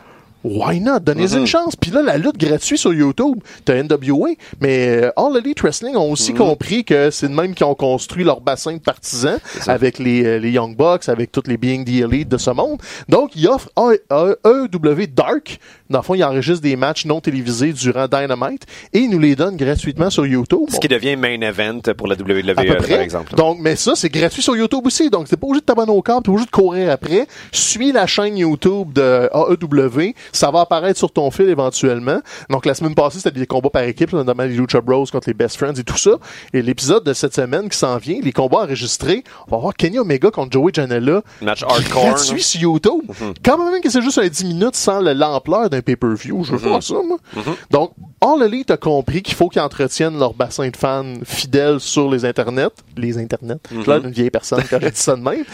why 0.44 0.78
not? 0.78 1.00
Donnez 1.00 1.32
une 1.34 1.44
mm-hmm. 1.44 1.46
chance. 1.46 1.76
Puis 1.76 1.90
là, 1.90 2.02
la 2.02 2.18
lutte 2.18 2.36
gratuite 2.36 2.78
sur 2.78 2.92
YouTube, 2.92 3.38
t'as 3.64 3.82
NWA, 3.82 4.30
mais 4.60 5.04
euh, 5.04 5.10
All 5.16 5.36
Elite 5.36 5.60
Wrestling 5.62 5.96
ont 5.96 6.12
aussi 6.12 6.32
mm-hmm. 6.32 6.36
compris 6.36 6.84
que 6.84 7.10
c'est 7.10 7.28
de 7.28 7.34
même 7.34 7.54
qui 7.54 7.64
ont 7.64 7.74
construit 7.74 8.24
leur 8.24 8.40
bassin 8.40 8.74
de 8.74 8.78
partisans 8.78 9.38
avec 9.66 9.98
les, 9.98 10.24
euh, 10.24 10.38
les 10.38 10.50
Young 10.50 10.76
Bucks, 10.76 11.08
avec 11.08 11.32
toutes 11.32 11.48
les 11.48 11.56
Being 11.56 11.84
the 11.84 12.04
Elite 12.04 12.28
de 12.28 12.38
ce 12.38 12.50
monde. 12.50 12.80
Donc, 13.08 13.34
ils 13.34 13.48
offrent 13.48 13.70
AEW 13.76 15.06
Dark. 15.08 15.58
Dans 15.94 16.00
le 16.00 16.04
fond, 16.04 16.14
ils 16.14 16.24
enregistrent 16.24 16.62
des 16.62 16.76
matchs 16.76 17.06
non 17.06 17.20
télévisés 17.20 17.72
durant 17.72 18.08
Dynamite 18.08 18.64
et 18.92 18.98
ils 18.98 19.10
nous 19.10 19.20
les 19.20 19.36
donnent 19.36 19.56
gratuitement 19.56 20.10
sur 20.10 20.26
YouTube. 20.26 20.66
Ce 20.68 20.80
qui 20.80 20.88
devient 20.88 21.14
main 21.14 21.40
event 21.40 21.80
pour 21.96 22.08
la 22.08 22.16
WWE, 22.16 22.54
par 22.54 23.00
exemple. 23.00 23.34
Donc, 23.36 23.58
mais 23.60 23.76
ça, 23.76 23.92
c'est 23.94 24.08
gratuit 24.08 24.42
sur 24.42 24.56
YouTube 24.56 24.84
aussi. 24.84 25.08
Donc, 25.08 25.26
c'est 25.28 25.36
pas 25.36 25.46
obligé 25.46 25.60
de 25.60 25.66
t'abonner 25.66 25.92
au 25.92 26.02
câble, 26.02 26.22
t'es 26.24 26.30
obligé 26.30 26.46
de 26.46 26.50
courir 26.50 26.90
après. 26.90 27.26
Suis 27.52 27.92
la 27.92 28.06
chaîne 28.06 28.36
YouTube 28.36 28.92
de 28.92 29.30
AEW 29.32 30.14
ça 30.32 30.50
va 30.50 30.60
apparaître 30.60 30.98
sur 30.98 31.10
ton 31.10 31.30
fil 31.30 31.48
éventuellement. 31.48 32.20
Donc 32.50 32.66
la 32.66 32.74
semaine 32.74 32.94
passée, 32.94 33.18
c'était 33.18 33.38
des 33.38 33.46
combats 33.46 33.70
par 33.70 33.82
équipe, 33.82 34.12
notamment 34.12 34.44
les 34.44 34.54
Lucha 34.54 34.80
Bros 34.80 35.06
contre 35.06 35.28
les 35.28 35.34
Best 35.34 35.56
Friends 35.56 35.74
et 35.74 35.84
tout 35.84 35.96
ça. 35.96 36.12
Et 36.52 36.62
l'épisode 36.62 37.04
de 37.04 37.12
cette 37.12 37.34
semaine 37.34 37.68
qui 37.68 37.78
s'en 37.78 37.96
vient, 37.98 38.18
les 38.22 38.32
combats 38.32 38.62
enregistrés, 38.62 39.24
on 39.48 39.52
va 39.52 39.60
voir 39.60 39.74
Kenny 39.74 39.98
Omega 39.98 40.30
contre 40.30 40.52
Joey 40.52 40.72
Janela. 40.74 41.22
Match 41.40 41.62
hardcore. 41.62 42.04
Gratuit 42.04 42.42
sur 42.42 42.60
YouTube. 42.60 43.02
Mm-hmm. 43.08 43.34
Quand 43.44 43.58
même 43.58 43.80
que 43.80 43.90
c'est 43.90 44.02
juste 44.02 44.18
un 44.18 44.26
10 44.26 44.44
minutes 44.44 44.76
sans 44.76 45.00
l'ampleur 45.00 45.70
d'un 45.70 45.82
pay-per-view. 45.84 46.44
Je 46.44 46.52
veux 46.52 46.58
mm-hmm. 46.58 46.68
voir 46.68 46.82
ça, 46.82 46.94
moi. 46.94 47.18
Mm-hmm. 47.36 47.54
Donc, 47.70 47.92
All 48.20 48.42
Elite 48.42 48.70
a 48.70 48.76
compris 48.76 49.22
qu'il 49.22 49.34
faut 49.34 49.48
qu'ils 49.48 49.60
entretiennent 49.60 50.18
leur 50.18 50.34
bassin 50.34 50.68
de 50.68 50.76
fans 50.76 51.04
fidèles 51.24 51.80
sur 51.80 52.10
les 52.10 52.24
internets. 52.24 52.70
Les 52.96 53.18
internets. 53.18 53.60
Mm 53.70 53.84
Là, 53.86 54.00
une 54.02 54.10
vieille 54.10 54.30
personne 54.30 54.62
quand 54.68 54.78
j'ai 54.80 54.90
dit 54.90 55.00
ça 55.00 55.14
de 55.14 55.20
même. 55.20 55.44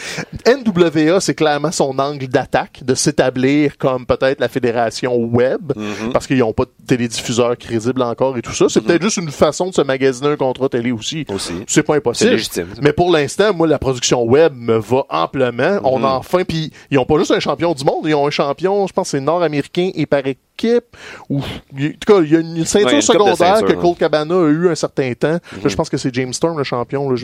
NWA, 0.46 1.20
c'est 1.20 1.34
clairement 1.34 1.72
son 1.72 1.98
angle 1.98 2.28
d'attaque, 2.28 2.82
de 2.84 2.94
s'établir 2.94 3.76
comme 3.76 4.06
peut-être 4.06 4.40
la 4.40 4.48
fédération 4.48 5.16
web, 5.16 5.72
parce 6.12 6.26
qu'ils 6.26 6.38
n'ont 6.38 6.52
pas 6.52 6.64
de 6.64 6.70
télédiffuseur 6.86 7.56
crédible 7.58 8.02
encore 8.02 8.36
et 8.36 8.42
tout 8.42 8.52
ça. 8.52 8.66
C'est 8.68 8.80
peut-être 8.80 9.02
juste 9.02 9.16
une 9.16 9.30
façon 9.30 9.68
de 9.68 9.74
se 9.74 9.82
magasiner 9.82 10.28
un 10.28 10.36
contrat 10.36 10.68
télé 10.68 10.92
aussi. 10.92 11.26
aussi. 11.32 11.54
C'est 11.66 11.82
pas 11.82 11.96
impossible. 11.96 12.30
légitime. 12.30 12.68
Mais 12.80 12.92
pour 12.92 13.10
l'instant, 13.10 13.52
moi, 13.52 13.66
la 13.66 13.78
production 13.78 14.22
web 14.24 14.52
me 14.54 14.78
va 14.78 15.04
amplement. 15.08 15.78
On 15.84 16.04
a 16.04 16.08
enfin, 16.08 16.44
puis 16.44 16.72
ils 16.90 16.98
ont 16.98 17.04
pas 17.04 17.18
juste 17.18 17.32
un 17.32 17.40
champion 17.40 17.72
du 17.72 17.84
monde, 17.84 18.04
ils 18.04 18.14
ont 18.14 18.26
un 18.26 18.30
champion, 18.30 18.86
je 18.86 18.92
pense, 18.92 19.08
c'est 19.08 19.20
nord-américain 19.20 19.90
et 19.94 20.06
par 20.10 20.26
équipe. 20.26 20.96
Ou, 21.28 21.38
en 21.38 21.42
tout 21.72 21.92
cas, 22.06 22.20
il 22.20 22.32
y 22.32 22.36
a 22.36 22.40
une 22.40 22.64
ceinture 22.64 23.02
secondaire 23.02 23.64
que 23.64 23.72
Colt 23.72 23.98
Cabana 23.98 24.34
a 24.34 24.48
eu 24.48 24.68
un 24.68 24.74
certain 24.74 25.12
temps. 25.14 25.38
je 25.64 25.74
pense 25.74 25.88
que 25.88 25.96
c'est 25.96 26.14
James 26.14 26.32
Storm, 26.32 26.58
le 26.58 26.64
champion. 26.64 27.08
Là, 27.08 27.16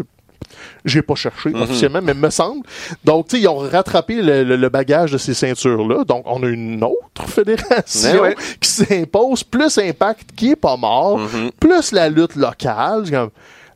j'ai 0.84 1.02
pas 1.02 1.14
cherché 1.14 1.50
mhm. 1.50 1.62
officiellement, 1.62 2.00
mais 2.02 2.14
me 2.14 2.30
semble. 2.30 2.62
Donc, 3.04 3.28
tu 3.28 3.36
sais, 3.36 3.42
ils 3.42 3.48
ont 3.48 3.58
rattrapé 3.58 4.22
le, 4.22 4.68
bagage 4.68 5.12
de 5.12 5.18
ces 5.18 5.34
ceintures-là. 5.34 6.04
Donc, 6.04 6.22
on 6.26 6.42
a 6.42 6.46
une 6.46 6.82
autre 6.82 7.22
fédération 7.28 8.22
qui 8.60 8.68
s'impose, 8.68 9.42
plus 9.44 9.78
Impact 9.78 10.30
qui 10.36 10.52
est 10.52 10.56
pas 10.56 10.76
mort, 10.76 11.18
mhm. 11.18 11.50
plus 11.58 11.92
la 11.92 12.08
lutte 12.08 12.36
locale. 12.36 13.04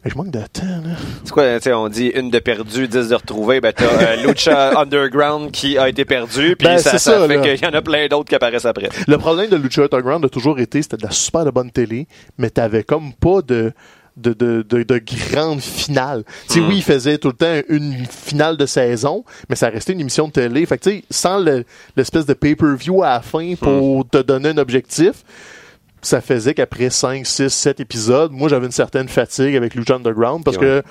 Je 0.04 0.14
manque 0.14 0.30
de 0.30 0.38
temps, 0.40 0.62
là. 0.64 0.94
C'est 1.24 1.30
quoi, 1.32 1.56
tu 1.58 1.64
sais, 1.64 1.72
on 1.74 1.88
dit 1.90 2.06
une 2.06 2.30
de 2.30 2.38
perdue, 2.38 2.88
dix 2.88 3.08
de 3.08 3.14
retrouvée. 3.14 3.60
Ben, 3.60 3.72
t'as 3.76 3.84
euh, 3.84 4.16
Lucha 4.26 4.80
Underground 4.80 5.50
qui 5.50 5.76
a 5.76 5.90
été 5.90 6.06
perdu, 6.06 6.56
puis 6.56 6.66
ben, 6.68 6.78
ça, 6.78 6.98
ça, 6.98 7.28
fait 7.28 7.40
qu'il 7.58 7.62
y 7.62 7.66
en 7.70 7.74
a 7.76 7.82
plein 7.82 8.06
d'autres 8.08 8.28
qui 8.30 8.34
apparaissent 8.34 8.64
après. 8.64 8.88
Le 9.06 9.18
problème 9.18 9.50
de 9.50 9.56
Lucha 9.56 9.82
Underground 9.82 10.24
a 10.24 10.28
toujours 10.30 10.58
été, 10.58 10.80
c'était 10.80 10.96
de 10.96 11.02
la 11.02 11.10
super 11.10 11.44
de 11.44 11.50
bonne 11.50 11.70
télé, 11.70 12.06
mais 12.38 12.48
t'avais 12.48 12.82
comme 12.82 13.12
pas 13.12 13.42
de 13.42 13.72
de, 14.16 14.32
de, 14.34 14.62
de, 14.68 14.82
de 14.82 15.00
grandes 15.32 15.60
finales. 15.62 16.24
Tu 16.48 16.54
sais, 16.54 16.60
Mm. 16.60 16.68
oui, 16.68 16.76
il 16.78 16.82
faisait 16.82 17.16
tout 17.16 17.28
le 17.28 17.34
temps 17.34 17.60
une 17.68 17.94
finale 18.06 18.56
de 18.58 18.66
saison, 18.66 19.24
mais 19.48 19.56
ça 19.56 19.68
restait 19.70 19.92
une 19.94 20.00
émission 20.00 20.26
de 20.26 20.32
télé. 20.32 20.66
Fait 20.66 20.76
que, 20.76 20.82
tu 20.90 20.96
sais, 20.96 21.04
sans 21.10 21.38
le- 21.38 21.64
l'espèce 21.96 22.26
de 22.26 22.34
pay-per-view 22.34 23.02
à 23.02 23.10
la 23.14 23.20
fin 23.22 23.54
pour 23.58 24.06
te 24.08 24.18
donner 24.18 24.50
un 24.50 24.58
objectif, 24.58 25.12
ça 26.02 26.20
faisait 26.20 26.54
qu'après 26.54 26.90
5, 26.90 27.26
6, 27.26 27.48
7 27.50 27.80
épisodes, 27.80 28.30
moi 28.32 28.48
j'avais 28.48 28.66
une 28.66 28.72
certaine 28.72 29.08
fatigue 29.08 29.56
avec 29.56 29.74
Lucha 29.74 29.94
Underground 29.96 30.44
parce 30.44 30.56
que 30.56 30.82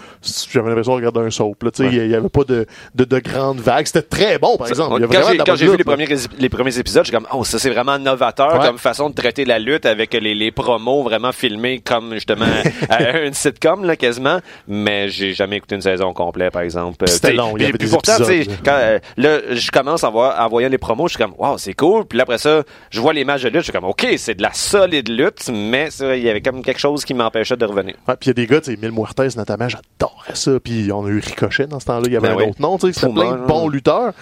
j'avais 0.52 0.70
l'impression 0.70 0.92
de 0.94 0.98
regarder 0.98 1.20
un 1.22 1.30
soap. 1.30 1.64
Il 1.80 2.08
n'y 2.08 2.16
avait 2.16 2.30
pas 2.30 2.44
de, 2.44 2.66
de, 2.96 3.04
de 3.06 3.20
grandes 3.20 3.60
vagues. 3.60 3.86
C'était 3.88 4.02
très 4.02 4.38
bon, 4.38 4.58
par 4.58 4.68
exemple. 4.68 4.96
Il 5.00 5.02
y 5.14 5.18
a 5.18 5.44
Quand 5.46 5.56
j'ai, 5.56 5.68
vu 5.68 5.78
les 5.78 5.84
premiers, 5.84 6.08
les 6.38 6.50
premiers 6.50 6.78
épisodes, 6.78 7.06
j'ai 7.06 7.12
comme, 7.12 7.28
oh, 7.34 7.44
ça 7.44 7.60
c'est 7.60 7.70
vraiment 7.70 7.98
novateur 8.00 8.50
Ouais. 8.60 8.66
comme 8.66 8.78
façon 8.78 9.10
de 9.10 9.16
traiter 9.16 9.46
la 9.46 9.60
lutte 9.60 9.86
avec 9.86 10.14
les, 10.14 10.34
les 10.34 10.52
promos 10.52 11.04
vraiment 11.04 11.32
filmés 11.32 11.80
comme 11.80 12.14
justement 12.14 12.46
euh, 13.02 13.28
une 13.28 13.34
sitcom, 13.34 13.84
là, 13.86 13.96
quasiment. 13.96 14.40
Mais 14.68 15.10
j'ai 15.10 15.34
jamais 15.34 15.58
écouté 15.58 15.76
une 15.76 15.82
saison 15.82 16.14
complète, 16.14 16.52
par 16.54 16.62
exemple. 16.64 17.08
C'était 17.08 17.34
long, 17.34 17.54
il 17.58 17.62
y 17.64 17.66
avait 17.66 17.78
des 17.78 17.88
pourtant, 17.88 18.18
épisodes, 18.18 18.56
quand, 18.66 18.74
euh, 18.76 19.00
là, 19.18 19.38
je 19.52 19.72
commence 19.72 20.04
en, 20.04 20.12
voir- 20.12 20.40
en 20.40 20.48
voyant 20.50 20.70
les 20.70 20.78
promos, 20.78 21.08
je 21.08 21.16
suis 21.16 21.24
comme, 21.24 21.34
wow, 21.38 21.58
c'est 21.58 21.74
cool. 21.74 22.06
Puis 22.06 22.18
là, 22.18 22.24
après 22.24 22.38
ça, 22.38 22.64
je 22.90 23.00
vois 23.02 23.14
les 23.14 23.24
matchs 23.26 23.44
de 23.44 23.50
lutte, 23.50 23.60
je 23.60 23.64
suis 23.64 23.72
comme, 23.74 23.86
ok, 23.86 24.08
c'est 24.18 24.36
de 24.36 24.42
la 24.42 24.54
solide 24.54 24.99
lutte, 25.08 25.50
mais 25.52 25.90
ça, 25.92 26.16
il 26.16 26.24
y 26.24 26.30
avait 26.30 26.42
comme 26.42 26.62
quelque 26.62 26.80
chose 26.80 27.06
qui 27.06 27.14
m'empêchait 27.14 27.58
de 27.58 27.66
revenir. 27.66 27.96
Ouais, 28.08 28.16
puis 28.20 28.28
il 28.28 28.28
y 28.28 28.32
a 28.32 28.34
des 28.34 28.48
gars, 28.48 28.62
tu 28.62 28.72
sais, 28.72 28.78
Mil 28.82 28.92
Muertes 28.92 29.36
notamment, 29.38 29.68
j'adorais 29.70 30.36
ça. 30.36 30.60
Puis 30.60 30.92
on 30.92 31.06
a 31.06 31.10
eu 31.10 31.20
Ricochet 31.20 31.68
dans 31.68 31.80
ce 31.80 31.86
temps-là. 31.86 32.04
Il 32.06 32.14
y 32.14 32.18
avait 32.18 32.28
Ben 32.30 32.34
un 32.34 32.38
oui. 32.38 32.50
autre 32.50 32.62
nom, 32.62 32.78
tu 32.78 32.88
sais. 32.88 32.94
C'était 33.00 33.14
plein 33.14 33.34
de 33.34 33.46
bons 33.46 33.68
lutteurs. 33.68 34.14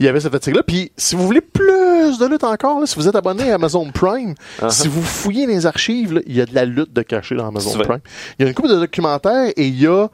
Il 0.00 0.06
y 0.06 0.08
avait 0.08 0.20
cette 0.20 0.32
fatigue-là. 0.32 0.62
Puis 0.62 0.92
si 0.96 1.16
vous 1.16 1.26
voulez 1.26 1.40
plus 1.40 2.18
de 2.18 2.26
lutte 2.26 2.44
encore, 2.44 2.80
là, 2.80 2.86
si 2.86 2.94
vous 2.96 3.08
êtes 3.08 3.16
abonné 3.16 3.50
à 3.50 3.56
Amazon 3.56 3.90
Prime, 3.90 4.34
si 4.68 4.86
vous 4.88 5.02
fouillez 5.02 5.46
les 5.46 5.66
archives, 5.66 6.14
là, 6.14 6.20
il 6.26 6.36
y 6.36 6.40
a 6.40 6.46
de 6.46 6.54
la 6.54 6.64
lutte 6.64 6.92
de 6.92 7.02
cachée 7.02 7.34
dans 7.34 7.48
Amazon. 7.48 7.78
Prime. 7.78 8.00
Il 8.38 8.42
y 8.42 8.46
a 8.46 8.48
une 8.48 8.54
couple 8.54 8.68
de 8.68 8.76
documentaires 8.76 9.50
et 9.56 9.66
il 9.66 9.80
y 9.80 9.86
a, 9.86 10.08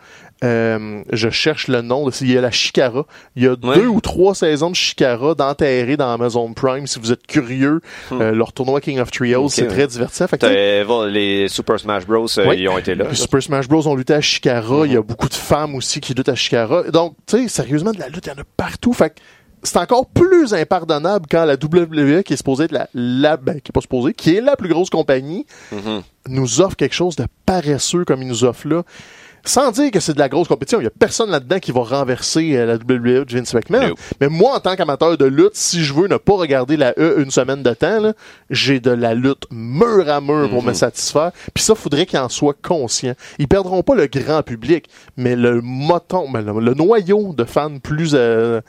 euh, 0.45 1.03
je 1.11 1.31
cherche 1.31 1.69
le 1.69 1.81
nom, 1.81 2.09
il 2.21 2.31
y 2.31 2.37
a 2.39 2.41
la 2.41 2.51
Chicara. 2.51 3.07
Il 3.35 3.43
y 3.43 3.47
a 3.47 3.53
Ouais. 3.53 3.77
deux 3.77 3.87
ou 3.87 4.01
trois 4.01 4.35
saisons 4.35 4.71
de 4.71 4.77
Chicara 4.77 5.35
d'enterré 5.35 5.97
dans 5.97 6.13
Amazon 6.13 6.53
Prime. 6.53 6.87
Si 6.87 6.99
vous 7.01 7.11
êtes 7.13 7.27
curieux, 7.27 7.81
euh, 8.13 8.33
leur 8.33 8.53
tournoi 8.53 8.81
King 8.81 9.01
of 9.01 9.11
Trios, 9.11 9.45
Hmm. 9.47 9.49
C'est 9.49 9.63
ouais. 9.63 9.69
très 9.69 9.87
divertissant. 9.87 10.29
Fait 10.29 10.39
que, 10.39 11.07
les 11.09 11.49
Super 11.49 11.81
Smash 11.81 12.07
Bros, 12.07 12.27
euh, 12.39 12.55
ils 12.55 12.69
ont 12.69 12.79
été 12.79 12.95
là. 12.95 13.07
les 13.09 13.15
Super 13.17 13.43
Smash 13.43 13.69
Bros 13.69 13.87
ont 13.89 13.95
lutté 13.97 14.15
à 14.15 14.21
Chicara. 14.21 14.83
Il 14.87 14.93
y 14.93 14.97
a 14.97 15.03
beaucoup 15.03 15.29
de 15.29 15.35
femmes 15.35 15.75
aussi 15.75 16.01
qui 16.01 16.15
luttent 16.15 16.29
à 16.29 16.35
Chicara. 16.35 16.83
Donc, 16.85 17.15
tu 17.27 17.39
sais, 17.43 17.49
sérieusement, 17.49 17.93
de 17.93 17.99
la 17.99 18.09
lutte, 18.09 18.27
il 18.27 18.31
y 18.31 18.33
en 18.33 18.41
a 18.43 18.45
partout. 18.57 18.93
Fait 18.93 19.11
que 19.11 19.15
c'est 19.63 19.79
encore 19.79 20.07
plus 20.07 20.53
impardonnable 20.53 21.25
quand 21.31 21.47
la 21.47 21.55
WWE, 21.55 22.23
qui 22.23 22.35
est 22.35 22.37
supposée 22.37 22.65
être 22.65 22.73
la, 22.73 22.87
la 22.93 23.39
ben, 23.39 23.55
qui 23.63 23.71
est 23.71 23.73
pas 23.73 23.81
supposée, 23.81 24.13
qui 24.13 24.37
est 24.37 24.43
la 24.43 24.57
plus 24.57 24.69
grosse 24.69 24.91
compagnie, 24.91 25.47
Mhm. 25.73 26.03
nous 26.29 26.61
offre 26.61 26.77
quelque 26.77 26.95
chose 26.95 27.17
de 27.17 27.25
paresseux 27.47 28.05
comme 28.05 28.21
il 28.21 28.29
nous 28.29 28.45
offre 28.45 28.69
là. 28.69 28.83
Sans 29.45 29.71
dire 29.73 29.91
que 29.91 30.01
c'est 30.01 30.15
de 30.15 30.19
la 30.19 30.29
grosse 30.29 30.49
compétition, 30.49 30.81
il 30.81 30.85
y 30.85 30.87
a 30.87 30.91
personne 30.91 31.31
là-dedans 31.31 31.59
qui 31.59 31.71
va 31.71 31.83
renverser 31.83 32.57
euh, 32.57 32.65
la 32.67 32.75
WWE 32.77 33.25
de 33.25 33.37
Vince 33.37 33.53
McMahon. 33.53 33.89
No. 33.89 33.95
Mais 34.21 34.29
moi, 34.29 34.57
en 34.57 34.61
tant 34.61 34.75
qu'amateur 34.75 35.19
de 35.19 35.27
lutte, 35.27 35.55
si 35.55 35.85
je 35.85 35.93
veux 35.93 36.09
ne 36.09 36.17
pas 36.17 36.35
regarder 36.35 36.77
la 36.79 36.95
E 36.99 37.21
une 37.21 37.31
semaine 37.31 37.63
de 37.63 37.75
temps, 37.75 38.13
j'ai 38.49 38.81
de 38.81 38.91
la 38.91 39.15
lutte 39.15 39.45
mur 39.51 40.09
à 40.09 40.21
mur 40.23 40.49
pour 40.49 40.63
me 40.63 40.73
satisfaire. 40.73 41.33
Puis 41.53 41.63
ça, 41.63 41.75
faudrait 41.75 42.07
qu'ils 42.07 42.19
en 42.19 42.29
soient 42.31 42.55
conscients. 42.61 43.15
Ils 43.39 43.49
perdront 43.49 43.83
pas 43.83 43.95
le 43.95 44.07
grand 44.07 44.43
public, 44.43 44.89
mais 45.17 45.37
le 45.37 45.61
moton, 45.61 46.33
le, 46.33 46.61
le 46.61 46.75
noyau 46.75 47.35
de 47.35 47.45
fans 47.45 47.79
plus 47.79 48.13
euh, 48.15 48.61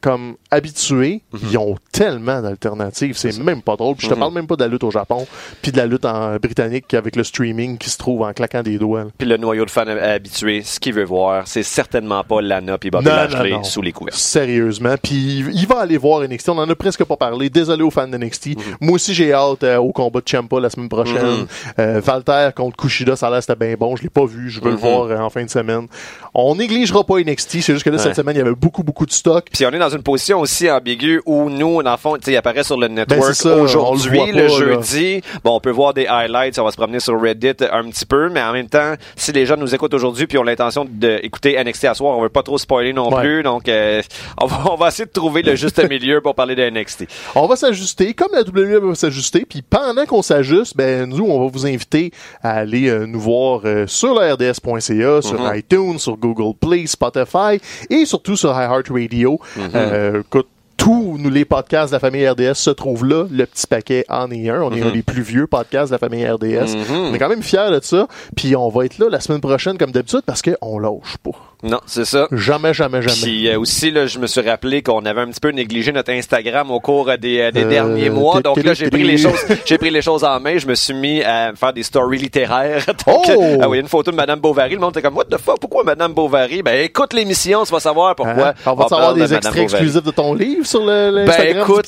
comme 0.00 0.36
habitués, 0.50 1.22
ils 1.42 1.58
ont 1.58 1.76
tellement 1.92 2.40
d'alternatives, 2.42 3.16
c'est 3.16 3.38
même 3.38 3.62
pas 3.62 3.76
drôle. 3.76 3.96
Puis 3.96 4.06
je 4.08 4.14
te 4.14 4.18
parle 4.18 4.32
même 4.32 4.46
pas 4.46 4.56
de 4.56 4.62
la 4.62 4.68
lutte 4.68 4.84
au 4.84 4.90
Japon, 4.90 5.26
puis 5.62 5.72
de 5.72 5.76
la 5.76 5.86
lutte 5.86 6.04
en 6.04 6.36
britannique 6.36 6.94
avec 6.94 7.16
le 7.16 7.24
streaming 7.24 7.78
qui 7.78 7.90
se 7.90 7.98
trouve 7.98 8.22
en 8.22 8.32
claquant 8.32 8.62
des 8.62 8.78
doigts. 8.78 9.04
là. 9.04 9.10
Puis 9.18 9.26
le 9.28 9.36
noyau 9.36 9.64
de 9.64 9.70
fans 9.70 9.86
habitué, 9.86 10.62
ce 10.62 10.78
qu'il 10.80 10.94
veut 10.94 11.04
voir, 11.04 11.46
c'est 11.46 11.62
certainement 11.62 12.22
pas 12.24 12.40
Lana 12.40 12.78
puis 12.78 12.90
Bobby 12.90 13.06
Non, 13.06 13.12
Lashley 13.14 13.50
non, 13.50 13.56
non. 13.58 13.64
sous 13.64 13.82
les 13.82 13.92
couverts. 13.92 14.14
Sérieusement. 14.14 14.94
Puis 15.02 15.44
il 15.52 15.66
va 15.66 15.80
aller 15.80 15.96
voir 15.98 16.20
NXT. 16.22 16.48
On 16.50 16.58
en 16.58 16.68
a 16.68 16.74
presque 16.74 17.04
pas 17.04 17.16
parlé. 17.16 17.50
Désolé 17.50 17.82
aux 17.82 17.90
fans 17.90 18.08
de 18.08 18.16
NXT. 18.16 18.46
Mhm. 18.56 18.62
Moi 18.80 18.94
aussi, 18.94 19.14
j'ai 19.14 19.32
hâte 19.32 19.64
euh, 19.64 19.76
au 19.78 19.92
combat 19.92 20.20
de 20.20 20.28
Ciampa 20.28 20.60
la 20.60 20.70
semaine 20.70 20.88
prochaine. 20.88 21.46
Euh, 21.78 22.00
Valter 22.04 22.50
contre 22.54 22.76
Kushida, 22.76 23.16
ça 23.16 23.28
a 23.28 23.30
l'air 23.30 23.42
c'était 23.42 23.56
bien 23.56 23.74
bon. 23.78 23.96
Je 23.96 24.02
l'ai 24.02 24.08
pas 24.10 24.24
vu. 24.26 24.48
Je 24.50 24.60
veux 24.60 24.70
le 24.70 24.76
Mhm. 24.76 24.80
voir 24.80 25.02
euh, 25.06 25.18
en 25.18 25.30
fin 25.30 25.42
de 25.44 25.50
semaine. 25.50 25.86
On 26.34 26.54
négligera 26.54 27.04
pas 27.04 27.18
NXT. 27.18 27.60
C'est 27.62 27.72
juste 27.72 27.82
que 27.84 27.90
là, 27.90 27.96
Ouais. 27.96 28.02
cette 28.02 28.16
semaine, 28.16 28.36
il 28.36 28.38
y 28.38 28.42
avait 28.42 28.54
beaucoup, 28.54 28.82
beaucoup 28.84 29.06
de 29.06 29.12
stock. 29.12 29.46
Puis 29.52 29.64
on 29.66 29.70
est 29.70 29.78
dans 29.78 29.87
une 29.88 30.02
position 30.02 30.40
aussi 30.40 30.70
ambiguë 30.70 31.20
où 31.26 31.48
nous, 31.50 31.82
dans 31.82 31.90
le 31.92 31.96
fond, 31.96 32.16
il 32.26 32.36
apparaît 32.36 32.62
sur 32.64 32.78
le 32.78 32.88
network 32.88 33.20
Ben, 33.28 33.32
ça, 33.34 33.48
on 33.56 33.60
aujourd'hui, 33.62 34.20
le 34.26 34.32
le, 34.32 34.42
là. 34.42 34.48
jeudi. 34.48 35.20
Bon, 35.44 35.56
on 35.56 35.60
peut 35.60 35.70
voir 35.70 35.94
des 35.94 36.06
highlights, 36.06 36.58
on 36.58 36.64
va 36.64 36.70
se 36.70 36.76
promener 36.76 37.00
sur 37.00 37.20
Reddit 37.20 37.54
un 37.72 37.88
petit 37.90 38.06
peu, 38.06 38.28
mais 38.28 38.42
en 38.42 38.52
même 38.52 38.68
temps, 38.68 38.94
si 39.16 39.32
les 39.32 39.46
gens 39.46 39.56
nous 39.56 39.74
écoutent 39.74 39.94
aujourd'hui 39.94 40.26
puis 40.26 40.38
ont 40.38 40.42
l'intention 40.42 40.86
d'écouter 40.88 41.62
NXT 41.62 41.84
à 41.86 41.94
soir, 41.94 42.16
on 42.16 42.22
veut 42.22 42.28
pas 42.28 42.42
trop 42.42 42.58
spoiler 42.58 42.92
non 42.92 43.08
Ouais. 43.12 43.22
plus, 43.22 43.42
donc 43.42 43.68
euh, 43.68 44.02
on, 44.40 44.46
va, 44.46 44.72
on 44.72 44.76
va 44.76 44.88
essayer 44.88 45.06
de 45.06 45.10
trouver 45.10 45.42
le 45.42 45.54
juste 45.56 45.82
milieu 45.90 46.20
pour 46.20 46.34
parler 46.34 46.54
de 46.54 46.68
NXT. 46.68 47.06
On 47.34 47.46
va 47.46 47.56
s'ajuster, 47.56 48.12
comme 48.14 48.28
la 48.32 48.42
WWE 48.42 48.88
va 48.88 48.94
s'ajuster, 48.94 49.44
puis 49.48 49.62
pendant 49.62 50.04
qu'on 50.04 50.22
s'ajuste, 50.22 50.76
ben 50.76 51.06
nous, 51.06 51.24
on 51.24 51.40
va 51.44 51.50
vous 51.50 51.66
inviter 51.66 52.10
à 52.42 52.50
aller 52.50 52.88
euh, 52.88 53.06
nous 53.06 53.20
voir 53.20 53.62
euh, 53.64 53.86
sur 53.86 54.14
le 54.14 54.32
RDS.ca, 54.32 55.22
sur 55.22 55.40
Mhm. 55.40 55.56
iTunes, 55.56 55.98
sur 55.98 56.16
Google 56.16 56.56
Play, 56.60 56.86
Spotify 56.86 57.60
et 57.90 58.04
surtout 58.04 58.36
sur 58.36 58.50
iHeartRadio. 58.50 59.38
Mhm. 59.56 59.70
Euh, 59.78 60.20
écoute, 60.20 60.48
tous 60.76 61.18
nous, 61.18 61.28
les 61.28 61.44
podcasts 61.44 61.90
de 61.90 61.96
la 61.96 62.00
famille 62.00 62.26
RDS 62.26 62.54
se 62.54 62.70
trouvent 62.70 63.04
là. 63.04 63.26
Le 63.30 63.44
petit 63.46 63.66
paquet 63.66 64.04
en 64.08 64.30
est 64.30 64.48
un. 64.48 64.62
On 64.62 64.72
est 64.72 64.80
un 64.80 64.90
des 64.90 65.02
plus 65.02 65.22
vieux 65.22 65.46
podcasts 65.46 65.88
de 65.90 65.94
la 65.94 65.98
famille 65.98 66.26
RDS. 66.26 66.76
Mhm. 66.76 66.96
On 66.96 67.14
est 67.14 67.18
quand 67.18 67.28
même 67.28 67.42
fiers 67.42 67.70
de 67.70 67.80
ça. 67.82 68.06
Puis 68.36 68.54
on 68.56 68.68
va 68.68 68.84
être 68.84 68.98
là 68.98 69.08
la 69.10 69.20
semaine 69.20 69.40
prochaine 69.40 69.76
comme 69.76 69.90
d'habitude 69.90 70.22
parce 70.24 70.40
qu'on 70.40 70.78
lâche 70.78 71.18
pas. 71.22 71.32
Non, 71.62 71.80
c'est 71.86 72.04
ça. 72.04 72.28
Jamais, 72.30 72.72
jamais, 72.72 73.02
jamais. 73.02 73.16
Puis 73.20 73.48
euh, 73.48 73.58
aussi, 73.58 73.90
là, 73.90 74.06
je 74.06 74.18
me 74.20 74.26
suis 74.28 74.40
rappelé 74.40 74.80
qu'on 74.82 75.04
avait 75.04 75.22
un 75.22 75.26
petit 75.28 75.40
peu 75.40 75.50
négligé 75.50 75.90
notre 75.90 76.12
Instagram 76.12 76.70
au 76.70 76.78
cours 76.78 77.08
euh, 77.10 77.16
des, 77.16 77.40
euh, 77.40 77.50
des 77.50 77.64
Euh, 77.64 77.68
derniers 77.68 78.10
mois. 78.10 78.40
Donc 78.40 78.62
là, 78.62 78.74
j'ai 78.74 78.88
pris 78.90 79.02
les 79.02 79.18
choses, 79.18 79.38
j'ai 79.64 79.76
pris 79.76 79.90
les 79.90 80.00
choses 80.02 80.22
en 80.22 80.38
main. 80.38 80.56
Je 80.58 80.66
me 80.68 80.74
suis 80.76 80.94
mis 80.94 81.22
à 81.22 81.52
faire 81.56 81.72
des 81.72 81.82
stories 81.82 82.18
littéraires. 82.18 82.84
Donc, 83.06 83.24
Oh! 83.36 83.58
ah 83.60 83.68
oui, 83.68 83.80
une 83.80 83.88
photo 83.88 84.10
de 84.12 84.16
Madame 84.16 84.38
Bovary. 84.38 84.74
Le 84.74 84.80
monde 84.80 84.90
était 84.92 85.02
comme, 85.02 85.16
what 85.16 85.24
the 85.24 85.36
fuck, 85.38 85.58
pourquoi 85.60 85.82
Madame 85.82 86.12
Bovary? 86.12 86.62
Ben, 86.62 86.84
écoute 86.84 87.12
l'émission, 87.12 87.64
tu 87.64 87.72
vas 87.72 87.80
savoir 87.80 88.14
pourquoi. 88.14 88.48
Hein? 88.50 88.54
On 88.64 88.70
va 88.70 88.76
parle 88.76 88.88
savoir 88.90 89.14
de 89.14 89.20
des 89.20 89.34
extraits 89.34 89.62
exclusifs 89.64 90.02
de 90.04 90.10
ton 90.12 90.34
livre 90.34 90.64
sur 90.66 90.84
le, 90.84 91.26
Ben 91.26 91.56
écoute, 91.60 91.86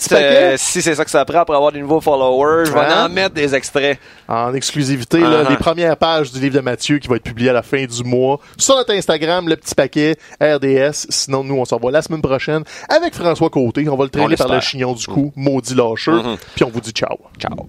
si 0.57 0.83
c'est 0.83 0.95
ça 0.97 1.05
que 1.05 1.11
ça 1.11 1.25
prend 1.25 1.45
pour 1.45 1.55
avoir 1.55 1.71
des 1.71 1.81
nouveaux 1.81 2.01
followers, 2.01 2.64
je 2.66 2.73
vais 2.73 2.81
Hein? 2.81 3.07
en 3.07 3.09
mettre 3.09 3.35
des 3.35 3.55
extraits. 3.55 3.99
en 4.29 4.53
exclusivité 4.55 5.18
là, 5.21 5.45
Uh-huh. 5.45 5.51
les 5.51 5.57
premières 5.57 5.97
pages 5.97 6.33
du 6.33 6.41
livre 6.41 6.55
de 6.57 6.61
Mathieu 6.61 6.99
qui 6.99 7.07
va 7.09 7.16
être 7.16 7.23
publié 7.23 7.51
à 7.51 7.53
la 7.53 7.62
fin 7.62 7.85
du 7.85 8.03
mois 8.05 8.41
sur 8.57 8.75
notre 8.77 8.93
Instagram, 8.93 9.49
le 9.49 9.57
petit 9.61 9.75
paquet 9.75 10.17
RDS. 10.43 11.07
Sinon, 11.09 11.45
nous, 11.45 11.57
on 11.57 11.65
se 11.65 11.75
revoit 11.75 11.93
la 11.93 12.03
semaine 12.03 12.23
prochaine 12.23 12.65
avec 12.89 13.15
François 13.15 13.51
Côté. 13.51 13.89
On 13.89 13.97
va 13.97 14.05
le 14.05 14.11
traîner 14.11 14.37
par 14.37 14.53
le 14.53 14.61
chignon 14.61 14.95
du 14.95 15.07
cou, 15.07 15.33
maudit 15.37 15.75
lâcheux. 15.75 16.23
Mhm. 16.23 16.37
Puis 16.55 16.65
on 16.65 16.71
vous 16.71 16.81
dit 16.81 16.93
ciao. 16.93 17.17
Ciao. 17.39 17.69